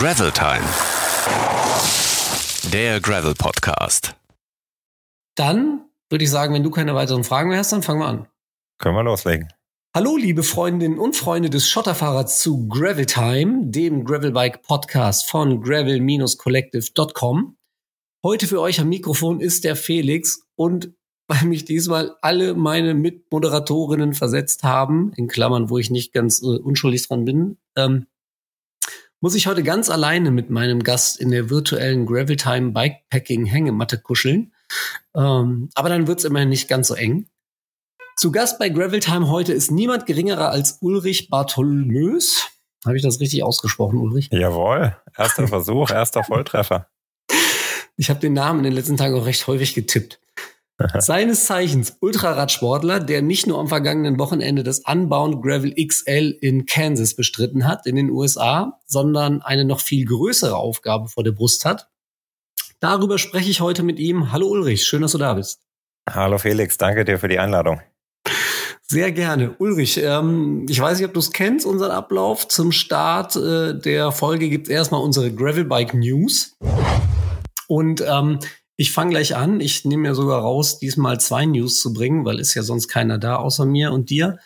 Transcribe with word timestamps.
Gravel 0.00 0.30
Time. 0.30 0.64
Der 2.72 3.00
Gravel 3.00 3.34
Podcast. 3.34 4.14
Dann 5.34 5.86
würde 6.08 6.22
ich 6.22 6.30
sagen, 6.30 6.54
wenn 6.54 6.62
du 6.62 6.70
keine 6.70 6.94
weiteren 6.94 7.24
Fragen 7.24 7.48
mehr 7.48 7.58
hast, 7.58 7.72
dann 7.72 7.82
fangen 7.82 7.98
wir 7.98 8.06
an. 8.06 8.28
Können 8.78 8.94
wir 8.94 9.02
loslegen. 9.02 9.48
Hallo, 9.96 10.16
liebe 10.16 10.44
Freundinnen 10.44 11.00
und 11.00 11.16
Freunde 11.16 11.50
des 11.50 11.68
Schotterfahrrads 11.68 12.40
zu 12.40 12.68
Gravel 12.68 13.06
Time, 13.06 13.72
dem 13.72 14.04
Gravelbike 14.04 14.62
Podcast 14.62 15.28
von 15.28 15.60
gravel-collective.com. 15.60 17.56
Heute 18.24 18.46
für 18.46 18.60
euch 18.60 18.78
am 18.78 18.88
Mikrofon 18.90 19.40
ist 19.40 19.64
der 19.64 19.74
Felix 19.74 20.46
und 20.54 20.92
weil 21.26 21.44
mich 21.48 21.64
diesmal 21.64 22.14
alle 22.22 22.54
meine 22.54 22.94
Mitmoderatorinnen 22.94 24.14
versetzt 24.14 24.62
haben, 24.62 25.12
in 25.16 25.26
Klammern, 25.26 25.70
wo 25.70 25.78
ich 25.78 25.90
nicht 25.90 26.12
ganz 26.12 26.40
äh, 26.40 26.46
unschuldig 26.46 27.08
dran 27.08 27.24
bin, 27.24 27.58
ähm, 27.76 28.06
muss 29.20 29.34
ich 29.34 29.46
heute 29.46 29.62
ganz 29.62 29.90
alleine 29.90 30.30
mit 30.30 30.50
meinem 30.50 30.82
Gast 30.82 31.20
in 31.20 31.30
der 31.30 31.50
virtuellen 31.50 32.06
Graveltime 32.06 32.72
Bikepacking 32.72 33.46
Hängematte 33.46 33.98
kuscheln. 33.98 34.52
Ähm, 35.14 35.70
aber 35.74 35.88
dann 35.88 36.06
wird's 36.06 36.24
immerhin 36.24 36.48
nicht 36.48 36.68
ganz 36.68 36.88
so 36.88 36.94
eng. 36.94 37.26
Zu 38.16 38.32
Gast 38.32 38.58
bei 38.58 38.68
Graveltime 38.68 39.28
heute 39.28 39.52
ist 39.52 39.70
niemand 39.70 40.06
geringerer 40.06 40.50
als 40.50 40.78
Ulrich 40.80 41.30
Bartholmös. 41.30 42.48
Habe 42.84 42.96
ich 42.96 43.02
das 43.02 43.20
richtig 43.20 43.42
ausgesprochen, 43.42 43.98
Ulrich? 43.98 44.28
Jawohl, 44.32 44.96
erster 45.16 45.48
Versuch, 45.48 45.90
erster 45.90 46.24
Volltreffer. 46.24 46.88
Ich 48.00 48.10
habe 48.10 48.20
den 48.20 48.32
Namen 48.32 48.60
in 48.60 48.64
den 48.66 48.74
letzten 48.74 48.96
Tagen 48.96 49.16
auch 49.16 49.26
recht 49.26 49.44
häufig 49.48 49.74
getippt. 49.74 50.20
Seines 50.98 51.46
Zeichens 51.46 51.96
Ultraradsportler, 52.00 53.00
der 53.00 53.20
nicht 53.20 53.46
nur 53.46 53.58
am 53.58 53.66
vergangenen 53.66 54.18
Wochenende 54.18 54.62
das 54.62 54.80
Unbound 54.86 55.42
Gravel 55.42 55.74
XL 55.74 56.36
in 56.40 56.66
Kansas 56.66 57.14
bestritten 57.14 57.66
hat, 57.66 57.86
in 57.86 57.96
den 57.96 58.10
USA, 58.10 58.78
sondern 58.86 59.42
eine 59.42 59.64
noch 59.64 59.80
viel 59.80 60.06
größere 60.06 60.56
Aufgabe 60.56 61.08
vor 61.08 61.24
der 61.24 61.32
Brust 61.32 61.64
hat. 61.64 61.88
Darüber 62.78 63.18
spreche 63.18 63.50
ich 63.50 63.60
heute 63.60 63.82
mit 63.82 63.98
ihm. 63.98 64.30
Hallo 64.32 64.46
Ulrich, 64.46 64.86
schön, 64.86 65.02
dass 65.02 65.12
du 65.12 65.18
da 65.18 65.34
bist. 65.34 65.60
Hallo 66.08 66.38
Felix, 66.38 66.78
danke 66.78 67.04
dir 67.04 67.18
für 67.18 67.28
die 67.28 67.40
Einladung. 67.40 67.80
Sehr 68.82 69.10
gerne. 69.12 69.56
Ulrich, 69.58 70.00
ähm, 70.02 70.64
ich 70.68 70.80
weiß 70.80 70.98
nicht, 70.98 71.08
ob 71.08 71.12
du 71.12 71.20
es 71.20 71.32
kennst, 71.32 71.66
unseren 71.66 71.90
Ablauf. 71.90 72.46
Zum 72.48 72.72
Start 72.72 73.36
äh, 73.36 73.78
der 73.78 74.12
Folge 74.12 74.48
gibt 74.48 74.68
es 74.68 74.72
erstmal 74.72 75.02
unsere 75.02 75.30
Gravelbike 75.30 75.94
News. 75.94 76.56
Und 77.66 78.00
ähm, 78.00 78.38
ich 78.78 78.92
fange 78.92 79.10
gleich 79.10 79.34
an. 79.34 79.60
Ich 79.60 79.84
nehme 79.84 80.04
mir 80.04 80.14
sogar 80.14 80.40
raus, 80.40 80.78
diesmal 80.78 81.20
zwei 81.20 81.44
News 81.44 81.80
zu 81.80 81.92
bringen, 81.92 82.24
weil 82.24 82.38
ist 82.38 82.54
ja 82.54 82.62
sonst 82.62 82.86
keiner 82.86 83.18
da 83.18 83.36
außer 83.36 83.66
mir 83.66 83.92
und 83.92 84.08
dir. 84.08 84.38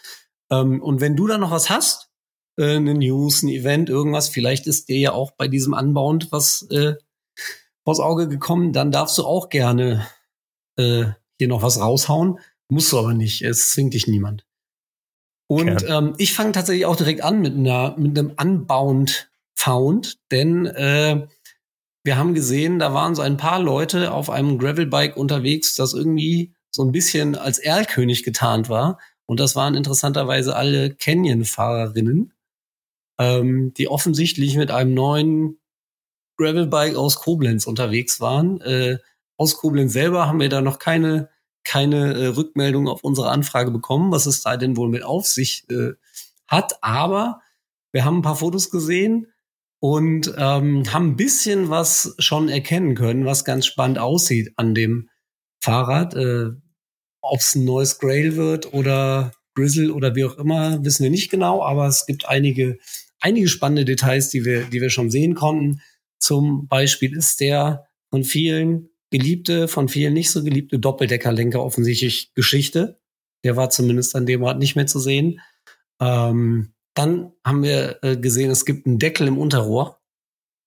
Ähm, 0.50 0.82
und 0.82 1.02
wenn 1.02 1.16
du 1.16 1.26
da 1.26 1.36
noch 1.36 1.50
was 1.50 1.68
hast, 1.68 2.10
äh, 2.56 2.76
eine 2.76 2.94
News, 2.94 3.42
ein 3.42 3.48
Event, 3.48 3.90
irgendwas, 3.90 4.30
vielleicht 4.30 4.66
ist 4.66 4.88
dir 4.88 4.98
ja 4.98 5.12
auch 5.12 5.32
bei 5.32 5.48
diesem 5.48 5.74
Unbound 5.74 6.32
was 6.32 6.66
äh, 6.70 6.94
vors 7.84 8.00
Auge 8.00 8.26
gekommen, 8.26 8.72
dann 8.72 8.90
darfst 8.90 9.18
du 9.18 9.24
auch 9.24 9.50
gerne 9.50 10.08
äh, 10.76 11.04
hier 11.38 11.48
noch 11.48 11.62
was 11.62 11.78
raushauen. 11.78 12.38
Musst 12.70 12.90
du 12.90 12.98
aber 12.98 13.12
nicht. 13.12 13.42
Es 13.42 13.70
zwingt 13.70 13.92
dich 13.92 14.06
niemand. 14.06 14.46
Und 15.46 15.84
ähm, 15.86 16.14
ich 16.16 16.32
fange 16.32 16.52
tatsächlich 16.52 16.86
auch 16.86 16.96
direkt 16.96 17.22
an 17.22 17.42
mit 17.42 17.54
einer 17.54 17.98
mit 17.98 18.18
einem 18.18 18.32
Unbound 18.40 19.30
Found, 19.56 20.18
denn 20.30 20.64
äh, 20.64 21.26
wir 22.04 22.16
haben 22.16 22.34
gesehen, 22.34 22.78
da 22.78 22.92
waren 22.94 23.14
so 23.14 23.22
ein 23.22 23.36
paar 23.36 23.60
Leute 23.60 24.12
auf 24.12 24.28
einem 24.28 24.58
Gravelbike 24.58 25.16
unterwegs, 25.16 25.74
das 25.74 25.94
irgendwie 25.94 26.54
so 26.70 26.82
ein 26.82 26.92
bisschen 26.92 27.36
als 27.36 27.58
Erlkönig 27.58 28.24
getarnt 28.24 28.68
war. 28.68 28.98
Und 29.26 29.38
das 29.38 29.54
waren 29.54 29.74
interessanterweise 29.74 30.56
alle 30.56 30.94
Canyon-Fahrerinnen, 30.94 32.32
ähm, 33.18 33.72
die 33.74 33.88
offensichtlich 33.88 34.56
mit 34.56 34.70
einem 34.70 34.94
neuen 34.94 35.58
Gravelbike 36.38 36.96
aus 36.96 37.16
Koblenz 37.16 37.66
unterwegs 37.66 38.20
waren. 38.20 38.60
Äh, 38.62 38.98
aus 39.36 39.56
Koblenz 39.56 39.92
selber 39.92 40.26
haben 40.26 40.40
wir 40.40 40.48
da 40.48 40.60
noch 40.60 40.78
keine, 40.80 41.28
keine 41.62 42.14
äh, 42.14 42.26
Rückmeldung 42.26 42.88
auf 42.88 43.04
unsere 43.04 43.30
Anfrage 43.30 43.70
bekommen, 43.70 44.10
was 44.10 44.26
es 44.26 44.42
da 44.42 44.56
denn 44.56 44.76
wohl 44.76 44.88
mit 44.88 45.04
auf 45.04 45.26
sich 45.26 45.64
äh, 45.70 45.92
hat. 46.48 46.82
Aber 46.82 47.42
wir 47.92 48.04
haben 48.04 48.18
ein 48.18 48.22
paar 48.22 48.36
Fotos 48.36 48.70
gesehen 48.70 49.31
und 49.82 50.32
ähm, 50.38 50.84
haben 50.92 51.08
ein 51.08 51.16
bisschen 51.16 51.68
was 51.68 52.14
schon 52.20 52.48
erkennen 52.48 52.94
können, 52.94 53.26
was 53.26 53.44
ganz 53.44 53.66
spannend 53.66 53.98
aussieht 53.98 54.52
an 54.54 54.76
dem 54.76 55.08
Fahrrad. 55.60 56.14
Äh, 56.14 56.50
Ob 57.20 57.40
es 57.40 57.56
ein 57.56 57.64
neues 57.64 57.98
Grail 57.98 58.36
wird 58.36 58.72
oder 58.72 59.32
Grizzle 59.56 59.92
oder 59.92 60.14
wie 60.14 60.24
auch 60.24 60.38
immer, 60.38 60.84
wissen 60.84 61.02
wir 61.02 61.10
nicht 61.10 61.32
genau, 61.32 61.64
aber 61.64 61.88
es 61.88 62.06
gibt 62.06 62.28
einige, 62.28 62.78
einige 63.18 63.48
spannende 63.48 63.84
Details, 63.84 64.28
die 64.28 64.44
wir, 64.44 64.66
die 64.66 64.80
wir 64.80 64.88
schon 64.88 65.10
sehen 65.10 65.34
konnten. 65.34 65.80
Zum 66.20 66.68
Beispiel 66.68 67.16
ist 67.16 67.40
der 67.40 67.88
von 68.08 68.22
vielen 68.22 68.88
geliebte, 69.10 69.66
von 69.66 69.88
vielen 69.88 70.14
nicht 70.14 70.30
so 70.30 70.44
geliebte 70.44 70.78
Doppeldeckerlenker 70.78 71.60
offensichtlich 71.60 72.32
Geschichte. 72.34 73.00
Der 73.42 73.56
war 73.56 73.68
zumindest 73.70 74.14
an 74.14 74.26
dem 74.26 74.44
Ort 74.44 74.60
nicht 74.60 74.76
mehr 74.76 74.86
zu 74.86 75.00
sehen. 75.00 75.40
Ähm, 76.00 76.72
dann 76.94 77.32
haben 77.44 77.62
wir 77.62 77.98
äh, 78.02 78.16
gesehen, 78.16 78.50
es 78.50 78.64
gibt 78.64 78.86
einen 78.86 78.98
Deckel 78.98 79.28
im 79.28 79.38
Unterrohr. 79.38 80.00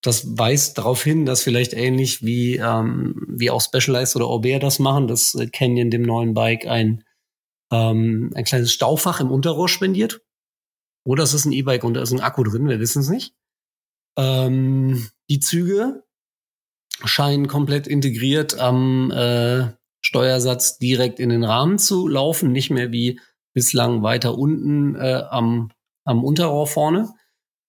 Das 0.02 0.38
weist 0.38 0.78
darauf 0.78 1.04
hin, 1.04 1.26
dass 1.26 1.44
vielleicht 1.44 1.74
ähnlich 1.74 2.24
wie, 2.24 2.58
ähm, 2.58 3.26
wie 3.28 3.50
auch 3.50 3.62
Specialized 3.62 4.16
oder 4.16 4.28
Aubert 4.28 4.64
das 4.64 4.80
machen, 4.80 5.08
dass 5.08 5.36
äh, 5.36 5.48
Canyon 5.48 5.90
dem 5.90 6.04
neuen 6.04 6.34
Bike 6.34 6.68
ein, 6.68 7.04
ähm, 7.72 8.32
ein 8.36 8.44
kleines 8.44 8.72
Staufach 8.72 9.20
im 9.20 9.32
Unterrohr 9.32 9.70
spendiert. 9.70 10.22
Oder 11.06 11.24
es 11.24 11.34
ist 11.34 11.46
ein 11.46 11.52
E-Bike 11.52 11.84
und 11.84 11.96
da 11.96 12.02
ist 12.02 12.12
ein 12.12 12.20
Akku 12.20 12.44
drin, 12.44 12.68
wir 12.68 12.80
wissen 12.80 13.02
es 13.02 13.10
nicht. 13.10 13.36
Ähm, 14.18 15.08
die 15.30 15.40
Züge 15.40 16.04
scheinen 17.04 17.48
komplett 17.48 17.88
integriert 17.88 18.58
am 18.58 19.12
äh, 19.12 19.72
Steuersatz 20.02 20.78
direkt 20.78 21.20
in 21.20 21.30
den 21.30 21.44
Rahmen 21.44 21.78
zu 21.78 22.08
laufen, 22.08 22.52
nicht 22.52 22.70
mehr 22.70 22.92
wie 22.92 23.20
bislang 23.54 24.04
weiter 24.04 24.38
unten 24.38 24.96
äh, 24.96 25.24
am 25.30 25.72
am 26.06 26.24
Unterrohr 26.24 26.68
vorne. 26.68 27.14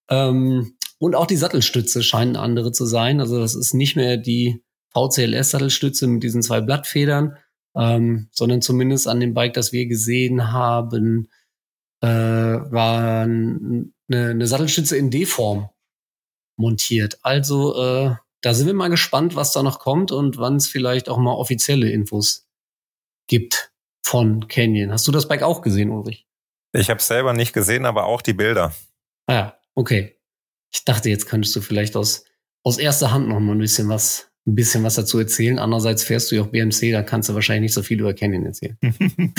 Ähm, 0.08 0.76
und 0.98 1.14
auch 1.14 1.26
die 1.26 1.36
Sattelstütze 1.36 2.02
scheinen 2.02 2.36
andere 2.36 2.72
zu 2.72 2.86
sein. 2.86 3.20
Also 3.20 3.38
das 3.38 3.54
ist 3.54 3.74
nicht 3.74 3.96
mehr 3.96 4.16
die 4.16 4.62
VCLS-Sattelstütze 4.94 6.06
mit 6.06 6.22
diesen 6.22 6.42
zwei 6.42 6.60
Blattfedern, 6.60 7.36
ähm, 7.76 8.28
sondern 8.32 8.62
zumindest 8.62 9.08
an 9.08 9.20
dem 9.20 9.34
Bike, 9.34 9.54
das 9.54 9.72
wir 9.72 9.86
gesehen 9.86 10.52
haben, 10.52 11.28
äh, 12.00 12.08
war 12.08 13.22
eine, 13.22 13.90
eine 14.08 14.46
Sattelstütze 14.46 14.96
in 14.96 15.10
D-Form 15.10 15.68
montiert. 16.56 17.18
Also 17.22 17.76
äh, 17.76 18.14
da 18.40 18.54
sind 18.54 18.66
wir 18.66 18.74
mal 18.74 18.88
gespannt, 18.88 19.36
was 19.36 19.52
da 19.52 19.62
noch 19.62 19.78
kommt 19.78 20.12
und 20.12 20.38
wann 20.38 20.56
es 20.56 20.66
vielleicht 20.66 21.08
auch 21.08 21.18
mal 21.18 21.34
offizielle 21.34 21.90
Infos 21.90 22.46
gibt 23.28 23.72
von 24.02 24.48
Canyon. 24.48 24.92
Hast 24.92 25.06
du 25.06 25.12
das 25.12 25.28
Bike 25.28 25.42
auch 25.42 25.62
gesehen, 25.62 25.90
Ulrich? 25.90 26.26
Ich 26.76 26.90
habe 26.90 27.00
selber 27.00 27.32
nicht 27.32 27.52
gesehen, 27.52 27.86
aber 27.86 28.04
auch 28.04 28.20
die 28.20 28.34
Bilder. 28.34 28.74
Ah, 29.26 29.32
ja, 29.32 29.58
okay. 29.74 30.16
Ich 30.72 30.84
dachte, 30.84 31.08
jetzt 31.08 31.26
könntest 31.26 31.56
du 31.56 31.60
vielleicht 31.62 31.96
aus, 31.96 32.24
aus 32.62 32.76
erster 32.78 33.12
Hand 33.12 33.28
noch 33.28 33.40
mal 33.40 33.52
ein 33.52 33.58
bisschen 33.58 33.88
was, 33.88 34.30
ein 34.46 34.54
bisschen 34.54 34.84
was 34.84 34.96
dazu 34.96 35.18
erzählen. 35.18 35.58
Andererseits 35.58 36.04
fährst 36.04 36.30
du 36.30 36.36
ja 36.36 36.42
auch 36.42 36.48
BMC, 36.48 36.92
da 36.92 37.02
kannst 37.02 37.28
du 37.28 37.34
wahrscheinlich 37.34 37.70
nicht 37.70 37.74
so 37.74 37.82
viel 37.82 38.00
über 38.00 38.12
Canyon 38.12 38.44
erzählen. 38.44 38.76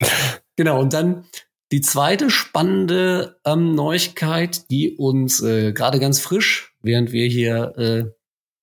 genau, 0.56 0.80
und 0.80 0.92
dann 0.92 1.24
die 1.72 1.80
zweite 1.80 2.30
spannende 2.30 3.40
ähm, 3.44 3.74
Neuigkeit, 3.74 4.70
die 4.70 4.96
uns 4.96 5.42
äh, 5.42 5.72
gerade 5.72 5.98
ganz 5.98 6.20
frisch, 6.20 6.74
während 6.82 7.12
wir 7.12 7.26
hier 7.26 7.74
äh, 7.78 8.04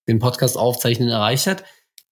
den 0.07 0.19
Podcast 0.19 0.57
aufzeichnen, 0.57 1.09
erreicht 1.09 1.47
hat, 1.47 1.63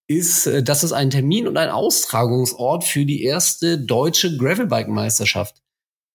ist, 0.08 0.47
äh, 0.47 0.64
dass 0.64 0.84
es 0.84 0.91
einen 0.91 1.12
Termin 1.12 1.47
und 1.47 1.58
einen 1.58 1.72
Austragungsort 1.72 2.84
für 2.84 3.06
die 3.06 3.24
erste 3.24 3.80
deutsche 3.80 4.38
Gravelbike-Meisterschaft 4.38 5.62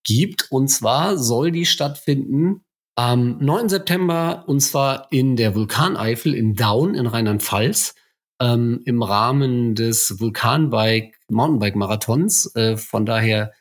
gibt. 0.04 0.50
Und 0.50 0.68
zwar 0.68 1.18
soll 1.18 1.50
die 1.50 1.66
stattfinden 1.66 2.64
am 2.96 3.38
9. 3.38 3.68
September 3.68 4.44
und 4.46 4.60
zwar 4.60 5.06
in 5.12 5.36
der 5.36 5.54
Vulkaneifel 5.54 6.34
in 6.34 6.54
Daun 6.54 6.94
in 6.94 7.06
Rheinland-Pfalz 7.06 7.94
ähm, 8.40 8.80
im 8.84 9.02
Rahmen 9.02 9.74
des 9.74 10.18
Vulkanbike 10.20 11.16
Mountainbike 11.28 11.76
Marathons. 11.76 12.54
Äh, 12.56 12.76
von 12.76 13.06
daher 13.06 13.52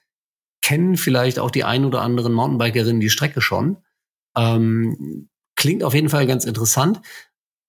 kennen 0.61 0.97
vielleicht 0.97 1.39
auch 1.39 1.51
die 1.51 1.63
ein 1.63 1.85
oder 1.85 2.01
anderen 2.01 2.33
Mountainbikerinnen 2.33 2.99
die 2.99 3.09
Strecke 3.09 3.41
schon. 3.41 3.77
Ähm, 4.35 5.29
klingt 5.55 5.83
auf 5.83 5.93
jeden 5.93 6.09
Fall 6.09 6.27
ganz 6.27 6.45
interessant. 6.45 7.01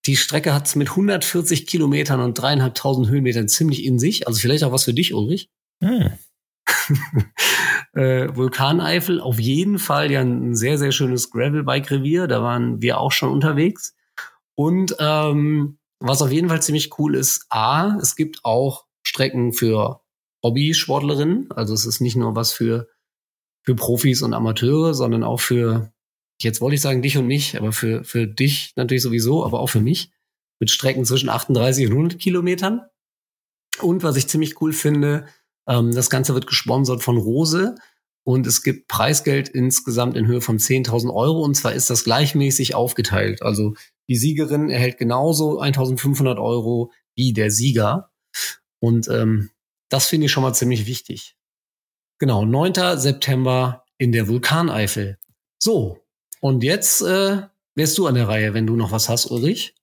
Die 0.05 0.15
Strecke 0.15 0.53
hat 0.53 0.67
es 0.67 0.75
mit 0.75 0.89
140 0.89 1.67
Kilometern 1.67 2.21
und 2.21 2.35
dreieinhalbtausend 2.35 3.09
Höhenmetern 3.09 3.47
ziemlich 3.47 3.85
in 3.85 3.99
sich. 3.99 4.27
Also 4.27 4.39
vielleicht 4.39 4.63
auch 4.63 4.71
was 4.71 4.85
für 4.85 4.93
dich, 4.93 5.13
Ulrich. 5.13 5.49
Hm. 5.83 6.13
äh, 7.93 8.35
Vulkaneifel, 8.35 9.19
auf 9.19 9.39
jeden 9.39 9.79
Fall 9.79 10.11
ja 10.11 10.21
ein 10.21 10.55
sehr, 10.55 10.77
sehr 10.77 10.91
schönes 10.91 11.31
Gravelbike-Revier. 11.31 12.27
Da 12.27 12.41
waren 12.41 12.81
wir 12.81 12.99
auch 12.99 13.11
schon 13.11 13.31
unterwegs. 13.31 13.95
Und 14.55 14.95
ähm, 14.99 15.79
was 15.99 16.21
auf 16.21 16.31
jeden 16.31 16.49
Fall 16.49 16.61
ziemlich 16.61 16.97
cool 16.97 17.15
ist, 17.15 17.45
A, 17.49 17.97
es 18.01 18.15
gibt 18.15 18.39
auch 18.43 18.85
Strecken 19.03 19.53
für 19.53 20.01
Hobby-Sportlerinnen. 20.43 21.51
Also 21.51 21.73
es 21.73 21.85
ist 21.85 21.99
nicht 21.99 22.15
nur 22.15 22.35
was 22.35 22.51
für, 22.51 22.87
für 23.63 23.75
Profis 23.75 24.21
und 24.21 24.33
Amateure, 24.33 24.93
sondern 24.93 25.23
auch 25.23 25.41
für 25.41 25.91
jetzt 26.41 26.61
wollte 26.61 26.75
ich 26.75 26.81
sagen 26.81 27.01
dich 27.01 27.17
und 27.17 27.27
mich, 27.27 27.57
aber 27.57 27.71
für, 27.71 28.03
für 28.03 28.27
dich 28.27 28.73
natürlich 28.75 29.03
sowieso, 29.03 29.45
aber 29.45 29.59
auch 29.59 29.69
für 29.69 29.81
mich, 29.81 30.11
mit 30.59 30.69
Strecken 30.69 31.05
zwischen 31.05 31.29
38 31.29 31.87
und 31.87 31.93
100 31.93 32.19
Kilometern. 32.19 32.81
Und 33.81 34.03
was 34.03 34.17
ich 34.17 34.27
ziemlich 34.27 34.61
cool 34.61 34.73
finde, 34.73 35.25
ähm, 35.67 35.93
das 35.93 36.09
Ganze 36.09 36.33
wird 36.33 36.47
gesponsert 36.47 37.01
von 37.01 37.17
Rose 37.17 37.75
und 38.25 38.45
es 38.45 38.63
gibt 38.63 38.87
Preisgeld 38.87 39.49
insgesamt 39.49 40.17
in 40.17 40.27
Höhe 40.27 40.41
von 40.41 40.59
10.000 40.59 41.13
Euro 41.13 41.43
und 41.43 41.55
zwar 41.55 41.73
ist 41.73 41.89
das 41.89 42.03
gleichmäßig 42.03 42.75
aufgeteilt. 42.75 43.41
Also 43.41 43.75
die 44.09 44.17
Siegerin 44.17 44.69
erhält 44.69 44.97
genauso 44.97 45.61
1.500 45.61 46.41
Euro 46.41 46.91
wie 47.15 47.33
der 47.33 47.51
Sieger 47.51 48.11
und 48.79 49.07
ähm, 49.07 49.51
das 49.89 50.07
finde 50.07 50.25
ich 50.25 50.31
schon 50.31 50.43
mal 50.43 50.53
ziemlich 50.53 50.85
wichtig. 50.85 51.35
Genau, 52.19 52.45
9. 52.45 52.73
September 52.97 53.85
in 53.97 54.11
der 54.11 54.27
Vulkaneifel. 54.27 55.17
So, 55.57 55.99
und 56.39 56.63
jetzt 56.63 57.01
äh, 57.01 57.41
wärst 57.75 57.97
du 57.97 58.07
an 58.07 58.15
der 58.15 58.27
Reihe, 58.27 58.53
wenn 58.53 58.67
du 58.67 58.75
noch 58.75 58.91
was 58.91 59.09
hast, 59.09 59.27
Ulrich. 59.31 59.75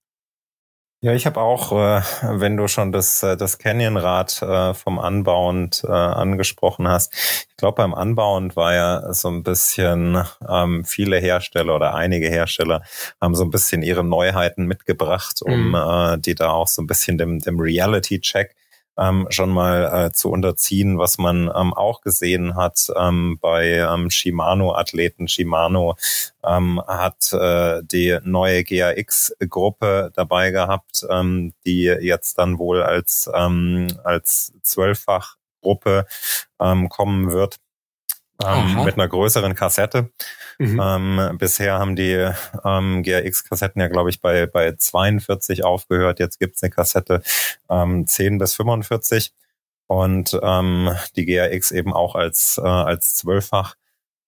Ja, 1.03 1.13
ich 1.13 1.27
habe 1.27 1.41
auch, 1.41 1.73
äh, 1.73 2.01
wenn 2.23 2.57
du 2.57 2.69
schon 2.69 2.91
das, 2.91 3.23
äh, 3.23 3.37
das 3.37 3.59
Canyonrad 3.59 4.41
äh, 4.41 4.73
vom 4.73 4.99
Anbauend 4.99 5.85
äh, 5.85 5.93
angesprochen 5.93 6.89
hast, 6.89 7.13
ich 7.51 7.57
glaube 7.59 7.77
beim 7.77 7.95
Anbauend 7.95 8.57
war 8.57 8.75
ja 8.75 9.13
so 9.13 9.29
ein 9.29 9.43
bisschen 9.43 10.25
ähm, 10.49 10.85
viele 10.85 11.19
Hersteller 11.19 11.77
oder 11.77 11.95
einige 11.95 12.29
Hersteller 12.29 12.83
haben 13.21 13.35
so 13.35 13.45
ein 13.45 13.51
bisschen 13.51 13.83
ihre 13.83 14.05
Neuheiten 14.05 14.65
mitgebracht, 14.67 15.43
um 15.43 15.69
mhm. 15.69 15.75
äh, 15.75 16.19
die 16.19 16.35
da 16.35 16.51
auch 16.51 16.67
so 16.69 16.81
ein 16.81 16.87
bisschen 16.87 17.19
dem, 17.19 17.41
dem 17.41 17.61
Reality-Check 17.61 18.57
ähm, 18.99 19.27
schon 19.31 19.51
mal 19.51 20.07
äh, 20.07 20.13
zu 20.13 20.31
unterziehen, 20.31 20.99
was 20.99 21.19
man 21.19 21.51
ähm, 21.55 21.75
auch 21.75 22.01
gesehen 22.01 22.57
hat 22.57 22.89
ähm, 22.97 23.39
bei 23.41 23.69
ähm, 23.69 24.11
Shimano-Athleten. 24.11 25.29
Shimano 25.29 25.97
ähm, 26.45 26.83
hat 26.87 27.33
äh, 27.33 27.83
die 27.85 28.19
neue 28.23 28.65
GAX-Gruppe 28.65 30.13
dabei 30.15 30.51
gehabt, 30.51 31.07
ähm, 31.11 31.53
die 31.65 31.85
jetzt 31.85 32.39
dann 32.39 32.59
wohl 32.59 32.83
als, 32.83 33.29
als 33.29 34.53
zwölffach 34.63 35.37
Gruppe 35.61 36.07
ähm, 36.61 36.89
kommen 36.89 37.31
wird 37.31 37.59
mit 38.85 38.95
einer 38.95 39.09
größeren 39.09 39.55
Kassette. 39.55 40.11
Mhm. 40.59 40.81
Ähm, 40.83 41.39
bisher 41.39 41.79
haben 41.79 41.97
die 41.97 42.31
ähm, 42.65 43.03
GRX-Kassetten 43.03 43.81
ja, 43.81 43.89
glaube 43.89 44.11
ich, 44.11 44.21
bei, 44.21 44.47
bei 44.47 44.73
42 44.73 45.65
aufgehört. 45.65 46.19
Jetzt 46.19 46.39
gibt's 46.39 46.63
eine 46.63 46.71
Kassette 46.71 47.23
ähm, 47.69 48.07
10 48.07 48.39
bis 48.39 48.55
45 48.55 49.33
und 49.87 50.39
ähm, 50.43 50.91
die 51.15 51.27
GRX 51.27 51.73
eben 51.73 51.93
auch 51.93 52.15
als, 52.15 52.59
äh, 52.59 52.67
als 52.67 53.15
zwölffach. 53.15 53.77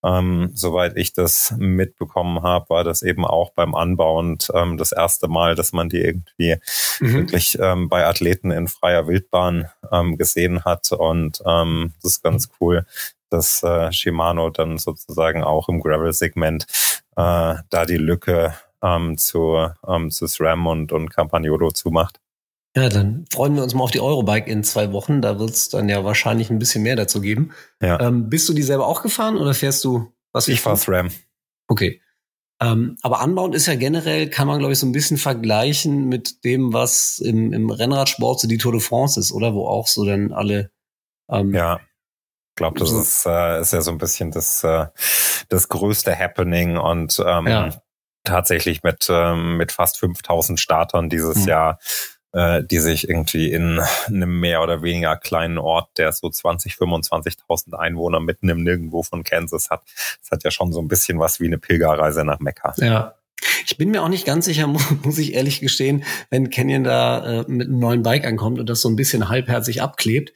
Ähm, 0.05 0.53
soweit 0.55 0.97
ich 0.97 1.13
das 1.13 1.55
mitbekommen 1.59 2.43
habe, 2.43 2.71
war 2.71 2.85
das 2.85 3.03
eben 3.03 3.25
auch 3.25 3.51
beim 3.51 3.75
Anbau 3.75 4.21
und 4.21 4.49
ähm, 4.55 4.77
das 4.77 4.93
erste 4.93 5.27
Mal, 5.27 5.57
dass 5.57 5.73
man 5.73 5.89
die 5.89 5.99
irgendwie 5.99 6.57
mhm. 7.01 7.15
wirklich 7.15 7.59
ähm, 7.61 7.89
bei 7.89 8.07
Athleten 8.07 8.53
in 8.53 8.69
freier 8.69 9.09
Wildbahn 9.09 9.69
ähm, 9.91 10.17
gesehen 10.17 10.65
hat. 10.65 10.93
Und 10.93 11.43
ähm, 11.45 11.95
das 12.01 12.13
ist 12.13 12.23
ganz 12.23 12.49
cool, 12.61 12.87
dass 13.31 13.63
äh, 13.63 13.93
Shimano 13.93 14.51
dann 14.51 14.79
sozusagen 14.79 15.43
auch 15.43 15.69
im 15.69 15.81
Gravel-Segment 15.81 16.67
äh, 17.17 17.55
da 17.71 17.85
die 17.87 17.97
Lücke 17.97 18.55
ähm, 18.83 19.19
zu, 19.19 19.69
ähm, 19.87 20.11
zu 20.11 20.27
SRAM 20.27 20.67
und, 20.67 20.93
und 20.93 21.11
Campagnolo 21.11 21.71
zumacht. 21.71 22.21
Ja, 22.77 22.89
dann 22.89 23.25
freuen 23.33 23.57
wir 23.57 23.63
uns 23.63 23.75
mal 23.75 23.83
auf 23.83 23.91
die 23.91 24.01
Eurobike 24.01 24.49
in 24.49 24.63
zwei 24.63 24.93
Wochen. 24.93 25.21
Da 25.21 25.39
wird 25.39 25.51
es 25.51 25.69
dann 25.69 25.89
ja 25.89 26.05
wahrscheinlich 26.05 26.51
ein 26.51 26.59
bisschen 26.59 26.83
mehr 26.83 26.97
dazu 26.97 27.21
geben. 27.21 27.53
Ja. 27.83 28.01
Ähm, 28.01 28.29
bist 28.29 28.49
du 28.49 28.53
die 28.53 28.63
selber 28.63 28.87
auch 28.87 29.03
gefahren 29.03 29.37
oder 29.37 29.55
fährst 29.55 29.85
du 29.85 30.13
was? 30.33 30.47
Ich 30.49 30.61
fahre 30.61 30.77
SRAM. 30.77 31.11
Okay. 31.67 32.01
Ähm, 32.61 32.97
aber 33.03 33.21
Anbauen 33.21 33.53
ist 33.53 33.67
ja 33.67 33.77
generell, 33.77 34.29
kann 34.31 34.49
man 34.49 34.59
glaube 34.59 34.73
ich 34.73 34.79
so 34.79 34.87
ein 34.87 34.93
bisschen 34.93 35.17
vergleichen 35.17 36.09
mit 36.09 36.45
dem, 36.45 36.73
was 36.73 37.21
im, 37.21 37.53
im 37.53 37.71
Rennradsport 37.71 38.41
so 38.41 38.49
die 38.49 38.59
Tour 38.59 38.73
de 38.73 38.81
France 38.81 39.19
ist, 39.19 39.33
oder? 39.33 39.55
Wo 39.55 39.67
auch 39.67 39.87
so 39.87 40.05
dann 40.05 40.33
alle 40.33 40.71
ähm, 41.31 41.55
ja 41.55 41.81
glaube, 42.59 42.79
das 42.79 42.93
ist, 42.93 43.27
äh, 43.27 43.61
ist 43.61 43.73
ja 43.73 43.81
so 43.81 43.91
ein 43.91 43.99
bisschen 43.99 44.31
das, 44.31 44.63
äh, 44.63 44.87
das 45.49 45.69
größte 45.69 46.17
Happening 46.17 46.77
und 46.77 47.23
ähm, 47.27 47.47
ja. 47.47 47.71
tatsächlich 48.25 48.83
mit, 48.83 49.07
ähm, 49.11 49.57
mit 49.57 49.73
fast 49.73 49.99
5000 49.99 50.61
Startern 50.61 51.09
dieses 51.09 51.39
mhm. 51.39 51.49
Jahr, 51.49 51.79
äh, 52.33 52.63
die 52.63 52.79
sich 52.79 53.09
irgendwie 53.09 53.51
in 53.51 53.81
einem 54.07 54.41
mehr 54.41 54.63
oder 54.63 54.83
weniger 54.83 55.17
kleinen 55.17 55.57
Ort, 55.57 55.97
der 55.97 56.13
so 56.13 56.29
20, 56.29 56.75
25.000 56.75 57.75
Einwohner 57.75 58.21
mitten 58.21 58.49
im 58.49 58.63
Nirgendwo 58.63 59.03
von 59.03 59.25
Kansas 59.25 59.71
hat. 59.71 59.83
Das 60.21 60.31
hat 60.31 60.45
ja 60.45 60.51
schon 60.51 60.73
so 60.73 60.81
ein 60.81 60.89
bisschen 60.89 61.19
was 61.19 61.41
wie 61.41 61.47
eine 61.47 61.59
Pilgerreise 61.59 62.25
nach 62.25 62.41
Mekka. 62.41 62.75
Ja. 62.77 63.15
Ich 63.65 63.77
bin 63.77 63.91
mir 63.91 64.03
auch 64.03 64.09
nicht 64.09 64.27
ganz 64.27 64.45
sicher, 64.45 64.67
muss 65.03 65.19
ich 65.19 65.35
ehrlich 65.35 65.61
gestehen, 65.61 66.05
wenn 66.29 66.51
Canyon 66.51 66.85
da 66.85 67.41
äh, 67.41 67.45
mit 67.47 67.69
einem 67.69 67.79
neuen 67.79 68.03
Bike 68.03 68.27
ankommt 68.27 68.59
und 68.59 68.69
das 68.69 68.81
so 68.81 68.89
ein 68.89 68.97
bisschen 68.97 69.29
halbherzig 69.29 69.81
abklebt. 69.81 70.33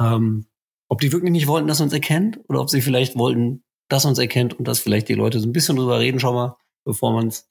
Ähm, 0.00 0.46
ob 0.90 1.00
die 1.00 1.12
wirklich 1.12 1.30
nicht 1.30 1.46
wollten, 1.46 1.68
dass 1.68 1.80
uns 1.80 1.92
erkennt 1.92 2.40
oder 2.48 2.60
ob 2.60 2.68
sie 2.68 2.82
vielleicht 2.82 3.16
wollten, 3.16 3.62
dass 3.88 4.04
uns 4.04 4.18
erkennt 4.18 4.58
und 4.58 4.66
dass 4.66 4.80
vielleicht 4.80 5.08
die 5.08 5.14
Leute 5.14 5.38
so 5.40 5.48
ein 5.48 5.52
bisschen 5.52 5.76
drüber 5.76 6.00
reden 6.00 6.20
schon 6.20 6.34
mal, 6.34 6.56
bevor 6.84 7.12
man 7.12 7.28
es 7.28 7.48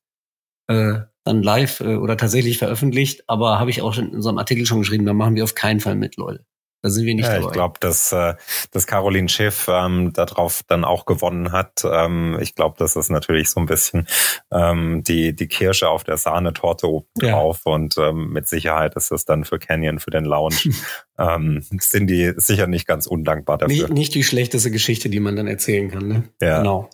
äh, 0.67 0.99
dann 1.23 1.41
live 1.41 1.79
äh, 1.79 1.95
oder 1.95 2.17
tatsächlich 2.17 2.57
veröffentlicht. 2.57 3.23
Aber 3.27 3.57
habe 3.57 3.69
ich 3.69 3.81
auch 3.81 3.93
schon 3.93 4.09
in 4.09 4.15
unserem 4.15 4.37
Artikel 4.37 4.65
schon 4.65 4.79
geschrieben, 4.79 5.05
da 5.05 5.13
machen 5.13 5.35
wir 5.35 5.45
auf 5.45 5.55
keinen 5.55 5.79
Fall 5.79 5.95
mit, 5.95 6.17
Leute. 6.17 6.45
Da 6.81 6.89
sind 6.89 7.05
wir 7.05 7.13
nicht 7.13 7.25
ja, 7.25 7.35
dabei. 7.35 7.47
Ich 7.47 7.51
glaube, 7.51 7.79
dass, 7.81 8.11
äh, 8.13 8.35
dass 8.71 8.87
Caroline 8.87 9.27
Schiff 9.27 9.67
ähm, 9.69 10.13
darauf 10.13 10.61
dann 10.67 10.85
auch 10.85 11.05
gewonnen 11.05 11.51
hat. 11.51 11.83
Ähm, 11.83 12.37
ich 12.39 12.55
glaube, 12.55 12.75
das 12.79 12.95
ist 12.95 13.09
natürlich 13.09 13.49
so 13.49 13.59
ein 13.59 13.65
bisschen 13.65 14.07
ähm, 14.51 15.03
die, 15.03 15.35
die 15.35 15.47
Kirsche 15.47 15.89
auf 15.89 16.05
der 16.05 16.17
Sahnetorte 16.17 16.87
oben 16.87 17.07
drauf. 17.15 17.61
Ja. 17.65 17.73
Und 17.73 17.97
ähm, 17.97 18.31
mit 18.31 18.47
Sicherheit 18.47 18.95
ist 18.95 19.11
es 19.11 19.25
dann 19.25 19.43
für 19.43 19.59
Canyon, 19.59 19.99
für 19.99 20.11
den 20.11 20.23
Lounge, 20.23 20.55
ähm, 21.19 21.65
sind 21.79 22.07
die 22.07 22.33
sicher 22.37 22.67
nicht 22.67 22.87
ganz 22.87 23.07
undankbar 23.07 23.57
dafür. 23.57 23.75
Nicht, 23.75 23.89
nicht 23.89 24.15
die 24.15 24.23
schlechteste 24.23 24.71
Geschichte, 24.71 25.09
die 25.09 25.19
man 25.19 25.35
dann 25.35 25.47
erzählen 25.47 25.91
kann. 25.91 26.07
Ne? 26.07 26.23
Ja. 26.41 26.59
Genau. 26.59 26.89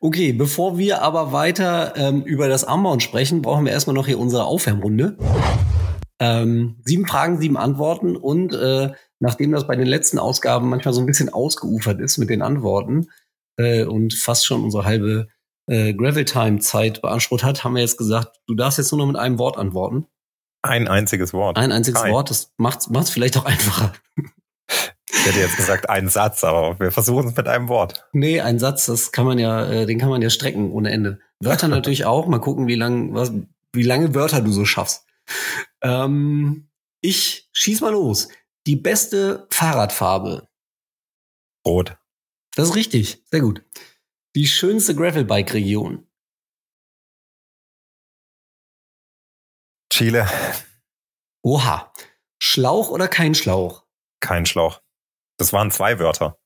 Okay, 0.00 0.32
bevor 0.32 0.78
wir 0.78 1.02
aber 1.02 1.32
weiter 1.32 1.94
ähm, 1.96 2.22
über 2.22 2.48
das 2.48 2.62
Anbauen 2.62 3.00
sprechen, 3.00 3.42
brauchen 3.42 3.64
wir 3.64 3.72
erstmal 3.72 3.94
noch 3.94 4.06
hier 4.06 4.18
unsere 4.18 4.44
Aufwärmrunde. 4.44 5.16
Ähm, 6.20 6.76
sieben 6.84 7.06
Fragen, 7.06 7.38
sieben 7.38 7.56
Antworten 7.56 8.16
und 8.16 8.52
äh, 8.52 8.90
nachdem 9.20 9.52
das 9.52 9.66
bei 9.66 9.76
den 9.76 9.86
letzten 9.86 10.18
Ausgaben 10.18 10.68
manchmal 10.68 10.94
so 10.94 11.00
ein 11.00 11.06
bisschen 11.06 11.32
ausgeufert 11.32 12.00
ist 12.00 12.18
mit 12.18 12.30
den 12.30 12.42
Antworten 12.42 13.08
äh, 13.56 13.84
und 13.84 14.14
fast 14.14 14.46
schon 14.46 14.64
unsere 14.64 14.84
halbe 14.84 15.28
äh, 15.68 15.92
Gravel-Time-Zeit 15.94 17.02
beansprucht 17.02 17.44
hat, 17.44 17.64
haben 17.64 17.74
wir 17.74 17.82
jetzt 17.82 17.98
gesagt, 17.98 18.40
du 18.46 18.54
darfst 18.54 18.78
jetzt 18.78 18.90
nur 18.92 18.98
noch 18.98 19.06
mit 19.06 19.16
einem 19.16 19.38
Wort 19.38 19.58
antworten. 19.58 20.06
Ein 20.62 20.88
einziges 20.88 21.32
Wort. 21.32 21.56
Ein 21.56 21.72
einziges 21.72 22.02
Kein. 22.02 22.12
Wort, 22.12 22.30
das 22.30 22.52
macht 22.56 22.80
es 22.88 23.10
vielleicht 23.10 23.36
auch 23.36 23.44
einfacher. 23.44 23.92
Ich 25.10 25.26
hätte 25.26 25.40
jetzt 25.40 25.56
gesagt 25.56 25.88
einen 25.88 26.08
Satz, 26.08 26.44
aber 26.44 26.78
wir 26.78 26.90
versuchen 26.90 27.28
es 27.28 27.36
mit 27.36 27.48
einem 27.48 27.68
Wort. 27.68 28.06
Nee, 28.12 28.40
ein 28.40 28.58
Satz, 28.58 28.86
das 28.86 29.12
kann 29.12 29.26
man 29.26 29.38
ja, 29.38 29.64
äh, 29.70 29.86
den 29.86 29.98
kann 29.98 30.10
man 30.10 30.22
ja 30.22 30.30
strecken 30.30 30.70
ohne 30.70 30.90
Ende. 30.90 31.20
Wörter 31.40 31.68
natürlich 31.68 32.04
auch. 32.04 32.26
Mal 32.26 32.40
gucken, 32.40 32.66
wie 32.66 32.74
lang, 32.74 33.14
was, 33.14 33.32
wie 33.72 33.82
lange 33.82 34.14
Wörter 34.14 34.40
du 34.40 34.52
so 34.52 34.64
schaffst. 34.64 35.06
Ähm, 35.82 36.68
ich 37.00 37.48
schieß 37.52 37.80
mal 37.80 37.92
los. 37.92 38.28
Die 38.68 38.76
beste 38.76 39.48
Fahrradfarbe. 39.50 40.46
Rot. 41.66 41.96
Das 42.54 42.68
ist 42.68 42.74
richtig. 42.74 43.24
Sehr 43.30 43.40
gut. 43.40 43.64
Die 44.36 44.46
schönste 44.46 44.94
Gravelbike-Region. 44.94 46.06
Chile. 49.90 50.28
Oha. 51.42 51.94
Schlauch 52.42 52.90
oder 52.90 53.08
kein 53.08 53.34
Schlauch? 53.34 53.86
Kein 54.20 54.44
Schlauch. 54.44 54.82
Das 55.38 55.54
waren 55.54 55.70
zwei 55.70 55.98
Wörter. 55.98 56.38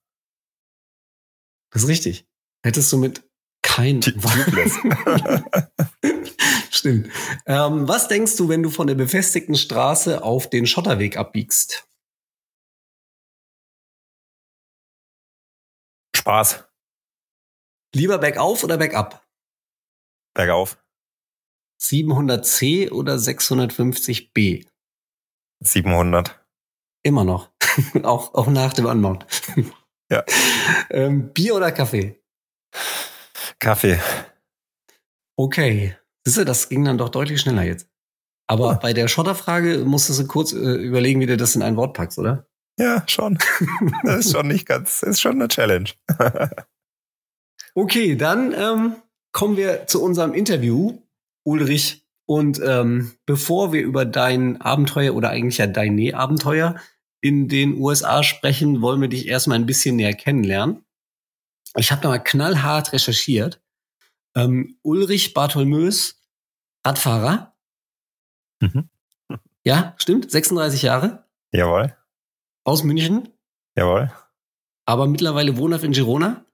Das 1.73 1.83
ist 1.83 1.89
richtig. 1.89 2.29
Hättest 2.65 2.93
du 2.93 2.99
mit 2.99 3.29
kein. 3.63 4.01
Stimmt. 6.71 7.11
Ähm, 7.47 7.89
was 7.89 8.07
denkst 8.07 8.37
du, 8.37 8.49
wenn 8.49 8.63
du 8.63 8.71
von 8.71 8.87
der 8.87 8.95
befestigten 8.95 9.57
Straße 9.57 10.23
auf 10.23 10.49
den 10.49 10.69
Schotterweg 10.69 11.17
abbiegst? 11.17 11.89
Spaß. 16.23 16.65
Lieber 17.97 18.19
bergauf 18.19 18.63
oder 18.63 18.79
bergab? 18.79 19.27
Bergauf. 20.35 20.79
700c 21.81 22.93
oder 22.93 23.17
650b? 23.17 24.69
700. 25.65 26.41
Immer 27.03 27.25
noch. 27.25 27.51
auch, 28.05 28.35
auch 28.35 28.47
nach 28.47 28.73
dem 28.73 28.87
Anmount. 28.87 29.27
ja. 30.11 30.25
Ähm, 30.91 31.33
Bier 31.33 31.57
oder 31.57 31.73
Kaffee? 31.73 32.23
Kaffee. 33.59 33.99
Okay. 35.37 35.97
Siehst 36.25 36.37
du, 36.37 36.45
das 36.45 36.69
ging 36.69 36.85
dann 36.85 36.99
doch 36.99 37.09
deutlich 37.09 37.41
schneller 37.41 37.65
jetzt. 37.65 37.89
Aber 38.47 38.73
ja. 38.73 38.79
bei 38.79 38.93
der 38.93 39.09
Schotterfrage 39.09 39.79
musstest 39.79 40.21
du 40.21 40.27
kurz 40.29 40.53
äh, 40.53 40.57
überlegen, 40.57 41.19
wie 41.19 41.27
du 41.27 41.37
das 41.37 41.57
in 41.57 41.63
ein 41.63 41.77
Wort 41.77 41.95
packst, 41.95 42.19
oder? 42.19 42.47
Ja, 42.79 43.05
schon. 43.07 43.39
Das 44.03 44.27
ist 44.27 44.33
schon 44.33 44.49
nicht 44.49 44.67
ganz, 44.67 45.03
ist 45.03 45.21
schon 45.21 45.33
eine 45.33 45.49
Challenge. 45.49 45.91
okay, 47.75 48.17
dann 48.17 48.53
ähm, 48.53 48.97
kommen 49.33 49.57
wir 49.57 49.87
zu 49.87 50.03
unserem 50.03 50.35
Interview, 50.35 50.99
Ulrich. 51.45 52.07
Und 52.27 52.61
ähm, 52.65 53.13
bevor 53.27 53.73
wir 53.73 53.83
über 53.83 54.05
dein 54.05 54.61
Abenteuer 54.61 55.15
oder 55.15 55.31
eigentlich 55.31 55.59
ja 55.59 55.67
deine 55.67 56.15
Abenteuer 56.15 56.77
in 57.21 57.49
den 57.49 57.79
USA 57.79 58.23
sprechen, 58.23 58.81
wollen 58.81 59.01
wir 59.01 59.09
dich 59.09 59.29
erstmal 59.29 59.59
ein 59.59 59.67
bisschen 59.67 59.97
näher 59.97 60.15
kennenlernen. 60.15 60.85
Ich 61.77 61.91
habe 61.93 62.09
mal 62.09 62.19
knallhart 62.19 62.93
recherchiert. 62.93 63.61
Ähm, 64.35 64.77
Ulrich 64.83 65.35
Bartholmös, 65.35 66.21
Radfahrer. 66.85 67.55
Mhm. 68.61 68.89
Ja, 69.65 69.95
stimmt. 69.99 70.31
36 70.31 70.83
Jahre. 70.83 71.25
Jawohl. 71.53 71.97
Aus 72.65 72.83
München. 72.85 73.29
Jawohl. 73.77 74.13
Aber 74.87 75.07
mittlerweile 75.07 75.57
wohnhaft 75.57 75.85
in 75.85 75.93
Girona. 75.93 76.45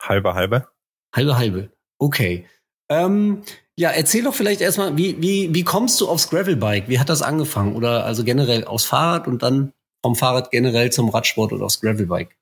Halbe, 0.00 0.34
halbe. 0.34 0.68
Halbe, 1.14 1.36
halbe. 1.36 1.70
Okay. 1.98 2.46
Ähm, 2.88 3.42
ja, 3.76 3.90
erzähl 3.90 4.24
doch 4.24 4.34
vielleicht 4.34 4.60
erstmal, 4.60 4.96
wie, 4.96 5.20
wie, 5.20 5.54
wie 5.54 5.64
kommst 5.64 6.00
du 6.00 6.08
aufs 6.08 6.30
Gravelbike? 6.30 6.88
Wie 6.88 6.98
hat 6.98 7.08
das 7.08 7.22
angefangen? 7.22 7.74
Oder 7.74 8.04
also 8.04 8.24
generell 8.24 8.64
aufs 8.64 8.84
Fahrrad 8.84 9.26
und 9.26 9.42
dann 9.42 9.72
vom 10.02 10.14
Fahrrad 10.14 10.50
generell 10.50 10.90
zum 10.92 11.08
Radsport 11.08 11.52
oder 11.52 11.64
aufs 11.64 11.80
Gravelbike? 11.80 12.36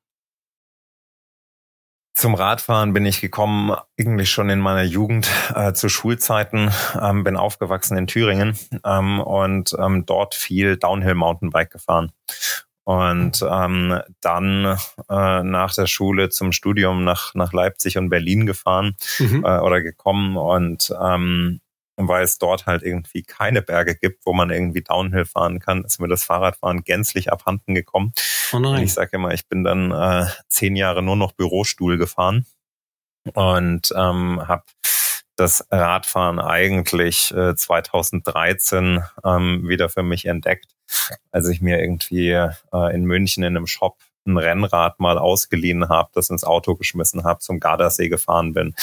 Zum 2.17 2.37
Radfahren 2.37 2.93
bin 2.93 3.05
ich 3.07 3.21
gekommen 3.21 3.77
eigentlich 3.99 4.31
schon 4.31 4.49
in 4.49 4.61
meiner 4.61 4.85
Jugend 4.85 5.29
äh, 5.53 5.73
zu 5.73 5.89
Schulzeiten, 5.89 6.71
ähm, 7.01 7.25
bin 7.25 7.37
aufgewachsen 7.37 7.97
in 7.97 8.07
Thüringen 8.07 8.57
ähm, 8.85 9.19
und 9.19 9.75
ähm, 9.81 10.07
dort 10.07 10.37
viel 10.37 10.77
Downhill 10.77 11.15
Mountainbike 11.15 11.71
gefahren. 11.71 12.13
Und 12.85 13.43
ähm, 13.49 14.00
dann 14.21 14.76
äh, 15.09 15.43
nach 15.43 15.75
der 15.75 15.87
Schule 15.87 16.29
zum 16.29 16.53
Studium 16.53 17.03
nach, 17.03 17.35
nach 17.35 17.55
Leipzig 17.55 17.97
und 17.97 18.11
Berlin 18.11 18.45
gefahren 18.45 18.97
mhm. 19.19 19.43
äh, 19.43 19.59
oder 19.61 19.81
gekommen 19.81 20.37
und 20.37 20.95
ähm, 21.00 21.61
weil 21.97 22.25
es 22.25 22.38
dort 22.38 22.67
halt 22.67 22.83
irgendwie 22.83 23.23
keine 23.23 23.62
Berge 23.62 23.95
gibt, 23.95 24.26
wo 24.26 24.33
man 24.33 24.50
irgendwie 24.50 24.83
Downhill 24.83 25.25
fahren 25.25 25.61
kann, 25.61 25.85
ist 25.85 26.00
mir 26.00 26.09
das 26.09 26.25
Fahrradfahren 26.25 26.83
gänzlich 26.83 27.33
abhanden 27.33 27.75
gekommen. 27.75 28.12
Oh 28.53 28.59
nein. 28.59 28.76
Und 28.76 28.83
ich 28.83 28.95
sage 28.95 29.11
immer, 29.12 29.33
ich 29.33 29.49
bin 29.49 29.64
dann 29.64 29.91
äh, 29.93 30.26
zehn 30.49 30.76
Jahre 30.76 31.03
nur 31.03 31.17
noch 31.17 31.33
Bürostuhl 31.33 31.97
gefahren 31.97 32.47
und 33.33 33.93
ähm, 33.97 34.47
habe 34.47 34.64
das 35.37 35.67
Radfahren 35.71 36.38
eigentlich 36.38 37.33
äh, 37.35 37.55
2013 37.55 39.03
ähm, 39.25 39.69
wieder 39.69 39.88
für 39.88 40.03
mich 40.03 40.26
entdeckt, 40.26 40.74
als 41.31 41.49
ich 41.49 41.61
mir 41.61 41.81
irgendwie 41.81 42.31
äh, 42.31 42.95
in 42.95 43.05
München 43.05 43.43
in 43.43 43.57
einem 43.57 43.67
Shop 43.67 43.99
ein 44.26 44.38
Rennrad 44.38 45.00
mal 45.00 45.19
ausgeliehen 45.19 45.88
habe, 45.88 46.11
das 46.14 46.31
ins 46.31 46.45
Auto 46.45 46.75
geschmissen 46.76 47.25
habe, 47.25 47.41
zum 47.41 47.61
Gardasee 47.61 48.09
gefahren 48.09 48.55
bin 48.55 48.75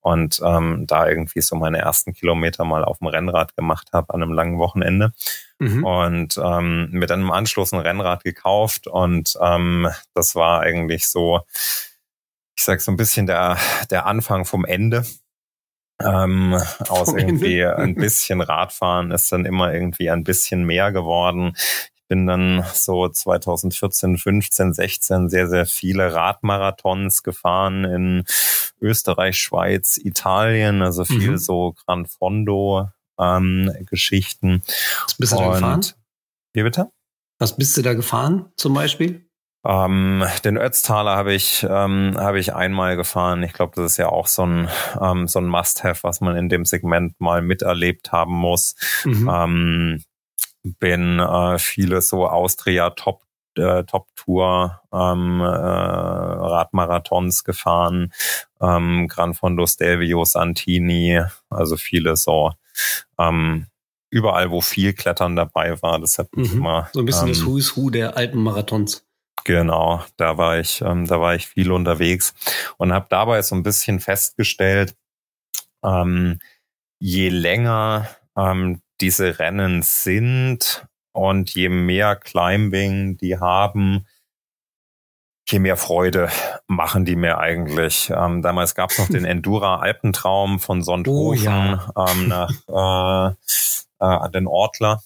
und 0.00 0.40
ähm, 0.44 0.86
da 0.86 1.08
irgendwie 1.08 1.40
so 1.40 1.56
meine 1.56 1.78
ersten 1.78 2.14
Kilometer 2.14 2.64
mal 2.64 2.84
auf 2.84 2.98
dem 2.98 3.08
Rennrad 3.08 3.56
gemacht 3.56 3.90
habe 3.92 4.12
an 4.14 4.22
einem 4.22 4.32
langen 4.32 4.58
Wochenende. 4.58 5.12
Mhm. 5.58 5.84
Und 5.84 6.40
ähm, 6.42 6.88
mir 6.90 7.06
dann 7.06 7.20
im 7.20 7.30
Anschluss 7.30 7.72
ein 7.72 7.80
Rennrad 7.80 8.24
gekauft 8.24 8.86
und 8.86 9.36
ähm, 9.40 9.88
das 10.14 10.34
war 10.34 10.60
eigentlich 10.60 11.08
so, 11.08 11.40
ich 12.56 12.64
sag 12.64 12.80
so 12.80 12.90
ein 12.90 12.96
bisschen 12.96 13.26
der, 13.26 13.58
der 13.90 14.06
Anfang 14.06 14.44
vom 14.44 14.64
Ende. 14.64 15.04
Ähm, 16.00 16.54
aus 16.88 17.12
irgendwie 17.12 17.64
ein 17.64 17.96
bisschen 17.96 18.40
Radfahren 18.40 19.10
ist 19.10 19.32
dann 19.32 19.44
immer 19.44 19.72
irgendwie 19.72 20.10
ein 20.10 20.22
bisschen 20.22 20.64
mehr 20.64 20.92
geworden 20.92 21.54
bin 22.08 22.26
dann 22.26 22.64
so 22.72 23.08
2014, 23.08 24.16
15, 24.16 24.72
16 24.72 25.28
sehr, 25.28 25.48
sehr 25.48 25.66
viele 25.66 26.14
Radmarathons 26.14 27.22
gefahren 27.22 27.84
in 27.84 28.24
Österreich, 28.80 29.38
Schweiz, 29.38 29.98
Italien, 30.02 30.82
also 30.82 31.04
viel 31.04 31.32
mhm. 31.32 31.38
so 31.38 31.74
Gran 31.84 32.06
Fondo 32.06 32.88
ähm, 33.18 33.72
Geschichten. 33.86 34.62
Was 35.04 35.14
bist 35.14 35.32
du 35.32 35.36
da 35.36 35.52
gefahren? 35.52 35.86
Wie 36.54 36.62
bitte? 36.62 36.90
Was 37.38 37.56
bist 37.56 37.76
du 37.76 37.82
da 37.82 37.94
gefahren 37.94 38.46
zum 38.56 38.74
Beispiel? 38.74 39.27
Ähm, 39.64 40.24
den 40.44 40.56
Ötztaler 40.56 41.16
habe 41.16 41.34
ich 41.34 41.66
ähm, 41.68 42.14
habe 42.16 42.38
ich 42.38 42.54
einmal 42.54 42.96
gefahren. 42.96 43.42
Ich 43.42 43.52
glaube, 43.52 43.72
das 43.74 43.92
ist 43.92 43.96
ja 43.96 44.08
auch 44.08 44.26
so 44.26 44.46
ein 44.46 44.68
ähm, 45.00 45.26
so 45.26 45.40
ein 45.40 45.46
Must-have, 45.46 46.04
was 46.04 46.20
man 46.20 46.36
in 46.36 46.48
dem 46.48 46.64
Segment 46.64 47.20
mal 47.20 47.42
miterlebt 47.42 48.12
haben 48.12 48.34
muss. 48.34 48.76
Mhm. 49.04 49.30
Ähm, 49.32 50.04
bin 50.62 51.18
äh, 51.18 51.58
viele 51.58 52.02
so 52.02 52.28
Austria 52.28 52.90
Top 52.90 53.22
äh, 53.56 53.84
Top 53.84 54.06
Tour 54.14 54.80
ähm, 54.92 55.40
äh, 55.40 55.44
Radmarathons 55.44 57.44
gefahren, 57.44 58.12
ähm, 58.60 59.08
Gran 59.08 59.34
Fondo 59.34 59.66
Stelvio, 59.66 60.24
Santini, 60.24 61.22
also 61.50 61.76
viele 61.76 62.16
so 62.16 62.52
ähm, 63.18 63.66
überall, 64.10 64.50
wo 64.50 64.60
viel 64.60 64.92
Klettern 64.92 65.36
dabei 65.36 65.80
war. 65.82 65.98
Das 65.98 66.18
hat 66.18 66.34
mich 66.36 66.52
mhm. 66.52 66.60
immer 66.60 66.88
so 66.92 67.00
ein 67.00 67.06
bisschen 67.06 67.28
ähm, 67.28 67.34
das 67.34 67.44
Who 67.44 67.58
is 67.58 67.76
Who 67.76 67.90
der 67.90 68.16
Alpenmarathons. 68.16 69.04
Genau, 69.48 70.04
da 70.18 70.36
war 70.36 70.58
ich, 70.58 70.82
ähm, 70.82 71.06
da 71.06 71.22
war 71.22 71.34
ich 71.34 71.46
viel 71.46 71.72
unterwegs 71.72 72.34
und 72.76 72.92
habe 72.92 73.06
dabei 73.08 73.40
so 73.40 73.54
ein 73.54 73.62
bisschen 73.62 73.98
festgestellt, 73.98 74.94
ähm, 75.82 76.38
je 76.98 77.30
länger 77.30 78.10
ähm, 78.36 78.82
diese 79.00 79.38
Rennen 79.38 79.80
sind 79.80 80.86
und 81.12 81.54
je 81.54 81.70
mehr 81.70 82.14
Climbing 82.16 83.16
die 83.16 83.38
haben, 83.38 84.06
je 85.48 85.60
mehr 85.60 85.78
Freude 85.78 86.28
machen 86.66 87.06
die 87.06 87.16
mir 87.16 87.38
eigentlich. 87.38 88.12
Ähm, 88.14 88.42
damals 88.42 88.74
gab 88.74 88.90
es 88.90 88.98
noch 88.98 89.08
den 89.08 89.24
Endura 89.24 89.78
Alpentraum 89.78 90.60
von 90.60 90.82
Sonthofen 90.82 91.16
oh, 91.16 91.32
ja. 91.32 91.90
ähm, 91.96 92.28
nach 92.28 93.34
äh, 93.98 94.26
äh, 94.26 94.30
den 94.30 94.46
Ortler. 94.46 95.02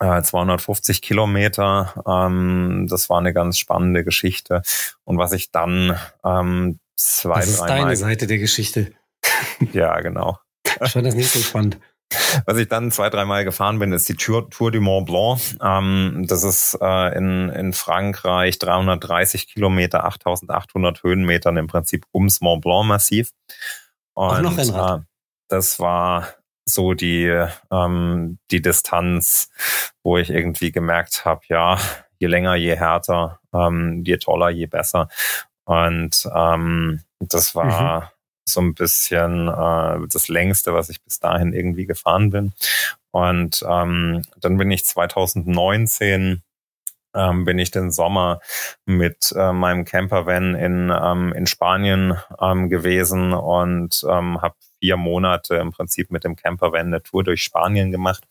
Äh, 0.00 0.22
250 0.22 1.02
Kilometer. 1.02 2.02
Ähm, 2.06 2.86
das 2.88 3.10
war 3.10 3.18
eine 3.18 3.34
ganz 3.34 3.58
spannende 3.58 4.02
Geschichte. 4.02 4.62
Und 5.04 5.18
was 5.18 5.32
ich 5.32 5.50
dann 5.50 5.98
ähm, 6.24 6.80
zwei, 6.96 7.40
das 7.40 7.48
ist 7.50 7.60
deine 7.60 7.82
Mal 7.82 7.96
Seite 7.96 8.26
der 8.26 8.38
Geschichte. 8.38 8.92
ja, 9.72 10.00
genau. 10.00 10.38
Ich 10.82 10.92
fand 10.92 11.06
das 11.06 11.14
nicht 11.14 11.30
so 11.30 11.40
spannend. 11.40 11.78
Was 12.46 12.56
ich 12.56 12.68
dann 12.68 12.90
zwei, 12.90 13.10
dreimal 13.10 13.44
gefahren 13.44 13.78
bin, 13.78 13.92
ist 13.92 14.08
die 14.08 14.14
Tour, 14.14 14.48
Tour 14.50 14.72
du 14.72 14.80
Mont 14.80 15.06
Blanc. 15.06 15.40
Ähm, 15.62 16.24
das 16.26 16.42
ist 16.42 16.78
äh, 16.80 17.16
in, 17.16 17.50
in 17.50 17.72
Frankreich 17.72 18.58
330 18.58 19.46
Kilometer, 19.46 20.04
8800 20.04 21.02
Höhenmetern 21.02 21.56
im 21.56 21.66
Prinzip 21.66 22.06
ums 22.14 22.40
Mont 22.40 22.62
Blanc 22.62 22.86
Massiv. 22.88 23.30
Und 24.14 24.28
Auch 24.28 24.40
noch 24.40 24.56
Rennrad. 24.56 25.00
Äh, 25.00 25.04
das 25.48 25.78
war 25.78 26.28
so 26.70 26.94
die, 26.94 27.46
ähm, 27.70 28.38
die 28.50 28.62
Distanz, 28.62 29.50
wo 30.02 30.16
ich 30.18 30.30
irgendwie 30.30 30.72
gemerkt 30.72 31.24
habe, 31.24 31.42
ja, 31.48 31.78
je 32.18 32.26
länger, 32.26 32.54
je 32.56 32.76
härter, 32.76 33.40
ähm, 33.52 34.02
je 34.04 34.16
toller, 34.18 34.50
je 34.50 34.66
besser. 34.66 35.08
Und 35.64 36.28
ähm, 36.34 37.02
das 37.20 37.54
war 37.54 38.00
mhm 38.00 38.08
so 38.52 38.60
ein 38.60 38.74
bisschen 38.74 39.48
äh, 39.48 40.06
das 40.08 40.28
längste, 40.28 40.74
was 40.74 40.88
ich 40.88 41.02
bis 41.02 41.20
dahin 41.20 41.52
irgendwie 41.52 41.86
gefahren 41.86 42.30
bin. 42.30 42.52
Und 43.10 43.64
ähm, 43.68 44.22
dann 44.40 44.56
bin 44.56 44.70
ich 44.70 44.84
2019 44.84 46.42
ähm, 47.14 47.44
bin 47.44 47.58
ich 47.58 47.70
den 47.70 47.90
Sommer 47.90 48.40
mit 48.84 49.32
äh, 49.36 49.52
meinem 49.52 49.84
Campervan 49.84 50.54
in, 50.54 50.90
ähm, 50.90 51.32
in 51.32 51.46
Spanien 51.46 52.18
ähm, 52.40 52.68
gewesen 52.68 53.32
und 53.32 54.04
ähm, 54.08 54.40
habe 54.40 54.54
vier 54.80 54.96
Monate 54.96 55.56
im 55.56 55.72
Prinzip 55.72 56.10
mit 56.10 56.24
dem 56.24 56.36
Campervan 56.36 56.86
eine 56.86 57.02
Tour 57.02 57.24
durch 57.24 57.42
Spanien 57.42 57.90
gemacht 57.90 58.24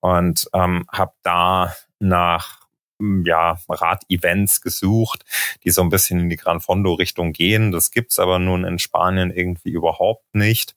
und 0.00 0.48
ähm, 0.52 0.86
habe 0.92 1.12
da 1.22 1.74
nach 1.98 2.66
ja, 2.98 3.58
Rad-Events 3.68 4.60
gesucht, 4.60 5.24
die 5.64 5.70
so 5.70 5.82
ein 5.82 5.90
bisschen 5.90 6.20
in 6.20 6.30
die 6.30 6.36
Gran 6.36 6.60
Fondo-Richtung 6.60 7.32
gehen. 7.32 7.72
Das 7.72 7.90
gibt's 7.90 8.18
aber 8.18 8.38
nun 8.38 8.64
in 8.64 8.78
Spanien 8.78 9.30
irgendwie 9.30 9.70
überhaupt 9.70 10.34
nicht. 10.34 10.74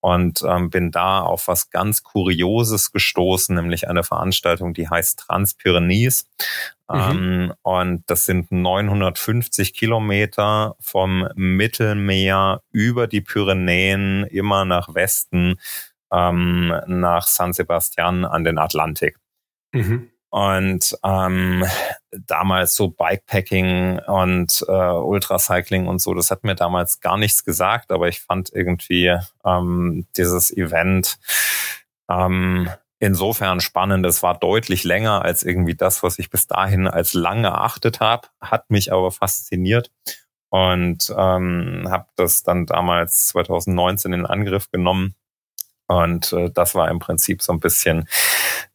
Und 0.00 0.42
ähm, 0.46 0.70
bin 0.70 0.92
da 0.92 1.22
auf 1.22 1.48
was 1.48 1.70
ganz 1.70 2.04
Kurioses 2.04 2.92
gestoßen, 2.92 3.56
nämlich 3.56 3.88
eine 3.88 4.04
Veranstaltung, 4.04 4.72
die 4.72 4.88
heißt 4.88 5.18
Transpyrenees. 5.18 6.26
Mhm. 6.88 6.98
Ähm, 6.98 7.52
und 7.62 8.04
das 8.06 8.26
sind 8.26 8.52
950 8.52 9.74
Kilometer 9.74 10.76
vom 10.80 11.28
Mittelmeer 11.34 12.62
über 12.70 13.06
die 13.06 13.20
Pyrenäen 13.20 14.24
immer 14.24 14.64
nach 14.64 14.94
Westen 14.94 15.58
ähm, 16.12 16.72
nach 16.86 17.26
San 17.26 17.52
Sebastian 17.52 18.24
an 18.24 18.44
den 18.44 18.58
Atlantik. 18.58 19.18
Mhm. 19.72 20.10
Und 20.30 20.98
ähm, 21.02 21.64
damals 22.10 22.74
so 22.74 22.88
Bikepacking 22.88 24.00
und 24.00 24.64
äh, 24.68 24.72
Ultracycling 24.72 25.86
und 25.86 26.00
so, 26.00 26.14
das 26.14 26.30
hat 26.30 26.44
mir 26.44 26.54
damals 26.54 27.00
gar 27.00 27.16
nichts 27.16 27.44
gesagt, 27.44 27.90
aber 27.90 28.08
ich 28.08 28.20
fand 28.20 28.50
irgendwie 28.52 29.16
ähm, 29.44 30.06
dieses 30.16 30.54
Event 30.54 31.18
ähm, 32.10 32.68
insofern 32.98 33.60
spannend. 33.60 34.06
Es 34.06 34.22
war 34.22 34.38
deutlich 34.38 34.84
länger 34.84 35.22
als 35.22 35.42
irgendwie 35.42 35.74
das, 35.74 36.02
was 36.02 36.18
ich 36.18 36.30
bis 36.30 36.46
dahin 36.46 36.88
als 36.88 37.14
lang 37.14 37.44
erachtet 37.44 38.00
habe, 38.00 38.28
hat 38.40 38.70
mich 38.70 38.92
aber 38.92 39.10
fasziniert. 39.10 39.90
und 40.50 41.12
ähm, 41.16 41.86
habe 41.90 42.06
das 42.16 42.42
dann 42.42 42.66
damals 42.66 43.28
2019 43.28 44.12
in 44.12 44.26
Angriff 44.26 44.70
genommen. 44.70 45.14
Und 45.88 46.32
äh, 46.32 46.50
das 46.50 46.74
war 46.74 46.90
im 46.90 46.98
Prinzip 46.98 47.42
so 47.42 47.52
ein 47.52 47.60
bisschen 47.60 48.08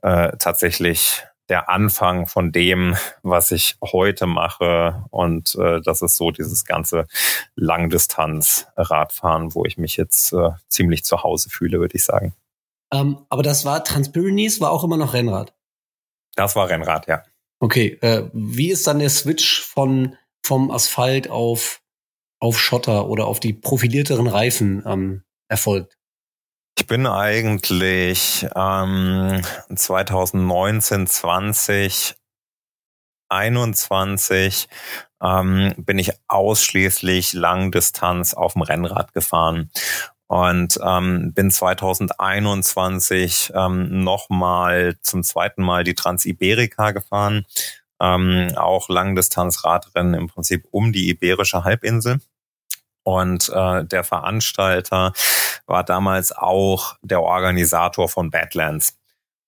äh, 0.02 0.32
tatsächlich 0.38 1.24
der 1.50 1.70
Anfang 1.70 2.28
von 2.28 2.52
dem, 2.52 2.96
was 3.24 3.52
ich 3.52 3.78
heute 3.82 4.26
mache. 4.28 5.04
Und 5.10 5.56
äh, 5.56 5.82
das 5.82 6.02
ist 6.02 6.18
so 6.18 6.32
dieses 6.32 6.66
ganze 6.66 7.08
Langdistanz-Radfahren, 7.56 9.54
wo 9.56 9.66
ich 9.66 9.78
mich 9.78 9.98
jetzt 9.98 10.34
äh, 10.34 10.52
ziemlich 10.70 11.04
zu 11.04 11.24
Hause 11.24 11.50
fühle, 11.50 11.80
würde 11.80 11.96
ich 11.96 12.06
sagen. 12.06 12.34
Ähm, 12.94 13.26
aber 13.30 13.44
das 13.44 13.66
war 13.66 13.84
Transpyrenees, 13.84 14.62
war 14.62 14.72
auch 14.72 14.84
immer 14.84 14.98
noch 14.98 15.14
Rennrad. 15.14 15.54
Das 16.36 16.56
war 16.56 16.70
Rennrad, 16.70 17.08
ja. 17.08 17.24
Okay, 17.60 17.98
äh, 18.02 18.30
wie 18.34 18.72
ist 18.72 18.88
dann 18.88 19.00
der 19.00 19.10
Switch 19.10 19.62
von 19.62 20.18
vom 20.44 20.72
Asphalt 20.72 21.30
auf 21.30 21.82
auf 22.40 22.60
Schotter 22.60 23.08
oder 23.08 23.28
auf 23.28 23.40
die 23.40 23.54
profilierteren 23.54 24.28
Reifen 24.28 24.84
ähm, 24.86 25.24
erfolgt? 25.48 25.98
Ich 26.78 26.88
bin 26.88 27.06
eigentlich 27.06 28.48
ähm, 28.56 29.42
2019, 29.76 31.06
20, 31.06 32.16
21 33.30 34.68
ähm, 35.22 35.74
bin 35.78 36.00
ich 36.00 36.14
ausschließlich 36.28 37.34
Langdistanz 37.34 38.34
auf 38.34 38.54
dem 38.54 38.64
Rennrad 38.64 39.14
gefahren 39.14 39.70
und 40.32 40.80
ähm, 40.82 41.34
bin 41.34 41.52
2021 41.52 43.52
ähm, 43.54 44.06
nochmal 44.06 44.96
zum 45.02 45.24
zweiten 45.24 45.62
Mal 45.62 45.84
die 45.84 45.94
Transiberica 45.94 46.92
gefahren, 46.92 47.46
ähm, 48.00 48.54
auch 48.56 48.88
Langdistanzradrennen 48.88 50.14
im 50.14 50.28
Prinzip 50.28 50.66
um 50.72 50.94
die 50.94 51.10
Iberische 51.10 51.66
Halbinsel. 51.66 52.22
Und 53.04 53.52
äh, 53.54 53.84
der 53.84 54.06
Veranstalter 54.06 55.12
war 55.66 55.84
damals 55.84 56.32
auch 56.32 56.96
der 57.02 57.22
Organisator 57.22 58.08
von 58.08 58.30
Badlands. 58.30 58.96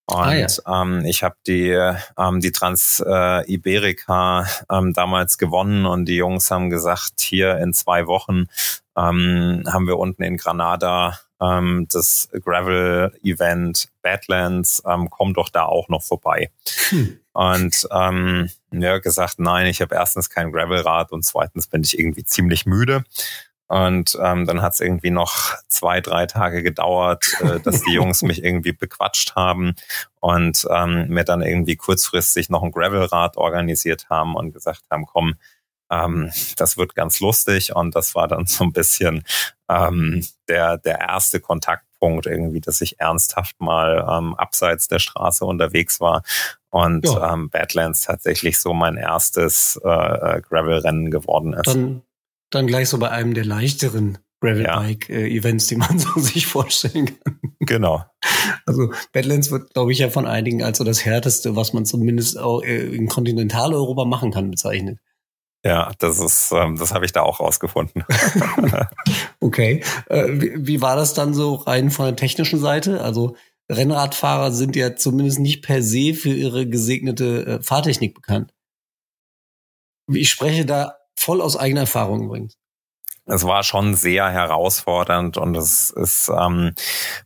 Und 0.05 0.17
ah, 0.17 0.33
ja. 0.33 0.81
ähm, 0.81 1.05
ich 1.05 1.23
habe 1.23 1.35
die, 1.47 1.69
ähm, 2.17 2.41
die 2.41 2.51
Trans-Iberica 2.51 4.41
äh, 4.41 4.45
ähm, 4.69 4.91
damals 4.91 5.37
gewonnen 5.37 5.85
und 5.85 6.05
die 6.05 6.17
Jungs 6.17 6.51
haben 6.51 6.69
gesagt, 6.69 7.21
hier 7.21 7.57
in 7.59 7.73
zwei 7.73 8.05
Wochen 8.05 8.47
ähm, 8.97 9.63
haben 9.71 9.87
wir 9.87 9.97
unten 9.97 10.23
in 10.23 10.37
Granada 10.37 11.19
ähm, 11.41 11.87
das 11.91 12.29
Gravel-Event 12.31 13.89
Badlands, 14.01 14.83
ähm, 14.85 15.09
komm 15.09 15.33
doch 15.33 15.49
da 15.49 15.65
auch 15.65 15.89
noch 15.89 16.03
vorbei. 16.03 16.51
Hm. 16.89 17.19
Und 17.33 17.87
ähm, 17.91 18.49
ja, 18.71 18.99
gesagt, 18.99 19.39
nein, 19.39 19.67
ich 19.67 19.81
habe 19.81 19.95
erstens 19.95 20.29
kein 20.29 20.51
Gravelrad 20.51 21.11
und 21.11 21.25
zweitens 21.25 21.67
bin 21.67 21.83
ich 21.83 21.97
irgendwie 21.97 22.23
ziemlich 22.23 22.65
müde. 22.65 23.03
Und 23.67 24.17
ähm, 24.21 24.45
dann 24.45 24.61
hat 24.61 24.73
es 24.73 24.81
irgendwie 24.81 25.09
noch 25.09 25.55
zwei, 25.67 25.99
drei 25.99 26.27
Tage 26.27 26.61
gedauert, 26.61 27.25
äh, 27.41 27.59
dass 27.59 27.81
die 27.81 27.93
Jungs 27.93 28.21
mich 28.21 28.43
irgendwie 28.43 28.73
bequatscht 28.73 29.35
haben 29.35 29.75
und 30.19 30.67
ähm, 30.69 31.07
mir 31.07 31.23
dann 31.23 31.41
irgendwie 31.41 31.75
kurzfristig 31.75 32.49
noch 32.49 32.61
ein 32.61 32.71
Gravelrad 32.71 33.35
organisiert 33.37 34.09
haben 34.09 34.35
und 34.35 34.51
gesagt 34.53 34.83
haben, 34.91 35.05
komm, 35.07 35.35
ähm, 35.93 36.31
das 36.57 36.77
wird 36.77 36.95
ganz 36.95 37.19
lustig. 37.19 37.75
Und 37.75 37.95
das 37.95 38.15
war 38.15 38.27
dann 38.27 38.45
so 38.45 38.63
ein 38.63 38.73
bisschen 38.73 39.23
ähm, 39.69 40.25
der, 40.47 40.77
der 40.77 40.99
erste 40.99 41.39
Kontaktpunkt 41.39 42.25
irgendwie, 42.25 42.61
dass 42.61 42.81
ich 42.81 42.99
ernsthaft 42.99 43.59
mal 43.59 44.05
ähm, 44.09 44.35
abseits 44.35 44.87
der 44.87 44.99
Straße 44.99 45.45
unterwegs 45.45 45.99
war 45.99 46.23
und 46.69 47.05
ja. 47.05 47.33
ähm, 47.33 47.49
Badlands 47.49 48.01
tatsächlich 48.01 48.59
so 48.59 48.73
mein 48.73 48.97
erstes 48.97 49.79
äh, 49.83 49.89
äh 49.89 50.41
Gravel-Rennen 50.41 51.11
geworden 51.11 51.53
ist. 51.53 51.67
Dann, 51.67 52.01
dann 52.49 52.67
gleich 52.67 52.89
so 52.89 52.97
bei 52.97 53.09
einem 53.09 53.33
der 53.33 53.45
leichteren 53.45 54.17
Gravelbike-Events, 54.41 55.69
ja. 55.69 55.75
die 55.75 55.79
man 55.79 55.99
so 55.99 56.19
sich 56.19 56.47
vorstellen 56.47 57.05
kann. 57.05 57.39
Genau. 57.59 58.03
Also 58.65 58.91
Badlands 59.13 59.51
wird, 59.51 59.73
glaube 59.73 59.93
ich, 59.93 59.99
ja 59.99 60.09
von 60.09 60.25
einigen 60.25 60.63
als 60.63 60.79
so 60.79 60.83
das 60.83 61.05
härteste, 61.05 61.55
was 61.55 61.71
man 61.71 61.85
zumindest 61.85 62.37
auch 62.37 62.61
äh, 62.61 62.93
in 62.93 63.07
Kontinentaleuropa 63.07 64.03
machen 64.03 64.31
kann, 64.31 64.51
bezeichnet. 64.51 64.99
Ja, 65.65 65.91
das 65.99 66.19
ist, 66.19 66.51
ähm, 66.51 66.77
das 66.77 66.93
habe 66.93 67.05
ich 67.05 67.13
da 67.13 67.21
auch 67.21 67.39
rausgefunden. 67.39 68.03
okay. 69.39 69.81
Äh, 70.09 70.27
wie, 70.29 70.81
war 70.81 70.97
das 70.97 71.13
dann 71.13 71.33
so 71.33 71.55
rein 71.55 71.89
von 71.89 72.05
der 72.05 72.15
technischen 72.17 72.59
Seite? 72.59 73.01
Also 73.01 73.37
Rennradfahrer 73.71 74.51
sind 74.51 74.75
ja 74.75 74.95
zumindest 74.95 75.39
nicht 75.39 75.61
per 75.61 75.81
se 75.81 76.13
für 76.13 76.33
ihre 76.33 76.67
gesegnete 76.67 77.45
äh, 77.45 77.63
Fahrtechnik 77.63 78.13
bekannt. 78.13 78.53
Ich 80.11 80.29
spreche 80.29 80.65
da 80.65 80.97
voll 81.15 81.41
aus 81.41 81.55
eigener 81.55 81.81
Erfahrung 81.81 82.23
übrigens 82.25 82.57
es 83.25 83.45
war 83.45 83.63
schon 83.63 83.93
sehr 83.93 84.29
herausfordernd 84.29 85.37
und 85.37 85.55
es 85.55 85.89
ist 85.91 86.29
ähm, 86.29 86.73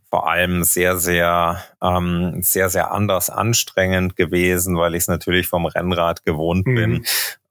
vor 0.10 0.30
allem 0.30 0.64
sehr, 0.64 0.98
sehr, 0.98 1.64
ähm, 1.82 2.38
sehr, 2.42 2.70
sehr 2.70 2.92
anders 2.92 3.30
anstrengend 3.30 4.16
gewesen, 4.16 4.78
weil 4.78 4.94
ich 4.94 5.04
es 5.04 5.08
natürlich 5.08 5.48
vom 5.48 5.66
Rennrad 5.66 6.24
gewohnt 6.24 6.68
mhm. 6.68 6.76
bin. 6.76 7.06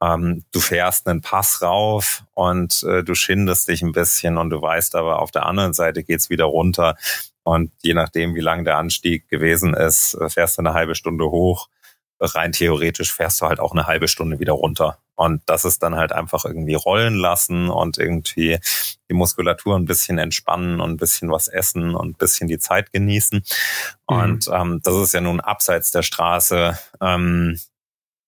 Ähm, 0.07 0.45
du 0.53 0.61
fährst 0.61 1.07
einen 1.07 1.21
Pass 1.23 1.63
rauf 1.63 2.25
und 2.35 2.83
äh, 2.83 3.03
du 3.03 3.15
schindest 3.15 3.69
dich 3.69 3.83
ein 3.83 3.93
bisschen 3.93 4.37
und 4.37 4.51
du 4.51 4.61
weißt 4.61 4.95
aber, 4.95 5.21
auf 5.21 5.31
der 5.31 5.47
anderen 5.47 5.73
Seite 5.73 6.05
geht's 6.05 6.31
wieder 6.31 6.45
runter. 6.45 6.97
Und 7.43 7.73
je 7.83 7.95
nachdem, 7.95 8.35
wie 8.35 8.41
lang 8.41 8.65
der 8.65 8.77
Anstieg 8.77 9.29
gewesen 9.29 9.75
ist, 9.75 10.15
äh, 10.15 10.29
fährst 10.29 10.59
du 10.59 10.63
eine 10.63 10.75
halbe 10.75 10.95
Stunde 10.95 11.27
hoch 11.27 11.69
rein 12.21 12.53
theoretisch 12.53 13.13
fährst 13.13 13.41
du 13.41 13.47
halt 13.47 13.61
auch 13.61 13.73
eine 13.73 13.87
halbe 13.87 14.09
Stunde 14.09 14.39
wieder 14.39 14.53
runter. 14.53 14.99
Und 15.15 15.43
das 15.47 15.65
ist 15.65 15.83
dann 15.83 15.97
halt 15.97 16.13
einfach 16.13 16.45
irgendwie 16.45 16.75
rollen 16.75 17.15
lassen 17.15 17.69
und 17.69 17.99
irgendwie 17.99 18.59
die 19.09 19.15
Muskulatur 19.15 19.77
ein 19.77 19.87
bisschen 19.87 20.19
entspannen 20.19 20.81
und 20.81 20.93
ein 20.93 20.97
bisschen 20.97 21.31
was 21.31 21.49
essen 21.49 21.95
und 21.95 22.11
ein 22.11 22.15
bisschen 22.15 22.49
die 22.49 22.59
Zeit 22.59 22.93
genießen. 22.93 23.43
Mhm. 24.09 24.17
Und 24.17 24.49
ähm, 24.53 24.81
das 24.83 24.95
ist 24.97 25.15
ja 25.15 25.21
nun 25.21 25.41
abseits 25.41 25.91
der 25.91 26.03
Straße 26.03 26.79
ähm, 27.01 27.59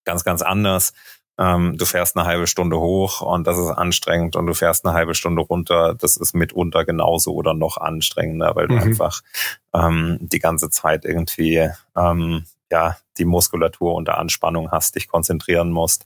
ganz, 0.05 0.25
ganz 0.25 0.43
anders. 0.43 0.93
Ähm, 1.39 1.77
du 1.79 1.85
fährst 1.85 2.17
eine 2.17 2.27
halbe 2.27 2.47
Stunde 2.47 2.79
hoch 2.79 3.21
und 3.21 3.47
das 3.47 3.59
ist 3.59 3.71
anstrengend 3.71 4.35
und 4.35 4.47
du 4.47 4.55
fährst 4.55 4.85
eine 4.85 4.95
halbe 4.95 5.15
Stunde 5.15 5.43
runter. 5.43 5.95
Das 5.95 6.17
ist 6.17 6.35
mitunter 6.35 6.85
genauso 6.85 7.33
oder 7.35 7.55
noch 7.55 7.77
anstrengender, 7.77 8.57
weil 8.57 8.67
du 8.67 8.75
mhm. 8.75 8.83
einfach 8.83 9.23
ähm, 9.73 10.19
die 10.21 10.41
ganze 10.41 10.69
Zeit 10.71 11.05
irgendwie 11.05 11.71
ähm, 11.97 12.45
ja 12.71 12.97
die 13.19 13.25
Muskulatur 13.25 13.95
unter 13.95 14.19
Anspannung 14.19 14.71
hast, 14.71 14.97
dich 14.97 15.09
konzentrieren 15.09 15.71
musst, 15.71 16.05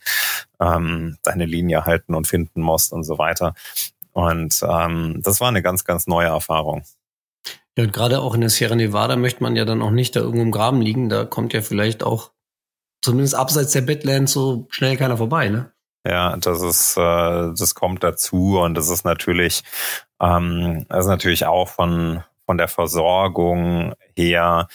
ähm, 0.60 1.16
deine 1.22 1.46
Linie 1.46 1.86
halten 1.86 2.14
und 2.14 2.26
finden 2.26 2.60
musst 2.60 2.92
und 2.92 3.04
so 3.04 3.18
weiter. 3.18 3.54
Und 4.12 4.62
ähm, 4.68 5.20
das 5.22 5.40
war 5.40 5.48
eine 5.48 5.62
ganz, 5.62 5.84
ganz 5.84 6.06
neue 6.06 6.28
Erfahrung. 6.28 6.84
Ja, 7.76 7.84
und 7.84 7.92
gerade 7.94 8.20
auch 8.20 8.34
in 8.34 8.42
der 8.42 8.50
Sierra 8.50 8.74
Nevada 8.74 9.16
möchte 9.16 9.42
man 9.42 9.56
ja 9.56 9.64
dann 9.64 9.80
auch 9.80 9.90
nicht 9.90 10.14
da 10.14 10.20
irgendwo 10.20 10.42
im 10.42 10.52
Graben 10.52 10.82
liegen. 10.82 11.08
Da 11.08 11.24
kommt 11.24 11.54
ja 11.54 11.62
vielleicht 11.62 12.04
auch 12.04 12.30
zumindest 13.02 13.34
abseits 13.34 13.72
der 13.72 13.82
Badlands 13.82 14.32
so 14.32 14.66
schnell 14.70 14.96
keiner 14.96 15.16
vorbei, 15.16 15.48
ne? 15.48 15.72
Ja, 16.06 16.36
das 16.36 16.62
ist, 16.62 16.96
äh, 16.96 17.52
das 17.56 17.74
kommt 17.74 18.02
dazu 18.02 18.58
und 18.58 18.74
das 18.74 18.88
ist 18.88 19.04
natürlich, 19.04 19.62
ähm, 20.20 20.86
das 20.88 21.04
ist 21.04 21.10
natürlich 21.10 21.46
auch 21.46 21.68
von 21.68 22.24
von 22.44 22.58
der 22.58 22.68
Versorgung 22.68 23.94
her 24.16 24.68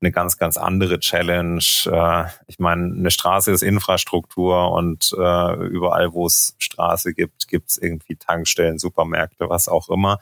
eine 0.00 0.12
ganz, 0.12 0.36
ganz 0.36 0.56
andere 0.56 1.00
Challenge. 1.00 1.64
Äh, 1.86 2.24
ich 2.46 2.58
meine, 2.58 2.94
eine 2.94 3.10
Straße 3.10 3.50
ist 3.50 3.62
Infrastruktur 3.62 4.70
und 4.72 5.12
äh, 5.18 5.54
überall, 5.66 6.12
wo 6.12 6.26
es 6.26 6.54
Straße 6.58 7.14
gibt, 7.14 7.48
gibt 7.48 7.70
es 7.70 7.78
irgendwie 7.78 8.16
Tankstellen, 8.16 8.78
Supermärkte, 8.78 9.48
was 9.48 9.68
auch 9.68 9.88
immer. 9.88 10.18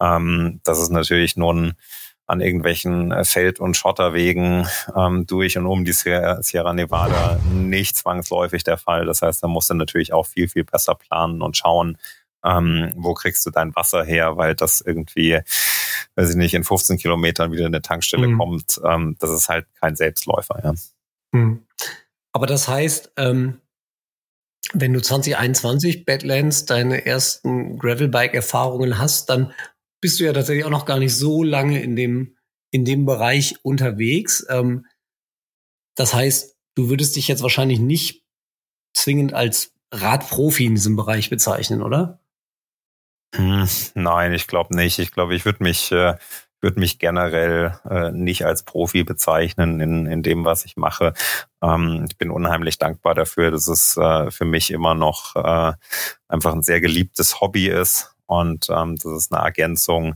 Ähm, 0.00 0.60
das 0.64 0.80
ist 0.80 0.90
natürlich 0.90 1.36
nun 1.36 1.74
an 2.28 2.42
irgendwelchen 2.42 3.24
Feld- 3.24 3.58
und 3.58 3.76
Schotterwegen 3.76 4.68
ähm, 4.94 5.26
durch 5.26 5.56
und 5.56 5.66
um 5.66 5.86
die 5.86 5.92
Sierra 5.92 6.72
Nevada 6.74 7.40
nicht 7.50 7.96
zwangsläufig 7.96 8.62
der 8.64 8.76
Fall. 8.76 9.06
Das 9.06 9.22
heißt, 9.22 9.42
da 9.42 9.48
musst 9.48 9.70
du 9.70 9.74
natürlich 9.74 10.12
auch 10.12 10.26
viel, 10.26 10.46
viel 10.48 10.64
besser 10.64 10.94
planen 10.94 11.40
und 11.40 11.56
schauen, 11.56 11.96
ähm, 12.44 12.92
wo 12.94 13.14
kriegst 13.14 13.46
du 13.46 13.50
dein 13.50 13.74
Wasser 13.74 14.04
her, 14.04 14.36
weil 14.36 14.54
das 14.54 14.82
irgendwie, 14.82 15.40
weiß 16.16 16.30
ich 16.30 16.36
nicht, 16.36 16.52
in 16.52 16.64
15 16.64 16.98
Kilometern 16.98 17.50
wieder 17.50 17.64
eine 17.64 17.80
Tankstelle 17.80 18.28
mhm. 18.28 18.38
kommt. 18.38 18.78
Ähm, 18.84 19.16
das 19.18 19.30
ist 19.30 19.48
halt 19.48 19.66
kein 19.80 19.96
Selbstläufer, 19.96 20.60
ja. 20.62 20.74
Mhm. 21.32 21.64
Aber 22.32 22.46
das 22.46 22.68
heißt, 22.68 23.12
ähm, 23.16 23.62
wenn 24.74 24.92
du 24.92 25.00
2021 25.00 26.04
Badlands 26.04 26.66
deine 26.66 27.06
ersten 27.06 27.78
Gravelbike-Erfahrungen 27.78 28.98
hast, 28.98 29.30
dann 29.30 29.54
bist 30.00 30.20
du 30.20 30.24
ja 30.24 30.32
tatsächlich 30.32 30.64
auch 30.64 30.70
noch 30.70 30.86
gar 30.86 30.98
nicht 30.98 31.14
so 31.14 31.42
lange 31.42 31.82
in 31.82 31.96
dem, 31.96 32.36
in 32.70 32.84
dem 32.84 33.06
Bereich 33.06 33.56
unterwegs. 33.62 34.46
Ähm, 34.48 34.86
das 35.96 36.14
heißt, 36.14 36.56
du 36.76 36.88
würdest 36.88 37.16
dich 37.16 37.28
jetzt 37.28 37.42
wahrscheinlich 37.42 37.80
nicht 37.80 38.24
zwingend 38.94 39.34
als 39.34 39.74
Radprofi 39.92 40.66
in 40.66 40.74
diesem 40.74 40.96
Bereich 40.96 41.30
bezeichnen, 41.30 41.82
oder? 41.82 42.20
Hm, 43.34 43.68
nein, 43.94 44.32
ich 44.32 44.46
glaube 44.46 44.74
nicht. 44.74 44.98
Ich 44.98 45.12
glaube, 45.12 45.34
ich 45.34 45.44
würde 45.44 45.62
mich, 45.62 45.90
äh, 45.92 46.16
würde 46.60 46.80
mich 46.80 46.98
generell 46.98 47.78
äh, 47.88 48.10
nicht 48.10 48.44
als 48.44 48.62
Profi 48.62 49.04
bezeichnen 49.04 49.80
in, 49.80 50.06
in 50.06 50.22
dem, 50.22 50.44
was 50.44 50.64
ich 50.64 50.76
mache. 50.76 51.14
Ähm, 51.62 52.06
ich 52.08 52.16
bin 52.16 52.30
unheimlich 52.30 52.78
dankbar 52.78 53.14
dafür, 53.14 53.50
dass 53.50 53.68
es 53.68 53.96
äh, 53.96 54.30
für 54.30 54.44
mich 54.44 54.70
immer 54.70 54.94
noch 54.94 55.36
äh, 55.36 55.72
einfach 56.28 56.54
ein 56.54 56.62
sehr 56.62 56.80
geliebtes 56.80 57.40
Hobby 57.40 57.68
ist 57.68 58.14
und 58.28 58.68
ähm, 58.70 58.96
dass 58.96 59.06
es 59.06 59.32
eine 59.32 59.42
Ergänzung 59.42 60.14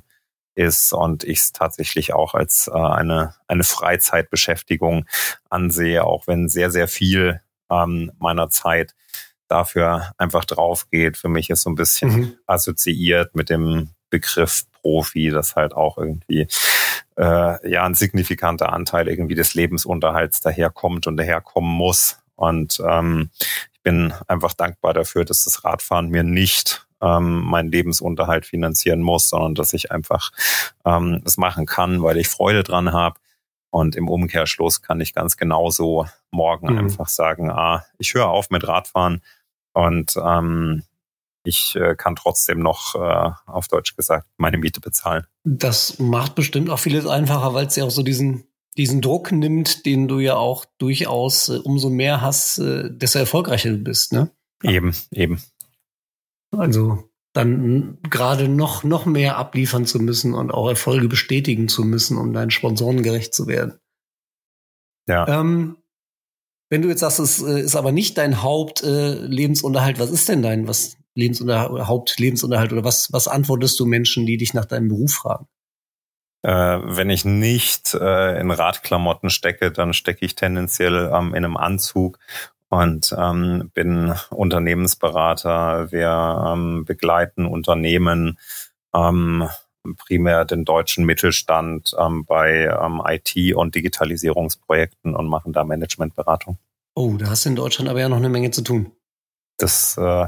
ist 0.54 0.92
und 0.92 1.24
ich 1.24 1.38
es 1.38 1.52
tatsächlich 1.52 2.12
auch 2.12 2.34
als 2.34 2.68
äh, 2.68 2.72
eine, 2.72 3.34
eine 3.48 3.64
Freizeitbeschäftigung 3.64 5.06
ansehe, 5.48 6.04
auch 6.04 6.26
wenn 6.26 6.48
sehr, 6.48 6.70
sehr 6.70 6.88
viel 6.88 7.40
ähm, 7.70 8.12
meiner 8.18 8.50
Zeit 8.50 8.94
dafür 9.48 10.12
einfach 10.18 10.44
drauf 10.44 10.88
geht. 10.90 11.16
Für 11.16 11.28
mich 11.28 11.48
ist 11.50 11.62
so 11.62 11.70
ein 11.70 11.74
bisschen 11.74 12.10
mhm. 12.10 12.36
assoziiert 12.46 13.34
mit 13.34 13.50
dem 13.50 13.90
Begriff 14.10 14.64
Profi, 14.82 15.30
das 15.30 15.56
halt 15.56 15.72
auch 15.72 15.96
irgendwie 15.96 16.48
äh, 17.16 17.70
ja 17.70 17.84
ein 17.84 17.94
signifikanter 17.94 18.72
Anteil 18.72 19.08
irgendwie 19.08 19.34
des 19.34 19.54
Lebensunterhalts 19.54 20.40
daherkommt 20.40 21.06
und 21.06 21.16
daherkommen 21.16 21.70
muss. 21.70 22.18
Und 22.34 22.82
ähm, 22.86 23.30
ich 23.72 23.80
bin 23.82 24.12
einfach 24.26 24.52
dankbar 24.52 24.92
dafür, 24.92 25.24
dass 25.24 25.44
das 25.44 25.64
Radfahren 25.64 26.08
mir 26.08 26.24
nicht 26.24 26.86
ähm, 27.02 27.42
meinen 27.42 27.70
Lebensunterhalt 27.70 28.46
finanzieren 28.46 29.00
muss, 29.00 29.28
sondern 29.28 29.54
dass 29.54 29.72
ich 29.72 29.90
einfach 29.90 30.30
ähm, 30.84 31.20
das 31.24 31.36
machen 31.36 31.66
kann, 31.66 32.02
weil 32.02 32.16
ich 32.16 32.28
Freude 32.28 32.62
dran 32.62 32.92
habe. 32.92 33.18
Und 33.70 33.96
im 33.96 34.08
Umkehrschluss 34.08 34.82
kann 34.82 35.00
ich 35.00 35.14
ganz 35.14 35.36
genauso 35.36 36.06
morgen 36.30 36.72
mhm. 36.72 36.78
einfach 36.78 37.08
sagen, 37.08 37.50
ah, 37.50 37.84
ich 37.98 38.14
höre 38.14 38.28
auf 38.28 38.50
mit 38.50 38.66
Radfahren 38.66 39.22
und 39.72 40.14
ähm, 40.22 40.82
ich 41.44 41.74
äh, 41.76 41.96
kann 41.96 42.16
trotzdem 42.16 42.60
noch, 42.60 42.94
äh, 42.94 43.30
auf 43.46 43.68
Deutsch 43.68 43.96
gesagt, 43.96 44.28
meine 44.36 44.58
Miete 44.58 44.80
bezahlen. 44.80 45.26
Das 45.44 45.98
macht 45.98 46.34
bestimmt 46.34 46.70
auch 46.70 46.78
vieles 46.78 47.06
einfacher, 47.06 47.54
weil 47.54 47.66
es 47.66 47.76
ja 47.76 47.84
auch 47.84 47.90
so 47.90 48.02
diesen, 48.02 48.44
diesen 48.76 49.00
Druck 49.00 49.32
nimmt, 49.32 49.86
den 49.86 50.06
du 50.06 50.18
ja 50.20 50.36
auch 50.36 50.64
durchaus 50.78 51.48
äh, 51.48 51.56
umso 51.56 51.90
mehr 51.90 52.20
hast, 52.20 52.58
äh, 52.58 52.90
desto 52.90 53.18
erfolgreicher 53.18 53.70
du 53.70 53.78
bist, 53.78 54.12
ne? 54.12 54.30
Eben, 54.62 54.94
eben. 55.10 55.42
Also 56.52 57.08
dann 57.32 57.98
gerade 58.10 58.48
noch, 58.48 58.84
noch 58.84 59.06
mehr 59.06 59.38
abliefern 59.38 59.86
zu 59.86 59.98
müssen 59.98 60.34
und 60.34 60.50
auch 60.50 60.68
Erfolge 60.68 61.08
bestätigen 61.08 61.68
zu 61.68 61.82
müssen, 61.82 62.18
um 62.18 62.32
deinen 62.32 62.50
Sponsoren 62.50 63.02
gerecht 63.02 63.34
zu 63.34 63.46
werden. 63.46 63.78
Ja. 65.08 65.26
Ähm, 65.26 65.78
wenn 66.68 66.82
du 66.82 66.88
jetzt 66.88 67.00
sagst, 67.00 67.18
es 67.18 67.42
äh, 67.42 67.60
ist 67.60 67.76
aber 67.76 67.90
nicht 67.90 68.18
dein 68.18 68.42
Hauptlebensunterhalt, 68.42 69.96
äh, 69.96 70.00
was 70.00 70.10
ist 70.10 70.28
denn 70.28 70.42
dein 70.42 70.68
was 70.68 70.96
Lebensunterhalt, 71.14 71.86
Hauptlebensunterhalt 71.86 72.72
oder 72.72 72.84
was, 72.84 73.12
was 73.12 73.28
antwortest 73.28 73.78
du 73.78 73.86
Menschen, 73.86 74.26
die 74.26 74.36
dich 74.36 74.54
nach 74.54 74.64
deinem 74.64 74.88
Beruf 74.88 75.12
fragen? 75.12 75.46
Äh, 76.42 76.50
wenn 76.50 77.10
ich 77.10 77.24
nicht 77.24 77.94
äh, 77.94 78.40
in 78.40 78.50
Radklamotten 78.50 79.30
stecke, 79.30 79.70
dann 79.70 79.92
stecke 79.92 80.24
ich 80.24 80.34
tendenziell 80.34 81.10
ähm, 81.12 81.34
in 81.34 81.44
einem 81.44 81.56
Anzug 81.56 82.18
und 82.72 83.14
ähm, 83.18 83.70
bin 83.74 84.14
Unternehmensberater. 84.30 85.92
Wir 85.92 86.54
ähm, 86.54 86.86
begleiten 86.86 87.44
Unternehmen, 87.44 88.38
ähm, 88.94 89.46
primär 89.98 90.46
den 90.46 90.64
deutschen 90.64 91.04
Mittelstand 91.04 91.94
ähm, 91.98 92.24
bei 92.24 92.64
ähm, 92.64 93.02
IT- 93.06 93.54
und 93.54 93.74
Digitalisierungsprojekten 93.74 95.14
und 95.14 95.28
machen 95.28 95.52
da 95.52 95.64
Managementberatung. 95.64 96.56
Oh, 96.94 97.14
da 97.18 97.26
hast 97.26 97.44
du 97.44 97.50
in 97.50 97.56
Deutschland 97.56 97.90
aber 97.90 98.00
ja 98.00 98.08
noch 98.08 98.16
eine 98.16 98.30
Menge 98.30 98.50
zu 98.52 98.62
tun 98.62 98.90
das, 99.62 99.96
äh, 99.96 100.26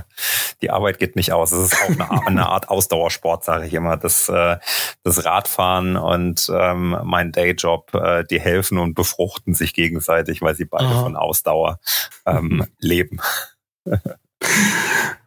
die 0.63 0.71
Arbeit 0.71 0.99
geht 0.99 1.17
nicht 1.17 1.33
aus. 1.33 1.53
Es 1.53 1.73
ist 1.73 1.83
auch 1.83 1.89
eine, 1.89 2.27
eine 2.27 2.49
Art 2.49 2.69
Ausdauersport, 2.69 3.45
sage 3.45 3.67
ich 3.67 3.75
immer. 3.75 3.97
Das, 3.97 4.29
äh, 4.29 4.59
das 5.03 5.25
Radfahren 5.25 5.97
und 5.97 6.51
ähm, 6.55 6.97
mein 7.05 7.33
Dayjob, 7.33 7.95
äh, 7.95 8.25
die 8.25 8.41
helfen 8.41 8.79
und 8.79 8.95
befruchten 8.95 9.55
sich 9.55 9.75
gegenseitig, 9.75 10.43
weil 10.43 10.55
sie 10.55 10.65
beide 10.65 10.87
Aha. 10.87 11.03
von 11.03 11.17
Ausdauer 11.17 11.81
ähm, 12.27 12.67
leben. 12.79 13.21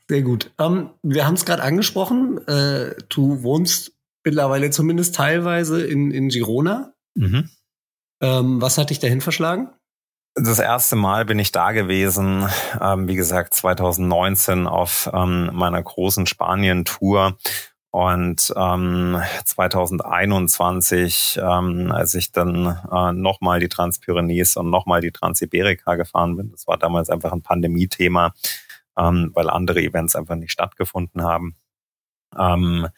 Sehr 0.08 0.22
gut. 0.22 0.52
Ähm, 0.58 0.92
wir 1.04 1.26
haben 1.26 1.36
es 1.36 1.46
gerade 1.46 1.64
angesprochen. 1.64 2.40
Äh, 2.48 2.96
du 3.10 3.44
wohnst 3.44 3.92
mittlerweile 4.24 4.70
zumindest 4.72 5.16
teilweise 5.16 5.86
in, 5.86 6.12
in 6.12 6.30
Girona. 6.30 6.94
Mhm. 7.16 7.50
Ähm, 8.22 8.62
was 8.62 8.78
hat 8.78 8.90
dich 8.90 9.00
dahin 9.00 9.22
verschlagen? 9.22 9.70
Das 10.40 10.60
erste 10.60 10.96
Mal 10.96 11.26
bin 11.26 11.40
ich 11.40 11.52
da 11.52 11.72
gewesen, 11.72 12.48
ähm, 12.80 13.08
wie 13.08 13.16
gesagt, 13.16 13.56
2019 13.56 14.68
auf 14.68 15.10
ähm, 15.12 15.50
meiner 15.52 15.82
großen 15.82 16.28
Spanien-Tour. 16.28 17.36
Und 17.90 18.54
ähm, 18.56 19.20
2021, 19.46 21.40
ähm, 21.42 21.92
als 21.92 22.14
ich 22.14 22.32
dann 22.32 22.78
äh, 22.92 23.14
nochmal 23.14 23.60
die 23.60 23.68
Transpyrenees 23.68 24.58
und 24.58 24.70
nochmal 24.70 25.02
die 25.02 25.12
Transiberika 25.12 25.96
gefahren 25.96 26.38
bin, 26.38 26.52
das 26.52 26.68
war 26.68 26.78
damals 26.78 27.10
einfach 27.10 27.32
ein 27.32 27.42
Pandemie-Thema, 27.42 28.34
ähm, 28.96 29.32
weil 29.34 29.50
andere 29.50 29.82
Events 29.82 30.16
einfach 30.16 30.36
nicht 30.36 30.52
stattgefunden 30.52 31.24
haben. 31.24 31.56
Ähm, 32.38 32.90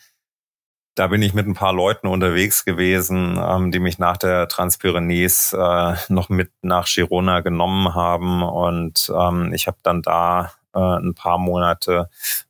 da 1.00 1.08
bin 1.08 1.22
ich 1.22 1.34
mit 1.34 1.48
ein 1.48 1.54
paar 1.54 1.72
Leuten 1.72 2.08
unterwegs 2.08 2.66
gewesen, 2.66 3.40
ähm, 3.42 3.72
die 3.72 3.80
mich 3.80 4.00
nach 4.00 4.18
der 4.18 4.50
Transpyrenees 4.50 5.54
äh, 5.54 5.96
noch 6.10 6.28
mit 6.28 6.52
nach 6.62 6.88
Girona 6.88 7.40
genommen 7.40 7.96
haben. 7.96 8.44
Und 8.44 9.10
ähm, 9.16 9.54
ich 9.54 9.68
habe 9.68 9.78
dann 9.82 10.02
da 10.02 10.52
äh, 10.76 10.80
ein 10.80 11.14
paar 11.14 11.38
Monate 11.38 12.10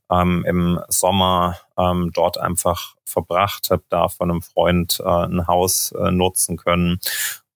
ähm, 0.09 0.43
im 0.47 0.79
Sommer 0.87 1.57
ähm, 1.77 2.09
dort 2.11 2.39
einfach 2.39 2.95
verbracht, 3.05 3.69
habe 3.69 3.83
da 3.89 4.07
von 4.07 4.31
einem 4.31 4.41
Freund 4.41 4.99
äh, 4.99 5.07
ein 5.07 5.45
Haus 5.45 5.91
äh, 5.91 6.09
nutzen 6.09 6.57
können 6.57 6.99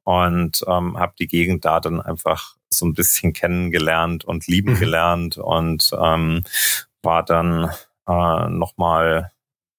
und 0.04 0.64
ähm, 0.68 1.00
habe 1.00 1.14
die 1.18 1.28
Gegend 1.28 1.66
da 1.66 1.80
dann 1.80 2.02
einfach 2.02 2.54
so 2.70 2.86
ein 2.86 2.94
bisschen 2.94 3.34
kennengelernt 3.34 4.26
und 4.26 4.46
lieben 4.46 4.74
mhm. 4.74 4.80
gelernt 4.80 5.38
und 5.40 5.92
ähm, 6.00 6.44
war 7.02 7.24
dann 7.24 7.72
äh, 8.08 8.50
nochmal 8.50 9.32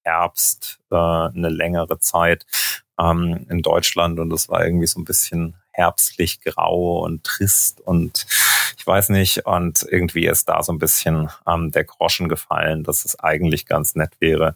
Herbst 0.04 0.78
äh, 0.90 0.94
eine 0.96 1.48
längere 1.48 1.98
Zeit 1.98 2.46
ähm, 2.98 3.46
in 3.48 3.62
Deutschland 3.62 4.20
und 4.20 4.32
es 4.32 4.48
war 4.48 4.64
irgendwie 4.64 4.86
so 4.86 5.00
ein 5.00 5.04
bisschen 5.04 5.56
herbstlich 5.72 6.40
grau 6.40 7.00
und 7.00 7.24
trist 7.24 7.80
und 7.80 8.26
ich 8.76 8.86
weiß 8.86 9.08
nicht 9.08 9.46
und 9.46 9.84
irgendwie 9.90 10.26
ist 10.26 10.48
da 10.48 10.62
so 10.62 10.72
ein 10.72 10.78
bisschen 10.78 11.30
ähm, 11.48 11.70
der 11.70 11.84
Groschen 11.84 12.28
gefallen, 12.28 12.84
dass 12.84 13.04
es 13.04 13.18
eigentlich 13.18 13.66
ganz 13.66 13.94
nett 13.94 14.12
wäre, 14.20 14.54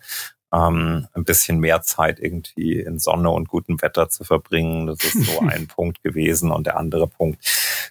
ähm, 0.52 1.08
ein 1.12 1.24
bisschen 1.24 1.58
mehr 1.58 1.82
Zeit 1.82 2.20
irgendwie 2.20 2.80
in 2.80 2.98
Sonne 2.98 3.30
und 3.30 3.48
gutem 3.48 3.80
Wetter 3.82 4.08
zu 4.08 4.24
verbringen. 4.24 4.86
Das 4.86 5.02
ist 5.04 5.26
so 5.26 5.40
ein 5.48 5.66
Punkt 5.66 6.02
gewesen. 6.02 6.50
Und 6.50 6.66
der 6.66 6.78
andere 6.78 7.06
Punkt 7.06 7.44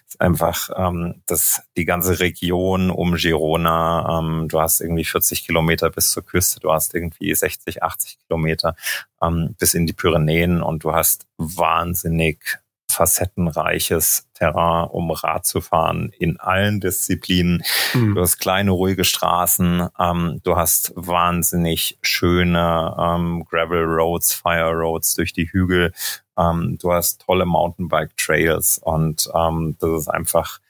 ist 0.06 0.20
einfach, 0.20 0.70
ähm, 0.76 1.22
dass 1.26 1.62
die 1.76 1.84
ganze 1.84 2.20
Region 2.20 2.90
um 2.90 3.14
Girona, 3.14 4.18
ähm, 4.18 4.48
du 4.48 4.60
hast 4.60 4.80
irgendwie 4.80 5.04
40 5.04 5.46
Kilometer 5.46 5.90
bis 5.90 6.10
zur 6.10 6.24
Küste, 6.24 6.60
du 6.60 6.72
hast 6.72 6.94
irgendwie 6.94 7.34
60, 7.34 7.82
80 7.82 8.18
Kilometer 8.26 8.74
ähm, 9.22 9.54
bis 9.58 9.74
in 9.74 9.86
die 9.86 9.92
Pyrenäen 9.92 10.62
und 10.62 10.84
du 10.84 10.92
hast 10.92 11.26
wahnsinnig 11.36 12.58
facettenreiches 12.90 14.28
Terrain, 14.34 14.88
um 14.88 15.10
Rad 15.10 15.46
zu 15.46 15.60
fahren 15.60 16.10
in 16.18 16.38
allen 16.40 16.80
Disziplinen. 16.80 17.62
Mhm. 17.94 18.14
Du 18.14 18.20
hast 18.20 18.38
kleine, 18.38 18.70
ruhige 18.70 19.04
Straßen, 19.04 19.88
ähm, 19.98 20.40
du 20.42 20.56
hast 20.56 20.92
wahnsinnig 20.96 21.98
schöne 22.02 22.96
ähm, 22.98 23.44
Gravel 23.48 23.84
Roads, 23.84 24.32
Fire 24.32 24.72
Roads 24.72 25.14
durch 25.14 25.32
die 25.32 25.50
Hügel, 25.50 25.92
ähm, 26.36 26.78
du 26.80 26.92
hast 26.92 27.22
tolle 27.22 27.46
Mountainbike 27.46 28.16
Trails 28.16 28.78
und 28.78 29.28
ähm, 29.34 29.76
das 29.80 30.02
ist 30.02 30.08
einfach 30.08 30.60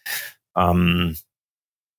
ähm, 0.56 1.16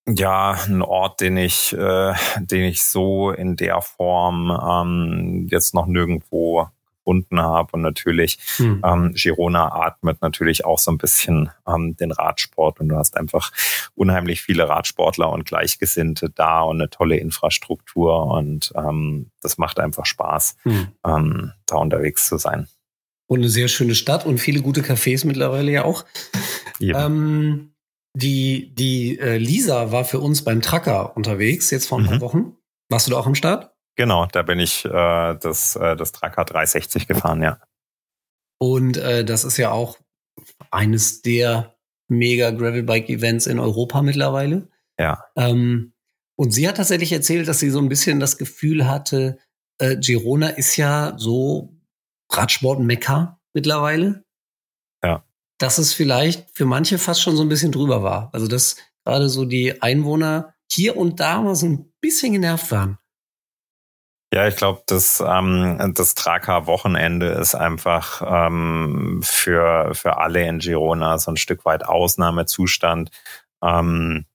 ja, 0.07 0.57
ein 0.65 0.81
Ort, 0.81 1.21
den 1.21 1.37
ich, 1.37 1.73
äh, 1.73 2.13
den 2.39 2.63
ich 2.63 2.83
so 2.83 3.31
in 3.31 3.55
der 3.55 3.81
Form 3.81 4.49
ähm, 4.49 5.47
jetzt 5.49 5.73
noch 5.73 5.85
nirgendwo 5.85 6.67
gefunden 7.09 7.41
habe. 7.41 7.69
Und 7.73 7.81
natürlich, 7.81 8.37
hm. 8.57 8.81
ähm, 8.85 9.13
Girona 9.13 9.71
atmet 9.73 10.21
natürlich 10.21 10.65
auch 10.65 10.79
so 10.79 10.91
ein 10.91 10.97
bisschen 10.97 11.49
ähm, 11.67 11.95
den 11.97 12.11
Radsport. 12.11 12.79
Und 12.79 12.89
du 12.89 12.95
hast 12.95 13.17
einfach 13.17 13.51
unheimlich 13.95 14.41
viele 14.41 14.69
Radsportler 14.69 15.29
und 15.29 15.45
Gleichgesinnte 15.45 16.29
da 16.29 16.61
und 16.61 16.77
eine 16.79 16.89
tolle 16.89 17.17
Infrastruktur. 17.17 18.27
Und 18.27 18.71
ähm, 18.75 19.31
das 19.41 19.57
macht 19.57 19.79
einfach 19.79 20.05
Spaß, 20.05 20.57
hm. 20.63 20.87
ähm, 21.05 21.51
da 21.65 21.77
unterwegs 21.77 22.27
zu 22.27 22.37
sein. 22.37 22.67
Und 23.27 23.39
eine 23.39 23.49
sehr 23.49 23.67
schöne 23.67 23.95
Stadt 23.95 24.25
und 24.25 24.39
viele 24.39 24.61
gute 24.61 24.81
Cafés 24.81 25.25
mittlerweile 25.25 25.71
ja 25.71 25.85
auch. 25.85 26.05
Ähm, 26.81 27.73
die 28.15 28.73
die 28.73 29.19
äh, 29.19 29.37
Lisa 29.37 29.91
war 29.91 30.05
für 30.05 30.19
uns 30.19 30.43
beim 30.43 30.61
Tracker 30.61 31.15
unterwegs, 31.15 31.69
jetzt 31.71 31.87
vor 31.87 31.99
ein 31.99 32.05
paar 32.05 32.15
mhm. 32.15 32.21
Wochen. 32.21 32.55
Warst 32.89 33.05
du 33.05 33.11
da 33.11 33.17
auch 33.17 33.27
am 33.27 33.35
Start? 33.35 33.71
Genau, 33.99 34.27
da 34.27 34.43
bin 34.43 34.59
ich 34.59 34.85
äh, 34.85 34.89
das, 35.35 35.75
äh, 35.75 35.97
das 35.97 36.13
Tracker 36.13 36.45
360 36.45 37.05
gefahren, 37.05 37.41
ja. 37.41 37.59
Und 38.57 38.95
äh, 38.95 39.25
das 39.25 39.43
ist 39.43 39.57
ja 39.57 39.71
auch 39.71 39.97
eines 40.71 41.21
der 41.21 41.75
mega 42.07 42.51
Gravelbike-Events 42.51 43.45
in 43.45 43.59
Europa 43.59 44.01
mittlerweile. 44.01 44.69
Ja. 44.97 45.25
Ähm, 45.35 45.91
und 46.37 46.51
sie 46.51 46.65
hat 46.65 46.77
tatsächlich 46.77 47.11
erzählt, 47.11 47.49
dass 47.49 47.59
sie 47.59 47.69
so 47.71 47.79
ein 47.79 47.89
bisschen 47.89 48.21
das 48.21 48.37
Gefühl 48.37 48.87
hatte, 48.87 49.37
äh, 49.79 49.97
Girona 49.97 50.47
ist 50.47 50.77
ja 50.77 51.15
so 51.17 51.77
Radsport-Mekka 52.31 53.41
mittlerweile. 53.53 54.23
Ja. 55.03 55.25
Dass 55.57 55.77
es 55.77 55.93
vielleicht 55.93 56.55
für 56.55 56.63
manche 56.63 56.99
fast 56.99 57.21
schon 57.21 57.35
so 57.35 57.43
ein 57.43 57.49
bisschen 57.49 57.73
drüber 57.73 58.01
war. 58.01 58.29
Also 58.31 58.47
dass 58.47 58.77
gerade 59.03 59.27
so 59.27 59.43
die 59.43 59.81
Einwohner 59.81 60.53
hier 60.71 60.95
und 60.95 61.19
da 61.19 61.41
mal 61.41 61.55
so 61.55 61.65
ein 61.65 61.91
bisschen 61.99 62.31
genervt 62.31 62.71
waren. 62.71 62.97
Ja, 64.31 64.47
ich 64.47 64.55
glaube, 64.55 64.83
das, 64.85 65.23
ähm, 65.25 65.93
das 65.95 66.13
Traka-Wochenende 66.13 67.29
ist 67.29 67.55
einfach 67.55 68.21
ähm, 68.25 69.21
für, 69.23 69.95
für 69.95 70.17
alle 70.17 70.47
in 70.47 70.59
Girona 70.59 71.17
so 71.17 71.31
ein 71.31 71.37
Stück 71.37 71.65
weit 71.65 71.83
Ausnahmezustand. 71.83 73.09
Ähm, 73.63 74.25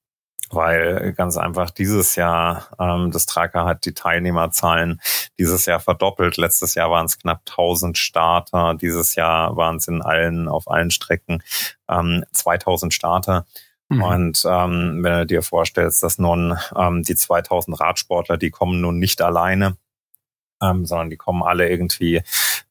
weil 0.51 1.13
ganz 1.13 1.37
einfach 1.37 1.71
dieses 1.71 2.15
Jahr, 2.15 2.67
ähm, 2.79 3.11
das 3.11 3.25
Tracker 3.25 3.65
hat 3.65 3.85
die 3.85 3.93
Teilnehmerzahlen 3.93 5.01
dieses 5.39 5.65
Jahr 5.65 5.79
verdoppelt. 5.79 6.37
Letztes 6.37 6.75
Jahr 6.75 6.91
waren 6.91 7.05
es 7.05 7.17
knapp 7.17 7.41
1000 7.47 7.97
Starter. 7.97 8.75
Dieses 8.75 9.15
Jahr 9.15 9.55
waren 9.55 9.77
es 9.77 9.87
in 9.87 10.01
allen, 10.01 10.47
auf 10.47 10.69
allen 10.69 10.91
Strecken 10.91 11.41
ähm, 11.89 12.23
2000 12.31 12.93
Starter. 12.93 13.45
Mhm. 13.89 14.03
Und 14.03 14.43
ähm, 14.45 15.03
wenn 15.03 15.19
du 15.19 15.25
dir 15.25 15.41
vorstellst, 15.41 16.03
dass 16.03 16.17
nun 16.17 16.57
ähm, 16.75 17.03
die 17.03 17.15
2000 17.15 17.79
Radsportler, 17.79 18.37
die 18.37 18.49
kommen 18.49 18.81
nun 18.81 18.99
nicht 18.99 19.21
alleine, 19.21 19.77
ähm, 20.61 20.85
sondern 20.85 21.09
die 21.09 21.17
kommen 21.17 21.43
alle 21.43 21.69
irgendwie 21.69 22.21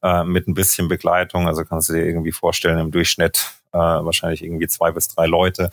äh, 0.01 0.23
mit 0.23 0.47
ein 0.47 0.53
bisschen 0.53 0.87
Begleitung. 0.87 1.47
Also 1.47 1.65
kannst 1.65 1.89
du 1.89 1.93
dir 1.93 2.05
irgendwie 2.05 2.31
vorstellen, 2.31 2.79
im 2.79 2.91
Durchschnitt 2.91 3.53
äh, 3.71 3.77
wahrscheinlich 3.77 4.43
irgendwie 4.43 4.67
zwei 4.67 4.91
bis 4.91 5.07
drei 5.07 5.25
Leute. 5.25 5.69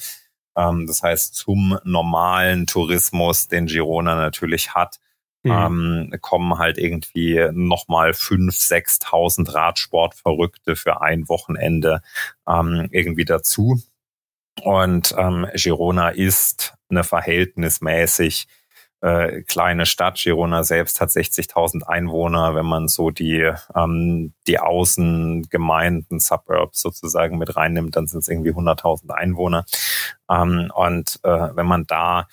Ähm, 0.56 0.86
das 0.86 1.02
heißt, 1.02 1.34
zum 1.34 1.78
normalen 1.84 2.66
Tourismus, 2.66 3.48
den 3.48 3.66
Girona 3.66 4.14
natürlich 4.14 4.74
hat, 4.74 4.98
mhm. 5.42 5.50
ähm, 5.50 6.14
kommen 6.20 6.58
halt 6.58 6.78
irgendwie 6.78 7.48
nochmal 7.52 8.14
fünf, 8.14 8.56
sechstausend 8.56 9.54
Radsportverrückte 9.54 10.76
für 10.76 11.00
ein 11.00 11.28
Wochenende 11.28 12.02
ähm, 12.48 12.88
irgendwie 12.90 13.24
dazu. 13.24 13.80
Und 14.62 15.14
ähm, 15.16 15.46
Girona 15.54 16.10
ist 16.10 16.74
eine 16.90 17.04
verhältnismäßig 17.04 18.46
äh, 19.02 19.42
kleine 19.42 19.84
Stadt. 19.84 20.16
Girona 20.16 20.62
selbst 20.62 21.00
hat 21.00 21.10
60.000 21.10 21.82
Einwohner. 21.82 22.54
Wenn 22.54 22.66
man 22.66 22.88
so 22.88 23.10
die, 23.10 23.52
ähm, 23.74 24.32
die 24.46 24.58
Außengemeinden, 24.58 26.20
Suburbs 26.20 26.80
sozusagen 26.80 27.36
mit 27.36 27.56
reinnimmt, 27.56 27.96
dann 27.96 28.06
sind 28.06 28.20
es 28.20 28.28
irgendwie 28.28 28.52
100.000 28.52 29.10
Einwohner. 29.10 29.64
Ähm, 30.30 30.70
und 30.74 31.18
äh, 31.24 31.48
wenn 31.54 31.66
man 31.66 31.84
da 31.86 32.28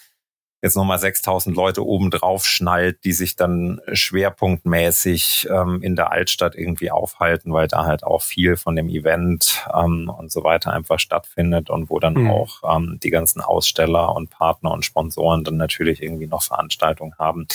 jetzt 0.61 0.75
nochmal 0.75 0.99
6000 0.99 1.55
Leute 1.55 1.85
oben 1.85 2.11
drauf 2.11 2.45
schnallt, 2.45 3.03
die 3.05 3.13
sich 3.13 3.35
dann 3.35 3.79
schwerpunktmäßig 3.91 5.47
ähm, 5.49 5.81
in 5.81 5.95
der 5.95 6.11
Altstadt 6.11 6.55
irgendwie 6.55 6.91
aufhalten, 6.91 7.53
weil 7.53 7.67
da 7.67 7.85
halt 7.85 8.03
auch 8.03 8.21
viel 8.21 8.57
von 8.57 8.75
dem 8.75 8.89
Event 8.89 9.65
ähm, 9.73 10.09
und 10.09 10.31
so 10.31 10.43
weiter 10.43 10.73
einfach 10.73 10.99
stattfindet 10.99 11.69
und 11.69 11.89
wo 11.89 11.99
dann 11.99 12.15
mhm. 12.15 12.29
auch 12.29 12.75
ähm, 12.75 12.99
die 13.01 13.09
ganzen 13.09 13.41
Aussteller 13.41 14.15
und 14.15 14.29
Partner 14.29 14.71
und 14.71 14.85
Sponsoren 14.85 15.43
dann 15.43 15.57
natürlich 15.57 16.01
irgendwie 16.01 16.27
noch 16.27 16.43
Veranstaltungen 16.43 17.15
haben, 17.17 17.47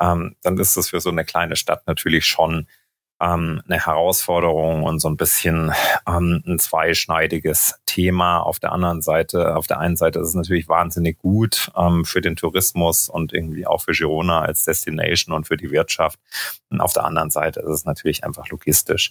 ähm, 0.00 0.36
dann 0.42 0.58
ist 0.58 0.76
das 0.76 0.90
für 0.90 1.00
so 1.00 1.10
eine 1.10 1.24
kleine 1.24 1.56
Stadt 1.56 1.86
natürlich 1.86 2.26
schon 2.26 2.66
ähm, 3.20 3.62
eine 3.66 3.84
Herausforderung 3.84 4.82
und 4.84 4.98
so 4.98 5.08
ein 5.08 5.16
bisschen 5.16 5.72
ähm, 6.06 6.42
ein 6.46 6.58
zweischneidiges 6.58 7.80
Thema. 7.86 8.40
Auf 8.40 8.58
der 8.58 8.72
anderen 8.72 9.02
Seite, 9.02 9.56
auf 9.56 9.66
der 9.66 9.78
einen 9.78 9.96
Seite 9.96 10.18
ist 10.18 10.28
es 10.28 10.34
natürlich 10.34 10.68
wahnsinnig 10.68 11.18
gut 11.18 11.70
ähm, 11.76 12.04
für 12.04 12.20
den 12.20 12.36
Tourismus 12.36 13.08
und 13.08 13.32
irgendwie 13.32 13.66
auch 13.66 13.82
für 13.82 13.92
Girona 13.92 14.40
als 14.40 14.64
Destination 14.64 15.34
und 15.34 15.46
für 15.46 15.56
die 15.56 15.70
Wirtschaft. 15.70 16.18
Und 16.70 16.80
auf 16.80 16.92
der 16.92 17.04
anderen 17.04 17.30
Seite 17.30 17.60
ist 17.60 17.70
es 17.70 17.84
natürlich 17.84 18.24
einfach 18.24 18.48
logistisch 18.48 19.10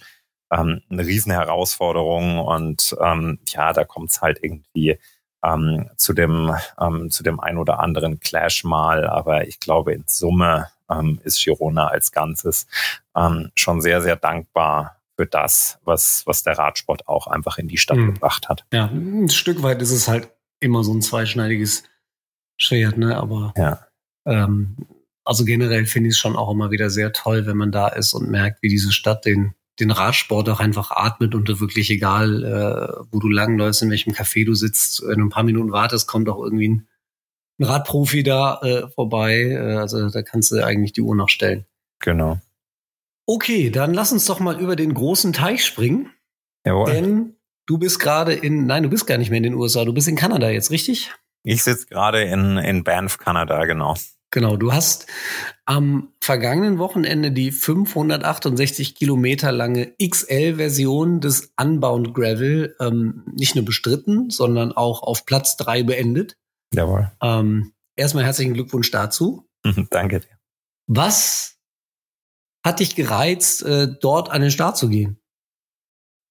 ähm, 0.52 0.82
eine 0.90 1.04
riesen 1.04 1.32
Herausforderung 1.32 2.38
und 2.38 2.96
ähm, 3.00 3.38
ja, 3.48 3.72
da 3.72 3.84
kommt 3.84 4.10
es 4.10 4.22
halt 4.22 4.38
irgendwie 4.42 4.98
ähm, 5.46 5.88
zu 5.96 6.12
dem 6.12 6.52
ähm, 6.80 7.10
zu 7.10 7.22
dem 7.22 7.40
ein 7.40 7.58
oder 7.58 7.80
anderen 7.80 8.18
Clash 8.20 8.64
mal, 8.64 9.06
aber 9.06 9.46
ich 9.46 9.60
glaube 9.60 9.92
in 9.92 10.04
Summe 10.06 10.68
ähm, 10.90 11.20
ist 11.24 11.42
Girona 11.42 11.88
als 11.88 12.12
Ganzes 12.12 12.66
ähm, 13.16 13.50
schon 13.54 13.80
sehr, 13.80 14.02
sehr 14.02 14.16
dankbar 14.16 14.96
für 15.16 15.26
das, 15.26 15.78
was, 15.84 16.22
was 16.26 16.42
der 16.42 16.58
Radsport 16.58 17.08
auch 17.08 17.26
einfach 17.26 17.58
in 17.58 17.68
die 17.68 17.78
Stadt 17.78 17.96
mhm. 17.96 18.14
gebracht 18.14 18.48
hat. 18.48 18.64
Ja, 18.72 18.86
ein 18.86 19.30
Stück 19.30 19.62
weit 19.62 19.80
ist 19.80 19.90
es 19.90 20.08
halt 20.08 20.30
immer 20.60 20.84
so 20.84 20.92
ein 20.92 21.02
zweischneidiges 21.02 21.84
Schwert, 22.58 22.98
ne? 22.98 23.16
Aber 23.16 23.52
ja. 23.56 23.86
ähm, 24.26 24.76
also 25.24 25.44
generell 25.44 25.86
finde 25.86 26.08
ich 26.08 26.14
es 26.14 26.18
schon 26.18 26.36
auch 26.36 26.50
immer 26.50 26.70
wieder 26.70 26.90
sehr 26.90 27.12
toll, 27.12 27.46
wenn 27.46 27.56
man 27.56 27.72
da 27.72 27.88
ist 27.88 28.14
und 28.14 28.30
merkt, 28.30 28.62
wie 28.62 28.68
diese 28.68 28.92
Stadt 28.92 29.24
den, 29.24 29.54
den 29.78 29.90
Radsport 29.90 30.48
auch 30.48 30.60
einfach 30.60 30.90
atmet 30.90 31.34
und 31.34 31.48
wirklich 31.60 31.90
egal, 31.90 32.44
äh, 32.44 33.04
wo 33.10 33.18
du 33.18 33.28
langläufst, 33.28 33.82
in 33.82 33.90
welchem 33.90 34.12
Café 34.12 34.44
du 34.44 34.54
sitzt, 34.54 35.02
wenn 35.06 35.18
du 35.18 35.26
ein 35.26 35.30
paar 35.30 35.42
Minuten 35.42 35.72
wartest, 35.72 36.08
kommt 36.08 36.28
auch 36.28 36.42
irgendwie 36.42 36.68
ein 36.68 36.88
ein 37.58 37.64
Radprofi 37.64 38.22
da 38.22 38.60
äh, 38.62 38.88
vorbei. 38.88 39.50
Äh, 39.50 39.76
also 39.76 40.08
da 40.10 40.22
kannst 40.22 40.50
du 40.50 40.64
eigentlich 40.64 40.92
die 40.92 41.02
Uhr 41.02 41.16
noch 41.16 41.28
stellen. 41.28 41.66
Genau. 42.00 42.38
Okay, 43.26 43.70
dann 43.70 43.94
lass 43.94 44.12
uns 44.12 44.26
doch 44.26 44.40
mal 44.40 44.60
über 44.60 44.76
den 44.76 44.94
großen 44.94 45.32
Teich 45.32 45.64
springen. 45.64 46.10
Jawohl. 46.64 46.92
Denn 46.92 47.36
du 47.66 47.78
bist 47.78 47.98
gerade 47.98 48.32
in, 48.32 48.66
nein, 48.66 48.82
du 48.82 48.90
bist 48.90 49.06
gar 49.06 49.18
nicht 49.18 49.30
mehr 49.30 49.38
in 49.38 49.42
den 49.42 49.54
USA, 49.54 49.84
du 49.84 49.92
bist 49.92 50.08
in 50.08 50.16
Kanada 50.16 50.50
jetzt, 50.50 50.70
richtig? 50.70 51.12
Ich 51.42 51.62
sitze 51.62 51.86
gerade 51.86 52.22
in, 52.22 52.58
in 52.58 52.84
Banff, 52.84 53.18
Kanada, 53.18 53.64
genau. 53.64 53.96
Genau, 54.36 54.58
du 54.58 54.70
hast 54.70 55.06
am 55.64 56.12
vergangenen 56.20 56.78
Wochenende 56.78 57.32
die 57.32 57.50
568 57.52 58.94
Kilometer 58.94 59.50
lange 59.50 59.94
XL-Version 59.96 61.22
des 61.22 61.54
Unbound 61.58 62.12
Gravel 62.12 62.76
ähm, 62.78 63.24
nicht 63.34 63.54
nur 63.54 63.64
bestritten, 63.64 64.28
sondern 64.28 64.72
auch 64.72 65.02
auf 65.02 65.24
Platz 65.24 65.56
drei 65.56 65.82
beendet. 65.82 66.36
Jawohl. 66.74 67.10
Ähm, 67.22 67.72
erstmal 67.96 68.24
herzlichen 68.24 68.52
Glückwunsch 68.52 68.90
dazu. 68.90 69.48
Danke 69.90 70.20
dir. 70.20 70.38
Was 70.86 71.56
hat 72.62 72.80
dich 72.80 72.94
gereizt, 72.94 73.62
äh, 73.62 73.88
dort 74.02 74.30
an 74.30 74.42
den 74.42 74.50
Start 74.50 74.76
zu 74.76 74.90
gehen? 74.90 75.18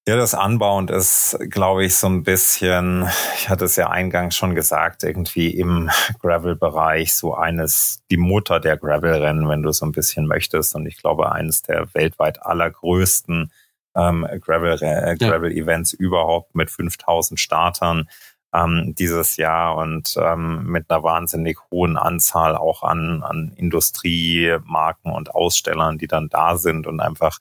Ja, 0.08 0.14
das 0.14 0.34
Anbauen 0.34 0.86
ist, 0.86 1.36
glaube 1.50 1.84
ich, 1.84 1.96
so 1.96 2.06
ein 2.06 2.22
bisschen, 2.22 3.08
ich 3.34 3.48
hatte 3.48 3.64
es 3.64 3.74
ja 3.74 3.90
eingangs 3.90 4.36
schon 4.36 4.54
gesagt, 4.54 5.02
irgendwie 5.02 5.50
im 5.50 5.90
Gravel-Bereich 6.20 7.12
so 7.12 7.34
eines, 7.34 8.04
die 8.08 8.16
Mutter 8.16 8.60
der 8.60 8.76
Gravel-Rennen, 8.76 9.48
wenn 9.48 9.64
du 9.64 9.72
so 9.72 9.84
ein 9.84 9.90
bisschen 9.90 10.28
möchtest. 10.28 10.76
Und 10.76 10.86
ich 10.86 10.98
glaube, 10.98 11.32
eines 11.32 11.62
der 11.62 11.92
weltweit 11.92 12.40
allergrößten 12.40 13.50
ähm, 13.96 14.28
Gravel-Events 14.40 15.22
äh, 15.22 15.96
Gravel 15.96 16.06
überhaupt 16.06 16.54
mit 16.54 16.70
5000 16.70 17.40
Startern 17.40 18.08
ähm, 18.56 18.94
dieses 18.98 19.36
Jahr 19.36 19.76
und 19.76 20.16
ähm, 20.18 20.64
mit 20.64 20.90
einer 20.90 21.02
wahnsinnig 21.02 21.58
hohen 21.70 21.98
Anzahl 21.98 22.56
auch 22.56 22.82
an, 22.82 23.22
an 23.22 23.52
Industriemarken 23.56 25.12
und 25.12 25.34
Ausstellern, 25.34 25.98
die 25.98 26.06
dann 26.06 26.28
da 26.28 26.56
sind 26.56 26.86
und 26.86 27.00
einfach 27.00 27.38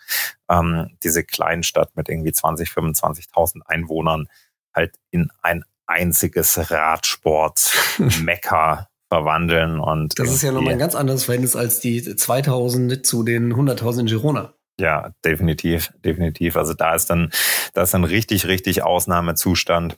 ähm, 0.50 0.98
diese 1.04 1.24
Kleinstadt 1.24 1.96
mit 1.96 2.10
irgendwie 2.10 2.34
20, 2.34 2.70
25.000 2.70 3.62
Einwohnern 3.66 4.28
halt 4.74 4.96
in 5.12 5.30
ein 5.42 5.64
einziges 5.88 6.72
Radsport-Mecker 6.72 8.90
verwandeln 9.08 9.80
und 9.80 10.20
das 10.20 10.32
ist 10.32 10.42
ja 10.42 10.52
nochmal 10.52 10.74
ein 10.74 10.80
ganz 10.80 10.96
anderes 10.96 11.26
Verhältnis 11.26 11.56
als 11.56 11.80
die 11.80 12.16
2000 12.16 13.06
zu 13.06 13.22
den 13.24 13.54
100.000 13.54 14.00
in 14.02 14.08
Girona. 14.08 14.56
Ja, 14.80 15.12
definitiv, 15.24 15.94
definitiv. 16.04 16.58
Also 16.58 16.74
da 16.74 16.96
ist 16.96 17.10
dann, 17.10 17.30
da 17.74 17.84
ist 17.84 17.96
ein 17.96 18.04
richtig, 18.04 18.48
richtig 18.48 18.84
Ausnahmezustand. 18.84 19.98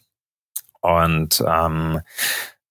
Und 0.82 1.44
ähm, 1.48 2.02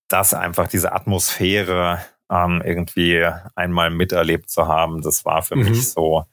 das 0.09 0.35
einfach 0.35 0.69
diese 0.69 0.93
Atmosphäre 0.93 2.01
ähm, 2.31 2.63
irgendwie 2.65 3.29
einmal 3.55 3.91
miterlebt 3.91 4.51
zu 4.51 4.67
haben, 4.67 5.03
das 5.03 5.25
war 5.25 5.43
für 5.43 5.57
mhm. 5.57 5.65
mich 5.65 5.91
so, 5.91 6.25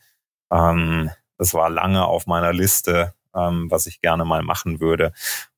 ähm, 0.51 1.09
das 1.37 1.53
war 1.53 1.69
lange 1.69 2.05
auf 2.05 2.27
meiner 2.27 2.53
Liste, 2.53 3.13
ähm, 3.35 3.69
was 3.69 3.85
ich 3.85 4.01
gerne 4.01 4.25
mal 4.25 4.43
machen 4.43 4.79
würde. 4.79 5.13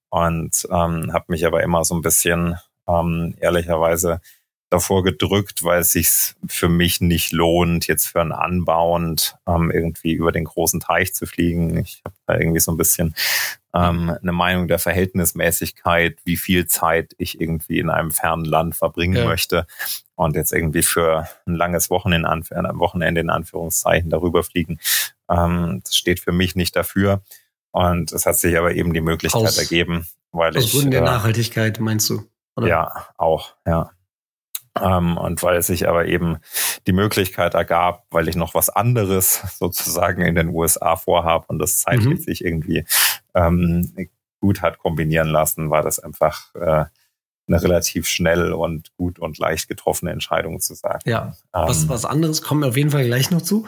Und 0.10 0.68
ähm, 0.72 1.12
habe 1.14 1.26
mich 1.28 1.46
aber 1.46 1.64
immer 1.64 1.84
so 1.84 1.96
ein 1.96 2.02
bisschen 2.02 2.58
ähm, 2.88 3.36
ehrlicherweise 3.40 4.22
davor 4.70 5.04
gedrückt, 5.04 5.64
weil 5.64 5.82
es 5.82 5.92
sich 5.92 6.36
für 6.48 6.70
mich 6.70 7.02
nicht 7.02 7.32
lohnt, 7.32 7.88
jetzt 7.88 8.08
für 8.08 8.22
einen 8.22 8.32
Anbauend 8.32 9.38
ähm, 9.48 9.72
irgendwie 9.72 10.14
über 10.14 10.32
den 10.32 10.46
großen 10.46 10.80
Teich 10.80 11.14
zu 11.14 11.26
fliegen. 11.26 11.78
Ich 11.78 12.02
habe 12.04 12.16
da 12.26 12.38
irgendwie 12.38 12.60
so 12.60 12.72
ein 12.72 12.78
bisschen 12.78 13.16
ähm, 13.76 14.18
eine 14.22 14.32
Meinung 14.32 14.68
der 14.68 14.80
Verhältnismäßigkeit, 14.80 16.18
wie 16.24 16.38
viel 16.38 16.66
Zeit 16.66 17.14
ich 17.18 17.42
irgendwie 17.42 17.80
in 17.80 17.90
einem 17.90 18.12
fernen 18.12 18.46
Land 18.46 18.76
verbringen 18.76 19.18
ja. 19.18 19.26
möchte. 19.26 19.68
Und 20.16 20.36
jetzt 20.36 20.54
irgendwie 20.54 20.82
für 20.82 21.28
ein 21.46 21.56
langes 21.56 21.90
Wochenende 21.90 22.30
in, 22.32 22.80
Wochenende 22.80 23.20
in 23.20 23.30
Anführungszeichen 23.30 24.10
darüber 24.10 24.44
fliegen, 24.44 24.80
ähm, 25.30 25.82
das 25.84 25.98
steht 25.98 26.22
für 26.22 26.32
mich 26.32 26.56
nicht 26.56 26.76
dafür. 26.76 27.22
Und 27.72 28.14
es 28.14 28.26
hat 28.26 28.38
sich 28.38 28.58
aber 28.58 28.74
eben 28.74 28.94
die 28.94 29.02
Möglichkeit 29.02 29.42
aus, 29.42 29.58
ergeben, 29.58 30.08
weil 30.32 30.56
aus 30.56 30.64
ich. 30.64 30.72
Gründen 30.72 30.92
der 30.92 31.02
äh, 31.02 31.06
Nachhaltigkeit 31.06 31.80
meinst 31.82 32.10
du? 32.10 32.24
Oder? 32.56 32.68
Ja, 32.68 33.08
auch, 33.18 33.56
ja. 33.68 33.92
Ähm, 34.82 35.18
und 35.18 35.42
weil 35.44 35.58
es 35.58 35.68
sich 35.68 35.88
aber 35.88 36.06
eben 36.06 36.38
die 36.88 36.94
Möglichkeit 36.94 37.54
ergab, 37.54 38.06
weil 38.10 38.28
ich 38.30 38.36
noch 38.36 38.54
was 38.54 38.70
anderes 38.70 39.42
sozusagen 39.60 40.22
in 40.22 40.36
den 40.36 40.50
USA 40.50 40.96
vorhabe 40.96 41.46
und 41.48 41.60
das 41.60 41.80
zeitlich 41.80 42.20
mhm. 42.20 42.24
sich 42.24 42.44
irgendwie 42.44 42.86
ähm, 43.36 44.10
gut 44.40 44.62
hat 44.62 44.80
kombinieren 44.80 45.30
lassen, 45.30 45.70
war 45.70 45.82
das 45.82 46.00
einfach 46.00 46.54
äh, 46.56 46.86
eine 47.48 47.62
relativ 47.62 48.08
schnell 48.08 48.54
und 48.54 48.96
gut 48.96 49.20
und 49.20 49.38
leicht 49.38 49.68
getroffene 49.68 50.12
Entscheidung 50.12 50.60
zu 50.60 50.74
sagen. 50.74 51.02
Ja, 51.06 51.36
ähm, 51.54 51.68
was, 51.68 51.88
was 51.90 52.06
anderes 52.06 52.42
kommen 52.42 52.62
wir 52.62 52.70
auf 52.70 52.78
jeden 52.78 52.92
Fall 52.92 53.06
gleich 53.06 53.30
noch 53.30 53.42
zu. 53.42 53.68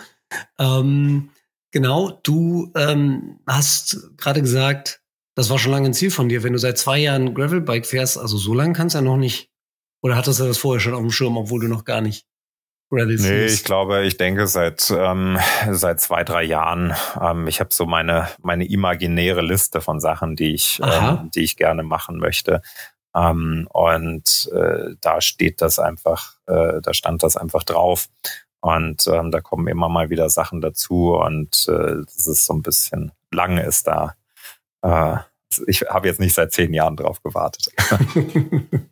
Ähm, 0.58 1.30
genau, 1.72 2.20
du 2.24 2.72
ähm, 2.76 3.40
hast 3.46 4.18
gerade 4.18 4.42
gesagt, 4.42 5.02
das 5.36 5.50
war 5.50 5.60
schon 5.60 5.72
lange 5.72 5.88
ein 5.88 5.94
Ziel 5.94 6.10
von 6.10 6.30
dir. 6.30 6.44
Wenn 6.44 6.54
du 6.54 6.60
seit 6.60 6.80
zwei 6.80 6.98
Jahren 6.98 7.36
Gravelbike 7.36 7.86
fährst, 7.86 8.18
also 8.18 8.38
so 8.38 8.54
lange 8.54 8.74
kannst 8.74 8.96
du 8.96 9.00
ja 9.00 9.04
noch 9.04 9.18
nicht. 9.18 9.52
Oder 10.02 10.16
hattest 10.16 10.40
du 10.40 10.46
das 10.46 10.58
vorher 10.58 10.80
schon 10.80 10.94
auf 10.94 11.02
dem 11.02 11.12
Schirm, 11.12 11.38
obwohl 11.38 11.62
du 11.62 11.68
noch 11.68 11.86
gar 11.86 12.02
nicht 12.02 12.26
Gravel 12.90 13.16
Nee, 13.18 13.46
ich 13.46 13.64
glaube, 13.64 14.06
ich 14.06 14.18
denke 14.18 14.48
seit 14.48 14.92
ähm, 14.96 15.38
seit 15.72 16.00
zwei, 16.00 16.24
drei 16.24 16.44
Jahren. 16.44 16.96
Ähm, 17.20 17.48
ich 17.48 17.60
habe 17.60 17.74
so 17.74 17.86
meine 17.86 18.30
meine 18.42 18.66
imaginäre 18.66 19.42
Liste 19.42 19.82
von 19.82 20.00
Sachen, 20.00 20.36
die 20.36 20.54
ich 20.54 20.80
ähm, 20.84 21.30
die 21.34 21.44
ich 21.44 21.58
gerne 21.58 21.84
machen 21.84 22.18
möchte. 22.18 22.62
Ähm, 23.16 23.68
und 23.74 24.50
äh, 24.54 24.96
da 25.02 25.22
steht 25.22 25.62
das 25.62 25.80
einfach, 25.80 26.36
äh, 26.46 26.82
da 26.82 26.94
stand 26.94 27.24
das 27.24 27.36
einfach 27.36 27.64
drauf. 27.64 28.08
Und 28.62 29.06
ähm, 29.08 29.32
da 29.32 29.42
kommen 29.42 29.68
immer 29.68 29.90
mal 29.90 30.10
wieder 30.10 30.30
Sachen 30.30 30.62
dazu 30.62 31.14
und 31.14 31.68
äh, 31.68 32.04
das 32.06 32.28
ist 32.28 32.46
so 32.46 32.54
ein 32.54 32.64
bisschen 32.64 33.12
lange 33.32 33.64
ist 33.64 33.88
da 33.88 34.16
äh, 34.82 35.18
ich 35.66 35.82
habe 35.82 36.08
jetzt 36.08 36.20
nicht 36.20 36.34
seit 36.34 36.52
zehn 36.52 36.74
Jahren 36.74 36.96
drauf 36.96 37.22
gewartet. 37.22 37.72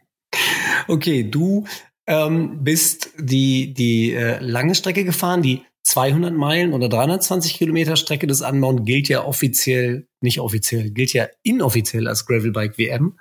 okay, 0.87 1.23
du 1.23 1.65
ähm, 2.07 2.63
bist 2.63 3.11
die, 3.17 3.73
die 3.73 4.13
äh, 4.13 4.39
lange 4.39 4.75
Strecke 4.75 5.03
gefahren, 5.03 5.41
die 5.41 5.63
200 5.83 6.33
Meilen 6.33 6.73
oder 6.73 6.89
320 6.89 7.53
Kilometer 7.55 7.95
Strecke 7.95 8.25
des 8.27 8.41
Anbauen 8.41 8.85
gilt 8.85 9.07
ja 9.07 9.23
offiziell, 9.23 10.07
nicht 10.19 10.39
offiziell, 10.39 10.89
gilt 10.89 11.13
ja 11.13 11.27
inoffiziell 11.43 12.07
als 12.07 12.25
Gravelbike 12.25 12.77
WM. 12.77 13.19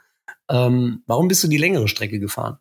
Ähm, 0.51 1.03
warum 1.07 1.29
bist 1.29 1.45
du 1.45 1.49
die 1.49 1.59
längere 1.59 1.89
Strecke 1.89 2.19
gefahren? 2.19 2.59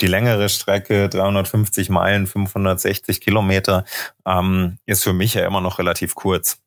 Die 0.00 0.06
längere 0.06 0.48
Strecke, 0.48 1.10
350 1.10 1.90
Meilen, 1.90 2.26
560 2.26 3.20
Kilometer, 3.20 3.84
ähm, 4.26 4.78
ist 4.86 5.04
für 5.04 5.12
mich 5.12 5.34
ja 5.34 5.46
immer 5.46 5.60
noch 5.60 5.78
relativ 5.78 6.14
kurz. 6.14 6.62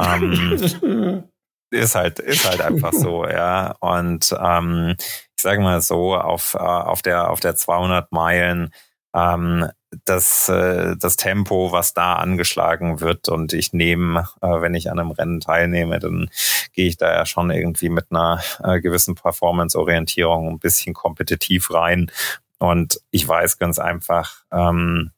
ähm, 0.00 1.24
ist 1.70 1.94
halt, 1.94 2.18
ist 2.18 2.48
halt 2.48 2.62
einfach 2.62 2.94
so, 2.94 3.26
ja. 3.26 3.76
Und 3.80 4.34
ähm, 4.40 4.96
sage 5.42 5.60
mal 5.60 5.80
so, 5.82 6.16
auf, 6.16 6.54
äh, 6.54 6.58
auf 6.58 7.02
der, 7.02 7.30
auf 7.30 7.40
der 7.40 7.56
200 7.56 8.12
Meilen, 8.12 8.72
ähm, 9.14 9.68
das, 10.04 10.48
äh, 10.48 10.96
das 10.98 11.16
Tempo, 11.16 11.70
was 11.72 11.92
da 11.94 12.14
angeschlagen 12.14 13.00
wird 13.00 13.28
und 13.28 13.52
ich 13.52 13.72
nehme, 13.72 14.26
äh, 14.40 14.60
wenn 14.60 14.74
ich 14.74 14.90
an 14.90 14.98
einem 14.98 15.10
Rennen 15.10 15.40
teilnehme, 15.40 15.98
dann 15.98 16.30
gehe 16.72 16.88
ich 16.88 16.96
da 16.96 17.12
ja 17.12 17.26
schon 17.26 17.50
irgendwie 17.50 17.90
mit 17.90 18.06
einer 18.10 18.42
äh, 18.62 18.80
gewissen 18.80 19.14
Performance-Orientierung 19.14 20.48
ein 20.48 20.58
bisschen 20.58 20.94
kompetitiv 20.94 21.72
rein. 21.72 22.10
Und 22.58 23.00
ich 23.10 23.26
weiß 23.26 23.58
ganz 23.58 23.78
einfach, 23.78 24.44
ähm, 24.50 25.10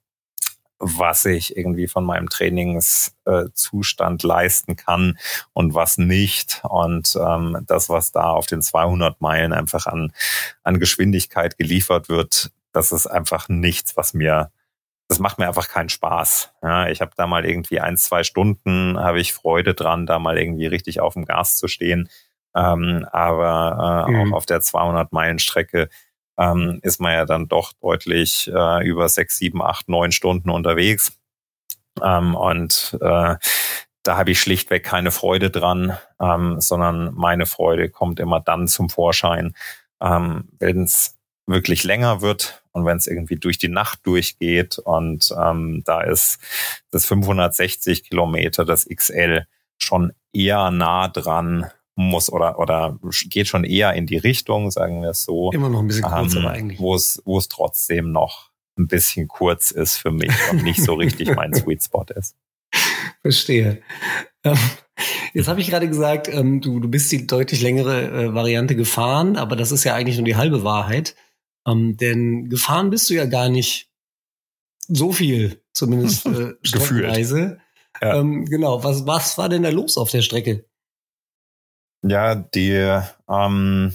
was 0.78 1.24
ich 1.24 1.56
irgendwie 1.56 1.86
von 1.86 2.04
meinem 2.04 2.28
Trainingszustand 2.28 4.24
äh, 4.24 4.26
leisten 4.26 4.76
kann 4.76 5.18
und 5.52 5.74
was 5.74 5.98
nicht. 5.98 6.60
Und 6.64 7.16
ähm, 7.16 7.58
das, 7.66 7.88
was 7.88 8.12
da 8.12 8.30
auf 8.30 8.46
den 8.46 8.62
200 8.62 9.20
Meilen 9.20 9.52
einfach 9.52 9.86
an, 9.86 10.12
an 10.62 10.78
Geschwindigkeit 10.78 11.56
geliefert 11.56 12.08
wird, 12.08 12.50
das 12.72 12.92
ist 12.92 13.06
einfach 13.06 13.48
nichts, 13.48 13.96
was 13.96 14.14
mir, 14.14 14.50
das 15.08 15.20
macht 15.20 15.38
mir 15.38 15.46
einfach 15.46 15.68
keinen 15.68 15.88
Spaß. 15.88 16.52
Ja, 16.62 16.88
ich 16.88 17.00
habe 17.00 17.12
da 17.16 17.26
mal 17.26 17.46
irgendwie 17.46 17.80
ein, 17.80 17.96
zwei 17.96 18.24
Stunden, 18.24 18.98
habe 18.98 19.20
ich 19.20 19.32
Freude 19.32 19.74
dran, 19.74 20.06
da 20.06 20.18
mal 20.18 20.38
irgendwie 20.38 20.66
richtig 20.66 21.00
auf 21.00 21.14
dem 21.14 21.24
Gas 21.24 21.56
zu 21.56 21.68
stehen. 21.68 22.08
Ähm, 22.56 23.06
aber 23.10 24.06
äh, 24.08 24.12
mhm. 24.12 24.32
auch 24.32 24.36
auf 24.36 24.46
der 24.46 24.60
200 24.60 25.12
Meilen 25.12 25.38
Strecke 25.38 25.88
ähm, 26.38 26.80
ist 26.82 27.00
man 27.00 27.12
ja 27.12 27.24
dann 27.24 27.48
doch 27.48 27.72
deutlich 27.80 28.50
äh, 28.52 28.86
über 28.86 29.08
sechs, 29.08 29.38
sieben, 29.38 29.62
acht, 29.62 29.88
neun 29.88 30.12
Stunden 30.12 30.50
unterwegs. 30.50 31.12
Ähm, 32.02 32.34
und 32.34 32.98
äh, 33.00 33.36
da 34.02 34.16
habe 34.16 34.30
ich 34.30 34.40
schlichtweg 34.40 34.84
keine 34.84 35.10
Freude 35.10 35.50
dran, 35.50 35.96
ähm, 36.20 36.60
sondern 36.60 37.14
meine 37.14 37.46
Freude 37.46 37.88
kommt 37.88 38.20
immer 38.20 38.40
dann 38.40 38.68
zum 38.68 38.90
Vorschein, 38.90 39.54
ähm, 40.00 40.48
wenn 40.58 40.84
es 40.84 41.16
wirklich 41.46 41.84
länger 41.84 42.20
wird 42.20 42.62
und 42.72 42.84
wenn 42.84 42.96
es 42.96 43.06
irgendwie 43.06 43.36
durch 43.36 43.58
die 43.58 43.68
Nacht 43.68 44.06
durchgeht. 44.06 44.78
Und 44.78 45.32
ähm, 45.38 45.82
da 45.84 46.02
ist 46.02 46.38
das 46.90 47.06
560 47.06 48.04
Kilometer, 48.04 48.64
das 48.64 48.86
XL, 48.86 49.46
schon 49.78 50.12
eher 50.32 50.70
nah 50.70 51.08
dran 51.08 51.70
muss 51.96 52.30
oder 52.30 52.58
oder 52.58 52.98
geht 53.26 53.46
schon 53.46 53.64
eher 53.64 53.94
in 53.94 54.06
die 54.06 54.16
Richtung, 54.16 54.70
sagen 54.70 55.02
wir 55.02 55.10
es 55.10 55.24
so. 55.24 55.52
Immer 55.52 55.68
noch 55.68 55.80
ein 55.80 55.86
bisschen 55.86 56.04
kurz, 56.04 56.34
ähm, 56.34 56.40
aber 56.40 56.50
eigentlich. 56.50 56.80
Wo 56.80 56.94
es, 56.94 57.22
wo 57.24 57.38
es 57.38 57.48
trotzdem 57.48 58.12
noch 58.12 58.50
ein 58.76 58.88
bisschen 58.88 59.28
kurz 59.28 59.70
ist 59.70 59.96
für 59.96 60.10
mich 60.10 60.32
und 60.50 60.64
nicht 60.64 60.82
so 60.82 60.94
richtig 60.94 61.34
mein 61.34 61.54
Sweet 61.54 61.82
Spot 61.82 62.06
ist. 62.14 62.36
Verstehe. 63.22 63.80
Ähm, 64.42 64.58
jetzt 65.32 65.48
habe 65.48 65.60
ich 65.60 65.68
gerade 65.68 65.88
gesagt, 65.88 66.28
ähm, 66.28 66.60
du, 66.60 66.80
du 66.80 66.88
bist 66.88 67.10
die 67.12 67.26
deutlich 67.26 67.62
längere 67.62 68.24
äh, 68.24 68.34
Variante 68.34 68.74
gefahren, 68.74 69.36
aber 69.36 69.54
das 69.54 69.70
ist 69.70 69.84
ja 69.84 69.94
eigentlich 69.94 70.16
nur 70.16 70.26
die 70.26 70.36
halbe 70.36 70.64
Wahrheit. 70.64 71.14
Ähm, 71.66 71.96
denn 71.96 72.48
gefahren 72.48 72.90
bist 72.90 73.08
du 73.08 73.14
ja 73.14 73.26
gar 73.26 73.48
nicht 73.48 73.90
so 74.88 75.12
viel, 75.12 75.62
zumindest 75.72 76.26
äh, 76.26 76.54
Streckenweise. 76.62 77.58
Ja. 78.02 78.20
Genau, 78.22 78.82
was, 78.82 79.06
was 79.06 79.38
war 79.38 79.48
denn 79.48 79.62
da 79.62 79.68
los 79.68 79.96
auf 79.96 80.10
der 80.10 80.22
Strecke? 80.22 80.64
Ja, 82.06 82.34
die, 82.34 83.00
ähm, 83.30 83.94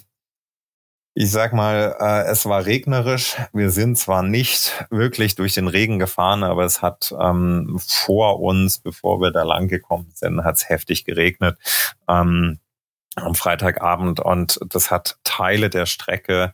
ich 1.14 1.30
sag 1.32 1.54
mal, 1.54 1.96
äh, 2.00 2.32
es 2.32 2.48
war 2.48 2.66
regnerisch. 2.66 3.36
Wir 3.54 3.70
sind 3.70 4.00
zwar 4.00 4.24
nicht 4.24 4.84
wirklich 4.90 5.36
durch 5.36 5.54
den 5.54 5.68
Regen 5.68 6.00
gefahren, 6.00 6.44
aber 6.44 6.64
es 6.66 6.82
hat 6.82 7.14
ähm, 7.20 7.80
vor 7.86 8.40
uns, 8.40 8.80
bevor 8.80 9.22
wir 9.22 9.30
da 9.30 9.44
lang 9.44 9.68
gekommen 9.68 10.10
sind, 10.16 10.44
hat 10.44 10.56
es 10.56 10.70
heftig 10.70 11.06
geregnet 11.06 11.60
ähm, 12.08 12.60
am 13.16 13.36
Freitagabend 13.36 14.20
und 14.22 14.60
das 14.68 14.90
hat 14.90 15.20
Teile 15.24 15.70
der 15.70 15.86
Strecke 15.86 16.54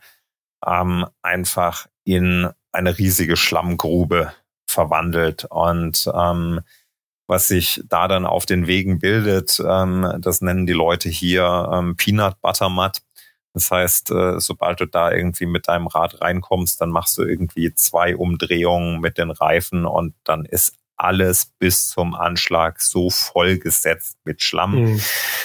ähm, 0.66 1.06
einfach 1.22 1.86
in 2.04 2.50
eine 2.72 2.98
riesige 2.98 3.36
Schlammgrube 3.36 4.32
verwandelt 4.68 5.46
und 5.46 6.10
ähm, 6.14 6.60
was 7.26 7.48
sich 7.48 7.82
da 7.88 8.08
dann 8.08 8.26
auf 8.26 8.46
den 8.46 8.66
Wegen 8.66 8.98
bildet. 8.98 9.62
Ähm, 9.66 10.18
das 10.20 10.40
nennen 10.40 10.66
die 10.66 10.72
Leute 10.72 11.08
hier 11.08 11.70
ähm, 11.72 11.96
Peanut 11.96 12.40
Butter 12.40 12.68
Mud. 12.68 13.02
Das 13.52 13.70
heißt, 13.70 14.10
äh, 14.10 14.38
sobald 14.38 14.80
du 14.80 14.86
da 14.86 15.10
irgendwie 15.10 15.46
mit 15.46 15.68
deinem 15.68 15.86
Rad 15.86 16.20
reinkommst, 16.20 16.80
dann 16.80 16.90
machst 16.90 17.16
du 17.16 17.22
irgendwie 17.22 17.74
zwei 17.74 18.14
Umdrehungen 18.14 19.00
mit 19.00 19.16
den 19.18 19.30
Reifen 19.30 19.86
und 19.86 20.14
dann 20.24 20.44
ist 20.44 20.74
alles 20.96 21.52
bis 21.58 21.88
zum 21.88 22.14
Anschlag 22.14 22.80
so 22.80 23.10
vollgesetzt 23.10 24.18
mit 24.24 24.42
Schlamm, 24.42 24.92
mhm. 24.92 25.00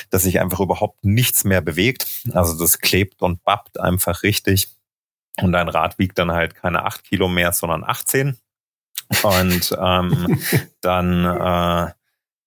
dass 0.10 0.24
sich 0.24 0.40
einfach 0.40 0.60
überhaupt 0.60 1.04
nichts 1.04 1.44
mehr 1.44 1.62
bewegt. 1.62 2.06
Also 2.34 2.58
das 2.58 2.80
klebt 2.80 3.22
und 3.22 3.44
bappt 3.44 3.80
einfach 3.80 4.24
richtig. 4.24 4.70
Und 5.42 5.54
dein 5.54 5.70
Rad 5.70 5.98
wiegt 5.98 6.20
dann 6.20 6.32
halt 6.32 6.56
keine 6.56 6.84
acht 6.84 7.04
Kilo 7.04 7.28
mehr, 7.28 7.54
sondern 7.54 7.84
18. 7.84 8.38
Und 9.24 9.76
ähm, 9.80 10.40
dann, 10.82 11.26
äh, 11.26 11.92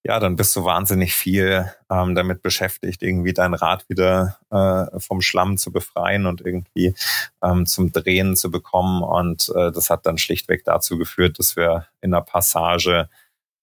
ja, 0.07 0.20
dann 0.20 0.37
bist 0.37 0.55
du 0.55 0.64
wahnsinnig 0.64 1.14
viel 1.14 1.70
ähm, 1.90 2.14
damit 2.14 2.42
beschäftigt, 2.42 3.03
irgendwie 3.03 3.33
dein 3.33 3.55
Rad 3.55 3.88
wieder 3.88 4.38
äh, 4.50 5.00
vom 5.00 5.22
Schlamm 5.22 5.57
zu 5.57 5.72
befreien 5.72 6.27
und 6.27 6.42
irgendwie 6.42 6.94
ähm, 7.42 7.66
zum 7.66 7.92
Drehen 7.92 8.37
zu 8.37 8.50
bekommen. 8.50 9.03
Und 9.03 9.50
äh, 9.55 9.72
das 9.72 9.90
hat 9.90 10.07
dann 10.07 10.18
schlichtweg 10.18 10.64
dazu 10.64 10.98
geführt, 10.98 11.38
dass 11.38 11.57
wir 11.57 11.87
in 12.00 12.11
der 12.11 12.20
Passage 12.20 13.09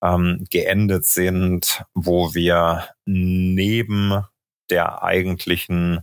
ähm, 0.01 0.45
geendet 0.49 1.05
sind, 1.05 1.83
wo 1.93 2.33
wir 2.33 2.85
neben 3.05 4.23
der 4.71 5.03
eigentlichen, 5.03 5.99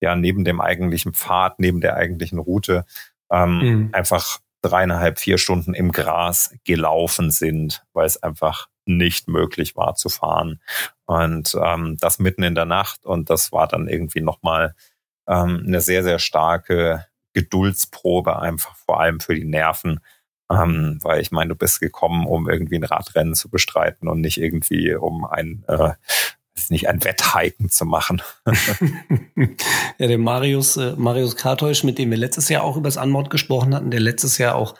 ja, 0.00 0.16
neben 0.16 0.44
dem 0.44 0.60
eigentlichen 0.60 1.12
Pfad, 1.12 1.58
neben 1.58 1.80
der 1.80 1.96
eigentlichen 1.96 2.38
Route 2.38 2.86
ähm, 3.30 3.58
mhm. 3.58 3.88
einfach 3.92 4.38
dreieinhalb, 4.62 5.18
vier 5.18 5.38
Stunden 5.38 5.74
im 5.74 5.92
Gras 5.92 6.54
gelaufen 6.64 7.30
sind, 7.30 7.84
weil 7.92 8.06
es 8.06 8.22
einfach 8.22 8.68
nicht 8.86 9.28
möglich 9.28 9.76
war 9.76 9.94
zu 9.94 10.08
fahren. 10.08 10.60
Und 11.06 11.56
ähm, 11.62 11.96
das 12.00 12.18
mitten 12.18 12.42
in 12.42 12.54
der 12.54 12.64
Nacht. 12.64 13.04
Und 13.04 13.30
das 13.30 13.52
war 13.52 13.68
dann 13.68 13.88
irgendwie 13.88 14.20
nochmal 14.20 14.74
ähm, 15.28 15.62
eine 15.66 15.80
sehr, 15.80 16.02
sehr 16.02 16.18
starke 16.18 17.06
Geduldsprobe, 17.34 18.38
einfach 18.38 18.74
vor 18.76 19.00
allem 19.00 19.20
für 19.20 19.34
die 19.34 19.44
Nerven. 19.44 20.00
Ähm, 20.50 20.98
weil 21.02 21.20
ich 21.20 21.30
meine, 21.30 21.50
du 21.50 21.54
bist 21.54 21.78
gekommen, 21.78 22.26
um 22.26 22.48
irgendwie 22.48 22.76
ein 22.76 22.84
Radrennen 22.84 23.34
zu 23.34 23.50
bestreiten 23.50 24.08
und 24.08 24.22
nicht 24.22 24.40
irgendwie 24.40 24.94
um 24.94 25.26
ein, 25.26 25.62
äh, 25.68 25.92
weiß 26.58 26.70
nicht, 26.70 26.88
ein 26.88 27.04
Wetthiken 27.04 27.70
zu 27.70 27.84
machen. 27.84 28.20
ja, 29.98 30.06
der 30.06 30.18
Marius, 30.18 30.76
äh, 30.76 30.94
Marius 30.96 31.36
Kartäusch, 31.36 31.84
mit 31.84 31.98
dem 31.98 32.10
wir 32.10 32.18
letztes 32.18 32.48
Jahr 32.48 32.64
auch 32.64 32.76
über 32.76 32.88
das 32.88 32.96
Anmod 32.96 33.30
gesprochen 33.30 33.74
hatten, 33.74 33.90
der 33.90 34.00
letztes 34.00 34.38
Jahr 34.38 34.56
auch 34.56 34.74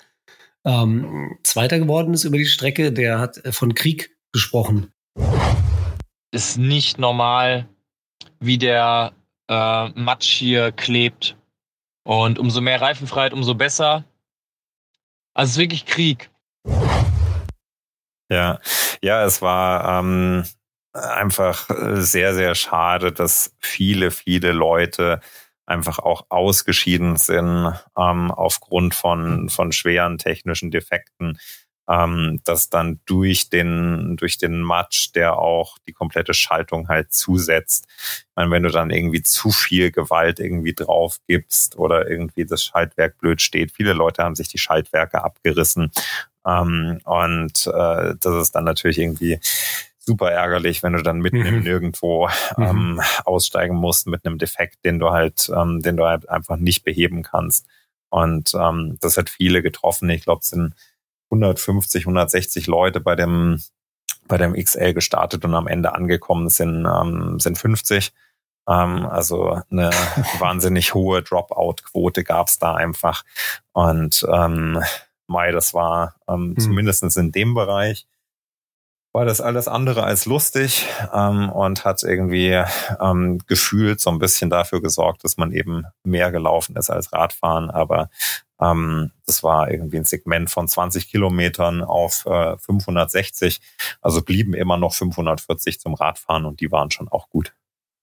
ähm, 0.65 1.39
Zweiter 1.45 1.79
geworden 1.79 2.15
ist 2.15 2.25
über 2.25 2.37
die 2.37 2.47
Strecke, 2.47 2.93
der 2.93 3.21
hat 3.21 3.45
äh, 3.45 3.53
von 3.53 3.75
Krieg 3.75 4.17
gesprochen. 4.33 4.93
Ist 6.33 6.59
nicht 6.59 6.99
normal, 6.99 7.69
wie 8.41 8.59
der 8.59 9.13
äh, 9.49 9.89
Matsch 9.91 10.31
hier 10.31 10.73
klebt. 10.73 11.37
Und 12.05 12.39
umso 12.39 12.61
mehr 12.61 12.81
Reifenfreiheit, 12.81 13.33
umso 13.33 13.55
besser. 13.55 14.05
Also 15.35 15.51
es 15.51 15.53
ist 15.53 15.59
wirklich 15.59 15.87
Krieg. 15.87 16.31
Ja, 18.31 18.59
ja, 19.03 19.25
es 19.25 19.41
war 19.41 20.01
ähm, 20.01 20.45
einfach 20.99 21.69
sehr, 21.95 22.35
sehr 22.35 22.55
schade, 22.55 23.13
dass 23.13 23.55
viele, 23.59 24.11
viele 24.11 24.53
Leute 24.53 25.21
einfach 25.69 25.99
auch 25.99 26.27
ausgeschieden 26.31 27.17
sind 27.17 27.73
ähm, 27.97 28.31
aufgrund 28.31 28.95
von, 28.95 29.49
von 29.51 29.73
schweren 29.73 30.17
technischen 30.17 30.71
Defekten, 30.71 31.39
ähm, 31.89 32.41
dass 32.45 32.71
dann 32.71 33.01
durch 33.07 33.51
den, 33.51 34.17
durch 34.17 34.39
den 34.39 34.67
Match, 34.67 35.13
der 35.13 35.39
auch 35.39 35.79
die 35.87 35.93
komplette 35.93 36.35
Schaltung 36.35 36.89
halt 36.89 37.13
zusetzt. 37.13 37.87
Ich 37.89 38.27
meine, 38.35 38.51
wenn 38.51 38.63
du 38.63 38.71
dann 38.71 38.91
irgendwie 38.91 39.23
zu 39.23 39.51
viel 39.51 39.91
Gewalt 39.91 40.41
irgendwie 40.41 40.75
drauf 40.75 41.19
gibst 41.27 41.77
oder 41.77 42.09
irgendwie 42.09 42.47
das 42.47 42.63
Schaltwerk 42.63 43.19
blöd 43.19 43.41
steht, 43.43 43.73
viele 43.73 43.93
Leute 43.93 44.23
haben 44.25 44.35
sich 44.35 44.49
die 44.49 44.59
Schaltwerke 44.59 45.23
abgerissen. 45.23 45.91
Ähm, 46.47 47.01
und 47.05 47.67
äh, 47.67 48.15
das 48.21 48.43
ist 48.43 48.53
dann 48.55 48.65
natürlich 48.65 48.99
irgendwie 48.99 49.39
super 50.09 50.33
ärgerlich, 50.33 50.83
wenn 50.83 50.95
du 50.95 51.03
dann 51.03 51.21
mitten 51.21 51.41
mhm. 51.41 51.47
im 51.47 51.61
Nirgendwo 51.61 52.29
mhm. 52.57 52.65
ähm, 52.65 52.93
mhm. 52.95 53.01
aussteigen 53.25 53.77
musst 53.77 54.07
mit 54.07 54.25
einem 54.25 54.39
Defekt, 54.39 54.85
den 54.85 54.99
du 54.99 55.11
halt, 55.11 55.51
ähm, 55.55 55.81
den 55.83 55.97
du 55.97 56.07
halt 56.07 56.29
einfach 56.29 56.57
nicht 56.57 56.83
beheben 56.83 57.23
kannst. 57.23 57.67
Und 58.09 58.55
ähm, 58.55 58.97
das 59.01 59.19
hat 59.19 59.29
viele 59.29 59.63
getroffen. 59.63 60.09
Ich 60.09 60.23
glaube, 60.23 60.41
es 60.43 60.51
sind 60.51 60.75
150, 61.31 62.05
160 62.05 62.67
Leute 62.67 63.01
bei 63.01 63.15
dem 63.15 63.63
bei 64.27 64.37
dem 64.37 64.55
XL 64.55 64.93
gestartet 64.93 65.45
und 65.45 65.55
am 65.55 65.67
Ende 65.67 65.95
angekommen 65.95 66.49
sind 66.49 66.87
ähm, 66.87 67.39
sind 67.39 67.59
50. 67.59 68.13
Ähm, 68.67 69.07
also 69.07 69.61
eine 69.71 69.91
wahnsinnig 70.39 70.95
hohe 70.95 71.23
Dropout-Quote 71.23 72.25
gab 72.25 72.49
es 72.49 72.59
da 72.59 72.75
einfach. 72.75 73.25
Und 73.73 74.27
ähm, 74.33 74.83
Mai, 75.27 75.53
das 75.53 75.75
war 75.75 76.15
ähm, 76.27 76.51
mhm. 76.51 76.59
zumindest 76.59 77.17
in 77.17 77.33
dem 77.33 77.55
Bereich 77.55 78.07
war 79.13 79.25
das 79.25 79.41
alles 79.41 79.69
andere 79.69 80.05
als 80.05 80.27
lustig 80.27 80.87
ähm, 81.13 81.51
und 81.51 81.85
hat 81.85 82.03
irgendwie 82.03 82.63
ähm, 83.01 83.39
gefühlt 83.47 84.01
so 84.01 84.11
ein 84.11 84.19
bisschen 84.19 84.51
dafür 84.51 84.83
gesorgt, 84.83 85.25
dass 85.25 85.37
man 85.37 85.53
eben 85.53 85.85
mehr 86.05 86.31
gelaufen 86.31 86.77
ist 86.77 86.91
als 86.91 87.13
Radfahren. 87.13 87.71
Aber 87.71 88.11
ähm, 88.61 89.13
das 89.27 89.43
war 89.43 89.71
irgendwie 89.71 89.97
ein 89.97 90.05
Segment 90.05 90.51
von 90.51 90.69
20 90.69 91.11
Kilometern 91.11 91.83
auf 91.83 92.27
äh, 92.27 92.57
560. 92.59 93.61
Also 94.03 94.23
blieben 94.23 94.55
immer 94.55 94.77
noch 94.77 94.95
540 94.95 95.81
zum 95.81 95.95
Radfahren 95.95 96.45
und 96.45 96.61
die 96.61 96.71
waren 96.71 96.91
schon 96.91 97.09
auch 97.09 97.31
gut. 97.31 97.55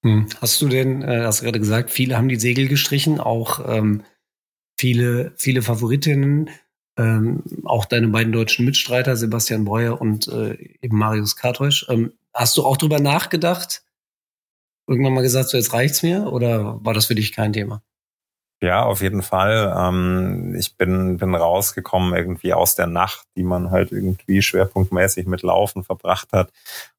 Hm. 0.03 0.28
Hast 0.41 0.62
du 0.62 0.68
denn, 0.68 1.01
äh, 1.01 1.22
hast 1.24 1.41
gerade 1.41 1.60
gesagt, 1.60 1.91
viele 1.91 2.18
haben 2.18 2.30
die 2.30 2.39
Segel 2.39 2.68
gestrichen, 2.68 3.20
auch 3.20 3.60
ähm, 3.68 4.03
viele, 4.78 5.34
viele 5.38 5.62
Favoritinnen 5.62 6.49
ähm, 6.97 7.43
auch 7.65 7.85
deine 7.85 8.07
beiden 8.07 8.31
deutschen 8.31 8.65
Mitstreiter, 8.65 9.15
Sebastian 9.15 9.65
Breuer 9.65 9.99
und 9.99 10.27
äh, 10.27 10.57
eben 10.81 10.97
Marius 10.97 11.35
Kartäusch. 11.35 11.85
Ähm, 11.89 12.13
hast 12.33 12.55
du 12.57 12.63
auch 12.63 12.77
drüber 12.77 12.99
nachgedacht? 12.99 13.83
Irgendwann 14.87 15.13
mal 15.13 15.21
gesagt, 15.21 15.49
so 15.49 15.57
jetzt 15.57 15.73
reicht's 15.73 16.03
mir? 16.03 16.31
Oder 16.31 16.83
war 16.83 16.93
das 16.93 17.07
für 17.07 17.15
dich 17.15 17.33
kein 17.33 17.53
Thema? 17.53 17.81
Ja, 18.61 18.83
auf 18.83 19.01
jeden 19.01 19.21
Fall. 19.21 19.75
Ähm, 19.77 20.55
ich 20.57 20.77
bin, 20.77 21.17
bin 21.17 21.35
rausgekommen 21.35 22.15
irgendwie 22.15 22.53
aus 22.53 22.75
der 22.75 22.87
Nacht, 22.87 23.27
die 23.35 23.43
man 23.43 23.71
halt 23.71 23.91
irgendwie 23.91 24.41
schwerpunktmäßig 24.41 25.27
mit 25.27 25.41
Laufen 25.41 25.83
verbracht 25.83 26.31
hat. 26.31 26.51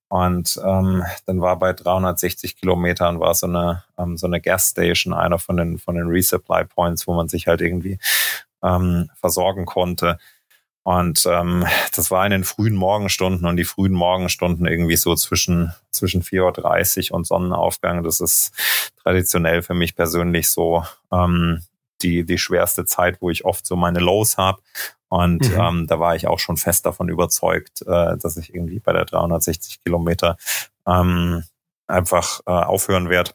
Und 0.08 0.60
ähm, 0.64 1.02
dann 1.26 1.40
war 1.40 1.58
bei 1.58 1.72
360 1.72 2.56
Kilometern 2.56 3.18
war 3.18 3.34
so 3.34 3.48
eine 3.48 3.82
ähm, 3.98 4.16
so 4.16 4.28
eine 4.28 4.40
Gasstation 4.40 5.12
einer 5.12 5.40
von 5.40 5.56
den 5.56 5.78
von 5.78 5.96
den 5.96 6.06
Resupply 6.06 6.64
Points, 6.64 7.08
wo 7.08 7.14
man 7.14 7.28
sich 7.28 7.48
halt 7.48 7.60
irgendwie 7.60 7.98
ähm, 8.62 9.10
versorgen 9.20 9.66
konnte. 9.66 10.18
Und 10.82 11.26
ähm, 11.26 11.66
das 11.96 12.12
war 12.12 12.24
in 12.24 12.30
den 12.30 12.44
frühen 12.44 12.76
Morgenstunden 12.76 13.46
und 13.48 13.56
die 13.56 13.64
frühen 13.64 13.92
Morgenstunden 13.92 14.68
irgendwie 14.68 14.96
so 14.96 15.16
zwischen, 15.16 15.72
zwischen 15.90 16.22
4.30 16.22 17.10
Uhr 17.10 17.16
und 17.16 17.26
Sonnenaufgang. 17.26 18.04
Das 18.04 18.20
ist 18.20 18.52
traditionell 19.02 19.62
für 19.62 19.74
mich 19.74 19.96
persönlich 19.96 20.48
so 20.48 20.84
ähm, 21.12 21.64
die, 22.02 22.24
die 22.24 22.38
schwerste 22.38 22.84
Zeit, 22.84 23.20
wo 23.20 23.30
ich 23.30 23.44
oft 23.44 23.66
so 23.66 23.74
meine 23.74 23.98
Lows 23.98 24.36
habe. 24.36 24.62
Und 25.08 25.50
mhm. 25.50 25.60
ähm, 25.60 25.86
da 25.88 25.98
war 25.98 26.14
ich 26.14 26.28
auch 26.28 26.38
schon 26.38 26.56
fest 26.56 26.86
davon 26.86 27.08
überzeugt, 27.08 27.82
äh, 27.82 28.16
dass 28.16 28.36
ich 28.36 28.54
irgendwie 28.54 28.78
bei 28.78 28.92
der 28.92 29.06
360 29.06 29.82
Kilometer 29.82 30.36
ähm, 30.86 31.42
einfach 31.88 32.40
äh, 32.46 32.50
aufhören 32.50 33.08
werde. 33.08 33.32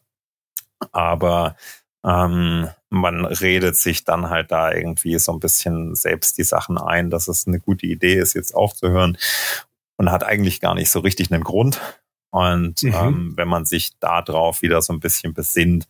Aber 0.92 1.56
ähm, 2.04 2.68
man 2.90 3.26
redet 3.26 3.76
sich 3.76 4.04
dann 4.04 4.30
halt 4.30 4.52
da 4.52 4.72
irgendwie 4.72 5.18
so 5.20 5.32
ein 5.32 5.40
bisschen 5.40 5.96
selbst 5.96 6.38
die 6.38 6.44
Sachen 6.44 6.78
ein, 6.78 7.10
dass 7.10 7.28
es 7.28 7.48
eine 7.48 7.60
gute 7.60 7.86
Idee 7.86 8.16
ist, 8.16 8.34
jetzt 8.34 8.54
aufzuhören 8.54 9.18
und 9.98 10.12
hat 10.12 10.24
eigentlich 10.24 10.62
gar 10.62 10.76
nicht 10.76 10.90
so 10.90 11.00
richtig 11.00 11.32
einen 11.32 11.44
Grund. 11.44 11.80
Und 12.32 12.82
mhm. 12.84 12.94
ähm, 12.94 13.34
wenn 13.36 13.48
man 13.48 13.66
sich 13.66 13.92
da 14.00 14.22
drauf 14.22 14.62
wieder 14.62 14.82
so 14.82 14.94
ein 14.94 15.02
bisschen 15.02 15.34
besinnt, 15.34 15.88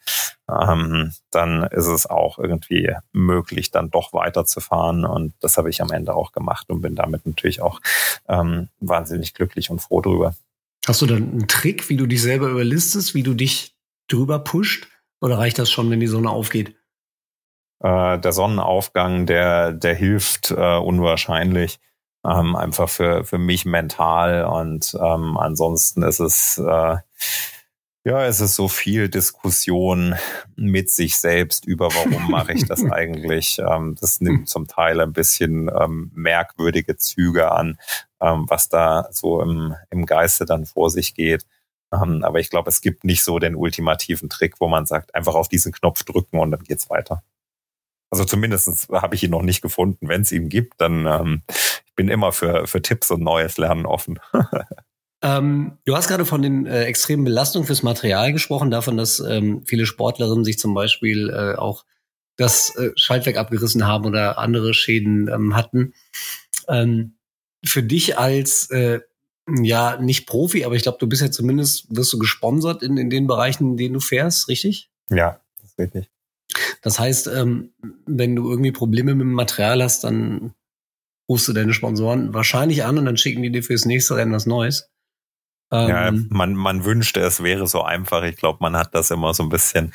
ähm, 0.50 1.12
dann 1.30 1.64
ist 1.64 1.88
es 1.88 2.08
auch 2.08 2.40
irgendwie 2.40 2.94
möglich, 3.14 3.70
dann 3.72 3.92
doch 3.92 4.12
weiterzufahren. 4.12 5.06
Und 5.06 5.34
das 5.40 5.58
habe 5.58 5.70
ich 5.70 5.82
am 5.82 5.92
Ende 5.92 6.16
auch 6.16 6.32
gemacht 6.32 6.70
und 6.70 6.82
bin 6.82 6.96
damit 6.96 7.26
natürlich 7.28 7.62
auch 7.62 7.80
ähm, 8.28 8.70
wahnsinnig 8.80 9.36
glücklich 9.36 9.70
und 9.70 9.80
froh 9.80 10.02
drüber. 10.02 10.36
Hast 10.88 11.04
du 11.04 11.06
dann 11.06 11.30
einen 11.32 11.48
Trick, 11.48 11.90
wie 11.90 11.98
du 11.98 12.08
dich 12.08 12.24
selber 12.24 12.50
überlistest, 12.50 13.14
wie 13.14 13.24
du 13.24 13.36
dich 13.36 13.76
drüber 14.08 14.40
pusht? 14.40 14.88
Oder 15.22 15.38
reicht 15.38 15.60
das 15.60 15.72
schon, 15.72 15.90
wenn 15.90 16.00
die 16.00 16.08
Sonne 16.08 16.30
aufgeht? 16.30 16.76
Äh, 17.80 18.20
der 18.20 18.32
Sonnenaufgang, 18.32 19.26
der, 19.26 19.72
der 19.72 19.96
hilft 19.96 20.52
äh, 20.52 20.78
unwahrscheinlich. 20.78 21.80
Ähm, 22.24 22.56
einfach 22.56 22.90
für, 22.90 23.24
für 23.24 23.40
mich 23.40 23.66
mental 23.66 24.46
und 24.46 24.94
ähm, 24.94 25.38
ansonsten 25.38 26.04
ist 26.04 26.20
es 26.20 26.60
äh, 26.60 26.98
ja, 28.04 28.26
es 28.26 28.40
ist 28.40 28.56
so 28.56 28.68
viel 28.68 29.10
Diskussion 29.10 30.16
mit 30.56 30.90
sich 30.90 31.20
selbst 31.20 31.66
über, 31.66 31.90
warum 31.94 32.32
mache 32.32 32.54
ich 32.54 32.66
das 32.66 32.84
eigentlich. 32.92 33.60
Ähm, 33.60 33.96
das 34.00 34.22
nimmt 34.22 34.50
zum 34.50 34.68
Teil 34.68 35.00
ein 35.00 35.14
bisschen 35.14 35.70
ähm, 35.70 36.12
merkwürdige 36.16 36.98
Züge 36.98 37.52
an, 37.52 37.78
ähm, 38.20 38.46
was 38.48 38.70
da 38.70 39.08
so 39.12 39.42
im, 39.42 39.76
im 39.92 40.08
Geiste 40.08 40.46
dann 40.46 40.66
vor 40.66 40.90
sich 40.90 41.14
geht. 41.14 41.46
Ähm, 41.94 42.24
aber 42.24 42.40
ich 42.40 42.50
glaube, 42.50 42.70
es 42.70 42.82
gibt 42.82 43.04
nicht 43.04 43.24
so 43.24 43.40
den 43.40 43.56
ultimativen 43.56 44.30
Trick, 44.30 44.56
wo 44.60 44.68
man 44.68 44.86
sagt, 44.86 45.14
einfach 45.16 45.36
auf 45.36 45.50
diesen 45.50 45.72
Knopf 45.72 46.04
drücken 46.04 46.40
und 46.40 46.52
dann 46.52 46.64
geht's 46.64 46.90
weiter. 46.90 47.24
Also 48.10 48.26
zumindest 48.26 48.90
habe 48.92 49.16
ich 49.16 49.24
ihn 49.24 49.32
noch 49.32 49.42
nicht 49.42 49.62
gefunden. 49.62 50.10
Wenn 50.10 50.22
es 50.22 50.32
ihn 50.32 50.50
gibt, 50.50 50.80
dann 50.82 51.06
ähm, 51.06 51.44
ich 51.48 51.96
bin 51.96 52.10
immer 52.10 52.32
für, 52.32 52.68
für 52.68 52.82
Tipps 52.82 53.12
und 53.12 53.22
neues 53.22 53.58
Lernen 53.58 53.86
offen. 53.86 54.20
ähm, 55.22 55.78
du 55.86 55.96
hast 55.96 56.08
gerade 56.08 56.26
von 56.26 56.42
den 56.42 56.66
äh, 56.66 56.84
extremen 56.84 57.24
Belastungen 57.24 57.66
fürs 57.66 57.84
Material 57.84 58.34
gesprochen, 58.34 58.72
davon, 58.72 58.98
dass 58.98 59.20
ähm, 59.20 59.64
viele 59.66 59.86
Sportlerinnen 59.86 60.46
sich 60.46 60.60
zum 60.60 60.74
Beispiel 60.74 61.30
äh, 61.30 61.58
auch 61.58 61.86
das 62.38 62.76
äh, 62.76 62.92
Schaltwerk 62.96 63.38
abgerissen 63.38 63.88
haben 63.88 64.06
oder 64.06 64.38
andere 64.38 64.74
Schäden 64.74 65.28
ähm, 65.28 65.56
hatten. 65.56 65.94
Ähm, 66.68 67.16
für 67.64 67.84
dich 67.84 68.18
als 68.18 68.70
äh, 68.72 69.02
ja 69.48 69.98
nicht 69.98 70.28
Profi, 70.28 70.66
aber 70.66 70.76
ich 70.76 70.84
glaube, 70.84 70.98
du 71.00 71.08
bist 71.08 71.22
ja 71.22 71.32
zumindest 71.32 71.86
wirst 71.96 72.14
du 72.14 72.20
gesponsert 72.20 72.84
in, 72.84 72.98
in 72.98 73.10
den 73.10 73.28
Bereichen, 73.28 73.72
in 73.72 73.78
denen 73.78 73.94
du 73.94 74.00
fährst, 74.00 74.48
richtig? 74.48 74.90
Ja, 75.10 75.42
das 75.60 75.72
ist 75.72 75.80
richtig. 75.80 76.10
Das 76.82 77.00
heißt, 77.00 77.28
ähm, 77.28 77.74
wenn 78.06 78.36
du 78.36 78.50
irgendwie 78.50 78.72
Probleme 78.72 79.14
mit 79.16 79.22
dem 79.22 79.34
Material 79.34 79.82
hast, 79.84 80.04
dann 80.04 80.54
rufst 81.30 81.48
du 81.48 81.54
deine 81.54 81.74
Sponsoren 81.74 82.34
wahrscheinlich 82.34 82.84
an 82.84 82.98
und 82.98 83.06
dann 83.06 83.18
schicken 83.18 83.42
die 83.42 83.52
dir 83.52 83.64
fürs 83.64 83.86
nächste 83.86 84.16
Rennen 84.16 84.34
was 84.34 84.46
Neues. 84.46 84.90
Ähm, 85.72 85.90
ja, 85.90 86.12
man, 86.30 86.54
man 86.56 86.84
wünschte, 86.84 87.22
es 87.22 87.42
wäre 87.42 87.68
so 87.68 87.82
einfach. 87.82 88.24
Ich 88.24 88.36
glaube, 88.36 88.58
man 88.62 88.76
hat 88.76 88.94
das 88.94 89.12
immer 89.12 89.34
so 89.34 89.44
ein 89.44 89.50
bisschen, 89.50 89.94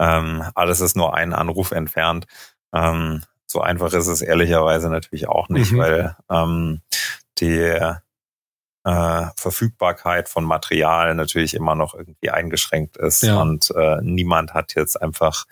ähm, 0.00 0.42
alles 0.54 0.80
ist 0.80 0.96
nur 0.96 1.14
ein 1.14 1.32
Anruf 1.32 1.70
entfernt. 1.70 2.26
Ähm, 2.74 3.22
so 3.46 3.60
einfach 3.60 3.92
ist 3.92 4.06
es 4.08 4.22
ehrlicherweise 4.22 4.88
natürlich 4.88 5.28
auch 5.28 5.48
nicht, 5.48 5.72
mhm. 5.72 5.78
weil 5.78 6.16
ähm, 6.28 6.80
die 7.38 7.78
äh, 8.84 9.26
Verfügbarkeit 9.36 10.28
von 10.28 10.44
Material 10.44 11.14
natürlich 11.14 11.54
immer 11.54 11.74
noch 11.74 11.94
irgendwie 11.94 12.30
eingeschränkt 12.30 12.96
ist 12.96 13.22
ja. 13.22 13.40
und 13.40 13.72
äh, 13.76 13.98
niemand 14.02 14.54
hat 14.54 14.74
jetzt 14.74 15.00
einfach 15.00 15.46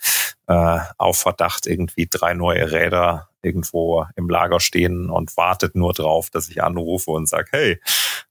äh, 0.46 0.78
auf 0.98 1.18
Verdacht 1.18 1.66
irgendwie 1.66 2.08
drei 2.10 2.34
neue 2.34 2.72
Räder 2.72 3.28
irgendwo 3.42 4.06
im 4.16 4.28
Lager 4.28 4.60
stehen 4.60 5.10
und 5.10 5.36
wartet 5.36 5.74
nur 5.74 5.92
drauf, 5.92 6.30
dass 6.30 6.48
ich 6.48 6.62
anrufe 6.62 7.10
und 7.12 7.28
sage, 7.28 7.48
hey, 7.52 7.80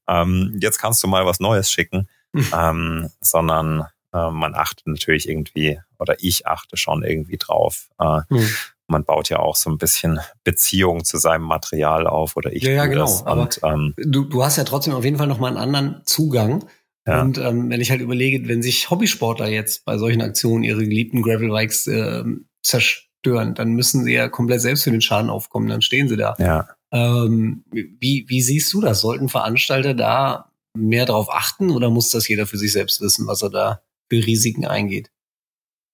ähm, 0.07 0.57
jetzt 0.59 0.79
kannst 0.79 1.03
du 1.03 1.07
mal 1.07 1.25
was 1.25 1.39
Neues 1.39 1.71
schicken. 1.71 2.07
ähm, 2.53 3.09
sondern 3.21 3.87
äh, 4.13 4.29
man 4.29 4.55
achtet 4.55 4.87
natürlich 4.87 5.29
irgendwie, 5.29 5.79
oder 5.97 6.15
ich 6.19 6.47
achte 6.47 6.77
schon 6.77 7.03
irgendwie 7.03 7.37
drauf. 7.37 7.89
Äh, 7.99 8.21
hm. 8.29 8.49
Man 8.89 9.05
baut 9.05 9.29
ja 9.29 9.39
auch 9.39 9.55
so 9.55 9.69
ein 9.69 9.77
bisschen 9.77 10.19
Beziehung 10.43 11.03
zu 11.03 11.17
seinem 11.17 11.43
Material 11.43 12.07
auf, 12.07 12.35
oder 12.35 12.51
ich 12.51 12.63
ja, 12.63 12.71
ja, 12.71 12.85
genau. 12.87 13.05
Das. 13.05 13.21
Und, 13.21 13.59
ähm, 13.63 13.93
du, 13.97 14.25
du 14.25 14.43
hast 14.43 14.57
ja 14.57 14.63
trotzdem 14.63 14.93
auf 14.93 15.05
jeden 15.05 15.17
Fall 15.17 15.27
nochmal 15.27 15.51
einen 15.51 15.75
anderen 15.75 16.01
Zugang. 16.05 16.65
Ja. 17.07 17.21
Und 17.21 17.37
ähm, 17.37 17.69
wenn 17.69 17.81
ich 17.81 17.91
halt 17.91 18.01
überlege, 18.01 18.47
wenn 18.47 18.61
sich 18.61 18.89
Hobbysportler 18.89 19.47
jetzt 19.47 19.85
bei 19.85 19.97
solchen 19.97 20.21
Aktionen 20.21 20.63
ihre 20.63 20.83
geliebten 20.83 21.21
Gravelbikes 21.21 21.87
äh, 21.87 22.23
zerstören, 22.61 23.55
dann 23.55 23.71
müssen 23.71 24.03
sie 24.03 24.13
ja 24.13 24.27
komplett 24.27 24.61
selbst 24.61 24.83
für 24.83 24.91
den 24.91 25.01
Schaden 25.01 25.29
aufkommen, 25.29 25.69
dann 25.69 25.81
stehen 25.81 26.07
sie 26.07 26.17
da. 26.17 26.35
Ja. 26.39 26.67
Ähm, 26.91 27.63
wie, 27.71 28.25
wie 28.27 28.41
siehst 28.41 28.73
du 28.73 28.81
das? 28.81 29.01
Sollten 29.01 29.29
Veranstalter 29.29 29.93
da 29.93 30.51
mehr 30.75 31.05
darauf 31.05 31.31
achten 31.31 31.71
oder 31.71 31.89
muss 31.89 32.09
das 32.09 32.27
jeder 32.27 32.45
für 32.45 32.57
sich 32.57 32.71
selbst 32.71 33.01
wissen, 33.01 33.27
was 33.27 33.41
er 33.41 33.49
da 33.49 33.81
für 34.09 34.25
Risiken 34.25 34.65
eingeht? 34.65 35.11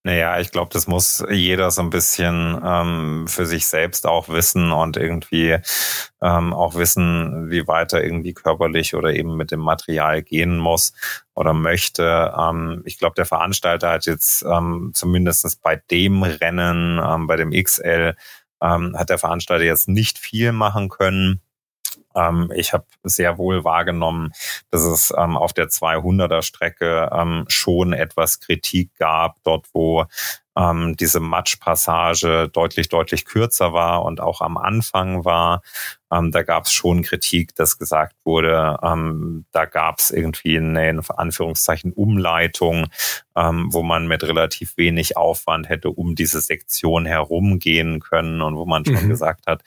Naja, 0.06 0.40
ich 0.40 0.52
glaube, 0.52 0.70
das 0.72 0.86
muss 0.86 1.26
jeder 1.32 1.72
so 1.72 1.82
ein 1.82 1.90
bisschen 1.90 2.62
ähm, 2.64 3.26
für 3.28 3.48
sich 3.48 3.66
selbst 3.66 4.06
auch 4.06 4.30
wissen 4.30 4.72
und 4.72 4.98
irgendwie 4.98 5.58
ähm, 6.22 6.54
auch 6.54 6.76
wissen, 6.76 7.50
wie 7.50 7.68
weiter 7.68 8.04
irgendwie 8.04 8.36
körperlich 8.36 8.94
oder 8.94 9.16
eben 9.16 9.36
mit 9.36 9.50
dem 9.50 9.62
Material 9.62 10.22
gehen 10.22 10.60
muss 10.60 10.94
oder 11.34 11.54
möchte. 11.54 12.36
Ähm, 12.38 12.84
ich 12.86 13.00
glaube, 13.00 13.16
der 13.16 13.26
Veranstalter 13.26 13.90
hat 13.90 14.06
jetzt 14.06 14.44
ähm, 14.44 14.92
zumindest 14.94 15.60
bei 15.64 15.82
dem 15.90 16.22
Rennen, 16.22 17.02
ähm, 17.04 17.26
bei 17.26 17.36
dem 17.36 17.50
XL, 17.50 18.16
ähm, 18.62 18.96
hat 18.96 19.10
der 19.10 19.18
Veranstalter 19.18 19.66
jetzt 19.66 19.88
nicht 19.88 20.20
viel 20.20 20.52
machen 20.52 20.90
können. 20.90 21.42
Ähm, 22.16 22.52
ich 22.56 22.74
habe 22.74 22.86
sehr 23.04 23.38
wohl 23.38 23.64
wahrgenommen, 23.64 24.32
dass 24.72 24.84
es 24.84 25.14
ähm, 25.18 25.38
auf 25.38 25.54
der 25.54 25.68
200er 25.68 26.42
Strecke 26.42 27.10
ähm, 27.12 27.46
schon 27.48 27.94
etwas 27.94 28.40
Kritik 28.40 28.96
gab, 28.98 29.38
dort 29.44 29.68
wo 29.74 30.06
ähm, 30.58 30.96
diese 30.96 31.20
Matschpassage 31.20 32.50
deutlich, 32.52 32.90
deutlich 32.90 33.26
kürzer 33.26 33.74
war 33.74 34.04
und 34.04 34.22
auch 34.22 34.42
am 34.42 34.58
Anfang 34.58 35.26
war. 35.26 35.62
Ähm, 36.12 36.32
da 36.32 36.44
gab 36.44 36.66
es 36.66 36.74
schon 36.74 37.02
Kritik, 37.02 37.56
dass 37.56 37.78
gesagt 37.78 38.16
wurde, 38.24 38.78
ähm, 38.84 39.46
da 39.52 39.66
gab 39.66 40.00
es 40.00 40.12
irgendwie 40.12 40.58
eine 40.58 40.90
in 40.90 41.02
Anführungszeichen 41.08 41.94
Umleitung, 41.94 42.88
ähm, 43.36 43.68
wo 43.72 43.84
man 43.84 44.08
mit 44.08 44.24
relativ 44.24 44.78
wenig 44.78 45.18
Aufwand 45.18 45.70
hätte 45.70 45.90
um 45.90 46.16
diese 46.16 46.42
Sektion 46.42 47.06
herumgehen 47.06 48.00
können 48.00 48.42
und 48.42 48.56
wo 48.56 48.66
man 48.66 48.86
schon 48.86 49.04
mhm. 49.06 49.10
gesagt 49.10 49.48
hat, 49.48 49.64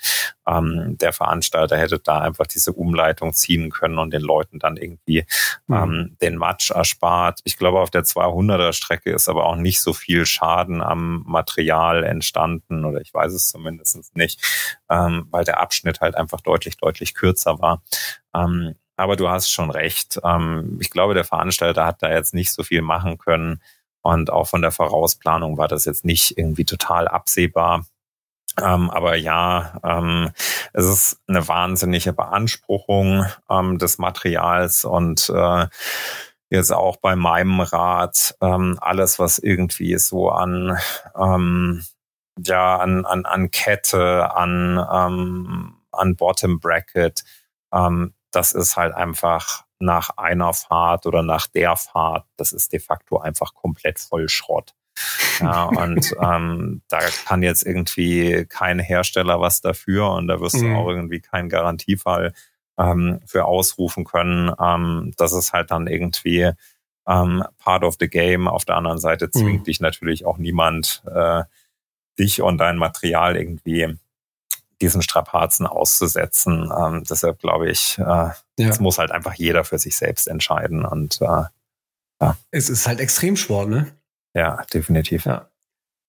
ähm, 0.47 0.97
der 0.99 1.13
Veranstalter 1.13 1.77
hätte 1.77 1.99
da 1.99 2.21
einfach 2.21 2.47
diese 2.47 2.73
Umleitung 2.73 3.35
ziehen 3.35 3.71
können 3.71 3.99
und 3.99 4.13
den 4.13 4.23
Leuten 4.23 4.59
dann 4.59 4.77
irgendwie 4.77 5.25
mhm. 5.67 5.77
ähm, 5.77 6.17
den 6.23 6.37
Matsch 6.37 6.71
erspart. 6.71 7.41
Ich 7.45 7.59
glaube, 7.59 7.81
auf 7.81 7.91
der 7.91 8.05
200er 8.05 8.73
Strecke 8.73 9.11
ist 9.11 9.29
aber 9.29 9.47
auch 9.47 9.57
nicht 9.57 9.81
so 9.81 9.93
viel 9.93 10.25
Schaden 10.25 10.81
am 10.81 11.25
Material 11.27 12.05
entstanden 12.05 12.85
oder 12.85 13.01
ich 13.01 13.13
weiß 13.13 13.33
es 13.33 13.51
zumindest 13.51 14.15
nicht, 14.17 14.41
ähm, 14.89 15.27
weil 15.31 15.45
der 15.45 15.61
Abschnitt 15.61 16.01
halt 16.01 16.15
einfach 16.15 16.28
deutlich, 16.37 16.77
deutlich 16.77 17.15
kürzer 17.15 17.59
war. 17.61 17.83
Ähm, 18.35 18.75
aber 18.97 19.17
du 19.17 19.29
hast 19.29 19.51
schon 19.51 19.71
recht. 19.71 20.21
Ähm, 20.25 20.79
ich 20.81 20.91
glaube, 20.91 21.15
der 21.15 21.25
Veranstalter 21.25 21.87
hat 21.87 22.03
da 22.03 22.11
jetzt 22.11 22.35
nicht 22.35 22.53
so 22.53 22.63
viel 22.63 22.83
machen 22.83 23.19
können. 23.19 23.63
Und 24.03 24.31
auch 24.31 24.49
von 24.49 24.63
der 24.63 24.73
Vorausplanung 24.73 25.57
war 25.59 25.69
das 25.69 25.85
jetzt 25.85 26.05
nicht 26.05 26.37
irgendwie 26.37 26.65
total 26.65 27.09
absehbar. 27.09 27.87
Ähm, 28.61 28.91
aber 28.91 29.17
ja, 29.17 29.79
ähm, 29.85 30.31
es 30.73 30.87
ist 30.87 31.21
eine 31.29 31.47
wahnsinnige 31.47 32.13
Beanspruchung 32.13 33.27
ähm, 33.49 33.79
des 33.79 33.99
Materials 33.99 34.85
und 34.85 35.29
äh, 35.29 35.67
jetzt 36.51 36.73
auch 36.73 36.97
bei 36.97 37.15
meinem 37.15 37.61
Rad 37.61 38.35
ähm, 38.41 38.79
alles, 38.81 39.19
was 39.19 39.39
irgendwie 39.39 39.97
so 39.99 40.31
an 40.31 40.79
ähm, 41.17 41.85
ja 42.45 42.79
an 42.79 43.05
an 43.05 43.27
an 43.27 43.51
Kette, 43.51 44.35
an 44.35 44.85
ähm, 44.93 45.78
an 45.99 46.17
Bottom 46.17 46.61
Bracket, 46.61 47.25
ähm, 47.73 48.15
das 48.31 48.53
ist 48.53 48.77
halt 48.77 48.95
einfach 48.95 49.65
nach 49.81 50.11
einer 50.17 50.53
Fahrt 50.55 51.07
oder 51.07 51.23
nach 51.23 51.47
der 51.47 51.77
Fahrt, 51.77 52.27
das 52.37 52.53
ist 52.53 52.73
de 52.73 52.81
facto 52.81 53.19
einfach 53.19 53.55
komplett 53.55 53.99
voll 53.99 54.29
Schrott. 54.29 54.75
Ja, 55.41 55.67
und 55.67 56.17
ähm, 56.21 56.83
da 56.89 56.99
kann 57.25 57.45
jetzt 57.45 57.65
irgendwie 57.65 58.45
kein 58.49 58.81
Hersteller 58.81 59.41
was 59.41 59.61
dafür 59.61 60.11
und 60.11 60.27
da 60.27 60.41
wirst 60.41 60.57
mhm. 60.57 60.73
du 60.73 60.77
auch 60.77 60.89
irgendwie 60.89 61.21
keinen 61.21 61.49
Garantiefall 61.49 62.33
ähm, 62.77 63.21
für 63.25 63.45
ausrufen 63.45 64.05
können. 64.05 64.53
Ähm, 64.61 65.13
das 65.17 65.33
ist 65.33 65.53
halt 65.53 65.71
dann 65.71 65.87
irgendwie 65.87 66.51
ähm, 67.07 67.45
part 67.59 67.85
of 67.85 67.97
the 68.01 68.09
game. 68.09 68.49
Auf 68.49 68.65
der 68.65 68.77
anderen 68.77 68.99
Seite 68.99 69.27
mhm. 69.27 69.33
zwingt 69.33 69.61
mhm. 69.61 69.65
dich 69.65 69.81
natürlich 69.81 70.27
auch 70.27 70.39
niemand, 70.39 71.03
äh, 71.07 71.45
dich 72.19 72.43
und 72.43 72.59
dein 72.59 72.77
Material 72.77 73.37
irgendwie 73.37 73.97
diesen 74.81 75.03
Strapazen 75.03 75.67
auszusetzen. 75.67 76.71
Ähm, 76.77 77.05
deshalb 77.09 77.41
glaube 77.41 77.71
ich, 77.71 77.99
äh, 77.99 78.03
ja. 78.03 78.35
das 78.57 78.81
muss 78.81 78.99
halt 78.99 79.11
einfach 79.11 79.35
jeder 79.35 79.65
für 79.65 79.79
sich 79.79 79.97
selbst 79.97 80.29
entscheiden. 80.29 80.85
Und 80.85 81.21
äh, 81.21 81.45
ja. 82.21 82.37
Es 82.51 82.69
ist 82.69 82.87
halt 82.87 83.01
Extremsport, 83.01 83.69
ne? 83.69 83.89
Ja, 84.35 84.65
definitiv. 84.73 85.25
Ja. 85.25 85.51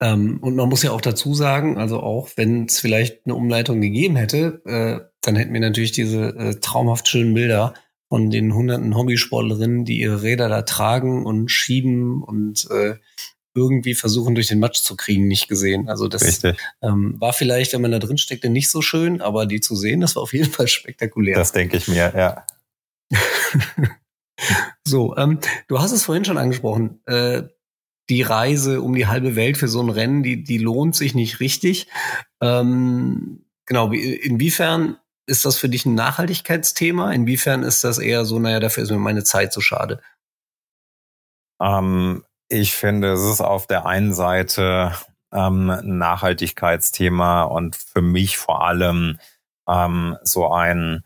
Ähm, 0.01 0.39
und 0.41 0.55
man 0.55 0.69
muss 0.69 0.83
ja 0.83 0.91
auch 0.91 1.01
dazu 1.01 1.33
sagen, 1.33 1.77
also 1.77 1.99
auch 1.99 2.29
wenn 2.35 2.65
es 2.65 2.79
vielleicht 2.79 3.25
eine 3.25 3.35
Umleitung 3.35 3.81
gegeben 3.81 4.15
hätte, 4.15 4.61
äh, 4.65 5.05
dann 5.21 5.35
hätten 5.35 5.53
wir 5.53 5.59
natürlich 5.59 5.91
diese 5.91 6.35
äh, 6.35 6.55
traumhaft 6.55 7.07
schönen 7.07 7.33
Bilder 7.33 7.73
von 8.07 8.29
den 8.29 8.53
hunderten 8.53 8.95
Hobbysportlerinnen, 8.95 9.85
die 9.85 9.99
ihre 9.99 10.21
Räder 10.21 10.49
da 10.49 10.61
tragen 10.63 11.25
und 11.25 11.49
schieben 11.49 12.23
und 12.23 12.69
äh, 12.71 12.95
irgendwie 13.59 13.93
versuchen, 13.93 14.35
durch 14.35 14.47
den 14.47 14.59
Matsch 14.59 14.81
zu 14.81 14.95
kriegen, 14.95 15.27
nicht 15.27 15.47
gesehen. 15.47 15.89
Also 15.89 16.07
das 16.07 16.43
ähm, 16.81 17.15
war 17.19 17.33
vielleicht, 17.33 17.73
wenn 17.73 17.81
man 17.81 17.91
da 17.91 17.99
drin 17.99 18.17
steckte, 18.17 18.49
nicht 18.49 18.69
so 18.69 18.81
schön, 18.81 19.21
aber 19.21 19.45
die 19.45 19.59
zu 19.59 19.75
sehen, 19.75 20.01
das 20.01 20.15
war 20.15 20.23
auf 20.23 20.33
jeden 20.33 20.51
Fall 20.51 20.67
spektakulär. 20.67 21.35
Das 21.35 21.51
denke 21.51 21.77
ich 21.77 21.87
mir, 21.87 22.13
ja. 22.15 22.45
so, 24.83 25.15
ähm, 25.17 25.39
du 25.67 25.79
hast 25.79 25.91
es 25.91 26.05
vorhin 26.05 26.25
schon 26.25 26.37
angesprochen. 26.37 27.01
Äh, 27.05 27.43
die 28.09 28.23
Reise 28.23 28.81
um 28.81 28.95
die 28.95 29.07
halbe 29.07 29.35
Welt 29.35 29.57
für 29.57 29.67
so 29.67 29.81
ein 29.81 29.89
Rennen, 29.89 30.23
die, 30.23 30.43
die 30.43 30.57
lohnt 30.57 30.95
sich 30.95 31.13
nicht 31.13 31.39
richtig. 31.39 31.87
Ähm, 32.41 33.45
genau, 33.65 33.91
inwiefern 33.91 34.97
ist 35.27 35.45
das 35.45 35.57
für 35.57 35.69
dich 35.69 35.85
ein 35.85 35.93
Nachhaltigkeitsthema? 35.93 37.11
Inwiefern 37.11 37.61
ist 37.61 37.83
das 37.83 37.99
eher 37.99 38.25
so, 38.25 38.39
naja, 38.39 38.59
dafür 38.59 38.83
ist 38.83 38.89
mir 38.89 38.97
meine 38.97 39.23
Zeit 39.23 39.53
zu 39.53 39.61
schade? 39.61 40.01
Ähm, 41.61 42.23
ich 42.49 42.75
finde, 42.75 43.13
es 43.13 43.21
ist 43.21 43.41
auf 43.41 43.67
der 43.67 43.85
einen 43.85 44.13
Seite 44.13 44.93
ähm, 45.31 45.69
ein 45.69 45.97
Nachhaltigkeitsthema 45.97 47.43
und 47.43 47.75
für 47.75 48.01
mich 48.01 48.37
vor 48.37 48.65
allem 48.65 49.19
ähm, 49.67 50.17
so 50.23 50.51
ein, 50.51 51.03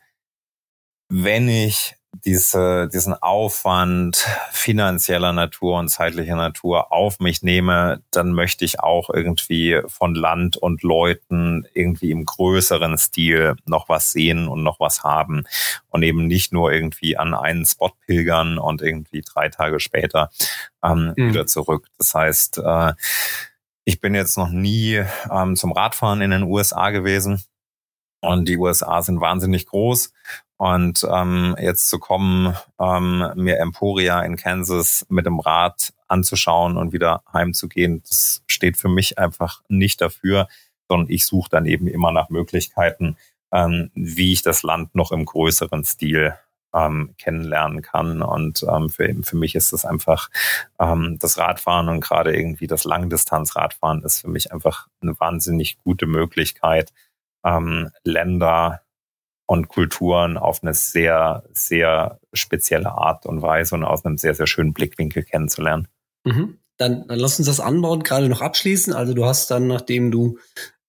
wenn 1.10 1.50
ich 1.50 1.96
diese, 2.26 2.88
diesen 2.88 3.14
Aufwand 3.14 4.28
finanzieller 4.52 5.34
Natur 5.34 5.80
und 5.80 5.90
zeitlicher 5.90 6.36
Natur 6.36 6.92
auf 6.92 7.20
mich 7.20 7.42
nehme, 7.42 8.02
dann 8.12 8.34
möchte 8.34 8.66
ich 8.66 8.80
auch 8.80 9.10
irgendwie 9.10 9.82
von 9.88 10.14
Land 10.14 10.58
und 10.58 10.84
Leuten 10.84 11.66
irgendwie 11.74 12.12
im 12.12 12.26
größeren 12.26 12.98
Stil 12.98 13.56
noch 13.66 13.90
was 13.90 14.12
sehen 14.12 14.48
und 14.48 14.64
noch 14.64 14.80
was 14.80 15.04
haben 15.04 15.44
und 15.90 16.04
eben 16.04 16.28
nicht 16.28 16.54
nur 16.54 16.72
irgendwie 16.72 17.18
an 17.18 17.34
einen 17.34 17.66
Spot 17.66 17.92
pilgern 18.06 18.58
und 18.58 18.82
irgendwie 18.82 19.22
drei 19.22 19.50
Tage 19.50 19.80
später 19.80 20.30
ähm, 20.84 21.14
mhm. 21.18 21.30
wieder 21.30 21.48
zurück. 21.48 21.88
Das 21.98 22.14
heißt, 22.14 22.60
äh, 22.60 22.94
ich 23.86 24.00
bin 24.00 24.16
jetzt 24.16 24.38
noch 24.38 24.50
nie 24.50 25.04
ähm, 25.32 25.56
zum 25.56 25.72
Radfahren 25.72 26.22
in 26.22 26.32
den 26.32 26.44
USA 26.44 26.92
gewesen. 26.92 27.44
Und 28.22 28.48
die 28.48 28.58
USA 28.58 29.02
sind 29.02 29.20
wahnsinnig 29.20 29.66
groß. 29.66 30.14
Und 30.64 31.06
ähm, 31.12 31.58
jetzt 31.60 31.90
zu 31.90 32.00
kommen, 32.00 32.56
ähm, 32.80 33.34
mir 33.36 33.60
Emporia 33.60 34.22
in 34.22 34.38
Kansas 34.38 35.06
mit 35.10 35.26
dem 35.26 35.42
Rad 35.42 35.94
anzuschauen 36.08 36.78
und 36.78 36.94
wieder 36.94 37.22
heimzugehen, 37.34 38.02
das 38.08 38.44
steht 38.48 38.78
für 38.78 38.88
mich 38.88 39.20
einfach 39.20 39.62
nicht 39.68 40.00
dafür, 40.00 40.48
sondern 40.88 41.10
ich 41.10 41.26
suche 41.26 41.50
dann 41.50 41.66
eben 41.66 41.88
immer 41.88 42.14
nach 42.14 42.30
Möglichkeiten, 42.30 43.18
ähm, 43.52 43.92
wie 43.94 44.32
ich 44.32 44.42
das 44.42 44.64
Land 44.64 44.96
noch 44.96 45.12
im 45.12 45.26
größeren 45.26 45.84
Stil 45.84 46.34
ähm, 46.74 47.14
kennenlernen 47.18 47.82
kann. 47.82 48.22
Und 48.22 48.64
ähm, 48.64 48.90
für, 48.90 49.14
für 49.22 49.36
mich 49.36 49.56
ist 49.56 49.74
es 49.74 49.84
einfach 49.84 50.30
ähm, 50.80 51.18
das 51.20 51.38
Radfahren 51.38 51.90
und 51.90 52.00
gerade 52.00 52.34
irgendwie 52.34 52.68
das 52.68 52.86
Langdistanzradfahren 52.86 54.02
ist 54.04 54.22
für 54.22 54.30
mich 54.30 54.54
einfach 54.54 54.88
eine 55.02 55.20
wahnsinnig 55.20 55.78
gute 55.80 56.06
Möglichkeit, 56.06 56.94
ähm, 57.44 57.90
Länder 58.06 58.83
und 59.54 59.68
Kulturen 59.68 60.38
auf 60.38 60.64
eine 60.64 60.74
sehr, 60.74 61.44
sehr 61.54 62.20
spezielle 62.34 62.92
Art 62.92 63.28
und 63.28 63.44
Weise 63.44 63.76
und 63.76 63.84
aus 63.84 64.04
einem 64.04 64.18
sehr, 64.18 64.34
sehr 64.34 64.48
schönen 64.48 64.74
Blickwinkel 64.74 65.24
kennenzulernen. 65.24 65.88
Mhm. 66.24 66.58
Dann, 66.78 67.08
dann 67.08 67.20
lass 67.20 67.38
uns 67.38 67.48
das 67.48 67.60
Anbauen 67.60 68.02
gerade 68.02 68.30
noch 68.30 68.42
abschließen. 68.42 68.94
Also 68.94 69.14
du 69.14 69.26
hast 69.26 69.52
dann, 69.52 69.68
nachdem 69.68 70.10
du 70.10 70.40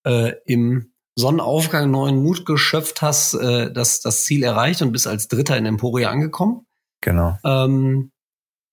äh, 0.04 0.32
im 0.46 0.92
Sonnenaufgang 1.14 1.90
neuen 1.90 2.22
Mut 2.22 2.46
geschöpft 2.46 3.02
hast, 3.02 3.34
äh, 3.34 3.70
das, 3.70 4.00
das 4.00 4.24
Ziel 4.24 4.42
erreicht 4.42 4.80
und 4.80 4.92
bist 4.92 5.06
als 5.06 5.28
Dritter 5.28 5.58
in 5.58 5.66
Emporia 5.66 6.08
angekommen. 6.08 6.66
Genau. 7.02 7.36
Ähm, 7.44 8.12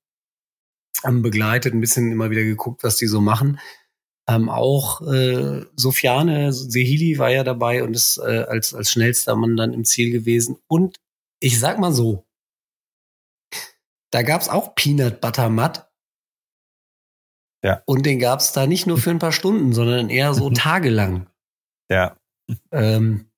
haben 1.05 1.21
begleitet, 1.21 1.73
ein 1.73 1.79
bisschen 1.79 2.11
immer 2.11 2.29
wieder 2.29 2.43
geguckt, 2.43 2.83
was 2.83 2.97
die 2.97 3.07
so 3.07 3.21
machen. 3.21 3.61
Ähm, 4.27 4.49
auch 4.49 4.99
äh, 5.09 5.65
Sofiane 5.77 6.51
Sehili 6.51 7.17
war 7.17 7.29
ja 7.29 7.45
dabei 7.45 7.81
und 7.81 7.95
ist 7.95 8.17
äh, 8.17 8.43
als, 8.45 8.73
als 8.73 8.91
schnellster 8.91 9.37
Mann 9.37 9.55
dann 9.55 9.71
im 9.71 9.85
Ziel 9.85 10.11
gewesen. 10.11 10.57
Und 10.67 10.97
ich 11.39 11.57
sag 11.61 11.79
mal 11.79 11.93
so, 11.93 12.25
da 14.11 14.21
gab's 14.21 14.49
auch 14.49 14.75
Peanut 14.75 15.21
Butter 15.21 15.47
Matt 15.47 15.88
ja. 17.63 17.81
Und 17.85 18.05
den 18.05 18.19
gab 18.19 18.39
es 18.39 18.51
da 18.51 18.67
nicht 18.67 18.87
nur 18.87 18.97
für 18.97 19.09
ein 19.09 19.19
paar 19.19 19.31
Stunden, 19.31 19.73
sondern 19.73 20.09
eher 20.09 20.33
so 20.33 20.49
tagelang. 20.53 21.27
Ja. 21.89 22.17
Ähm, 22.71 23.29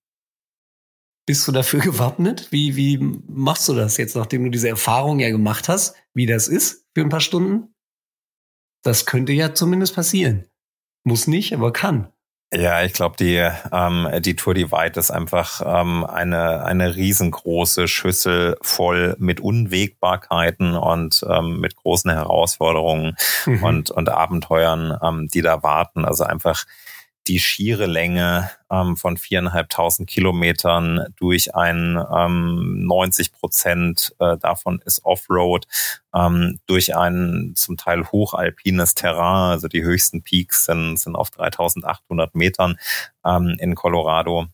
bist 1.26 1.48
du 1.48 1.52
dafür 1.52 1.80
gewappnet? 1.82 2.52
Wie, 2.52 2.76
wie 2.76 2.98
machst 3.28 3.68
du 3.68 3.74
das 3.74 3.98
jetzt, 3.98 4.16
nachdem 4.16 4.44
du 4.44 4.50
diese 4.50 4.70
Erfahrung 4.70 5.20
ja 5.20 5.30
gemacht 5.30 5.70
hast, 5.70 5.96
wie 6.14 6.26
das 6.26 6.48
ist 6.48 6.86
für 6.94 7.02
ein 7.02 7.10
paar 7.10 7.22
Stunden? 7.22 7.74
Das 8.84 9.06
könnte 9.06 9.32
ja 9.34 9.54
zumindest 9.54 9.96
passieren. 9.96 10.48
Muss 11.04 11.28
nicht, 11.28 11.54
aber 11.54 11.72
kann. 11.72 12.12
Ja, 12.54 12.84
ich 12.84 12.92
glaube, 12.92 13.16
die, 13.18 13.50
ähm, 13.72 14.10
die 14.20 14.36
Tour 14.36 14.54
Divide 14.54 15.00
ist 15.00 15.10
einfach 15.10 15.62
ähm, 15.66 16.06
eine, 16.06 16.66
eine 16.66 16.98
riesengroße 16.98 17.88
Schüssel 17.88 18.58
voll 18.62 19.16
mit 19.20 19.40
Unwägbarkeiten 19.40 20.76
und 20.76 21.26
ähm, 21.30 21.62
mit 21.62 21.78
großen 21.78 22.12
Herausforderungen 22.12 23.16
mhm. 23.46 23.64
und, 23.64 23.92
und 23.92 24.10
Abenteuern, 24.10 24.98
ähm, 25.02 25.30
die 25.34 25.42
da 25.42 25.64
warten. 25.64 26.04
Also 26.04 26.26
einfach 26.26 26.66
die 27.28 27.40
schiere 27.40 27.86
Länge 27.86 28.50
ähm, 28.72 28.98
von 28.98 29.18
viereinhalbtausend 29.18 30.10
Kilometern 30.10 31.06
durch 31.18 31.56
ein 31.56 32.04
ähm, 32.14 32.86
90 32.86 33.32
Prozent 33.32 34.16
äh, 34.20 34.38
davon 34.38 34.82
ist 34.86 35.06
Offroad, 35.06 35.68
ähm, 36.16 36.60
durch 36.66 36.96
ein 36.96 37.54
zum 37.56 37.78
Teil 37.78 38.06
hochalpines 38.12 38.96
Terrain, 38.96 39.52
also 39.52 39.68
die 39.68 39.84
höchsten 39.84 40.24
Peaks 40.24 40.66
sind, 40.66 40.98
sind 40.98 41.16
auf 41.16 41.30
3800 41.30 42.34
Metern 42.36 42.78
ähm, 43.26 43.56
in 43.60 43.76
Colorado. 43.76 44.48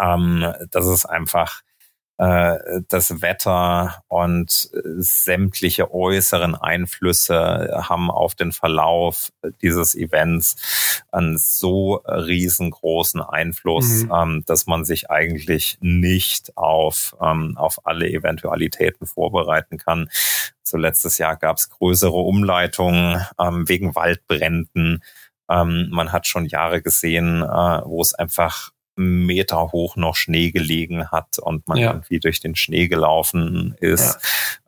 Ähm, 0.00 0.52
das 0.70 0.86
ist 0.86 1.06
einfach 1.06 1.62
das 2.18 3.20
Wetter 3.20 4.02
und 4.08 4.70
äh, 4.72 4.80
sämtliche 4.96 5.92
äußeren 5.92 6.54
Einflüsse 6.54 7.84
haben 7.88 8.10
auf 8.10 8.34
den 8.34 8.52
Verlauf 8.52 9.32
dieses 9.60 9.94
Events 9.94 11.02
einen 11.12 11.36
so 11.36 11.96
riesengroßen 12.06 13.20
Einfluss, 13.20 14.04
mhm. 14.04 14.12
ähm, 14.14 14.42
dass 14.46 14.66
man 14.66 14.84
sich 14.84 15.10
eigentlich 15.10 15.76
nicht 15.80 16.56
auf, 16.56 17.14
ähm, 17.20 17.56
auf 17.58 17.84
alle 17.84 18.08
Eventualitäten 18.08 19.06
vorbereiten 19.06 19.76
kann. 19.76 20.08
So 20.62 20.78
letztes 20.78 21.18
Jahr 21.18 21.36
gab 21.36 21.58
es 21.58 21.68
größere 21.68 22.16
Umleitungen 22.16 23.24
ähm, 23.38 23.68
wegen 23.68 23.94
Waldbränden. 23.94 25.02
Man 25.48 26.10
hat 26.10 26.26
schon 26.26 26.44
Jahre 26.44 26.82
gesehen, 26.82 27.40
äh, 27.44 27.46
wo 27.84 28.02
es 28.02 28.14
einfach 28.14 28.72
Meter 28.96 29.72
hoch 29.72 29.96
noch 29.96 30.16
Schnee 30.16 30.50
gelegen 30.50 31.10
hat 31.10 31.38
und 31.38 31.68
man 31.68 31.78
ja. 31.78 31.90
irgendwie 31.92 32.18
durch 32.18 32.40
den 32.40 32.56
Schnee 32.56 32.88
gelaufen 32.88 33.76
ist. 33.78 34.18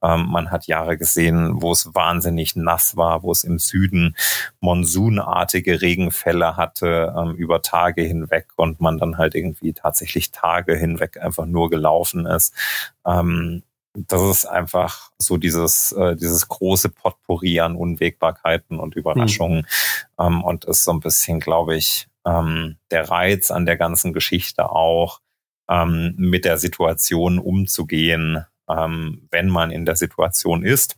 Ja. 0.03 0.15
Ähm, 0.15 0.27
man 0.27 0.51
hat 0.51 0.67
Jahre 0.67 0.99
gesehen, 0.99 1.63
wo 1.63 1.73
es 1.73 1.95
wahnsinnig 1.95 2.55
nass 2.55 2.97
war, 2.97 3.23
wo 3.23 3.33
es 3.33 3.43
im 3.43 3.59
Süden 3.59 4.15
monsunartige 4.61 5.81
Regenfälle 5.81 6.57
hatte 6.57 7.15
ähm, 7.17 7.35
über 7.37 7.63
Tage 7.63 8.03
hinweg 8.03 8.49
und 8.57 8.81
man 8.81 8.99
dann 8.99 9.17
halt 9.17 9.35
irgendwie 9.35 9.73
tatsächlich 9.73 10.31
Tage 10.31 10.77
hinweg 10.77 11.21
einfach 11.21 11.47
nur 11.47 11.71
gelaufen 11.71 12.27
ist. 12.27 12.55
Ähm, 13.07 13.63
das 13.95 14.23
ist 14.23 14.45
einfach 14.45 15.11
so 15.19 15.39
dieses, 15.39 15.93
äh, 15.93 16.15
dieses 16.15 16.49
große 16.49 16.91
Potpourri 16.91 17.61
an 17.61 17.75
Unwägbarkeiten 17.75 18.79
und 18.79 18.95
Überraschungen 18.95 19.67
hm. 20.19 20.45
und 20.45 20.67
ist 20.67 20.85
so 20.85 20.93
ein 20.93 21.01
bisschen, 21.01 21.41
glaube 21.41 21.77
ich, 21.77 22.09
ähm, 22.29 22.77
der 22.91 23.09
Reiz 23.09 23.51
an 23.51 23.67
der 23.67 23.77
ganzen 23.77 24.13
Geschichte 24.13 24.71
auch, 24.71 25.21
ähm, 25.69 26.15
mit 26.17 26.45
der 26.45 26.59
Situation 26.59 27.39
umzugehen, 27.39 28.45
ähm, 28.69 29.29
wenn 29.31 29.49
man 29.49 29.71
in 29.71 29.85
der 29.85 29.97
Situation 29.97 30.63
ist. 30.63 30.97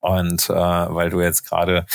Und 0.00 0.48
äh, 0.48 0.54
weil 0.54 1.10
du 1.10 1.20
jetzt 1.20 1.44
gerade 1.44 1.86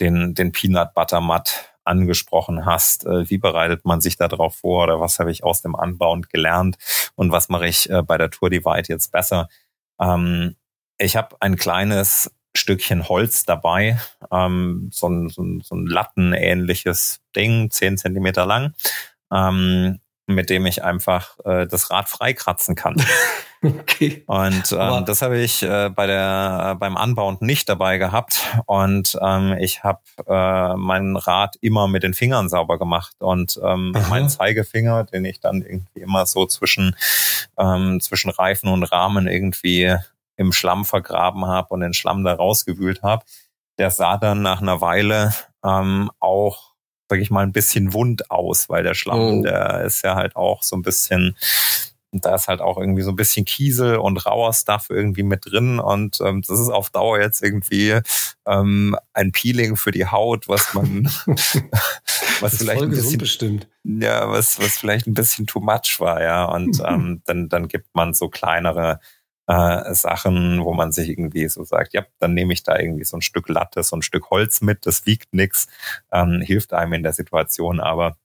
den, 0.00 0.34
den 0.34 0.52
Peanut 0.52 0.94
Butter 0.94 1.20
Matt 1.20 1.72
angesprochen 1.84 2.64
hast, 2.64 3.06
äh, 3.06 3.28
wie 3.28 3.38
bereitet 3.38 3.84
man 3.84 4.00
sich 4.00 4.16
darauf 4.16 4.56
vor 4.56 4.84
oder 4.84 5.00
was 5.00 5.18
habe 5.18 5.30
ich 5.30 5.44
aus 5.44 5.62
dem 5.62 5.76
Anbauen 5.76 6.22
gelernt 6.22 6.76
und 7.14 7.32
was 7.32 7.48
mache 7.48 7.66
ich 7.66 7.90
äh, 7.90 8.02
bei 8.02 8.18
der 8.18 8.30
Tour 8.30 8.50
Divide 8.50 8.88
jetzt 8.88 9.12
besser? 9.12 9.48
Ähm, 10.00 10.56
ich 10.98 11.16
habe 11.16 11.36
ein 11.40 11.56
kleines 11.56 12.32
Stückchen 12.54 13.08
Holz 13.08 13.44
dabei, 13.44 13.98
ähm, 14.30 14.90
so, 14.92 15.08
ein, 15.08 15.28
so, 15.28 15.42
ein, 15.42 15.60
so 15.62 15.74
ein 15.74 15.86
lattenähnliches 15.86 17.20
Ding, 17.34 17.70
zehn 17.70 17.96
Zentimeter 17.96 18.46
lang, 18.46 18.74
ähm, 19.32 20.00
mit 20.26 20.50
dem 20.50 20.66
ich 20.66 20.84
einfach 20.84 21.38
äh, 21.44 21.66
das 21.66 21.90
Rad 21.90 22.08
freikratzen 22.08 22.74
kann. 22.74 22.96
Okay. 23.64 24.24
Und 24.26 24.72
ähm, 24.76 25.04
das 25.04 25.22
habe 25.22 25.38
ich 25.38 25.62
äh, 25.62 25.88
bei 25.88 26.08
der 26.08 26.72
äh, 26.72 26.74
beim 26.74 26.96
Anbauen 26.96 27.36
nicht 27.40 27.68
dabei 27.68 27.96
gehabt. 27.96 28.40
Und 28.66 29.16
ähm, 29.22 29.56
ich 29.60 29.84
habe 29.84 30.00
äh, 30.26 30.74
mein 30.76 31.14
Rad 31.14 31.56
immer 31.60 31.86
mit 31.86 32.02
den 32.02 32.12
Fingern 32.12 32.48
sauber 32.48 32.76
gemacht. 32.76 33.14
Und 33.20 33.60
ähm, 33.62 33.94
mein 34.10 34.28
Zeigefinger, 34.28 35.04
den 35.04 35.24
ich 35.24 35.38
dann 35.38 35.62
irgendwie 35.62 36.00
immer 36.00 36.26
so 36.26 36.44
zwischen, 36.46 36.96
ähm, 37.56 38.00
zwischen 38.00 38.30
Reifen 38.30 38.68
und 38.68 38.82
Rahmen 38.82 39.28
irgendwie 39.28 39.96
im 40.42 40.52
Schlamm 40.52 40.84
vergraben 40.84 41.46
habe 41.46 41.68
und 41.70 41.80
den 41.80 41.94
Schlamm 41.94 42.24
da 42.24 42.34
rausgewühlt 42.34 43.02
habe, 43.02 43.24
der 43.78 43.90
sah 43.90 44.18
dann 44.18 44.42
nach 44.42 44.60
einer 44.60 44.80
Weile 44.80 45.34
ähm, 45.64 46.10
auch, 46.20 46.74
sag 47.08 47.20
ich 47.20 47.30
mal, 47.30 47.42
ein 47.42 47.52
bisschen 47.52 47.92
wund 47.92 48.30
aus, 48.30 48.68
weil 48.68 48.82
der 48.82 48.94
Schlamm, 48.94 49.40
oh. 49.40 49.42
der 49.42 49.82
ist 49.84 50.02
ja 50.02 50.14
halt 50.14 50.36
auch 50.36 50.62
so 50.62 50.76
ein 50.76 50.82
bisschen, 50.82 51.36
da 52.12 52.34
ist 52.34 52.48
halt 52.48 52.60
auch 52.60 52.76
irgendwie 52.76 53.02
so 53.02 53.10
ein 53.10 53.16
bisschen 53.16 53.44
Kiesel 53.44 53.96
und 53.96 54.26
rauer 54.26 54.52
Stuff 54.52 54.86
irgendwie 54.90 55.22
mit 55.22 55.46
drin 55.46 55.78
und 55.78 56.20
ähm, 56.20 56.42
das 56.46 56.60
ist 56.60 56.68
auf 56.68 56.90
Dauer 56.90 57.20
jetzt 57.20 57.42
irgendwie 57.42 58.00
ähm, 58.46 58.96
ein 59.14 59.32
Peeling 59.32 59.76
für 59.76 59.92
die 59.92 60.06
Haut, 60.06 60.48
was 60.48 60.74
man 60.74 61.04
was 62.40 62.56
vielleicht 62.56 62.82
ein 62.82 62.90
bisschen 62.90 63.18
bestimmt. 63.18 63.68
ja 63.84 64.28
was 64.30 64.60
was 64.60 64.76
vielleicht 64.76 65.06
ein 65.06 65.14
bisschen 65.14 65.46
too 65.46 65.60
much 65.60 65.96
war 66.00 66.22
ja 66.22 66.44
und 66.44 66.82
ähm, 66.86 67.22
dann 67.24 67.48
dann 67.48 67.68
gibt 67.68 67.94
man 67.94 68.12
so 68.12 68.28
kleinere 68.28 69.00
äh, 69.46 69.94
Sachen, 69.94 70.64
wo 70.64 70.72
man 70.72 70.92
sich 70.92 71.08
irgendwie 71.08 71.48
so 71.48 71.64
sagt, 71.64 71.94
ja, 71.94 72.06
dann 72.18 72.34
nehme 72.34 72.52
ich 72.52 72.62
da 72.62 72.78
irgendwie 72.78 73.04
so 73.04 73.16
ein 73.16 73.22
Stück 73.22 73.48
Latte, 73.48 73.82
so 73.82 73.96
ein 73.96 74.02
Stück 74.02 74.30
Holz 74.30 74.60
mit, 74.60 74.86
das 74.86 75.06
wiegt 75.06 75.34
nix, 75.34 75.66
ähm, 76.12 76.40
hilft 76.40 76.72
einem 76.72 76.92
in 76.94 77.02
der 77.02 77.12
Situation, 77.12 77.80
aber 77.80 78.16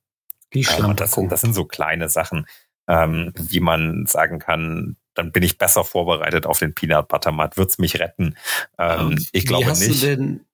Die 0.53 0.65
ähm, 0.77 0.95
das, 0.95 1.13
sind, 1.13 1.31
das 1.31 1.41
sind 1.41 1.53
so 1.53 1.65
kleine 1.65 2.09
Sachen, 2.09 2.45
ähm, 2.87 3.33
wie 3.35 3.59
man 3.59 4.05
sagen 4.05 4.39
kann, 4.39 4.95
dann 5.13 5.31
bin 5.31 5.43
ich 5.43 5.57
besser 5.57 5.83
vorbereitet 5.83 6.45
auf 6.45 6.59
den 6.59 6.73
Peanut 6.73 7.07
Butter 7.07 7.31
Matt, 7.31 7.57
wird's 7.57 7.79
mich 7.79 7.99
retten. 7.99 8.35
Ähm, 8.77 9.17
ich 9.31 9.43
wie 9.43 9.45
glaube 9.47 9.65
hast 9.65 9.79
nicht. 9.79 10.03
Du 10.03 10.07
denn, 10.07 10.45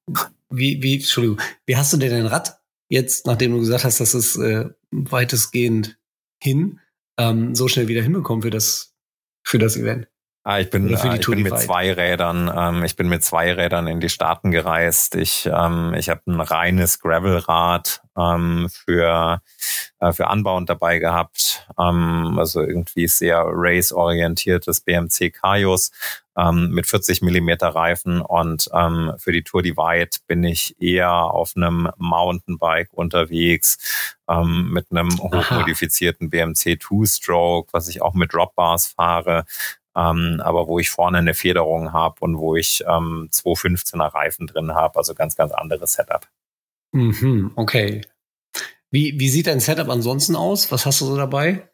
wie, 0.50 0.82
wie, 0.82 0.96
Entschuldigung, 0.96 1.42
wie 1.66 1.76
hast 1.76 1.92
du 1.92 1.98
denn 1.98 2.12
dein 2.12 2.26
Rad 2.26 2.60
jetzt, 2.88 3.28
nachdem 3.28 3.52
du 3.52 3.60
gesagt 3.60 3.84
hast, 3.84 4.00
dass 4.00 4.14
es 4.14 4.38
äh, 4.38 4.70
weitestgehend 4.92 5.98
hin, 6.42 6.80
ähm, 7.18 7.54
so 7.54 7.68
schnell 7.68 7.88
wieder 7.90 8.02
hinbekommen 8.02 8.42
für 8.42 8.50
das, 8.50 8.94
für 9.44 9.60
das 9.60 9.76
Event? 9.76 10.08
Ah, 10.46 10.60
ich 10.60 10.70
bin, 10.70 10.88
Oder 10.90 10.98
für 10.98 11.10
die 11.10 11.16
äh, 11.16 11.20
ich 11.20 11.26
bin 11.26 11.42
mit 11.42 11.58
zwei 11.58 11.94
Rädern, 11.94 12.52
ähm, 12.54 12.84
ich 12.84 12.98
bin 12.98 13.08
mit 13.08 13.24
zwei 13.24 13.54
Rädern 13.54 13.88
in 13.88 14.02
die 14.02 14.10
Staaten 14.10 14.52
gereist. 14.52 15.16
Ich, 15.16 15.46
ähm, 15.46 15.94
ich 15.98 16.10
habe 16.10 16.22
ein 16.28 16.42
reines 16.42 17.00
Gravelrad 17.00 18.02
ähm, 18.18 18.68
für 18.70 19.42
äh, 20.00 20.12
für 20.12 20.28
Anbauend 20.28 20.70
dabei 20.70 21.00
gehabt, 21.00 21.66
ähm, 21.80 22.38
also 22.38 22.62
irgendwie 22.62 23.08
sehr 23.08 23.42
race-orientiertes 23.46 24.82
BMC 24.82 25.32
Kaios 25.32 25.92
ähm, 26.38 26.72
mit 26.72 26.88
40 26.88 27.22
Millimeter 27.22 27.70
Reifen. 27.70 28.20
Und 28.20 28.70
ähm, 28.74 29.14
für 29.18 29.32
die 29.32 29.44
Tour 29.44 29.62
Divide 29.64 30.18
bin 30.28 30.44
ich 30.44 30.76
eher 30.82 31.14
auf 31.14 31.54
einem 31.56 31.90
Mountainbike 31.98 32.92
unterwegs 32.92 34.20
ähm, 34.30 34.72
mit 34.74 34.88
einem 34.92 35.10
hochmodifizierten 35.20 36.30
BMC 36.30 36.80
Two-Stroke, 36.80 37.70
was 37.72 37.88
ich 37.88 38.02
auch 38.02 38.14
mit 38.14 38.34
Dropbars 38.34 38.88
fahre 38.88 39.46
ähm, 39.96 40.42
aber 40.44 40.68
wo 40.68 40.80
ich 40.80 40.90
vorne 40.90 41.20
eine 41.20 41.34
Federung 41.34 41.94
habe 41.94 42.16
und 42.20 42.38
wo 42.38 42.56
ich 42.56 42.84
ähm, 42.88 43.30
215er 43.32 44.14
Reifen 44.14 44.48
drin 44.48 44.74
habe, 44.74 44.98
also 44.98 45.14
ganz, 45.14 45.36
ganz 45.36 45.52
anderes 45.52 45.94
Setup. 45.94 46.28
Mhm, 46.92 47.52
okay. 47.56 48.02
Wie, 48.92 49.20
wie 49.20 49.30
sieht 49.30 49.48
dein 49.48 49.60
Setup 49.60 49.90
ansonsten 49.90 50.36
aus? 50.36 50.72
Was 50.72 50.86
hast 50.86 51.02
du 51.02 51.06
so 51.06 51.18
dabei? 51.18 51.68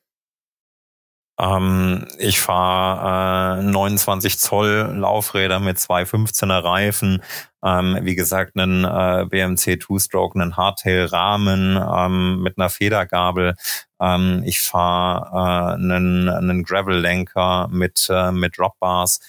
Ähm, 1.39 2.05
ich 2.17 2.41
fahre 2.41 3.59
äh, 3.59 3.63
29 3.63 4.37
Zoll 4.39 4.93
Laufräder 4.95 5.59
mit 5.59 5.79
zwei 5.79 6.03
15er 6.03 6.63
Reifen. 6.63 7.23
Ähm, 7.63 7.97
wie 8.01 8.15
gesagt, 8.15 8.57
einen 8.57 8.83
äh, 8.83 9.25
BMC 9.25 9.79
Two-Stroke, 9.79 10.39
einen 10.39 10.57
Hardtail-Rahmen 10.57 11.77
ähm, 11.77 12.41
mit 12.41 12.57
einer 12.57 12.69
Federgabel. 12.69 13.55
Ähm, 14.01 14.43
ich 14.45 14.59
fahre 14.61 15.29
äh, 15.31 15.73
einen, 15.75 16.27
einen 16.27 16.63
Gravel-Lenker 16.63 17.69
mit, 17.71 18.07
äh, 18.09 18.31
mit 18.31 18.57
Dropbars 18.57 19.19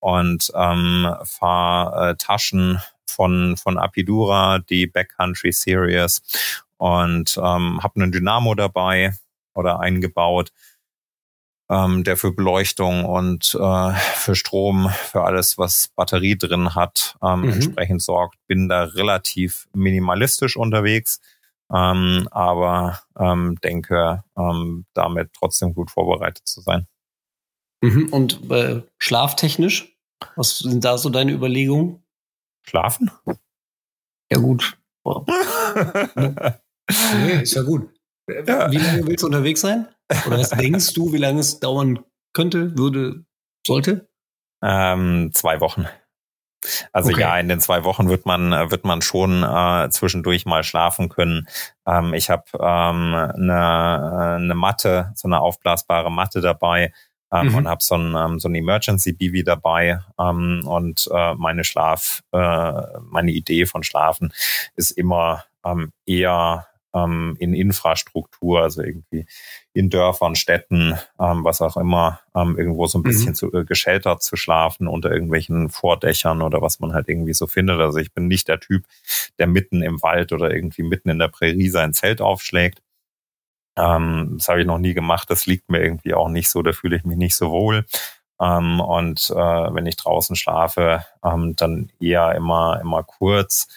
und 0.00 0.50
ähm, 0.54 1.14
fahre 1.24 2.10
äh, 2.10 2.16
Taschen 2.16 2.80
von, 3.06 3.56
von 3.56 3.78
Apidura, 3.78 4.58
die 4.58 4.86
Backcountry 4.86 5.52
Series 5.52 6.22
und 6.78 7.36
ähm, 7.36 7.82
habe 7.82 8.00
einen 8.00 8.12
Dynamo 8.12 8.54
dabei 8.54 9.12
oder 9.54 9.80
eingebaut 9.80 10.52
ähm, 11.70 12.04
der 12.04 12.16
für 12.16 12.32
Beleuchtung 12.32 13.04
und 13.04 13.54
äh, 13.60 13.92
für 13.94 14.34
Strom, 14.34 14.88
für 15.10 15.24
alles, 15.24 15.58
was 15.58 15.88
Batterie 15.96 16.36
drin 16.36 16.74
hat, 16.74 17.16
ähm, 17.22 17.42
Mhm. 17.42 17.50
entsprechend 17.50 18.02
sorgt. 18.02 18.36
Bin 18.46 18.68
da 18.68 18.84
relativ 18.84 19.68
minimalistisch 19.74 20.56
unterwegs, 20.56 21.20
ähm, 21.72 22.26
aber 22.30 23.00
ähm, 23.18 23.56
denke, 23.62 24.24
ähm, 24.38 24.86
damit 24.94 25.32
trotzdem 25.38 25.74
gut 25.74 25.90
vorbereitet 25.90 26.46
zu 26.48 26.60
sein. 26.62 26.86
Mhm. 27.82 28.08
Und 28.12 28.50
äh, 28.50 28.82
schlaftechnisch? 28.98 29.94
Was 30.36 30.58
sind 30.58 30.84
da 30.84 30.98
so 30.98 31.10
deine 31.10 31.32
Überlegungen? 31.32 32.02
Schlafen? 32.66 33.10
Ja, 34.30 34.38
gut. 34.38 34.76
Nee, 37.14 37.42
ist 37.42 37.54
ja 37.54 37.62
gut. 37.62 37.88
Ja. 38.46 38.70
Wie 38.70 38.78
lange 38.78 39.06
willst 39.06 39.22
du 39.22 39.26
unterwegs 39.26 39.60
sein? 39.60 39.88
Oder 40.26 40.38
was 40.38 40.50
denkst 40.50 40.94
du, 40.94 41.12
wie 41.12 41.18
lange 41.18 41.40
es 41.40 41.60
dauern 41.60 42.00
könnte, 42.32 42.76
würde, 42.78 43.24
sollte? 43.66 44.08
Ähm, 44.62 45.30
zwei 45.34 45.60
Wochen. 45.60 45.86
Also 46.92 47.10
Okay. 47.10 47.20
ja, 47.20 47.38
in 47.38 47.48
den 47.48 47.60
zwei 47.60 47.84
Wochen 47.84 48.08
wird 48.08 48.26
man 48.26 48.52
äh, 48.52 48.70
wird 48.70 48.84
man 48.84 49.00
schon 49.00 49.44
äh, 49.44 49.88
zwischendurch 49.90 50.44
mal 50.44 50.64
schlafen 50.64 51.08
können. 51.08 51.46
Ähm, 51.86 52.14
ich 52.14 52.30
habe 52.30 52.44
ähm, 52.54 53.14
eine, 53.14 54.36
eine 54.38 54.54
Matte, 54.54 55.12
so 55.14 55.28
eine 55.28 55.40
aufblasbare 55.40 56.10
Matte 56.10 56.40
dabei 56.40 56.92
ähm, 57.32 57.48
Mhm. 57.48 57.54
und 57.54 57.68
habe 57.68 57.82
so 57.84 57.94
ein 57.94 58.14
ähm, 58.16 58.38
so 58.40 58.48
ein 58.48 58.54
Emergency 58.56 59.12
Bivi 59.12 59.44
dabei 59.44 60.00
ähm, 60.18 60.62
und 60.66 61.08
äh, 61.14 61.34
meine 61.34 61.62
Schlaf 61.62 62.22
äh, 62.32 62.72
meine 63.02 63.30
Idee 63.30 63.64
von 63.66 63.84
Schlafen 63.84 64.32
ist 64.74 64.90
immer 64.90 65.44
ähm, 65.64 65.92
eher 66.06 66.66
ähm, 66.94 67.36
in 67.38 67.54
Infrastruktur, 67.54 68.62
also 68.62 68.82
irgendwie 68.82 69.26
in 69.74 69.90
Dörfern, 69.90 70.34
Städten, 70.36 70.98
ähm, 71.20 71.44
was 71.44 71.60
auch 71.60 71.76
immer, 71.76 72.20
ähm, 72.34 72.56
irgendwo 72.58 72.86
so 72.86 72.98
ein 72.98 73.02
Mhm. 73.02 73.06
bisschen 73.06 73.34
zu, 73.34 73.52
äh, 73.52 73.64
gesheltert 73.64 74.22
zu 74.22 74.36
schlafen 74.36 74.88
unter 74.88 75.10
irgendwelchen 75.12 75.68
Vordächern 75.68 76.42
oder 76.42 76.62
was 76.62 76.80
man 76.80 76.94
halt 76.94 77.08
irgendwie 77.08 77.34
so 77.34 77.46
findet. 77.46 77.80
Also 77.80 77.98
ich 77.98 78.12
bin 78.12 78.26
nicht 78.28 78.48
der 78.48 78.60
Typ, 78.60 78.84
der 79.38 79.46
mitten 79.46 79.82
im 79.82 80.02
Wald 80.02 80.32
oder 80.32 80.50
irgendwie 80.50 80.82
mitten 80.82 81.10
in 81.10 81.18
der 81.18 81.28
Prärie 81.28 81.68
sein 81.68 81.92
Zelt 81.94 82.20
aufschlägt. 82.20 82.80
Ähm, 83.76 84.34
das 84.38 84.48
habe 84.48 84.60
ich 84.60 84.66
noch 84.66 84.78
nie 84.78 84.94
gemacht. 84.94 85.30
Das 85.30 85.46
liegt 85.46 85.70
mir 85.70 85.80
irgendwie 85.82 86.14
auch 86.14 86.28
nicht 86.28 86.50
so. 86.50 86.62
Da 86.62 86.72
fühle 86.72 86.96
ich 86.96 87.04
mich 87.04 87.16
nicht 87.16 87.36
so 87.36 87.50
wohl. 87.50 87.84
Ähm, 88.40 88.80
und 88.80 89.30
äh, 89.30 89.34
wenn 89.36 89.86
ich 89.86 89.96
draußen 89.96 90.36
schlafe, 90.36 91.04
ähm, 91.24 91.54
dann 91.56 91.90
eher 92.00 92.34
immer 92.34 92.80
immer 92.80 93.02
kurz. 93.04 93.68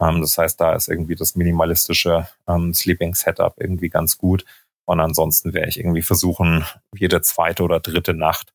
Ähm, 0.00 0.20
das 0.20 0.36
heißt, 0.38 0.60
da 0.60 0.74
ist 0.74 0.88
irgendwie 0.88 1.14
das 1.14 1.36
minimalistische 1.36 2.28
ähm, 2.46 2.74
Sleeping 2.74 3.14
Setup 3.14 3.54
irgendwie 3.58 3.88
ganz 3.88 4.18
gut. 4.18 4.44
Und 4.84 5.00
ansonsten 5.00 5.52
werde 5.52 5.68
ich 5.68 5.78
irgendwie 5.78 6.02
versuchen, 6.02 6.64
jede 6.94 7.20
zweite 7.22 7.62
oder 7.62 7.80
dritte 7.80 8.14
Nacht 8.14 8.52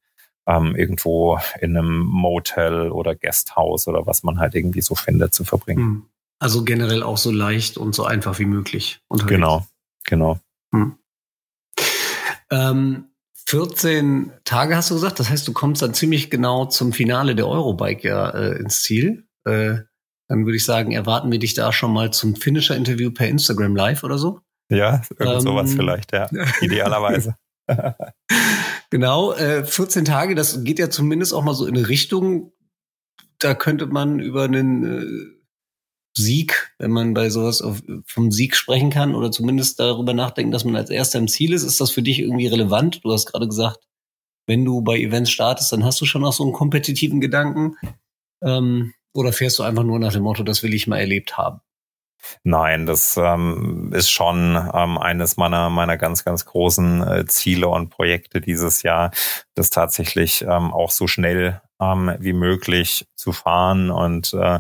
ähm, 0.47 0.75
irgendwo 0.75 1.39
in 1.59 1.77
einem 1.77 1.99
Motel 1.99 2.91
oder 2.91 3.15
Guesthouse 3.15 3.87
oder 3.87 4.07
was 4.07 4.23
man 4.23 4.39
halt 4.39 4.55
irgendwie 4.55 4.81
so 4.81 4.95
findet 4.95 5.35
zu 5.35 5.43
verbringen. 5.43 5.83
Hm. 5.83 6.05
Also 6.39 6.63
generell 6.63 7.03
auch 7.03 7.17
so 7.17 7.31
leicht 7.31 7.77
und 7.77 7.93
so 7.93 8.03
einfach 8.03 8.39
wie 8.39 8.45
möglich. 8.45 8.99
unterwegs. 9.07 9.35
Genau, 9.35 9.67
genau. 10.05 10.39
Ähm, 12.49 13.05
14 13.45 14.31
Tage 14.43 14.75
hast 14.75 14.89
du 14.89 14.95
gesagt, 14.95 15.19
das 15.19 15.29
heißt, 15.29 15.47
du 15.47 15.53
kommst 15.53 15.81
dann 15.81 15.93
ziemlich 15.93 16.29
genau 16.29 16.65
zum 16.65 16.93
Finale 16.93 17.35
der 17.35 17.47
Eurobike 17.47 18.07
ja 18.07 18.29
äh, 18.29 18.57
ins 18.57 18.81
Ziel. 18.81 19.27
Äh, 19.45 19.79
dann 20.31 20.45
würde 20.45 20.55
ich 20.55 20.63
sagen, 20.63 20.93
erwarten 20.93 21.29
wir 21.29 21.39
dich 21.39 21.55
da 21.55 21.73
schon 21.73 21.91
mal 21.91 22.13
zum 22.13 22.37
Finisher-Interview 22.37 23.11
per 23.11 23.27
Instagram 23.27 23.75
Live 23.75 24.05
oder 24.05 24.17
so. 24.17 24.39
Ja, 24.69 25.01
irgend 25.19 25.35
Ähm, 25.35 25.41
sowas 25.41 25.73
vielleicht, 25.73 26.13
ja. 26.13 26.29
Idealerweise. 26.61 27.35
Genau, 28.89 29.33
äh, 29.33 29.65
14 29.65 30.05
Tage, 30.05 30.33
das 30.33 30.63
geht 30.63 30.79
ja 30.79 30.89
zumindest 30.89 31.33
auch 31.33 31.43
mal 31.43 31.53
so 31.53 31.65
in 31.65 31.75
eine 31.75 31.89
Richtung. 31.89 32.53
Da 33.39 33.55
könnte 33.55 33.87
man 33.87 34.19
über 34.19 34.45
einen 34.45 34.85
äh, 34.85 35.41
Sieg, 36.17 36.73
wenn 36.77 36.91
man 36.91 37.13
bei 37.13 37.29
sowas 37.29 37.61
auf, 37.61 37.81
vom 38.05 38.31
Sieg 38.31 38.55
sprechen 38.55 38.89
kann 38.89 39.15
oder 39.15 39.31
zumindest 39.31 39.81
darüber 39.81 40.13
nachdenken, 40.13 40.53
dass 40.53 40.63
man 40.63 40.77
als 40.77 40.89
Erster 40.89 41.19
im 41.19 41.27
Ziel 41.27 41.51
ist. 41.51 41.63
Ist 41.63 41.81
das 41.81 41.91
für 41.91 42.03
dich 42.03 42.19
irgendwie 42.19 42.47
relevant? 42.47 43.03
Du 43.03 43.11
hast 43.11 43.25
gerade 43.25 43.49
gesagt, 43.49 43.85
wenn 44.47 44.63
du 44.63 44.81
bei 44.81 44.97
Events 44.97 45.31
startest, 45.31 45.73
dann 45.73 45.83
hast 45.83 45.99
du 45.99 46.05
schon 46.05 46.23
auch 46.23 46.33
so 46.33 46.43
einen 46.43 46.53
kompetitiven 46.53 47.19
Gedanken. 47.19 47.75
Ähm, 48.41 48.93
oder 49.13 49.33
fährst 49.33 49.59
du 49.59 49.63
einfach 49.63 49.83
nur 49.83 49.99
nach 49.99 50.13
dem 50.13 50.23
Motto, 50.23 50.43
das 50.43 50.63
will 50.63 50.73
ich 50.73 50.87
mal 50.87 50.99
erlebt 50.99 51.37
haben? 51.37 51.61
Nein, 52.43 52.85
das 52.85 53.17
ähm, 53.17 53.91
ist 53.93 54.11
schon 54.11 54.55
ähm, 54.73 54.97
eines 54.97 55.37
meiner 55.37 55.69
meiner 55.69 55.97
ganz 55.97 56.23
ganz 56.23 56.45
großen 56.45 57.07
äh, 57.07 57.25
Ziele 57.25 57.67
und 57.67 57.89
Projekte 57.89 58.41
dieses 58.41 58.83
Jahr, 58.83 59.11
das 59.55 59.69
tatsächlich 59.69 60.43
ähm, 60.43 60.71
auch 60.73 60.91
so 60.91 61.07
schnell 61.07 61.61
ähm, 61.81 62.15
wie 62.19 62.33
möglich 62.33 63.07
zu 63.15 63.31
fahren 63.31 63.89
und 63.89 64.33
äh, 64.33 64.59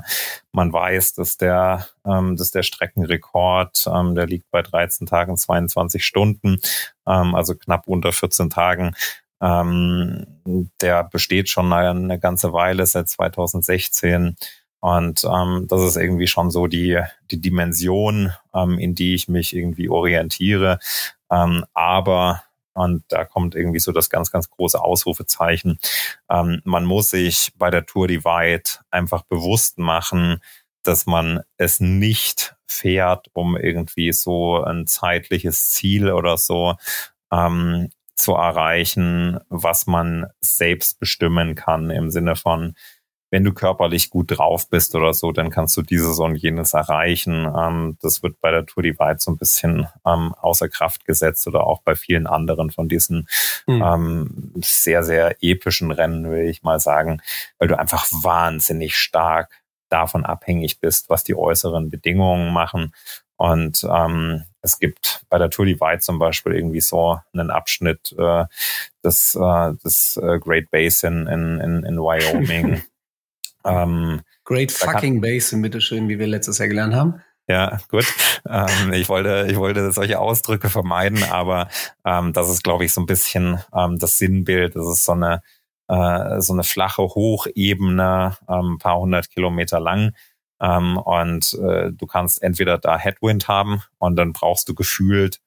man 0.51 0.73
weiß, 0.73 1.13
dass 1.13 1.37
der 1.37 1.87
ähm, 2.05 2.35
dass 2.35 2.51
der 2.51 2.63
Streckenrekord, 2.63 3.85
ähm, 3.87 4.15
der 4.15 4.25
liegt 4.25 4.49
bei 4.49 4.63
13 4.63 5.05
Tagen 5.07 5.37
22 5.37 6.03
Stunden, 6.03 6.59
ähm, 7.07 7.35
also 7.35 7.55
knapp 7.55 7.87
unter 7.87 8.11
14 8.11 8.49
Tagen. 8.49 8.95
Ähm, 9.41 10.41
der 10.81 11.03
besteht 11.03 11.49
schon 11.49 11.73
eine, 11.73 12.19
ganze 12.19 12.53
Weile 12.53 12.85
seit 12.85 13.09
2016. 13.09 14.35
Und 14.79 15.23
ähm, 15.23 15.67
das 15.67 15.81
ist 15.81 15.95
irgendwie 15.95 16.27
schon 16.27 16.51
so 16.51 16.67
die, 16.67 16.99
die 17.29 17.41
Dimension, 17.41 18.31
ähm, 18.53 18.79
in 18.79 18.95
die 18.95 19.13
ich 19.15 19.27
mich 19.27 19.55
irgendwie 19.55 19.89
orientiere. 19.89 20.79
Ähm, 21.31 21.65
aber, 21.73 22.43
und 22.73 23.03
da 23.09 23.25
kommt 23.25 23.55
irgendwie 23.55 23.79
so 23.79 23.91
das 23.91 24.09
ganz, 24.09 24.31
ganz 24.31 24.49
große 24.49 24.81
Ausrufezeichen, 24.81 25.79
ähm, 26.29 26.61
man 26.63 26.85
muss 26.85 27.11
sich 27.11 27.51
bei 27.55 27.69
der 27.69 27.85
Tour 27.85 28.07
Divide 28.07 28.63
einfach 28.89 29.23
bewusst 29.23 29.77
machen, 29.77 30.39
dass 30.83 31.05
man 31.05 31.41
es 31.57 31.79
nicht 31.79 32.55
fährt, 32.65 33.27
um 33.33 33.55
irgendwie 33.55 34.13
so 34.13 34.63
ein 34.63 34.87
zeitliches 34.87 35.67
Ziel 35.67 36.11
oder 36.11 36.37
so 36.37 36.75
ähm, 37.31 37.89
zu 38.21 38.33
erreichen, 38.33 39.39
was 39.49 39.87
man 39.87 40.27
selbst 40.39 40.99
bestimmen 40.99 41.55
kann 41.55 41.89
im 41.89 42.09
Sinne 42.11 42.35
von, 42.35 42.75
wenn 43.31 43.45
du 43.45 43.53
körperlich 43.53 44.09
gut 44.09 44.37
drauf 44.37 44.69
bist 44.69 44.93
oder 44.93 45.13
so, 45.13 45.31
dann 45.31 45.49
kannst 45.49 45.75
du 45.77 45.81
dieses 45.81 46.19
und 46.19 46.35
jenes 46.35 46.73
erreichen. 46.73 47.49
Ähm, 47.57 47.97
das 48.01 48.21
wird 48.21 48.39
bei 48.41 48.51
der 48.51 48.65
Tour 48.65 48.83
Divide 48.83 49.15
so 49.19 49.31
ein 49.31 49.37
bisschen 49.37 49.87
ähm, 50.05 50.35
außer 50.39 50.67
Kraft 50.67 51.05
gesetzt 51.05 51.47
oder 51.47 51.65
auch 51.65 51.81
bei 51.81 51.95
vielen 51.95 52.27
anderen 52.27 52.71
von 52.71 52.89
diesen 52.89 53.27
mhm. 53.67 53.81
ähm, 53.81 54.51
sehr, 54.61 55.03
sehr 55.03 55.37
epischen 55.41 55.91
Rennen, 55.91 56.29
will 56.29 56.49
ich 56.49 56.61
mal 56.61 56.81
sagen, 56.81 57.21
weil 57.57 57.69
du 57.69 57.79
einfach 57.79 58.05
wahnsinnig 58.11 58.97
stark 58.97 59.61
davon 59.87 60.25
abhängig 60.25 60.81
bist, 60.81 61.09
was 61.09 61.23
die 61.23 61.35
äußeren 61.35 61.89
Bedingungen 61.89 62.51
machen. 62.51 62.93
Und 63.37 63.87
ähm, 63.89 64.43
es 64.61 64.79
gibt 64.79 65.25
bei 65.29 65.37
der 65.37 65.49
Tour 65.49 65.65
Divide 65.65 65.99
zum 65.99 66.19
Beispiel 66.19 66.53
irgendwie 66.53 66.81
so 66.81 67.19
einen 67.33 67.49
Abschnitt 67.49 68.15
äh, 68.17 68.45
des, 69.03 69.35
äh, 69.35 69.73
des 69.83 70.17
äh, 70.17 70.39
Great 70.39 70.69
Basin 70.71 71.27
in, 71.27 71.59
in, 71.59 71.83
in 71.83 71.97
Wyoming. 71.97 72.81
ähm, 73.65 74.21
Great 74.43 74.71
fucking 74.71 75.21
Basin, 75.21 75.61
bitteschön, 75.61 76.09
wie 76.09 76.19
wir 76.19 76.27
letztes 76.27 76.57
Jahr 76.57 76.67
gelernt 76.67 76.93
haben. 76.93 77.21
Ja, 77.47 77.79
gut. 77.89 78.05
Ähm, 78.47 78.93
ich 78.93 79.09
wollte, 79.09 79.47
ich 79.49 79.57
wollte 79.57 79.91
solche 79.91 80.19
Ausdrücke 80.19 80.69
vermeiden, 80.69 81.23
aber 81.23 81.67
ähm, 82.05 82.33
das 82.33 82.49
ist, 82.49 82.63
glaube 82.63 82.85
ich, 82.85 82.93
so 82.93 83.01
ein 83.01 83.07
bisschen 83.07 83.59
ähm, 83.75 83.97
das 83.97 84.17
Sinnbild. 84.17 84.75
Das 84.75 84.87
ist 84.87 85.05
so 85.05 85.13
eine 85.13 85.41
äh, 85.91 86.39
so 86.39 86.53
eine 86.53 86.63
flache 86.63 87.01
Hochebene, 87.01 88.37
ähm, 88.47 88.77
paar 88.79 88.99
hundert 88.99 89.29
Kilometer 89.29 89.79
lang 89.81 90.13
ähm, 90.61 90.97
und 90.97 91.53
äh, 91.55 91.91
du 91.91 92.05
kannst 92.05 92.41
entweder 92.43 92.77
da 92.77 92.97
Headwind 92.97 93.47
haben 93.47 93.81
und 93.97 94.15
dann 94.15 94.31
brauchst 94.31 94.69
du 94.69 94.75
gefühlt 94.75 95.39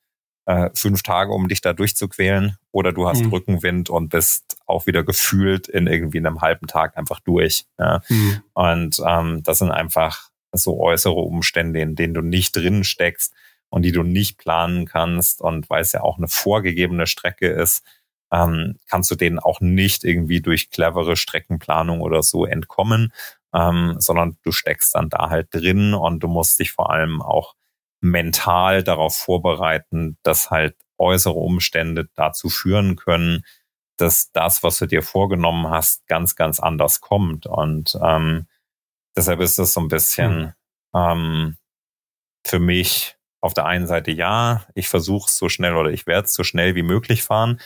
äh, 0.46 0.70
fünf 0.74 1.02
Tage, 1.02 1.32
um 1.32 1.48
dich 1.48 1.60
da 1.60 1.72
durchzuquälen, 1.72 2.58
oder 2.72 2.92
du 2.92 3.08
hast 3.08 3.22
mhm. 3.24 3.30
Rückenwind 3.30 3.88
und 3.88 4.08
bist 4.08 4.58
auch 4.66 4.86
wieder 4.86 5.04
gefühlt 5.04 5.68
in 5.68 5.86
irgendwie 5.86 6.18
einem 6.18 6.40
halben 6.40 6.66
Tag 6.66 6.96
einfach 6.98 7.20
durch. 7.20 7.64
Ja? 7.78 8.02
Mhm. 8.08 8.42
Und 8.52 9.02
ähm, 9.06 9.42
das 9.44 9.58
sind 9.58 9.70
einfach 9.70 10.30
so 10.52 10.80
äußere 10.80 11.14
Umstände, 11.14 11.80
in 11.80 11.94
denen 11.94 12.14
du 12.14 12.20
nicht 12.20 12.56
drin 12.56 12.84
steckst 12.84 13.32
und 13.70 13.82
die 13.82 13.92
du 13.92 14.02
nicht 14.02 14.36
planen 14.36 14.84
kannst. 14.84 15.40
Und 15.40 15.70
weil 15.70 15.82
es 15.82 15.92
ja 15.92 16.02
auch 16.02 16.18
eine 16.18 16.28
vorgegebene 16.28 17.06
Strecke 17.06 17.48
ist, 17.48 17.84
ähm, 18.32 18.76
kannst 18.88 19.10
du 19.10 19.14
denen 19.14 19.38
auch 19.38 19.60
nicht 19.60 20.02
irgendwie 20.04 20.40
durch 20.40 20.70
clevere 20.70 21.16
Streckenplanung 21.16 22.00
oder 22.00 22.22
so 22.22 22.44
entkommen 22.44 23.12
ähm, 23.54 23.96
sondern 23.98 24.36
du 24.42 24.52
steckst 24.52 24.94
dann 24.94 25.08
da 25.08 25.30
halt 25.30 25.54
drin 25.54 25.94
und 25.94 26.20
du 26.20 26.28
musst 26.28 26.58
dich 26.58 26.72
vor 26.72 26.90
allem 26.90 27.22
auch 27.22 27.54
mental 28.00 28.82
darauf 28.82 29.16
vorbereiten, 29.16 30.18
dass 30.22 30.50
halt 30.50 30.76
äußere 30.98 31.34
Umstände 31.34 32.08
dazu 32.14 32.48
führen 32.48 32.96
können, 32.96 33.44
dass 33.96 34.32
das, 34.32 34.62
was 34.62 34.78
du 34.78 34.86
dir 34.86 35.02
vorgenommen 35.02 35.68
hast, 35.68 36.06
ganz, 36.06 36.36
ganz 36.36 36.60
anders 36.60 37.00
kommt. 37.00 37.46
Und 37.46 37.96
ähm, 38.02 38.46
deshalb 39.16 39.40
ist 39.40 39.58
es 39.58 39.72
so 39.72 39.80
ein 39.80 39.88
bisschen 39.88 40.54
hm. 40.92 41.00
ähm, 41.00 41.56
für 42.44 42.58
mich 42.58 43.16
auf 43.40 43.54
der 43.54 43.66
einen 43.66 43.86
Seite 43.86 44.10
ja, 44.10 44.66
ich 44.74 44.88
versuche 44.88 45.28
es 45.28 45.38
so 45.38 45.48
schnell 45.48 45.76
oder 45.76 45.90
ich 45.90 46.06
werde 46.06 46.26
es 46.26 46.34
so 46.34 46.44
schnell 46.44 46.74
wie 46.74 46.82
möglich 46.82 47.22
fahren. 47.22 47.60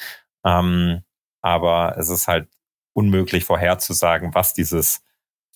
Ähm, 0.44 1.02
aber 1.40 1.96
es 1.98 2.08
ist 2.10 2.28
halt 2.28 2.48
unmöglich 2.92 3.44
vorherzusagen, 3.44 4.34
was 4.34 4.54
dieses 4.54 5.02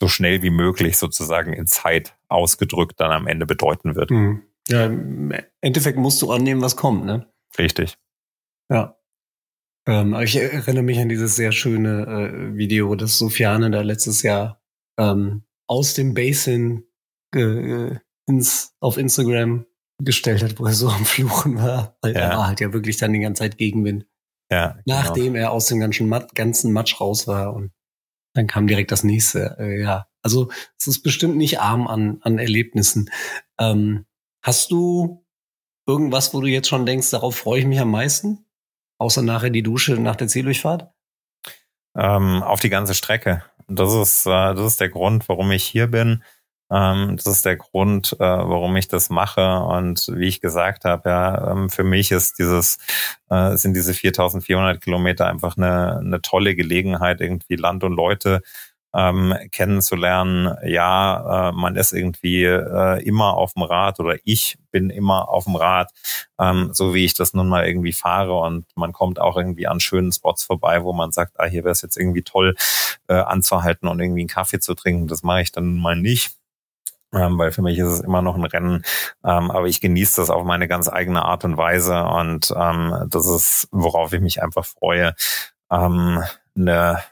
so 0.02 0.08
schnell 0.08 0.42
wie 0.42 0.50
möglich 0.50 0.98
sozusagen 0.98 1.52
in 1.52 1.68
Zeit 1.68 2.16
ausgedrückt 2.26 2.98
dann 2.98 3.12
am 3.12 3.28
Ende 3.28 3.46
bedeuten 3.46 3.94
wird. 3.94 4.10
Mhm. 4.10 4.42
Ja, 4.66 4.86
im 4.86 5.32
Endeffekt 5.60 5.96
musst 5.96 6.20
du 6.22 6.32
annehmen, 6.32 6.60
was 6.60 6.74
kommt, 6.74 7.04
ne? 7.04 7.28
Richtig. 7.56 7.98
Ja. 8.68 8.96
Ähm, 9.86 10.16
ich 10.20 10.34
erinnere 10.34 10.82
mich 10.82 10.98
an 10.98 11.08
dieses 11.08 11.36
sehr 11.36 11.52
schöne 11.52 12.02
äh, 12.02 12.56
Video, 12.56 12.96
das 12.96 13.16
Sofiane 13.16 13.70
da 13.70 13.82
letztes 13.82 14.22
Jahr 14.22 14.60
ähm, 14.98 15.44
aus 15.68 15.94
dem 15.94 16.14
Basin 16.14 16.82
äh, 17.32 17.94
ins, 18.26 18.74
auf 18.80 18.98
Instagram 18.98 19.66
gestellt 19.98 20.42
hat, 20.42 20.58
wo 20.58 20.66
er 20.66 20.72
so 20.72 20.88
am 20.88 21.04
Fluchen 21.04 21.58
war. 21.58 21.96
Weil 22.02 22.14
ja. 22.14 22.22
er 22.22 22.36
war 22.38 22.48
halt 22.48 22.60
ja 22.60 22.72
wirklich 22.72 22.96
dann 22.96 23.12
die 23.12 23.20
ganze 23.20 23.42
Zeit 23.42 23.56
Gegenwind. 23.56 24.04
Ja, 24.50 24.72
genau. 24.72 24.82
Nachdem 24.96 25.36
er 25.36 25.52
aus 25.52 25.66
dem 25.66 25.78
ganzen, 25.78 26.08
Mat 26.08 26.34
ganzen 26.34 26.72
Matsch 26.72 27.00
raus 27.00 27.28
war 27.28 27.54
und 27.54 27.70
dann 28.34 28.46
kam 28.46 28.66
direkt 28.66 28.92
das 28.92 29.04
nächste. 29.04 29.56
Äh, 29.58 29.80
ja, 29.80 30.06
also 30.22 30.50
es 30.78 30.86
ist 30.86 31.02
bestimmt 31.02 31.36
nicht 31.36 31.60
arm 31.60 31.86
an, 31.86 32.18
an 32.22 32.38
Erlebnissen. 32.38 33.10
Ähm, 33.58 34.06
hast 34.42 34.70
du 34.70 35.24
irgendwas, 35.86 36.32
wo 36.32 36.40
du 36.40 36.46
jetzt 36.46 36.68
schon 36.68 36.86
denkst, 36.86 37.10
darauf 37.10 37.36
freue 37.36 37.60
ich 37.60 37.66
mich 37.66 37.80
am 37.80 37.90
meisten? 37.90 38.44
Außer 38.98 39.22
nachher 39.22 39.50
die 39.50 39.62
Dusche 39.62 39.94
nach 39.94 40.16
der 40.16 40.28
Zieldurchfahrt? 40.28 40.92
Ähm, 41.96 42.42
auf 42.42 42.60
die 42.60 42.70
ganze 42.70 42.94
Strecke. 42.94 43.44
Das 43.68 43.92
ist, 43.92 44.26
äh, 44.26 44.54
das 44.54 44.60
ist 44.60 44.80
der 44.80 44.88
Grund, 44.88 45.28
warum 45.28 45.50
ich 45.50 45.64
hier 45.64 45.88
bin. 45.88 46.22
Ähm, 46.72 47.16
das 47.16 47.26
ist 47.26 47.44
der 47.44 47.56
Grund, 47.56 48.14
äh, 48.14 48.18
warum 48.20 48.76
ich 48.76 48.88
das 48.88 49.10
mache. 49.10 49.60
Und 49.60 50.08
wie 50.12 50.28
ich 50.28 50.40
gesagt 50.40 50.84
habe, 50.84 51.08
ja, 51.08 51.52
ähm, 51.52 51.70
für 51.70 51.84
mich 51.84 52.10
ist 52.12 52.38
dieses, 52.38 52.78
äh, 53.30 53.56
sind 53.56 53.74
diese 53.74 53.94
4400 53.94 54.80
Kilometer 54.80 55.26
einfach 55.26 55.56
eine, 55.56 55.98
eine 55.98 56.22
tolle 56.22 56.54
Gelegenheit, 56.54 57.20
irgendwie 57.20 57.56
Land 57.56 57.84
und 57.84 57.92
Leute 57.92 58.42
ähm, 58.94 59.34
kennenzulernen. 59.50 60.54
Ja, 60.64 61.50
äh, 61.50 61.52
man 61.52 61.76
ist 61.76 61.92
irgendwie 61.92 62.44
äh, 62.44 63.02
immer 63.02 63.34
auf 63.34 63.54
dem 63.54 63.62
Rad 63.62 64.00
oder 64.00 64.16
ich 64.24 64.58
bin 64.70 64.90
immer 64.90 65.28
auf 65.28 65.44
dem 65.44 65.56
Rad, 65.56 65.90
ähm, 66.38 66.70
so 66.72 66.94
wie 66.94 67.04
ich 67.04 67.14
das 67.14 67.34
nun 67.34 67.48
mal 67.48 67.66
irgendwie 67.66 67.92
fahre 67.92 68.38
und 68.38 68.66
man 68.74 68.92
kommt 68.92 69.18
auch 69.20 69.36
irgendwie 69.36 69.66
an 69.66 69.80
schönen 69.80 70.12
Spots 70.12 70.44
vorbei, 70.44 70.82
wo 70.84 70.92
man 70.92 71.12
sagt, 71.12 71.38
ah, 71.38 71.46
hier 71.46 71.64
wäre 71.64 71.72
es 71.72 71.82
jetzt 71.82 71.96
irgendwie 71.96 72.22
toll 72.22 72.54
äh, 73.08 73.14
anzuhalten 73.14 73.88
und 73.88 74.00
irgendwie 74.00 74.22
einen 74.22 74.28
Kaffee 74.28 74.60
zu 74.60 74.74
trinken. 74.74 75.06
Das 75.08 75.22
mache 75.22 75.42
ich 75.42 75.52
dann 75.52 75.78
mal 75.78 75.96
nicht 75.96 76.32
ähm, 77.12 77.38
weil 77.38 77.52
für 77.52 77.62
mich 77.62 77.78
ist 77.78 77.88
es 77.88 78.00
immer 78.00 78.22
noch 78.22 78.36
ein 78.36 78.44
Rennen, 78.44 78.84
ähm, 79.24 79.50
aber 79.50 79.66
ich 79.66 79.80
genieße 79.80 80.20
das 80.20 80.30
auf 80.30 80.44
meine 80.44 80.68
ganz 80.68 80.88
eigene 80.88 81.24
Art 81.24 81.44
und 81.44 81.56
Weise 81.56 82.04
und 82.04 82.52
ähm, 82.56 83.06
das 83.08 83.26
ist, 83.26 83.68
worauf 83.70 84.12
ich 84.12 84.20
mich 84.20 84.42
einfach 84.42 84.64
freue, 84.64 85.14
ähm, 85.70 86.22
eine 86.56 87.02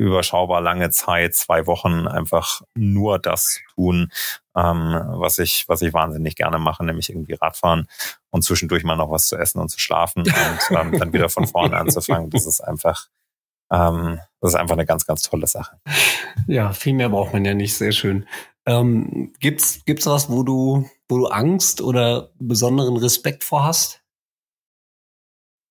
überschaubar 0.00 0.62
lange 0.62 0.88
Zeit, 0.90 1.34
zwei 1.34 1.66
Wochen 1.66 2.08
einfach 2.08 2.62
nur 2.74 3.18
das 3.18 3.60
tun, 3.74 4.10
ähm, 4.56 4.98
was 5.08 5.38
ich, 5.38 5.68
was 5.68 5.82
ich 5.82 5.92
wahnsinnig 5.92 6.36
gerne 6.36 6.58
mache, 6.58 6.84
nämlich 6.84 7.10
irgendwie 7.10 7.34
Radfahren 7.34 7.86
und 8.30 8.42
zwischendurch 8.42 8.82
mal 8.82 8.96
noch 8.96 9.10
was 9.10 9.26
zu 9.26 9.36
essen 9.36 9.60
und 9.60 9.68
zu 9.68 9.78
schlafen 9.78 10.22
und 10.22 10.76
ähm, 10.76 10.98
dann 10.98 11.12
wieder 11.12 11.28
von 11.28 11.46
vorne 11.46 11.76
anzufangen. 11.76 12.30
Das 12.30 12.46
ist 12.46 12.62
einfach, 12.62 13.08
ähm, 13.70 14.18
das 14.40 14.52
ist 14.52 14.58
einfach 14.58 14.74
eine 14.76 14.86
ganz, 14.86 15.04
ganz 15.06 15.20
tolle 15.20 15.46
Sache. 15.46 15.78
Ja, 16.46 16.72
viel 16.72 16.94
mehr 16.94 17.10
braucht 17.10 17.34
man 17.34 17.44
ja 17.44 17.52
nicht. 17.52 17.74
Sehr 17.74 17.92
schön. 17.92 18.26
Ähm, 18.66 19.32
gibt's, 19.40 19.84
gibt's 19.84 20.06
was, 20.06 20.30
wo 20.30 20.42
du, 20.42 20.88
wo 21.08 21.18
du 21.18 21.26
Angst 21.26 21.80
oder 21.80 22.30
besonderen 22.38 22.96
Respekt 22.96 23.44
vor 23.44 23.64
hast? 23.64 24.00